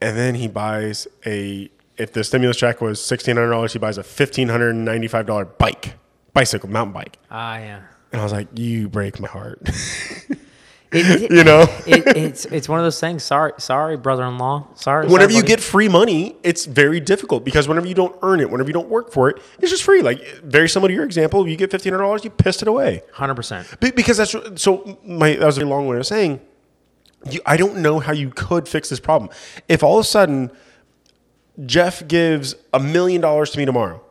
And 0.00 0.16
then 0.16 0.34
he 0.34 0.48
buys 0.48 1.06
a. 1.24 1.70
If 1.98 2.12
the 2.12 2.24
stimulus 2.24 2.56
check 2.56 2.80
was 2.80 3.04
sixteen 3.04 3.36
hundred 3.36 3.50
dollars, 3.50 3.72
he 3.74 3.78
buys 3.78 3.98
a 3.98 4.02
fifteen 4.02 4.48
hundred 4.48 4.70
and 4.70 4.84
ninety 4.84 5.06
five 5.08 5.26
dollar 5.26 5.44
bike, 5.44 5.94
bicycle, 6.34 6.68
mountain 6.70 6.92
bike. 6.92 7.18
Ah, 7.30 7.56
yeah. 7.58 7.82
And 8.12 8.20
I 8.20 8.24
was 8.24 8.32
like, 8.32 8.48
you 8.58 8.88
break 8.88 9.18
my 9.20 9.28
heart. 9.28 9.60
It, 10.94 11.22
it- 11.22 11.30
you 11.32 11.42
know. 11.42 11.62
it, 11.86 12.02
it's 12.18 12.44
it's 12.44 12.68
one 12.68 12.78
of 12.78 12.84
those 12.84 13.00
things. 13.00 13.22
Sorry, 13.24 13.52
sorry, 13.56 13.96
brother-in-law. 13.96 14.74
Sorry. 14.74 15.06
whenever 15.06 15.22
sorry, 15.32 15.34
you 15.36 15.40
buddy. 15.40 15.48
get 15.54 15.60
free 15.60 15.88
money, 15.88 16.36
it's 16.42 16.66
very 16.66 17.00
difficult 17.00 17.46
because 17.46 17.66
whenever 17.66 17.86
you 17.86 17.94
don't 17.94 18.14
earn 18.20 18.40
it, 18.40 18.50
whenever 18.50 18.68
you 18.68 18.74
don't 18.74 18.90
work 18.90 19.10
for 19.10 19.30
it, 19.30 19.40
it's 19.58 19.70
just 19.70 19.84
free. 19.84 20.02
Like 20.02 20.20
very 20.44 20.68
similar 20.68 20.88
to 20.88 20.94
your 20.94 21.04
example, 21.06 21.48
you 21.48 21.56
get 21.56 21.70
fifteen 21.70 21.94
hundred 21.94 22.04
dollars, 22.04 22.24
you 22.24 22.28
pissed 22.30 22.60
it 22.60 22.68
away. 22.68 23.00
hundred 23.14 23.36
percent. 23.36 23.66
Because 23.80 24.18
that's 24.18 24.36
so. 24.62 24.98
My 25.02 25.34
that 25.36 25.46
was 25.46 25.56
a 25.56 25.64
long 25.64 25.86
way 25.86 25.96
of 25.96 26.06
saying, 26.06 26.42
you, 27.30 27.40
I 27.46 27.56
don't 27.56 27.78
know 27.78 27.98
how 27.98 28.12
you 28.12 28.28
could 28.28 28.68
fix 28.68 28.90
this 28.90 29.00
problem. 29.00 29.30
If 29.70 29.82
all 29.82 29.98
of 29.98 30.04
a 30.04 30.06
sudden 30.06 30.50
Jeff 31.64 32.06
gives 32.06 32.54
a 32.74 32.78
million 32.78 33.22
dollars 33.22 33.50
to 33.52 33.58
me 33.58 33.64
tomorrow, 33.64 34.02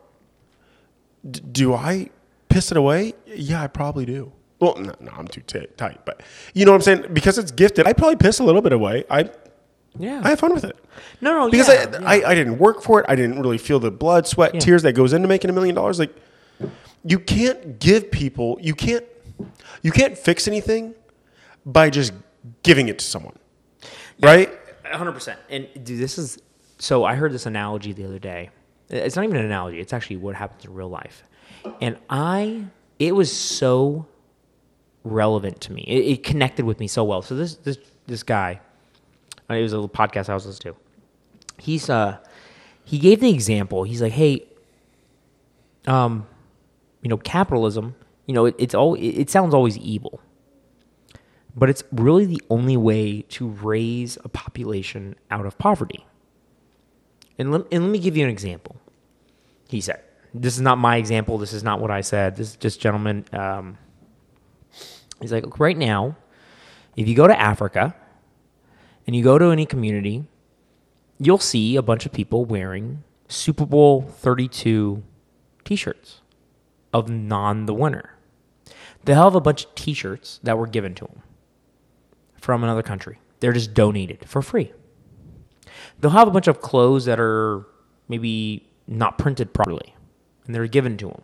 d- 1.30 1.40
do 1.52 1.74
I 1.74 2.10
piss 2.48 2.70
it 2.70 2.76
away? 2.76 3.14
Yeah, 3.26 3.62
I 3.62 3.66
probably 3.66 4.04
do. 4.06 4.32
Well, 4.60 4.76
no, 4.78 4.94
no 5.00 5.10
I'm 5.16 5.26
too 5.26 5.40
t- 5.40 5.66
tight, 5.76 6.04
but 6.04 6.22
you 6.54 6.64
know 6.64 6.72
what 6.72 6.76
I'm 6.76 6.82
saying? 6.82 7.12
Because 7.12 7.36
it's 7.38 7.50
gifted, 7.50 7.86
I 7.86 7.92
probably 7.92 8.16
piss 8.16 8.38
a 8.38 8.44
little 8.44 8.62
bit 8.62 8.72
away. 8.72 9.04
I 9.10 9.30
Yeah. 9.98 10.20
I 10.24 10.28
have 10.30 10.38
fun 10.40 10.54
with 10.54 10.64
it. 10.64 10.76
no, 11.20 11.32
no. 11.46 11.50
Because 11.50 11.68
yeah, 11.68 11.74
I, 11.98 12.00
yeah. 12.18 12.26
I, 12.26 12.30
I 12.30 12.34
didn't 12.34 12.58
work 12.58 12.80
for 12.82 13.00
it. 13.00 13.06
I 13.08 13.16
didn't 13.16 13.40
really 13.40 13.58
feel 13.58 13.80
the 13.80 13.90
blood, 13.90 14.26
sweat, 14.26 14.54
Yeah. 14.54 14.60
tears 14.60 14.82
that 14.84 14.92
goes 14.94 15.12
into 15.12 15.26
making 15.28 15.50
a 15.50 15.52
million 15.52 15.74
dollars. 15.74 15.98
Like 15.98 16.14
you 17.04 17.18
can't 17.18 17.78
give 17.80 18.10
people 18.12 18.58
you 18.60 18.74
can't 18.74 19.04
you 19.82 19.90
can't 19.90 20.16
fix 20.16 20.46
anything 20.46 20.94
by 21.66 21.90
just 21.90 22.12
giving 22.62 22.88
it 22.88 22.98
to 23.00 23.04
someone. 23.04 23.36
Right? 24.20 24.48
hundred 24.84 25.12
percent. 25.12 25.40
And 25.50 25.66
dude, 25.82 25.98
this 25.98 26.18
is 26.18 26.38
so. 26.78 27.02
I 27.04 27.14
heard 27.16 27.32
this 27.32 27.46
analogy 27.46 27.92
the 27.92 28.04
other 28.04 28.18
day. 28.20 28.50
It's 28.92 29.16
not 29.16 29.24
even 29.24 29.36
an 29.36 29.44
analogy. 29.46 29.80
It's 29.80 29.92
actually 29.92 30.16
what 30.16 30.34
happens 30.34 30.64
in 30.64 30.74
real 30.74 30.88
life. 30.88 31.24
And 31.80 31.96
I, 32.10 32.64
it 32.98 33.14
was 33.14 33.34
so 33.34 34.06
relevant 35.04 35.60
to 35.62 35.72
me. 35.72 35.82
It, 35.86 36.12
it 36.12 36.22
connected 36.22 36.64
with 36.64 36.78
me 36.80 36.88
so 36.88 37.04
well. 37.04 37.22
So 37.22 37.34
this 37.34 37.56
this 37.56 37.78
this 38.06 38.22
guy, 38.22 38.60
uh, 39.48 39.54
it 39.54 39.62
was 39.62 39.72
a 39.72 39.76
little 39.76 39.88
podcast 39.88 40.28
I 40.28 40.34
was 40.34 40.46
listening 40.46 40.74
to. 40.74 40.80
He's 41.62 41.88
uh, 41.88 42.18
he 42.84 42.98
gave 42.98 43.20
the 43.20 43.30
example. 43.30 43.84
He's 43.84 44.02
like, 44.02 44.12
hey, 44.12 44.44
um, 45.86 46.26
you 47.00 47.08
know, 47.08 47.16
capitalism. 47.16 47.94
You 48.26 48.34
know, 48.34 48.46
it, 48.46 48.54
it's 48.58 48.74
all. 48.74 48.94
It, 48.94 49.08
it 49.08 49.30
sounds 49.30 49.54
always 49.54 49.78
evil 49.78 50.20
but 51.54 51.68
it's 51.68 51.84
really 51.92 52.24
the 52.24 52.42
only 52.48 52.76
way 52.76 53.22
to 53.22 53.48
raise 53.48 54.18
a 54.24 54.28
population 54.28 55.14
out 55.30 55.46
of 55.46 55.58
poverty. 55.58 56.06
And 57.38 57.52
let, 57.52 57.62
and 57.72 57.84
let 57.84 57.90
me 57.90 57.98
give 57.98 58.16
you 58.16 58.24
an 58.24 58.30
example. 58.30 58.76
He 59.72 59.80
said, 59.80 60.00
This 60.34 60.54
is 60.54 60.60
not 60.60 60.76
my 60.76 60.98
example. 60.98 61.38
This 61.38 61.54
is 61.54 61.64
not 61.64 61.80
what 61.80 61.90
I 61.90 62.02
said. 62.02 62.36
This 62.36 62.50
is 62.50 62.56
just, 62.56 62.78
gentleman. 62.78 63.24
Um, 63.32 63.78
he's 65.20 65.32
like, 65.32 65.44
"Look, 65.44 65.58
right 65.58 65.76
now, 65.76 66.16
if 66.94 67.08
you 67.08 67.14
go 67.14 67.26
to 67.26 67.40
Africa 67.40 67.94
and 69.06 69.16
you 69.16 69.24
go 69.24 69.38
to 69.38 69.46
any 69.46 69.64
community, 69.64 70.24
you'll 71.18 71.38
see 71.38 71.76
a 71.76 71.82
bunch 71.82 72.04
of 72.04 72.12
people 72.12 72.44
wearing 72.44 73.02
Super 73.28 73.64
Bowl 73.64 74.02
32 74.02 75.02
t 75.64 75.74
shirts 75.74 76.20
of 76.92 77.08
non 77.08 77.64
the 77.64 77.72
winner. 77.72 78.10
They'll 79.04 79.24
have 79.24 79.34
a 79.34 79.40
bunch 79.40 79.64
of 79.64 79.74
t 79.74 79.94
shirts 79.94 80.38
that 80.42 80.58
were 80.58 80.66
given 80.66 80.94
to 80.96 81.06
them 81.06 81.22
from 82.36 82.62
another 82.62 82.82
country. 82.82 83.20
They're 83.40 83.54
just 83.54 83.72
donated 83.72 84.28
for 84.28 84.42
free. 84.42 84.70
They'll 85.98 86.10
have 86.10 86.28
a 86.28 86.30
bunch 86.30 86.46
of 86.46 86.60
clothes 86.60 87.06
that 87.06 87.18
are 87.18 87.66
maybe 88.08 88.68
not 88.86 89.18
printed 89.18 89.52
properly 89.52 89.94
and 90.46 90.54
they're 90.54 90.66
given 90.66 90.96
to 90.98 91.08
them. 91.08 91.22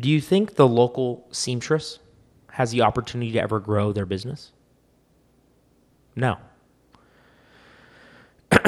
Do 0.00 0.08
you 0.08 0.20
think 0.20 0.54
the 0.54 0.66
local 0.66 1.26
seamstress 1.32 1.98
has 2.52 2.70
the 2.70 2.82
opportunity 2.82 3.32
to 3.32 3.40
ever 3.40 3.60
grow 3.60 3.92
their 3.92 4.06
business? 4.06 4.52
No. 6.16 6.38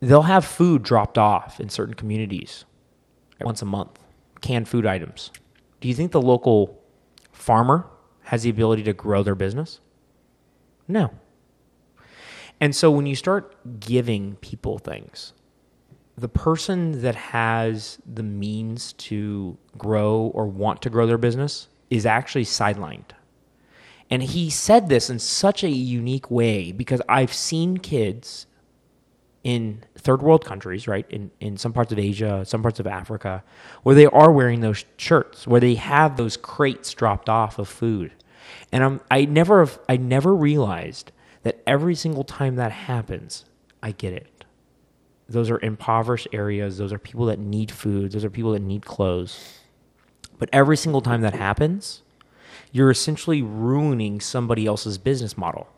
They'll 0.00 0.22
have 0.22 0.44
food 0.44 0.82
dropped 0.82 1.18
off 1.18 1.60
in 1.60 1.68
certain 1.68 1.94
communities 1.94 2.64
once 3.40 3.62
a 3.62 3.66
month, 3.66 3.98
canned 4.40 4.68
food 4.68 4.86
items. 4.86 5.30
Do 5.80 5.88
you 5.88 5.94
think 5.94 6.12
the 6.12 6.22
local 6.22 6.80
farmer 7.32 7.86
has 8.24 8.42
the 8.42 8.50
ability 8.50 8.82
to 8.84 8.92
grow 8.92 9.22
their 9.22 9.34
business? 9.34 9.80
No. 10.86 11.10
And 12.60 12.74
so 12.74 12.90
when 12.90 13.06
you 13.06 13.14
start 13.14 13.80
giving 13.80 14.36
people 14.36 14.78
things, 14.78 15.32
the 16.20 16.28
person 16.28 17.02
that 17.02 17.14
has 17.14 17.98
the 18.06 18.22
means 18.22 18.92
to 18.94 19.56
grow 19.76 20.32
or 20.34 20.46
want 20.46 20.82
to 20.82 20.90
grow 20.90 21.06
their 21.06 21.18
business 21.18 21.68
is 21.90 22.06
actually 22.06 22.44
sidelined. 22.44 23.10
And 24.10 24.22
he 24.22 24.50
said 24.50 24.88
this 24.88 25.10
in 25.10 25.18
such 25.18 25.62
a 25.62 25.68
unique 25.70 26.30
way 26.30 26.72
because 26.72 27.02
I've 27.08 27.32
seen 27.32 27.78
kids 27.78 28.46
in 29.44 29.84
third 29.96 30.22
world 30.22 30.44
countries, 30.44 30.88
right? 30.88 31.06
In 31.10 31.30
in 31.40 31.56
some 31.56 31.72
parts 31.72 31.92
of 31.92 31.98
Asia, 31.98 32.44
some 32.44 32.62
parts 32.62 32.80
of 32.80 32.86
Africa, 32.86 33.44
where 33.82 33.94
they 33.94 34.06
are 34.06 34.32
wearing 34.32 34.60
those 34.60 34.84
shirts, 34.96 35.46
where 35.46 35.60
they 35.60 35.74
have 35.74 36.16
those 36.16 36.36
crates 36.36 36.92
dropped 36.92 37.28
off 37.28 37.58
of 37.58 37.68
food. 37.68 38.12
And 38.72 38.82
I'm, 38.82 39.00
I 39.10 39.24
never 39.26 39.68
I 39.88 39.96
never 39.96 40.34
realized 40.34 41.12
that 41.42 41.62
every 41.66 41.94
single 41.94 42.24
time 42.24 42.56
that 42.56 42.72
happens, 42.72 43.44
I 43.82 43.92
get 43.92 44.12
it. 44.12 44.37
Those 45.28 45.50
are 45.50 45.60
impoverished 45.60 46.28
areas. 46.32 46.78
Those 46.78 46.92
are 46.92 46.98
people 46.98 47.26
that 47.26 47.38
need 47.38 47.70
food. 47.70 48.12
Those 48.12 48.24
are 48.24 48.30
people 48.30 48.52
that 48.52 48.62
need 48.62 48.84
clothes. 48.86 49.58
But 50.38 50.48
every 50.52 50.76
single 50.76 51.02
time 51.02 51.20
that 51.20 51.34
happens, 51.34 52.02
you're 52.72 52.90
essentially 52.90 53.42
ruining 53.42 54.20
somebody 54.20 54.66
else's 54.66 54.96
business 54.98 55.36
model. 55.36 55.68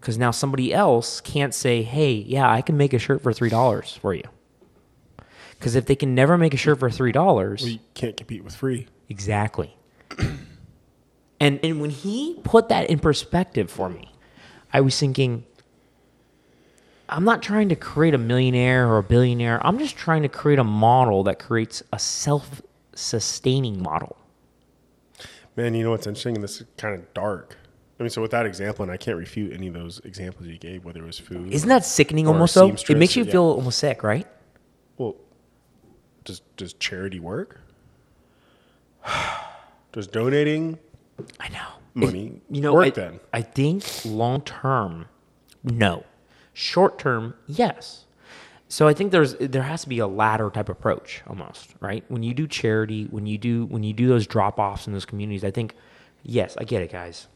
Because 0.00 0.18
now 0.18 0.32
somebody 0.32 0.74
else 0.74 1.20
can't 1.20 1.54
say, 1.54 1.82
hey, 1.82 2.12
yeah, 2.12 2.50
I 2.50 2.60
can 2.60 2.76
make 2.76 2.92
a 2.92 2.98
shirt 2.98 3.22
for 3.22 3.32
$3 3.32 3.98
for 3.98 4.14
you. 4.14 4.24
Because 5.58 5.76
if 5.76 5.86
they 5.86 5.94
can 5.94 6.12
never 6.12 6.36
make 6.36 6.54
a 6.54 6.56
shirt 6.56 6.80
for 6.80 6.90
$3, 6.90 7.62
We 7.62 7.80
can't 7.94 8.16
compete 8.16 8.42
with 8.42 8.56
free. 8.56 8.88
Exactly. 9.08 9.76
and 11.38 11.60
and 11.62 11.80
when 11.80 11.90
he 11.90 12.40
put 12.42 12.68
that 12.68 12.90
in 12.90 12.98
perspective 12.98 13.70
for 13.70 13.88
me, 13.88 14.12
I 14.72 14.80
was 14.80 14.98
thinking 14.98 15.44
I'm 17.12 17.24
not 17.24 17.42
trying 17.42 17.68
to 17.68 17.76
create 17.76 18.14
a 18.14 18.18
millionaire 18.18 18.88
or 18.88 18.98
a 18.98 19.02
billionaire. 19.02 19.64
I'm 19.66 19.78
just 19.78 19.96
trying 19.96 20.22
to 20.22 20.28
create 20.28 20.58
a 20.58 20.64
model 20.64 21.22
that 21.24 21.38
creates 21.38 21.82
a 21.92 21.98
self-sustaining 21.98 23.82
model. 23.82 24.16
Man, 25.54 25.74
you 25.74 25.84
know 25.84 25.90
what's 25.90 26.06
interesting? 26.06 26.36
And 26.36 26.42
this 26.42 26.60
is 26.60 26.66
kind 26.78 26.94
of 26.94 27.12
dark. 27.12 27.58
I 28.00 28.02
mean, 28.02 28.10
so 28.10 28.22
with 28.22 28.30
that 28.30 28.46
example, 28.46 28.82
and 28.82 28.90
I 28.90 28.96
can't 28.96 29.18
refute 29.18 29.52
any 29.52 29.68
of 29.68 29.74
those 29.74 30.00
examples 30.00 30.48
you 30.48 30.58
gave, 30.58 30.84
whether 30.84 31.02
it 31.02 31.06
was 31.06 31.18
food. 31.18 31.52
Isn't 31.52 31.68
that 31.68 31.84
sickening 31.84 32.26
almost 32.26 32.54
though? 32.54 32.68
It 32.68 32.96
makes 32.96 33.14
you 33.14 33.24
yeah. 33.24 33.32
feel 33.32 33.44
almost 33.44 33.78
sick, 33.78 34.02
right? 34.02 34.26
well, 34.96 35.16
does 36.24 36.40
does 36.56 36.72
charity 36.74 37.20
work? 37.20 37.60
Does 39.92 40.06
donating 40.06 40.78
I 41.38 41.50
know. 41.50 41.66
money 41.92 42.40
you 42.48 42.62
know, 42.62 42.72
work 42.72 42.86
I, 42.86 42.90
then? 42.90 43.20
I 43.30 43.42
think 43.42 43.84
long 44.06 44.40
term, 44.40 45.06
no. 45.62 46.04
Short 46.52 46.98
term, 46.98 47.34
yes. 47.46 48.04
So 48.68 48.88
I 48.88 48.94
think 48.94 49.12
there's 49.12 49.34
there 49.34 49.62
has 49.62 49.82
to 49.82 49.88
be 49.88 49.98
a 49.98 50.06
ladder 50.06 50.48
type 50.48 50.68
approach 50.68 51.22
almost, 51.26 51.74
right? 51.80 52.04
When 52.08 52.22
you 52.22 52.32
do 52.32 52.46
charity, 52.46 53.06
when 53.10 53.26
you 53.26 53.36
do 53.36 53.66
when 53.66 53.82
you 53.82 53.92
do 53.92 54.08
those 54.08 54.26
drop 54.26 54.58
offs 54.58 54.86
in 54.86 54.92
those 54.92 55.04
communities, 55.04 55.44
I 55.44 55.50
think, 55.50 55.74
yes, 56.22 56.56
I 56.58 56.64
get 56.64 56.82
it, 56.82 56.90
guys. 56.90 57.28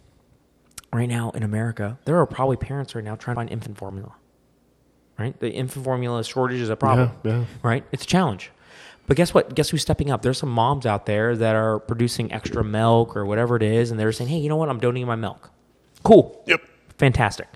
Right 0.92 1.08
now 1.08 1.30
in 1.32 1.42
America, 1.42 1.98
there 2.06 2.18
are 2.18 2.26
probably 2.26 2.56
parents 2.56 2.94
right 2.94 3.04
now 3.04 3.16
trying 3.16 3.34
to 3.34 3.38
find 3.40 3.50
infant 3.50 3.76
formula. 3.76 4.14
Right? 5.18 5.38
The 5.38 5.50
infant 5.50 5.84
formula 5.84 6.24
shortage 6.24 6.60
is 6.60 6.70
a 6.70 6.76
problem. 6.76 7.10
Yeah, 7.22 7.38
yeah. 7.38 7.44
Right? 7.62 7.84
It's 7.92 8.04
a 8.04 8.06
challenge. 8.06 8.50
But 9.06 9.16
guess 9.16 9.32
what? 9.32 9.54
Guess 9.54 9.70
who's 9.70 9.82
stepping 9.82 10.10
up? 10.10 10.22
There's 10.22 10.38
some 10.38 10.50
moms 10.50 10.84
out 10.86 11.06
there 11.06 11.36
that 11.36 11.54
are 11.54 11.78
producing 11.80 12.32
extra 12.32 12.64
milk 12.64 13.16
or 13.16 13.24
whatever 13.24 13.56
it 13.56 13.62
is, 13.62 13.90
and 13.90 14.00
they're 14.00 14.12
saying, 14.12 14.30
hey, 14.30 14.38
you 14.38 14.48
know 14.48 14.56
what? 14.56 14.68
I'm 14.68 14.80
donating 14.80 15.06
my 15.06 15.16
milk. 15.16 15.50
Cool. 16.02 16.42
Yep. 16.46 16.62
Fantastic. 16.98 17.48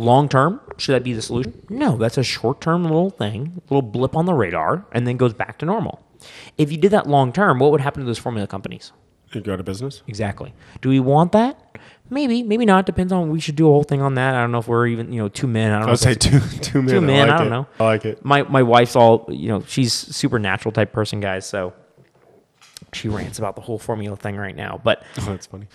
Long 0.00 0.28
term, 0.30 0.60
should 0.78 0.94
that 0.94 1.04
be 1.04 1.12
the 1.12 1.20
solution? 1.20 1.62
No, 1.68 1.96
that's 1.98 2.16
a 2.16 2.22
short 2.22 2.60
term 2.62 2.84
little 2.84 3.10
thing, 3.10 3.60
little 3.68 3.82
blip 3.82 4.16
on 4.16 4.24
the 4.24 4.32
radar, 4.32 4.86
and 4.92 5.06
then 5.06 5.18
goes 5.18 5.34
back 5.34 5.58
to 5.58 5.66
normal. 5.66 6.02
If 6.56 6.72
you 6.72 6.78
did 6.78 6.90
that 6.92 7.06
long 7.06 7.32
term, 7.34 7.58
what 7.58 7.70
would 7.70 7.82
happen 7.82 8.00
to 8.00 8.06
those 8.06 8.18
formula 8.18 8.46
companies? 8.46 8.92
You 9.32 9.42
go 9.42 9.56
to 9.56 9.62
business. 9.62 10.02
Exactly. 10.08 10.54
Do 10.80 10.88
we 10.88 11.00
want 11.00 11.32
that? 11.32 11.76
Maybe, 12.08 12.42
maybe 12.42 12.64
not. 12.64 12.86
Depends 12.86 13.12
on. 13.12 13.30
We 13.30 13.40
should 13.40 13.56
do 13.56 13.68
a 13.68 13.70
whole 13.70 13.84
thing 13.84 14.00
on 14.00 14.14
that. 14.14 14.34
I 14.34 14.40
don't 14.40 14.50
know 14.52 14.58
if 14.58 14.66
we're 14.68 14.86
even, 14.88 15.12
you 15.12 15.20
know, 15.20 15.28
two 15.28 15.46
men. 15.46 15.70
I 15.70 15.74
don't 15.74 15.82
I 15.82 15.86
know. 15.86 15.92
would 15.92 15.94
if 15.94 16.00
say 16.00 16.14
two 16.14 16.40
two 16.60 16.82
men. 16.82 16.94
two 16.94 17.00
men. 17.02 17.30
I, 17.30 17.34
I, 17.34 17.38
don't 17.38 17.46
it. 17.46 17.50
know. 17.50 17.66
I 17.78 17.84
like 17.84 18.04
it. 18.06 18.24
My 18.24 18.42
my 18.44 18.62
wife's 18.62 18.96
all 18.96 19.26
you 19.28 19.48
know. 19.48 19.62
She's 19.68 19.92
supernatural 19.92 20.72
type 20.72 20.92
person, 20.92 21.20
guys. 21.20 21.46
So 21.46 21.74
she 22.94 23.08
rants 23.08 23.38
about 23.38 23.54
the 23.54 23.60
whole 23.62 23.78
formula 23.78 24.16
thing 24.16 24.36
right 24.36 24.56
now. 24.56 24.80
But 24.82 25.04
Oh, 25.18 25.26
that's 25.26 25.46
funny. 25.46 25.66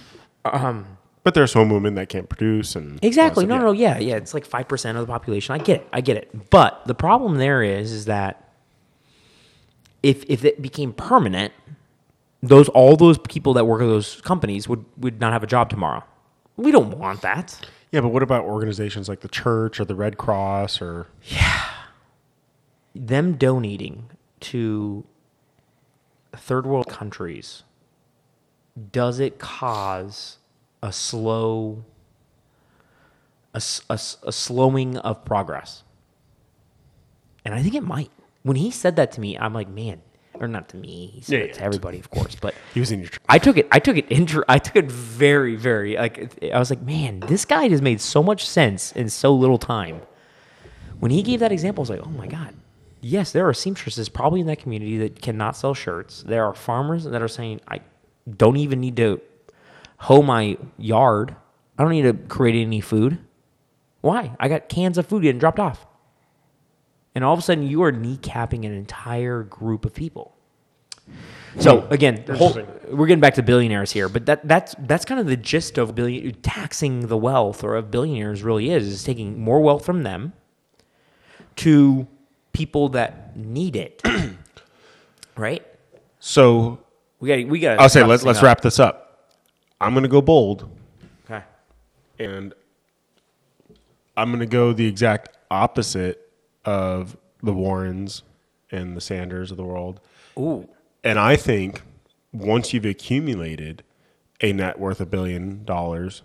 Um, 0.44 0.98
but 1.26 1.34
there's 1.34 1.52
some 1.52 1.72
women 1.72 1.96
that 1.96 2.08
can't 2.08 2.30
produce, 2.30 2.76
and 2.76 3.04
exactly, 3.04 3.48
no, 3.48 3.58
no, 3.58 3.72
yeah, 3.72 3.98
yeah. 3.98 4.16
It's 4.16 4.36
like 4.36 4.46
five 4.46 4.68
percent 4.68 4.96
of 4.96 5.06
the 5.06 5.12
population. 5.12 5.56
I 5.56 5.58
get 5.58 5.82
it. 5.82 5.88
I 5.92 6.00
get 6.00 6.18
it. 6.18 6.52
But 6.52 6.86
the 6.86 6.94
problem 6.94 7.38
there 7.38 7.64
is, 7.64 7.92
is 7.92 8.06
that 8.06 8.48
if 10.04 10.24
if 10.30 10.46
it 10.46 10.62
became 10.62 10.94
permanent, 10.94 11.52
those 12.44 12.70
all 12.70 12.96
those 12.96 13.18
people 13.18 13.56
that 13.56 13.66
work 13.66 13.82
at 13.82 13.88
those 13.88 14.22
companies 14.22 14.70
would 14.70 14.86
would 14.98 15.20
not 15.20 15.34
have 15.34 15.42
a 15.42 15.48
job 15.48 15.72
tomorrow. 15.72 16.04
We 16.58 16.72
don't 16.72 16.96
want 16.96 17.22
that. 17.22 17.60
Yeah, 17.92 18.02
but 18.02 18.10
what 18.10 18.22
about 18.22 18.44
organizations 18.44 19.10
like 19.10 19.22
the 19.22 19.28
church 19.28 19.80
or 19.80 19.86
the 19.86 19.96
Red 19.96 20.20
Cross 20.20 20.80
or 20.80 21.08
yeah, 21.24 21.70
them 22.94 23.34
donating 23.36 24.12
to 24.42 25.04
third 26.36 26.68
world 26.68 26.88
countries 26.88 27.64
does 28.92 29.20
it 29.20 29.40
cause 29.40 30.38
a 30.86 30.92
slow 30.92 31.84
a 33.54 33.62
a 33.90 34.32
slowing 34.32 34.98
of 34.98 35.26
progress 35.26 35.84
and 37.44 37.54
i 37.56 37.62
think 37.64 37.74
it 37.76 37.84
might 37.84 38.12
when 38.44 38.58
he 38.58 38.70
said 38.72 38.96
that 38.98 39.12
to 39.14 39.22
me 39.22 39.38
i'm 39.40 39.54
like 39.54 39.70
man 39.70 40.02
or 40.40 40.48
not 40.48 40.68
to 40.70 40.78
me 40.78 41.08
he 41.16 41.22
said 41.22 41.34
Yeah, 41.34 41.40
it 41.40 41.48
yeah. 41.48 41.54
to 41.54 41.64
everybody 41.64 42.00
of 42.00 42.10
course 42.12 42.36
but 42.36 42.54
he 42.74 42.80
was 42.82 42.92
in 42.92 43.00
your? 43.02 43.10
I 43.30 43.40
took 43.40 43.58
it. 43.58 43.68
I 43.72 43.80
took 43.80 43.96
it. 43.98 44.06
Intro, 44.10 44.44
I 44.50 44.60
took 44.60 44.76
it 44.76 44.92
very, 44.92 45.56
very. 45.56 45.96
Like 45.96 46.44
I 46.54 46.60
was 46.60 46.70
like, 46.70 46.82
man, 46.82 47.22
this 47.22 47.46
guy 47.46 47.70
has 47.70 47.82
made 47.82 48.02
so 48.02 48.22
much 48.22 48.46
sense 48.46 48.92
in 48.92 49.10
so 49.10 49.34
little 49.34 49.58
time. 49.58 50.02
When 51.00 51.10
he 51.12 51.24
gave 51.24 51.40
that 51.40 51.54
example, 51.54 51.82
I 51.82 51.84
was 51.84 51.90
like, 51.92 52.02
oh 52.06 52.10
my 52.10 52.28
god, 52.28 52.54
yes, 53.00 53.32
there 53.32 53.48
are 53.48 53.54
seamstresses 53.54 54.10
probably 54.10 54.42
in 54.42 54.48
that 54.48 54.60
community 54.60 54.98
that 54.98 55.22
cannot 55.22 55.56
sell 55.56 55.74
shirts. 55.74 56.22
There 56.24 56.44
are 56.46 56.54
farmers 56.54 57.06
that 57.06 57.22
are 57.22 57.30
saying, 57.30 57.62
I 57.68 57.80
don't 58.30 58.58
even 58.58 58.82
need 58.82 58.98
to 58.98 59.22
hoe 59.98 60.22
my 60.22 60.58
yard. 60.78 61.36
I 61.78 61.84
don't 61.84 61.92
need 61.92 62.04
to 62.04 62.14
create 62.14 62.62
any 62.62 62.82
food. 62.82 63.20
Why? 64.02 64.36
I 64.40 64.48
got 64.48 64.70
cans 64.70 64.98
of 64.98 65.08
food 65.08 65.24
getting 65.24 65.40
dropped 65.40 65.60
off. 65.60 65.86
And 67.14 67.24
all 67.24 67.34
of 67.34 67.40
a 67.40 67.42
sudden, 67.42 67.66
you 67.66 67.82
are 67.84 67.92
kneecapping 67.92 68.66
an 68.66 68.74
entire 68.74 69.44
group 69.44 69.86
of 69.86 69.94
people. 69.94 70.36
So 71.60 71.82
hmm. 71.82 71.94
again, 71.94 72.26
whole, 72.36 72.58
we're 72.90 73.08
getting 73.08 73.22
back 73.22 73.36
to 73.36 73.44
billionaires 73.44 73.92
here, 73.92 74.10
but 74.10 74.26
that 74.26 74.48
that's 74.48 74.76
that's 74.80 75.06
kind 75.06 75.22
of 75.22 75.28
the 75.28 75.38
gist 75.38 75.78
of 75.78 75.96
billion 75.96 76.34
taxing 76.42 77.08
the 77.08 77.18
wealth 77.18 77.64
or 77.64 77.76
of 77.76 77.92
billionaires 77.92 78.44
really 78.44 78.70
is 78.70 78.88
is 78.88 79.04
taking 79.04 79.40
more 79.40 79.62
wealth 79.62 79.86
from 79.86 80.04
them 80.04 80.34
to 81.58 82.08
people 82.52 82.90
that 82.90 83.38
need 83.38 83.76
it. 83.76 84.02
right? 85.38 85.66
So 86.20 86.80
We 87.20 87.30
got 87.30 87.50
we 87.50 87.60
got. 87.60 87.80
I'll 87.80 87.90
say 87.90 88.04
let's 88.04 88.24
let's 88.24 88.42
wrap 88.42 88.62
this 88.62 88.80
up. 88.80 89.05
I'm 89.82 89.94
going 89.94 90.04
to 90.04 90.10
go 90.10 90.22
bold, 90.22 90.70
Okay. 91.26 91.44
and 92.20 92.54
I'm 94.18 94.30
going 94.30 94.40
to 94.40 94.46
go 94.46 94.72
the 94.74 94.88
exact 94.88 95.38
opposite 95.52 96.32
of 96.64 97.18
the 97.44 97.54
Warrens 97.54 98.24
and 98.72 98.96
the 98.96 99.02
Sanders 99.02 99.52
of 99.52 99.58
the 99.58 99.64
world. 99.66 100.00
Ooh. 100.38 100.68
And 101.04 101.20
I 101.20 101.36
think 101.36 101.82
once 102.32 102.74
you've 102.74 102.86
accumulated 102.86 103.84
a 104.42 104.52
net 104.54 104.80
worth 104.80 105.00
of 105.02 105.08
a 105.08 105.10
billion 105.10 105.64
dollars, 105.66 106.24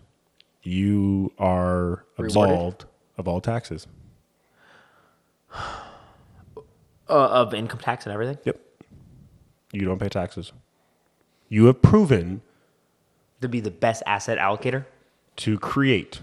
you 0.62 1.32
are 1.38 2.04
Rewarded? 2.16 2.26
absolved 2.54 2.84
of 3.18 3.26
all 3.28 3.40
taxes. 3.40 3.86
Uh, 7.08 7.26
of 7.26 7.52
income 7.52 7.80
tax 7.80 8.06
and 8.06 8.12
everything 8.12 8.38
Yep. 8.44 8.60
You 9.72 9.84
don't 9.84 9.98
pay 9.98 10.08
taxes. 10.08 10.52
You 11.48 11.64
have 11.66 11.82
proven 11.82 12.40
to 13.40 13.48
be 13.48 13.60
the 13.60 13.70
best 13.70 14.02
asset 14.06 14.38
allocator. 14.38 14.84
to 15.36 15.58
create. 15.58 16.20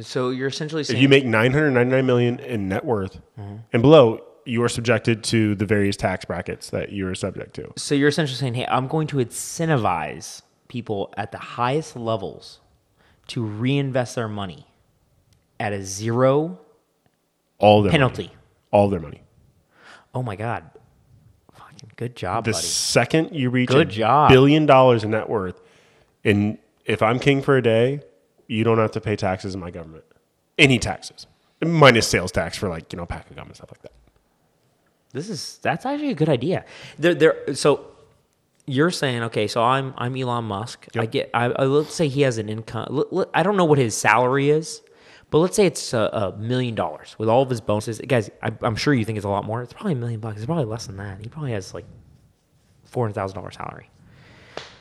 So 0.00 0.30
you're 0.30 0.48
essentially 0.48 0.82
If 0.82 0.92
you 0.98 1.08
make 1.08 1.24
999 1.26 2.06
million 2.06 2.38
in 2.38 2.68
net 2.68 2.84
worth 2.84 3.20
Mm-hmm. 3.38 3.56
and 3.72 3.82
below, 3.82 4.22
you 4.46 4.62
are 4.62 4.68
subjected 4.68 5.22
to 5.24 5.54
the 5.54 5.66
various 5.66 5.96
tax 5.96 6.24
brackets 6.24 6.70
that 6.70 6.90
you 6.92 7.06
are 7.06 7.14
subject 7.14 7.54
to. 7.56 7.72
So 7.76 7.94
you're 7.94 8.08
essentially 8.08 8.36
saying, 8.38 8.54
hey, 8.54 8.66
I'm 8.66 8.86
going 8.88 9.06
to 9.08 9.16
incentivize 9.16 10.42
people 10.68 11.12
at 11.16 11.32
the 11.32 11.38
highest 11.38 11.96
levels 11.96 12.60
to 13.28 13.44
reinvest 13.44 14.14
their 14.14 14.28
money 14.28 14.66
at 15.58 15.72
a 15.72 15.82
zero 15.82 16.58
All 17.58 17.82
their 17.82 17.92
penalty. 17.92 18.24
money. 18.24 18.36
All 18.70 18.88
their 18.88 19.00
money. 19.00 19.22
Oh 20.14 20.22
my 20.22 20.36
god. 20.36 20.70
Good 21.96 22.16
job, 22.16 22.44
The 22.44 22.52
buddy. 22.52 22.64
second 22.66 23.34
you 23.34 23.50
reach 23.50 23.68
Good 23.70 23.88
a 23.88 23.90
job. 23.90 24.30
billion 24.30 24.66
dollars 24.66 25.04
in 25.04 25.10
net 25.10 25.28
worth, 25.28 25.60
and 26.24 26.58
if 26.84 27.02
I'm 27.02 27.18
king 27.18 27.42
for 27.42 27.56
a 27.56 27.62
day, 27.62 28.02
you 28.46 28.64
don't 28.64 28.78
have 28.78 28.90
to 28.92 29.00
pay 29.00 29.16
taxes 29.16 29.54
in 29.54 29.60
my 29.60 29.70
government. 29.70 30.04
Any 30.58 30.78
taxes. 30.78 31.26
Minus 31.64 32.06
sales 32.08 32.32
tax 32.32 32.56
for 32.56 32.68
like, 32.68 32.92
you 32.92 32.96
know, 32.96 33.06
pack 33.06 33.30
of 33.30 33.36
gum 33.36 33.46
and 33.46 33.54
stuff 33.56 33.70
like 33.70 33.82
that. 33.82 33.92
This 35.12 35.28
is 35.28 35.58
that's 35.62 35.84
actually 35.86 36.10
a 36.10 36.14
good 36.14 36.28
idea. 36.28 36.64
There 36.98 37.14
there 37.14 37.54
so 37.54 37.86
you're 38.66 38.90
saying 38.90 39.22
okay, 39.24 39.46
so 39.48 39.62
I'm 39.62 39.92
I'm 39.98 40.16
Elon 40.16 40.44
Musk. 40.44 40.86
I 40.96 41.06
get 41.06 41.30
I, 41.34 41.46
I 41.46 41.64
let's 41.64 41.94
say 41.94 42.08
he 42.08 42.22
has 42.22 42.38
an 42.38 42.48
income. 42.48 43.04
I 43.34 43.42
don't 43.42 43.56
know 43.56 43.64
what 43.64 43.78
his 43.78 43.96
salary 43.96 44.50
is, 44.50 44.82
but 45.30 45.38
let's 45.38 45.56
say 45.56 45.66
it's 45.66 45.92
a, 45.92 46.34
million 46.38 46.74
dollars 46.74 47.14
with 47.18 47.28
all 47.28 47.42
of 47.42 47.50
his 47.50 47.60
bonuses. 47.60 48.00
Guys, 48.00 48.30
I, 48.42 48.50
I'm 48.62 48.76
sure 48.76 48.92
you 48.92 49.04
think 49.04 49.16
it's 49.16 49.24
a 49.24 49.28
lot 49.28 49.44
more. 49.44 49.62
It's 49.62 49.72
probably 49.72 49.92
a 49.92 49.96
million 49.96 50.20
bucks. 50.20 50.38
It's 50.38 50.46
probably 50.46 50.64
less 50.64 50.86
than 50.86 50.96
that. 50.96 51.20
He 51.20 51.28
probably 51.28 51.52
has 51.52 51.72
like 51.72 51.86
four 52.84 53.04
hundred 53.04 53.14
thousand 53.14 53.36
dollars 53.36 53.54
salary. 53.54 53.88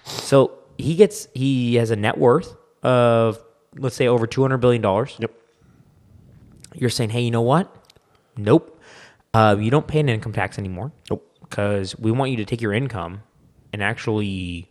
So 0.06 0.58
he 0.78 0.96
gets 0.96 1.28
he 1.34 1.76
has 1.76 1.92
a 1.92 1.96
net 1.96 2.18
worth 2.18 2.56
of 2.84 3.40
let's 3.78 3.96
say 3.96 4.08
over 4.08 4.26
two 4.26 4.42
hundred 4.42 4.58
billion 4.58 4.82
dollars. 4.82 5.16
Yep. 5.20 5.32
You're 6.74 6.90
saying, 6.90 7.12
hey, 7.12 7.22
you 7.22 7.32
know 7.32 7.42
what? 7.42 7.76
Nope. 8.38 8.82
Uh, 9.34 9.56
you 9.60 9.70
don't 9.70 9.88
pay 9.88 10.00
an 10.00 10.10
income 10.10 10.34
tax 10.34 10.58
anymore. 10.58 10.92
Nope. 11.10 11.26
Because 11.42 11.98
we 11.98 12.12
want 12.12 12.32
you 12.32 12.38
to 12.38 12.46
take 12.46 12.62
your 12.62 12.74
income 12.74 13.22
and 13.74 13.84
actually 13.84 14.70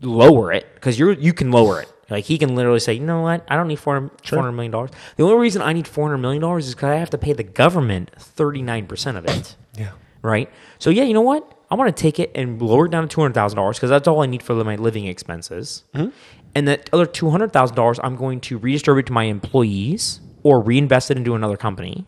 lower 0.00 0.52
it 0.52 0.66
because 0.74 0.98
you're 0.98 1.12
you 1.12 1.32
can 1.32 1.50
lower 1.50 1.80
it. 1.80 1.92
Like 2.10 2.24
he 2.24 2.38
can 2.38 2.54
literally 2.54 2.80
say, 2.80 2.94
you 2.94 3.04
know 3.04 3.22
what? 3.22 3.44
I 3.48 3.56
don't 3.56 3.68
need 3.68 3.78
four 3.78 4.10
hundred 4.24 4.52
million 4.52 4.72
dollars. 4.72 4.90
The 5.16 5.24
only 5.24 5.36
reason 5.36 5.62
I 5.62 5.72
need 5.72 5.88
four 5.88 6.06
hundred 6.06 6.18
million 6.18 6.42
dollars 6.42 6.68
is 6.68 6.74
because 6.74 6.90
I 6.90 6.96
have 6.96 7.10
to 7.10 7.18
pay 7.18 7.32
the 7.32 7.42
government 7.42 8.10
thirty 8.18 8.62
nine 8.62 8.86
percent 8.86 9.16
of 9.16 9.24
it. 9.26 9.56
Yeah. 9.76 9.92
Right. 10.22 10.50
So 10.78 10.90
yeah, 10.90 11.04
you 11.04 11.14
know 11.14 11.20
what? 11.20 11.50
I 11.70 11.76
want 11.76 11.94
to 11.94 12.00
take 12.00 12.20
it 12.20 12.30
and 12.34 12.60
lower 12.60 12.86
it 12.86 12.90
down 12.90 13.02
to 13.02 13.08
two 13.08 13.20
hundred 13.20 13.34
thousand 13.34 13.56
dollars 13.56 13.76
because 13.78 13.90
that's 13.90 14.06
all 14.06 14.22
I 14.22 14.26
need 14.26 14.42
for 14.42 14.54
my 14.62 14.76
living 14.76 15.06
expenses. 15.06 15.84
Mm-hmm. 15.94 16.10
And 16.54 16.68
that 16.68 16.90
other 16.92 17.06
two 17.06 17.30
hundred 17.30 17.52
thousand 17.52 17.76
dollars, 17.76 17.98
I'm 18.02 18.16
going 18.16 18.40
to 18.42 18.58
redistribute 18.58 19.06
to 19.06 19.12
my 19.12 19.24
employees 19.24 20.20
or 20.42 20.60
reinvest 20.60 21.10
it 21.10 21.16
into 21.16 21.34
another 21.34 21.56
company. 21.56 22.06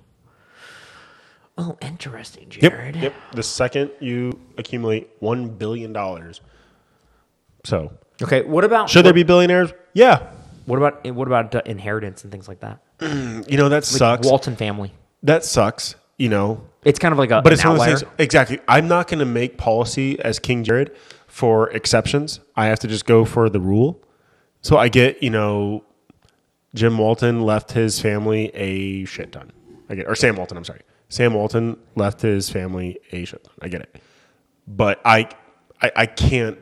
Oh, 1.58 1.78
interesting, 1.80 2.48
Yep. 2.60 2.72
Jared. 2.72 2.96
Yep. 2.96 3.14
The 3.32 3.42
second 3.42 3.90
you 3.98 4.38
accumulate 4.58 5.08
one 5.20 5.48
billion 5.48 5.92
dollars. 5.92 6.42
So 7.64 7.92
Okay. 8.22 8.42
What 8.42 8.64
about 8.64 8.88
should 8.90 9.04
there 9.04 9.12
be 9.12 9.22
billionaires? 9.22 9.72
Yeah. 9.92 10.30
What 10.66 10.78
about 10.78 11.06
what 11.14 11.28
about 11.28 11.54
uh, 11.54 11.62
inheritance 11.66 12.22
and 12.24 12.32
things 12.32 12.48
like 12.48 12.60
that? 12.60 12.80
You 13.48 13.56
know 13.56 13.68
that 13.68 13.84
sucks. 13.84 14.26
Walton 14.26 14.56
family. 14.56 14.92
that 15.22 15.44
sucks. 15.44 15.94
You 16.18 16.30
know, 16.30 16.64
It's 16.82 16.98
kind 16.98 17.12
of 17.12 17.18
like 17.18 17.30
a 17.30 17.42
but 17.42 17.52
it's 17.52 17.62
one 17.62 17.74
of 17.78 17.84
those 17.84 18.00
things. 18.00 18.12
Exactly. 18.18 18.58
I'm 18.68 18.88
not 18.88 19.06
going 19.06 19.18
to 19.18 19.26
make 19.26 19.58
policy 19.58 20.18
as 20.20 20.38
King 20.38 20.64
Jared 20.64 20.96
for 21.26 21.68
exceptions. 21.72 22.40
I 22.56 22.66
have 22.66 22.78
to 22.80 22.88
just 22.88 23.04
go 23.04 23.26
for 23.26 23.50
the 23.50 23.60
rule. 23.60 24.02
So 24.62 24.78
I 24.78 24.88
get, 24.88 25.22
you 25.22 25.28
know, 25.28 25.84
Jim 26.74 26.96
Walton 26.96 27.42
left 27.42 27.72
his 27.72 28.00
family 28.00 28.46
a 28.54 29.04
shit 29.04 29.32
ton. 29.32 29.52
I 29.90 29.94
get, 29.94 30.06
or 30.08 30.14
Sam 30.14 30.36
Walton. 30.36 30.56
I'm 30.56 30.64
sorry, 30.64 30.80
Sam 31.10 31.34
Walton 31.34 31.76
left 31.96 32.22
his 32.22 32.48
family 32.48 32.98
a 33.12 33.26
shit 33.26 33.44
ton. 33.44 33.52
I 33.60 33.68
get 33.68 33.82
it, 33.82 34.00
but 34.66 35.00
I, 35.04 35.28
I, 35.82 35.92
I 35.96 36.06
can't, 36.06 36.58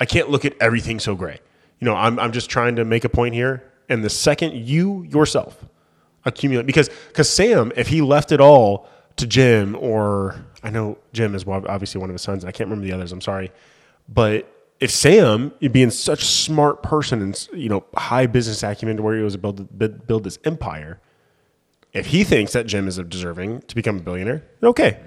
I 0.00 0.06
can't 0.06 0.30
look 0.30 0.44
at 0.44 0.54
everything 0.60 1.00
so 1.00 1.14
gray. 1.14 1.40
You 1.80 1.84
know, 1.86 1.94
I'm, 1.94 2.18
I'm 2.18 2.32
just 2.32 2.50
trying 2.50 2.76
to 2.76 2.84
make 2.84 3.04
a 3.04 3.08
point 3.08 3.34
here. 3.34 3.64
And 3.88 4.04
the 4.04 4.10
second 4.10 4.54
you 4.54 5.04
yourself 5.04 5.64
accumulate, 6.24 6.66
because, 6.66 6.90
because 7.08 7.30
Sam, 7.30 7.72
if 7.76 7.88
he 7.88 8.02
left 8.02 8.32
it 8.32 8.40
all 8.40 8.88
to 9.16 9.26
Jim, 9.26 9.76
or 9.76 10.44
I 10.62 10.70
know 10.70 10.98
Jim 11.12 11.34
is 11.34 11.46
obviously 11.46 12.00
one 12.00 12.10
of 12.10 12.14
his 12.14 12.22
sons, 12.22 12.44
and 12.44 12.48
I 12.48 12.52
can't 12.52 12.68
remember 12.68 12.86
the 12.86 12.92
others. 12.92 13.12
I'm 13.12 13.20
sorry, 13.20 13.50
but 14.08 14.52
if 14.80 14.90
Sam, 14.90 15.52
being 15.72 15.90
such 15.90 16.22
a 16.22 16.26
smart 16.26 16.82
person 16.82 17.20
and 17.20 17.48
you 17.52 17.68
know 17.68 17.84
high 17.96 18.26
business 18.26 18.62
acumen 18.62 18.96
to 18.96 19.02
where 19.02 19.16
he 19.16 19.22
was 19.22 19.34
able 19.34 19.52
to 19.54 19.64
build, 19.64 20.06
build 20.06 20.24
this 20.24 20.38
empire, 20.44 21.00
if 21.92 22.06
he 22.06 22.24
thinks 22.24 22.52
that 22.52 22.66
Jim 22.66 22.86
is 22.86 22.98
deserving 22.98 23.62
to 23.62 23.74
become 23.74 23.96
a 23.96 24.00
billionaire, 24.00 24.44
okay. 24.62 25.00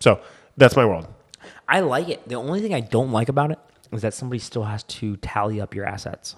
So 0.00 0.20
that's 0.56 0.74
my 0.74 0.84
world. 0.84 1.06
I 1.68 1.80
like 1.80 2.08
it. 2.08 2.26
The 2.28 2.36
only 2.36 2.60
thing 2.60 2.74
I 2.74 2.80
don't 2.80 3.12
like 3.12 3.28
about 3.28 3.50
it 3.50 3.58
is 3.92 4.02
that 4.02 4.14
somebody 4.14 4.38
still 4.38 4.64
has 4.64 4.82
to 4.84 5.16
tally 5.18 5.60
up 5.60 5.74
your 5.74 5.84
assets. 5.86 6.36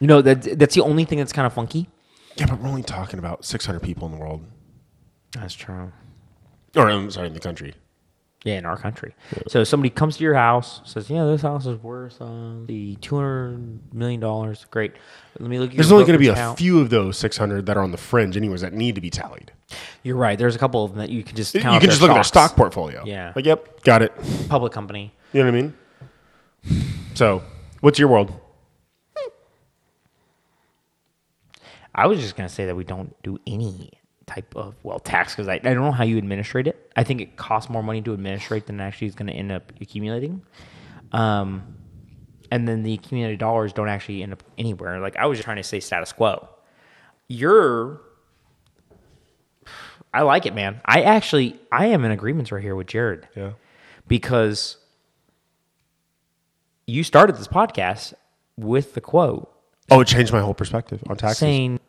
You 0.00 0.06
know 0.08 0.20
that 0.22 0.58
that's 0.58 0.74
the 0.74 0.82
only 0.82 1.04
thing 1.04 1.18
that's 1.18 1.32
kind 1.32 1.46
of 1.46 1.52
funky. 1.52 1.88
Yeah, 2.36 2.46
but 2.46 2.60
we're 2.60 2.68
only 2.68 2.82
talking 2.82 3.18
about 3.18 3.44
600 3.44 3.80
people 3.80 4.06
in 4.06 4.12
the 4.12 4.18
world, 4.18 4.44
That's 5.32 5.54
true. 5.54 5.92
or 6.74 6.90
I'm 6.90 7.10
sorry, 7.10 7.28
in 7.28 7.34
the 7.34 7.40
country. 7.40 7.74
Yeah, 8.44 8.58
in 8.58 8.66
our 8.66 8.76
country. 8.76 9.14
So 9.48 9.64
somebody 9.64 9.88
comes 9.88 10.18
to 10.18 10.22
your 10.22 10.34
house, 10.34 10.82
says, 10.84 11.08
"Yeah, 11.08 11.24
this 11.24 11.40
house 11.40 11.64
is 11.64 11.82
worth 11.82 12.20
uh, 12.20 12.56
the 12.66 12.94
two 12.96 13.16
hundred 13.16 13.94
million 13.94 14.20
dollars." 14.20 14.66
Great. 14.70 14.92
Let 15.40 15.48
me 15.48 15.58
look. 15.58 15.70
At 15.70 15.76
There's 15.76 15.90
only 15.90 16.04
going 16.04 16.12
to 16.12 16.18
be 16.18 16.26
brokerage 16.26 16.52
a 16.52 16.56
few 16.56 16.78
of 16.78 16.90
those 16.90 17.16
600 17.16 17.64
that 17.64 17.76
are 17.78 17.82
on 17.82 17.90
the 17.90 17.96
fringe, 17.96 18.36
anyways, 18.36 18.60
that 18.60 18.74
need 18.74 18.94
to 18.96 19.00
be 19.00 19.08
tallied. 19.08 19.50
You're 20.02 20.16
right. 20.16 20.38
There's 20.38 20.54
a 20.54 20.58
couple 20.58 20.84
of 20.84 20.90
them 20.90 20.98
that 21.00 21.08
you 21.08 21.24
can 21.24 21.34
just 21.36 21.54
You 21.54 21.62
can 21.62 21.80
just 21.80 22.02
look 22.02 22.10
at 22.10 22.14
their 22.14 22.22
stock 22.22 22.54
portfolio. 22.54 23.02
Yeah. 23.06 23.32
Like, 23.34 23.46
yep, 23.46 23.82
got 23.82 24.02
it. 24.02 24.12
Public 24.48 24.72
company. 24.72 25.14
You 25.32 25.42
know 25.42 25.50
what 25.50 25.58
I 25.58 25.62
mean? 25.62 26.94
So, 27.14 27.42
what's 27.80 27.98
your 27.98 28.08
world? 28.08 28.32
I 31.94 32.06
was 32.08 32.20
just 32.20 32.36
gonna 32.36 32.48
say 32.48 32.66
that 32.66 32.76
we 32.76 32.84
don't 32.84 33.14
do 33.22 33.38
any 33.46 33.92
type 34.26 34.54
of 34.56 34.74
well 34.82 34.98
tax 34.98 35.34
because 35.34 35.48
I, 35.48 35.54
I 35.54 35.58
don't 35.58 35.76
know 35.84 35.92
how 35.92 36.04
you 36.04 36.16
administrate 36.18 36.66
it. 36.66 36.90
I 36.96 37.04
think 37.04 37.20
it 37.20 37.36
costs 37.36 37.68
more 37.70 37.82
money 37.82 38.00
to 38.02 38.12
administrate 38.14 38.66
than 38.66 38.80
actually 38.80 39.08
is 39.08 39.14
going 39.14 39.26
to 39.28 39.32
end 39.34 39.52
up 39.52 39.72
accumulating. 39.80 40.42
Um, 41.12 41.76
and 42.50 42.66
then 42.68 42.82
the 42.82 42.94
accumulated 42.94 43.38
dollars 43.38 43.72
don't 43.72 43.88
actually 43.88 44.22
end 44.22 44.32
up 44.32 44.42
anywhere. 44.58 45.00
Like 45.00 45.16
I 45.16 45.26
was 45.26 45.38
just 45.38 45.44
trying 45.44 45.56
to 45.58 45.62
say 45.62 45.80
status 45.80 46.12
quo. 46.12 46.48
You're, 47.28 48.00
I 50.12 50.22
like 50.22 50.46
it, 50.46 50.54
man. 50.54 50.80
I 50.84 51.02
actually 51.02 51.58
I 51.72 51.86
am 51.86 52.04
in 52.04 52.10
agreements 52.10 52.52
right 52.52 52.62
here 52.62 52.76
with 52.76 52.86
Jared 52.86 53.26
Yeah. 53.34 53.52
because 54.06 54.76
you 56.86 57.02
started 57.02 57.36
this 57.36 57.48
podcast 57.48 58.14
with 58.56 58.94
the 58.94 59.00
quote 59.00 59.50
Oh, 59.90 60.00
it 60.00 60.06
changed 60.06 60.32
my 60.32 60.40
whole 60.40 60.54
perspective 60.54 61.02
on 61.08 61.16
taxes. 61.16 61.38
saying 61.38 61.80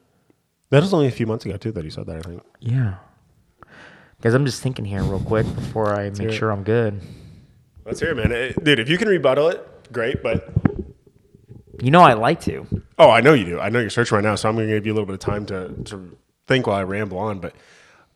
that 0.70 0.82
was 0.82 0.94
only 0.94 1.08
a 1.08 1.12
few 1.12 1.26
months 1.28 1.46
ago, 1.46 1.58
too, 1.58 1.72
that 1.74 1.84
he 1.84 1.90
said 1.90 2.06
that, 2.08 2.18
I 2.18 2.22
think. 2.22 2.42
Yeah. 2.60 2.96
Because 4.18 4.34
I'm 4.34 4.46
just 4.46 4.62
thinking 4.62 4.86
here 4.86 5.04
real 5.04 5.20
quick 5.20 5.46
before 5.56 5.94
I 5.94 6.10
make 6.10 6.20
it. 6.22 6.32
sure 6.34 6.52
I'm 6.52 6.64
good. 6.64 7.00
Let's 7.86 8.00
hear 8.00 8.12
it, 8.12 8.16
man. 8.16 8.32
Eh, 8.32 8.54
Dude, 8.64 8.80
if 8.80 8.90
you 8.90 8.98
can 8.98 9.08
rebuttal 9.08 9.50
it, 9.50 9.92
great. 9.94 10.24
But, 10.24 10.50
You 11.82 11.92
know 11.92 12.02
I 12.02 12.14
like 12.14 12.42
to. 12.42 12.66
oh, 12.98 13.12
I 13.12 13.22
know 13.22 13.34
you 13.34 13.46
do. 13.46 13.60
I 13.60 13.70
know 13.70 13.80
you're 13.80 13.90
searching 13.90 14.16
right 14.16 14.24
now, 14.24 14.36
so 14.36 14.50
I'm 14.50 14.56
going 14.56 14.68
to 14.68 14.74
give 14.74 14.86
you 14.86 14.94
a 14.94 14.96
little 14.96 15.06
bit 15.06 15.14
of 15.16 15.20
time 15.20 15.46
to, 15.48 15.70
to 15.86 16.18
think 16.48 16.66
while 16.66 16.78
I 16.78 16.84
ramble 16.84 17.20
on. 17.20 17.40
But 17.40 17.54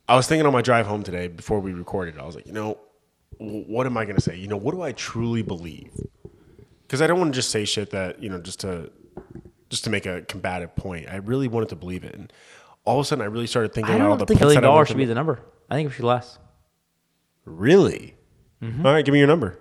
I 0.08 0.16
was 0.16 0.26
thinking 0.28 0.48
on 0.48 0.54
my 0.54 0.62
drive 0.64 0.88
home 0.88 1.04
today 1.04 1.28
before 1.28 1.60
we 1.60 1.74
recorded, 1.74 2.18
I 2.18 2.26
was 2.26 2.36
like, 2.36 2.48
you 2.48 2.54
know, 2.54 2.80
w- 3.40 3.66
what 3.68 3.86
am 3.86 3.96
I 3.98 4.06
going 4.06 4.16
to 4.16 4.22
say? 4.22 4.36
You 4.38 4.48
know, 4.48 4.58
what 4.58 4.74
do 4.74 4.82
I 4.82 4.92
truly 4.94 5.44
believe? 5.44 5.92
Because 6.88 7.02
I 7.04 7.08
don't 7.08 7.20
want 7.20 7.32
to 7.34 7.38
just 7.38 7.52
say 7.52 7.66
shit 7.66 7.92
that, 7.92 8.24
you 8.24 8.30
know, 8.30 8.40
just 8.40 8.62
to 8.62 8.90
just 9.70 9.84
to 9.86 9.90
make 9.90 10.06
a 10.06 10.22
combative 10.24 10.76
point. 10.76 11.08
I 11.10 11.18
really 11.18 11.48
wanted 11.48 11.70
to 11.70 11.76
believe 11.76 12.04
it. 12.04 12.16
And 12.16 12.32
all 12.86 13.00
of 13.00 13.06
a 13.06 13.08
sudden, 13.08 13.22
I 13.22 13.28
really 13.28 13.48
started 13.48 13.74
thinking 13.74 13.94
I 13.94 13.98
about 13.98 14.10
all 14.10 14.18
the 14.18 14.26
think 14.26 14.40
points 14.40 14.42
million 14.42 14.62
that 14.62 14.68
I 14.68 14.72
dollars 14.72 14.78
wanted 14.78 14.88
should 14.90 14.98
be 14.98 15.06
the 15.06 15.16
number. 15.16 15.40
I 15.70 15.76
think 15.76 15.90
it 15.90 15.94
should 15.94 16.02
be 16.02 16.08
less. 16.08 16.40
Really? 17.46 18.16
All 18.62 18.70
right, 18.84 19.06
give 19.06 19.14
me 19.14 19.20
your 19.20 19.28
number. 19.28 19.58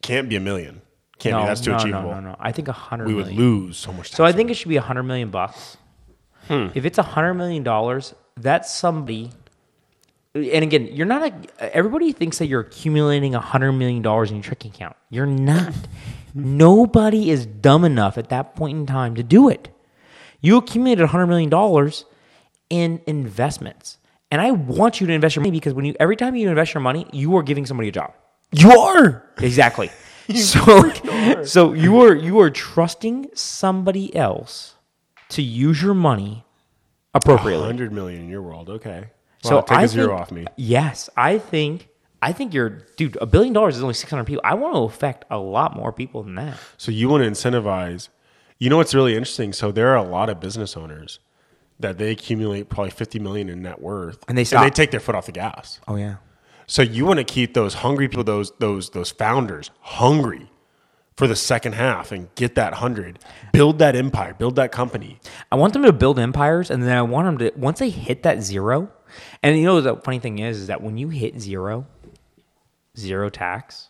Can't 0.00 0.28
be 0.28 0.36
a 0.36 0.40
million. 0.40 0.80
Can't 1.18 1.36
no, 1.36 1.42
be. 1.42 1.46
That's 1.48 1.60
too 1.60 1.72
no, 1.72 1.76
achievable. 1.76 2.10
No, 2.10 2.20
no, 2.20 2.30
no. 2.30 2.36
I 2.38 2.52
think 2.52 2.68
a 2.68 2.72
hundred 2.72 3.08
We 3.08 3.14
would 3.14 3.26
million. 3.26 3.42
lose 3.42 3.76
so 3.76 3.92
much. 3.92 4.12
So 4.12 4.24
I 4.24 4.32
think 4.32 4.50
it 4.50 4.54
should 4.54 4.68
be 4.68 4.76
a 4.76 4.82
hundred 4.82 5.02
million 5.02 5.30
bucks. 5.30 5.76
Hmm. 6.46 6.68
If 6.74 6.84
it's 6.86 6.98
a 6.98 7.02
hundred 7.02 7.34
million 7.34 7.62
dollars, 7.62 8.14
that's 8.36 8.72
somebody. 8.72 9.32
And 10.34 10.62
again, 10.62 10.88
you're 10.92 11.06
not 11.06 11.22
a. 11.30 11.74
Everybody 11.76 12.12
thinks 12.12 12.38
that 12.38 12.46
you're 12.46 12.60
accumulating 12.60 13.34
a 13.34 13.40
hundred 13.40 13.72
million 13.72 14.00
dollars 14.02 14.30
in 14.30 14.36
your 14.36 14.44
checking 14.44 14.70
account. 14.70 14.96
You're 15.10 15.26
not. 15.26 15.74
Nobody 16.38 17.30
is 17.30 17.46
dumb 17.46 17.84
enough 17.84 18.16
at 18.18 18.28
that 18.30 18.54
point 18.56 18.78
in 18.78 18.86
time 18.86 19.14
to 19.16 19.22
do 19.22 19.48
it. 19.48 19.68
You 20.40 20.56
accumulated 20.58 21.04
a 21.04 21.08
hundred 21.08 21.26
million 21.26 21.50
dollars 21.50 22.04
in 22.70 23.00
investments, 23.06 23.98
and 24.30 24.40
I 24.40 24.50
want 24.52 25.00
you 25.00 25.06
to 25.08 25.12
invest 25.12 25.34
your 25.36 25.42
money 25.42 25.50
because 25.50 25.74
when 25.74 25.84
you 25.84 25.94
every 25.98 26.16
time 26.16 26.36
you 26.36 26.48
invest 26.48 26.74
your 26.74 26.80
money, 26.80 27.06
you 27.12 27.36
are 27.36 27.42
giving 27.42 27.66
somebody 27.66 27.88
a 27.88 27.92
job. 27.92 28.12
You 28.52 28.70
are. 28.78 29.26
Exactly. 29.38 29.90
so, 30.34 30.92
so 31.44 31.72
you 31.72 32.00
are 32.02 32.14
you 32.14 32.38
are 32.40 32.50
trusting 32.50 33.30
somebody 33.34 34.14
else 34.14 34.74
to 35.30 35.42
use 35.42 35.82
your 35.82 35.94
money 35.94 36.44
appropriately. 37.14 37.64
Hundred 37.64 37.92
million 37.92 38.22
in 38.22 38.28
your 38.28 38.42
world. 38.42 38.68
Okay. 38.68 39.06
So 39.42 39.56
Wow, 39.56 39.60
take 39.62 39.78
I 39.78 39.82
a 39.84 39.88
zero 39.88 40.08
think- 40.08 40.20
off 40.20 40.30
me. 40.32 40.46
Yes, 40.56 41.10
I 41.16 41.38
think 41.38 41.88
I 42.20 42.32
think 42.32 42.52
you're 42.52 42.86
dude. 42.96 43.16
A 43.20 43.26
billion 43.26 43.52
dollars 43.52 43.76
is 43.76 43.82
only 43.82 43.94
six 43.94 44.10
hundred 44.10 44.24
people. 44.24 44.42
I 44.44 44.54
want 44.54 44.74
to 44.74 44.80
affect 44.80 45.24
a 45.30 45.38
lot 45.38 45.76
more 45.76 45.92
people 45.92 46.22
than 46.22 46.34
that. 46.36 46.58
So 46.76 46.90
you 46.90 47.08
want 47.08 47.22
to 47.22 47.30
incentivize. 47.30 48.08
You 48.58 48.70
know 48.70 48.76
what's 48.76 48.94
really 48.94 49.14
interesting? 49.14 49.52
So 49.52 49.70
there 49.70 49.88
are 49.90 49.96
a 49.96 50.02
lot 50.02 50.28
of 50.28 50.40
business 50.40 50.76
owners 50.76 51.20
that 51.78 51.96
they 51.96 52.10
accumulate 52.10 52.68
probably 52.68 52.90
fifty 52.90 53.18
million 53.18 53.48
in 53.48 53.62
net 53.62 53.80
worth, 53.80 54.24
And 54.26 54.36
they 54.36 54.42
and 54.42 54.64
they 54.64 54.70
take 54.70 54.90
their 54.90 55.00
foot 55.00 55.14
off 55.14 55.26
the 55.26 55.32
gas. 55.32 55.80
Oh 55.86 55.96
yeah. 55.96 56.16
So 56.66 56.82
you 56.82 57.06
want 57.06 57.18
to 57.18 57.24
keep 57.24 57.54
those 57.54 57.74
hungry 57.74 58.08
people, 58.08 58.24
those 58.24 58.52
those 58.58 58.90
those 58.90 59.10
founders, 59.10 59.70
hungry 59.80 60.50
for 61.16 61.26
the 61.26 61.36
second 61.36 61.72
half 61.74 62.12
and 62.12 62.32
get 62.34 62.54
that 62.56 62.74
hundred, 62.74 63.18
build 63.52 63.78
that 63.78 63.96
empire, 63.96 64.34
build 64.34 64.56
that 64.56 64.70
company. 64.70 65.18
I 65.50 65.56
want 65.56 65.72
them 65.72 65.82
to 65.82 65.92
build 65.92 66.18
empires, 66.18 66.70
and 66.70 66.82
then 66.82 66.96
I 66.96 67.02
want 67.02 67.26
them 67.26 67.38
to 67.38 67.58
once 67.58 67.78
they 67.78 67.90
hit 67.90 68.22
that 68.24 68.42
zero, 68.42 68.90
And 69.42 69.58
you 69.58 69.64
know 69.64 69.80
the 69.80 69.96
funny 69.96 70.18
thing 70.18 70.38
is, 70.38 70.58
is 70.58 70.66
that 70.66 70.82
when 70.82 70.96
you 70.96 71.08
hit 71.08 71.40
zero, 71.40 71.86
zero 72.98 73.30
tax, 73.30 73.88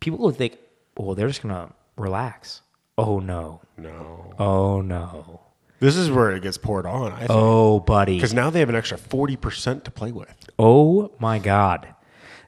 people 0.00 0.18
will 0.18 0.30
think, 0.30 0.58
well, 0.96 1.14
they're 1.14 1.28
just 1.28 1.42
gonna 1.42 1.72
relax. 1.96 2.62
Oh 2.96 3.20
no. 3.20 3.60
No. 3.76 4.34
Oh 4.38 4.80
no. 4.80 5.40
This 5.80 5.96
is 5.96 6.10
where 6.10 6.32
it 6.32 6.42
gets 6.42 6.58
poured 6.58 6.86
on. 6.86 7.12
I 7.12 7.18
think. 7.18 7.30
Oh 7.30 7.80
buddy. 7.80 8.16
Because 8.16 8.34
now 8.34 8.50
they 8.50 8.60
have 8.60 8.68
an 8.68 8.74
extra 8.74 8.98
40% 8.98 9.84
to 9.84 9.90
play 9.90 10.10
with. 10.10 10.34
Oh 10.58 11.12
my 11.20 11.38
God. 11.38 11.94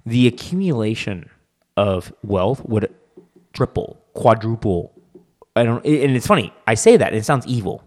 The 0.05 0.27
accumulation 0.27 1.31
of 1.77 2.13
wealth 2.23 2.65
would 2.65 2.93
triple, 3.53 4.03
quadruple. 4.15 4.93
I 5.55 5.65
don't, 5.65 5.85
and 5.85 6.17
it's 6.17 6.27
funny. 6.27 6.53
I 6.67 6.75
say 6.75 6.97
that 6.97 7.09
and 7.09 7.17
it 7.17 7.25
sounds 7.25 7.47
evil. 7.47 7.85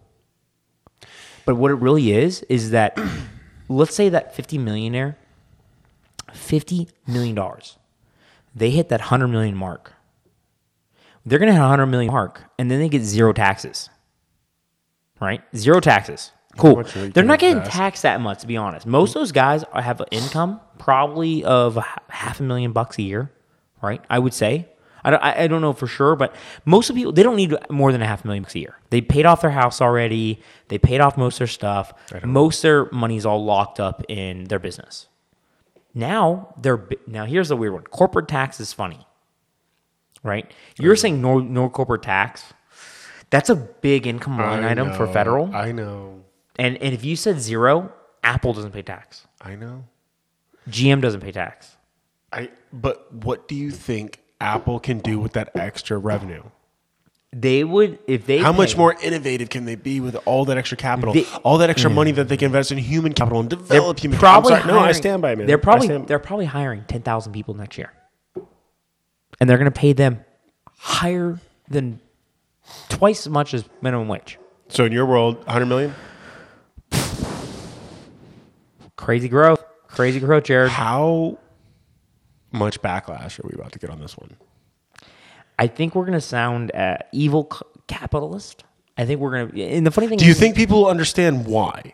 But 1.46 1.56
what 1.56 1.72
it 1.72 1.76
really 1.76 2.14
is, 2.14 2.44
is 2.44 2.72
that 2.72 2.98
let's 3.70 3.96
say 3.96 4.10
that 4.10 4.36
50 4.36 4.58
millionaire, 4.58 5.18
$50 6.34 6.90
million, 7.08 7.40
they 8.56 8.70
hit 8.70 8.90
that 8.90 9.00
100 9.02 9.28
million 9.28 9.56
mark. 9.56 9.94
They're 11.26 11.40
going 11.40 11.48
to 11.48 11.54
hit 11.54 11.60
a 11.60 11.70
100 11.70 11.86
million 11.88 12.12
mark 12.12 12.44
and 12.60 12.70
then 12.70 12.80
they 12.80 12.90
get 12.90 13.04
zero 13.04 13.34
taxes. 13.34 13.90
Right? 15.20 15.42
Zero 15.56 15.80
taxes. 15.80 16.32
Cool. 16.58 16.84
they 16.84 17.10
They're 17.10 17.24
not 17.24 17.40
getting 17.40 17.64
taxed? 17.64 18.04
that 18.04 18.22
much, 18.22 18.42
to 18.42 18.48
be 18.48 18.58
honest. 18.58 18.86
Most 18.86 19.16
of 19.16 19.22
those 19.22 19.32
guys 19.32 19.64
have 19.74 20.02
an 20.02 20.08
income 20.12 20.60
probably 20.78 21.44
of 21.44 21.80
half 22.10 22.40
a 22.40 22.44
million 22.44 22.74
bucks 22.74 22.98
a 23.00 23.02
year, 23.02 23.32
right? 23.82 24.04
I 24.10 24.20
would 24.20 24.34
say. 24.34 24.68
I 25.06 25.10
don't, 25.10 25.24
I 25.24 25.48
don't 25.48 25.62
know 25.62 25.74
for 25.74 25.88
sure, 25.88 26.16
but 26.16 26.34
most 26.64 26.90
of 26.90 26.96
the 26.96 27.02
people 27.02 27.12
they 27.12 27.24
don't 27.24 27.36
need 27.36 27.54
more 27.70 27.92
than 27.92 28.02
a 28.02 28.08
half 28.08 28.24
a 28.24 28.28
million 28.28 28.44
bucks 28.44 28.56
a 28.56 28.60
year. 28.60 28.78
They 28.90 29.02
paid 29.02 29.26
off 29.26 29.42
their 29.42 29.52
house 29.52 29.82
already. 29.82 30.40
They 30.70 30.78
paid 30.78 31.02
off 31.02 31.18
most 31.18 31.36
of 31.36 31.40
their 31.40 31.48
stuff. 31.48 31.94
Most 32.24 32.60
of 32.60 32.62
their 32.62 32.90
money's 32.92 33.26
all 33.26 33.44
locked 33.44 33.82
up 33.82 34.04
in 34.08 34.46
their 34.46 34.60
business. 34.60 35.08
Now 35.94 36.54
they're 36.60 36.88
now 37.08 37.26
here's 37.26 37.50
the 37.50 37.58
weird 37.58 37.74
one. 37.74 37.84
Corporate 37.84 38.28
tax 38.28 38.60
is 38.60 38.74
funny, 38.74 39.06
right? 40.24 40.52
You're 40.80 40.96
saying 40.96 41.22
no 41.22 41.40
no 41.40 41.70
corporate 41.70 42.04
tax. 42.04 42.54
That's 43.30 43.50
a 43.50 43.56
big 43.56 44.06
income 44.08 44.38
line 44.38 44.64
I 44.64 44.72
item 44.72 44.94
for 44.94 45.08
federal. 45.08 45.54
I 45.56 45.72
know. 45.72 46.24
And 46.58 46.78
and 46.78 46.94
if 46.94 47.04
you 47.04 47.16
said 47.16 47.40
zero, 47.40 47.92
Apple 48.24 48.54
doesn't 48.54 48.72
pay 48.72 48.82
tax. 48.82 49.28
I 49.42 49.56
know. 49.56 49.86
GM 50.70 51.02
doesn't 51.02 51.22
pay 51.22 51.32
tax. 51.32 51.76
I. 52.32 52.50
But 52.72 53.14
what 53.14 53.48
do 53.48 53.56
you 53.56 53.70
think 53.72 54.22
Apple 54.40 54.80
can 54.80 55.00
do 55.00 55.20
with 55.20 55.34
that 55.34 55.52
extra 55.56 55.98
revenue? 55.98 56.44
They 57.36 57.64
would 57.64 57.98
if 58.06 58.28
they 58.28 58.38
How 58.38 58.52
much 58.52 58.78
more 58.78 58.96
innovative 59.02 59.50
can 59.50 59.66
they 59.66 59.74
be 59.74 60.00
with 60.00 60.16
all 60.26 60.46
that 60.46 60.58
extra 60.58 60.78
capital, 60.78 61.16
They- 61.16 61.26
all 61.44 61.58
that 61.58 61.70
extra 61.72 61.90
money 61.90 62.12
mm. 62.14 62.18
that 62.18 62.28
they 62.28 62.38
can 62.38 62.46
invest 62.48 62.72
in 62.72 62.78
human 62.78 63.14
capital 63.14 63.40
and 63.40 63.50
develop 63.50 64.00
human 64.00 64.20
probably 64.20 64.52
capital? 64.52 64.76
I'm 64.76 64.84
no, 64.84 64.88
I 64.88 64.92
stand 64.92 65.22
by 65.24 65.32
it, 65.32 65.40
man. 65.40 65.48
They're 65.48 65.58
probably 65.58 65.88
stand- 65.88 66.08
they're 66.08 66.20
probably 66.20 66.46
hiring 66.46 66.84
ten 66.88 67.02
thousand 67.02 67.34
people 67.34 67.56
next 67.56 67.78
year, 67.78 67.92
and 69.40 69.50
they're 69.50 69.58
going 69.58 69.72
to 69.72 69.80
pay 69.80 69.94
them 69.94 70.24
higher 70.78 71.40
than 71.70 72.00
twice 72.90 73.26
as 73.26 73.30
much 73.32 73.54
as 73.56 73.64
minimum 73.82 74.08
wage. 74.08 74.38
so 74.68 74.86
in 74.86 74.92
your 74.92 75.06
world, 75.06 75.38
100 75.46 75.66
million. 75.66 75.94
Crazy 78.96 79.28
growth, 79.28 79.64
crazy 79.88 80.20
growth, 80.20 80.44
Jared. 80.44 80.72
How 80.72 81.38
much 82.52 82.82
backlash 82.82 83.44
are 83.44 83.48
we 83.48 83.54
about 83.56 83.72
to 83.74 83.80
get 83.80 83.90
on 83.90 84.00
this 84.00 84.16
one? 84.18 84.38
I 85.60 85.68
think 85.68 85.96
we're 85.96 86.06
going 86.06 86.14
to 86.14 86.22
sound 86.22 86.74
uh, 86.74 86.98
evil 87.12 87.48
c- 87.52 87.60
capitalist. 87.88 88.64
I 88.98 89.06
think 89.06 89.20
we're 89.20 89.32
going 89.32 89.52
to. 89.52 89.64
And 89.64 89.86
the 89.86 89.92
funny 89.92 90.08
thing 90.08 90.18
Do 90.18 90.26
you 90.26 90.34
think 90.34 90.56
people 90.56 90.88
understand 90.88 91.46
why? 91.46 91.94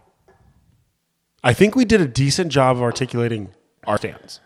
I 1.44 1.54
think 1.54 1.76
we 1.76 1.86
did 1.86 2.02
a 2.02 2.08
decent 2.08 2.52
job 2.52 2.78
of 2.78 2.84
articulating 2.84 3.50
our 3.86 3.98
stance. 3.98 4.40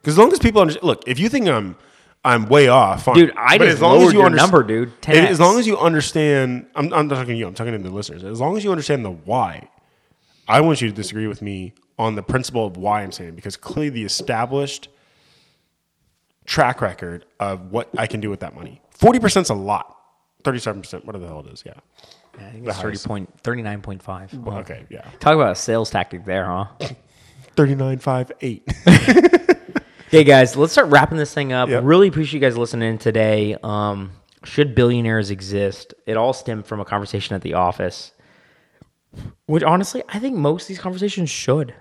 Because 0.00 0.14
as 0.14 0.18
long 0.18 0.32
as 0.32 0.38
people 0.38 0.60
understand, 0.60 0.84
look, 0.84 1.02
if 1.06 1.18
you 1.18 1.28
think 1.28 1.48
I'm 1.48 1.76
I'm 2.24 2.46
way 2.46 2.68
off, 2.68 3.04
fine. 3.04 3.16
Dude, 3.16 3.32
I 3.36 3.58
But 3.58 3.68
just 3.68 3.82
lowered 3.82 4.12
your 4.14 4.30
number, 4.30 4.62
dude. 4.62 4.88
and 4.88 5.00
10x. 5.02 5.26
As 5.28 5.40
long 5.40 5.58
as 5.58 5.66
you 5.66 5.78
understand, 5.78 6.66
I'm, 6.74 6.92
I'm 6.92 7.08
not 7.08 7.16
talking 7.16 7.34
to 7.34 7.38
you. 7.38 7.46
I'm 7.46 7.54
talking 7.54 7.72
to 7.72 7.78
the 7.78 7.90
listeners. 7.90 8.24
As 8.24 8.40
long 8.40 8.56
as 8.56 8.64
you 8.64 8.70
understand 8.70 9.04
the 9.04 9.10
why, 9.10 9.68
I 10.48 10.60
want 10.62 10.80
you 10.80 10.88
to 10.88 10.94
disagree 10.94 11.26
with 11.26 11.42
me 11.42 11.74
on 11.98 12.14
the 12.14 12.22
principle 12.22 12.66
of 12.66 12.76
why 12.76 13.02
I'm 13.02 13.12
saying 13.12 13.30
it. 13.30 13.36
Because 13.36 13.56
clearly, 13.56 13.90
the 13.90 14.04
established 14.04 14.88
track 16.44 16.80
record 16.80 17.24
of 17.40 17.70
what 17.72 17.88
I 17.96 18.06
can 18.06 18.20
do 18.20 18.30
with 18.30 18.40
that 18.40 18.54
money, 18.54 18.80
forty 18.90 19.18
percent 19.18 19.46
is 19.46 19.50
a 19.50 19.54
lot. 19.54 19.96
Thirty-seven 20.44 20.82
percent, 20.82 21.04
whatever 21.04 21.24
the 21.24 21.30
hell 21.30 21.40
it 21.46 21.52
is, 21.52 21.62
yeah. 21.64 21.74
I 22.36 22.50
think 22.50 22.66
it's 22.66 22.80
30 22.80 22.98
point, 23.06 23.42
39.5. 23.44 24.58
Okay, 24.58 24.84
yeah. 24.90 25.08
Talk 25.20 25.36
about 25.36 25.52
a 25.52 25.54
sales 25.54 25.88
tactic 25.88 26.24
there, 26.24 26.46
huh? 26.46 26.66
Thirty-nine, 27.56 27.98
five, 27.98 28.32
eight. 28.40 28.68
Okay, 30.14 30.22
guys, 30.22 30.56
let's 30.56 30.70
start 30.70 30.90
wrapping 30.90 31.18
this 31.18 31.34
thing 31.34 31.52
up. 31.52 31.68
Yep. 31.68 31.82
Really 31.82 32.06
appreciate 32.06 32.34
you 32.34 32.46
guys 32.46 32.56
listening 32.56 32.98
today. 32.98 33.56
Um, 33.64 34.12
should 34.44 34.76
billionaires 34.76 35.28
exist? 35.32 35.92
It 36.06 36.16
all 36.16 36.32
stemmed 36.32 36.66
from 36.66 36.78
a 36.78 36.84
conversation 36.84 37.34
at 37.34 37.42
the 37.42 37.54
office, 37.54 38.12
which 39.46 39.64
honestly, 39.64 40.04
I 40.08 40.20
think 40.20 40.36
most 40.36 40.62
of 40.64 40.68
these 40.68 40.78
conversations 40.78 41.30
should. 41.30 41.74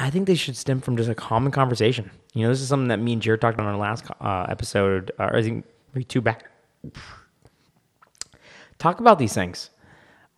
I 0.00 0.10
think 0.10 0.26
they 0.26 0.34
should 0.34 0.56
stem 0.56 0.80
from 0.80 0.96
just 0.96 1.08
a 1.08 1.14
common 1.14 1.52
conversation. 1.52 2.10
You 2.32 2.42
know, 2.44 2.48
this 2.48 2.60
is 2.60 2.68
something 2.68 2.88
that 2.88 2.98
me 2.98 3.14
and 3.14 3.22
Jared 3.22 3.40
talked 3.40 3.54
about 3.54 3.66
on 3.66 3.74
our 3.74 3.80
last 3.80 4.04
uh, 4.20 4.46
episode, 4.48 5.12
uh, 5.18 5.24
or 5.24 5.36
I 5.36 5.42
think 5.42 5.66
maybe 5.94 6.04
two 6.04 6.20
back. 6.20 6.50
Talk 8.78 9.00
about 9.00 9.18
these 9.18 9.34
things. 9.34 9.70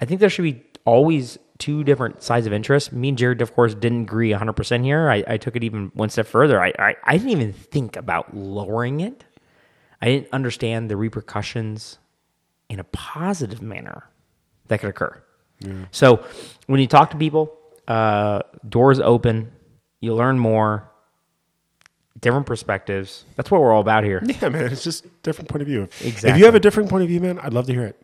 I 0.01 0.05
think 0.05 0.21
there 0.21 0.29
should 0.29 0.43
be 0.43 0.63
always 0.85 1.39
two 1.59 1.85
different 1.85 2.23
sides 2.23 2.47
of 2.47 2.53
interest. 2.53 2.93
Me 2.93 3.11
and 3.11 3.19
Jared, 3.19 3.41
of 3.41 3.55
course, 3.55 3.75
didn't 3.75 4.03
agree 4.03 4.31
100% 4.31 4.85
here. 4.85 5.09
I, 5.09 5.25
I 5.27 5.37
took 5.37 5.55
it 5.57 5.63
even 5.63 5.93
one 5.95 6.11
step 6.11 6.27
further. 6.27 6.61
I, 6.61 6.73
I, 6.79 6.97
I 7.05 7.17
didn't 7.17 7.31
even 7.31 7.53
think 7.53 7.97
about 7.97 8.37
lowering 8.37 9.01
it. 9.01 9.25
I 10.03 10.07
didn't 10.07 10.29
understand 10.33 10.91
the 10.91 10.97
repercussions 10.97 11.99
in 12.69 12.81
a 12.81 12.85
positive 12.85 13.63
manner 13.63 14.11
that 14.69 14.81
could 14.81 14.91
occur. 14.91 15.23
So 15.93 16.23
when 16.67 16.81
you 16.81 16.87
talk 16.87 17.11
to 17.13 17.17
people, 17.17 17.57
uh, 17.89 18.41
doors 18.69 19.01
open, 19.01 19.53
you 20.01 20.13
learn 20.15 20.39
more, 20.39 20.91
different 22.25 22.47
perspectives. 22.47 23.27
That's 23.37 23.51
what 23.51 23.61
we're 23.61 23.73
all 23.73 23.83
about 23.83 24.03
here. 24.03 24.23
yeah, 24.25 24.49
man, 24.49 24.73
it's 24.73 24.83
just 24.83 25.05
different 25.23 25.51
point 25.51 25.61
of 25.61 25.69
view. 25.69 25.83
Exactly. 26.01 26.31
If 26.31 26.39
you 26.39 26.47
have 26.47 26.55
a 26.55 26.61
different 26.61 26.89
point 26.89 27.03
of 27.03 27.09
view, 27.09 27.21
man, 27.21 27.39
I'd 27.39 27.53
love 27.53 27.67
to 27.67 27.73
hear 27.73 27.85
it. 27.85 28.01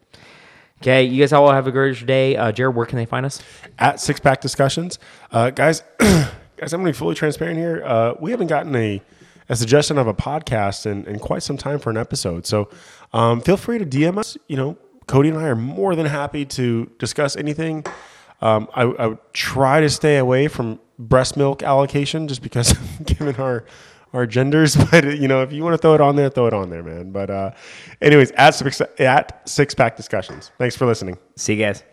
Okay, 0.83 1.05
you 1.05 1.21
guys 1.21 1.33
all 1.33 1.51
have 1.51 1.67
a 1.67 1.73
great 1.73 2.07
day. 2.07 2.37
Uh, 2.37 2.53
Jared, 2.53 2.77
where 2.77 2.87
can 2.87 2.97
they 2.97 3.07
find 3.07 3.25
us? 3.25 3.43
At 3.79 3.99
Six 3.99 4.21
Pack 4.21 4.43
Discussions, 4.43 4.99
uh, 5.33 5.51
guys, 5.51 5.83
guys, 5.99 6.73
I'm 6.73 6.81
going 6.81 6.85
to 6.85 6.93
be 6.93 6.99
fully 6.99 7.15
transparent 7.15 7.59
here. 7.59 7.83
Uh, 7.85 8.15
we 8.21 8.31
haven't 8.31 8.49
gotten 8.49 8.77
a, 8.77 9.03
a 9.49 9.57
suggestion 9.57 9.97
of 9.97 10.07
a 10.07 10.15
podcast 10.15 10.85
in, 10.85 11.07
in 11.07 11.19
quite 11.19 11.43
some 11.43 11.57
time 11.57 11.79
for 11.79 11.89
an 11.89 11.97
episode. 11.97 12.47
So 12.47 12.69
um, 13.15 13.41
feel 13.41 13.57
free 13.57 13.79
to 13.79 13.87
DM 13.87 14.19
us. 14.19 14.37
You 14.49 14.57
know, 14.57 14.79
Cody 15.07 15.31
and 15.31 15.39
I 15.39 15.45
are 15.49 15.57
more 15.57 15.95
than 15.97 16.07
happy 16.07 16.45
to 16.47 16.91
discuss 16.99 17.37
anything. 17.37 17.85
Um, 18.43 18.69
I, 18.75 18.83
I 18.83 19.07
would 19.09 19.19
try 19.33 19.81
to 19.81 19.89
stay 19.91 20.17
away 20.19 20.49
from 20.49 20.79
breast 20.99 21.37
milk 21.37 21.63
allocation 21.63 22.29
just 22.29 22.43
because 22.43 22.73
given 23.05 23.35
our 23.37 23.65
our 24.13 24.27
genders. 24.27 24.77
But 24.91 25.19
you 25.19 25.29
know, 25.29 25.43
if 25.43 25.53
you 25.53 25.63
want 25.63 25.75
to 25.75 25.79
throw 25.79 25.95
it 25.95 26.01
on 26.01 26.17
there, 26.17 26.31
throw 26.31 26.47
it 26.47 26.55
on 26.55 26.71
there, 26.71 26.83
man. 26.83 27.13
But 27.13 27.31
uh, 27.31 27.51
anyways, 28.01 28.33
at 28.33 28.55
six, 28.55 28.81
at 28.99 29.49
six 29.49 29.75
pack 29.75 29.97
discussions. 29.97 30.51
Thanks 30.59 30.77
for 30.77 30.87
listening. 30.87 31.19
See 31.37 31.55
you 31.55 31.65
guys. 31.65 31.85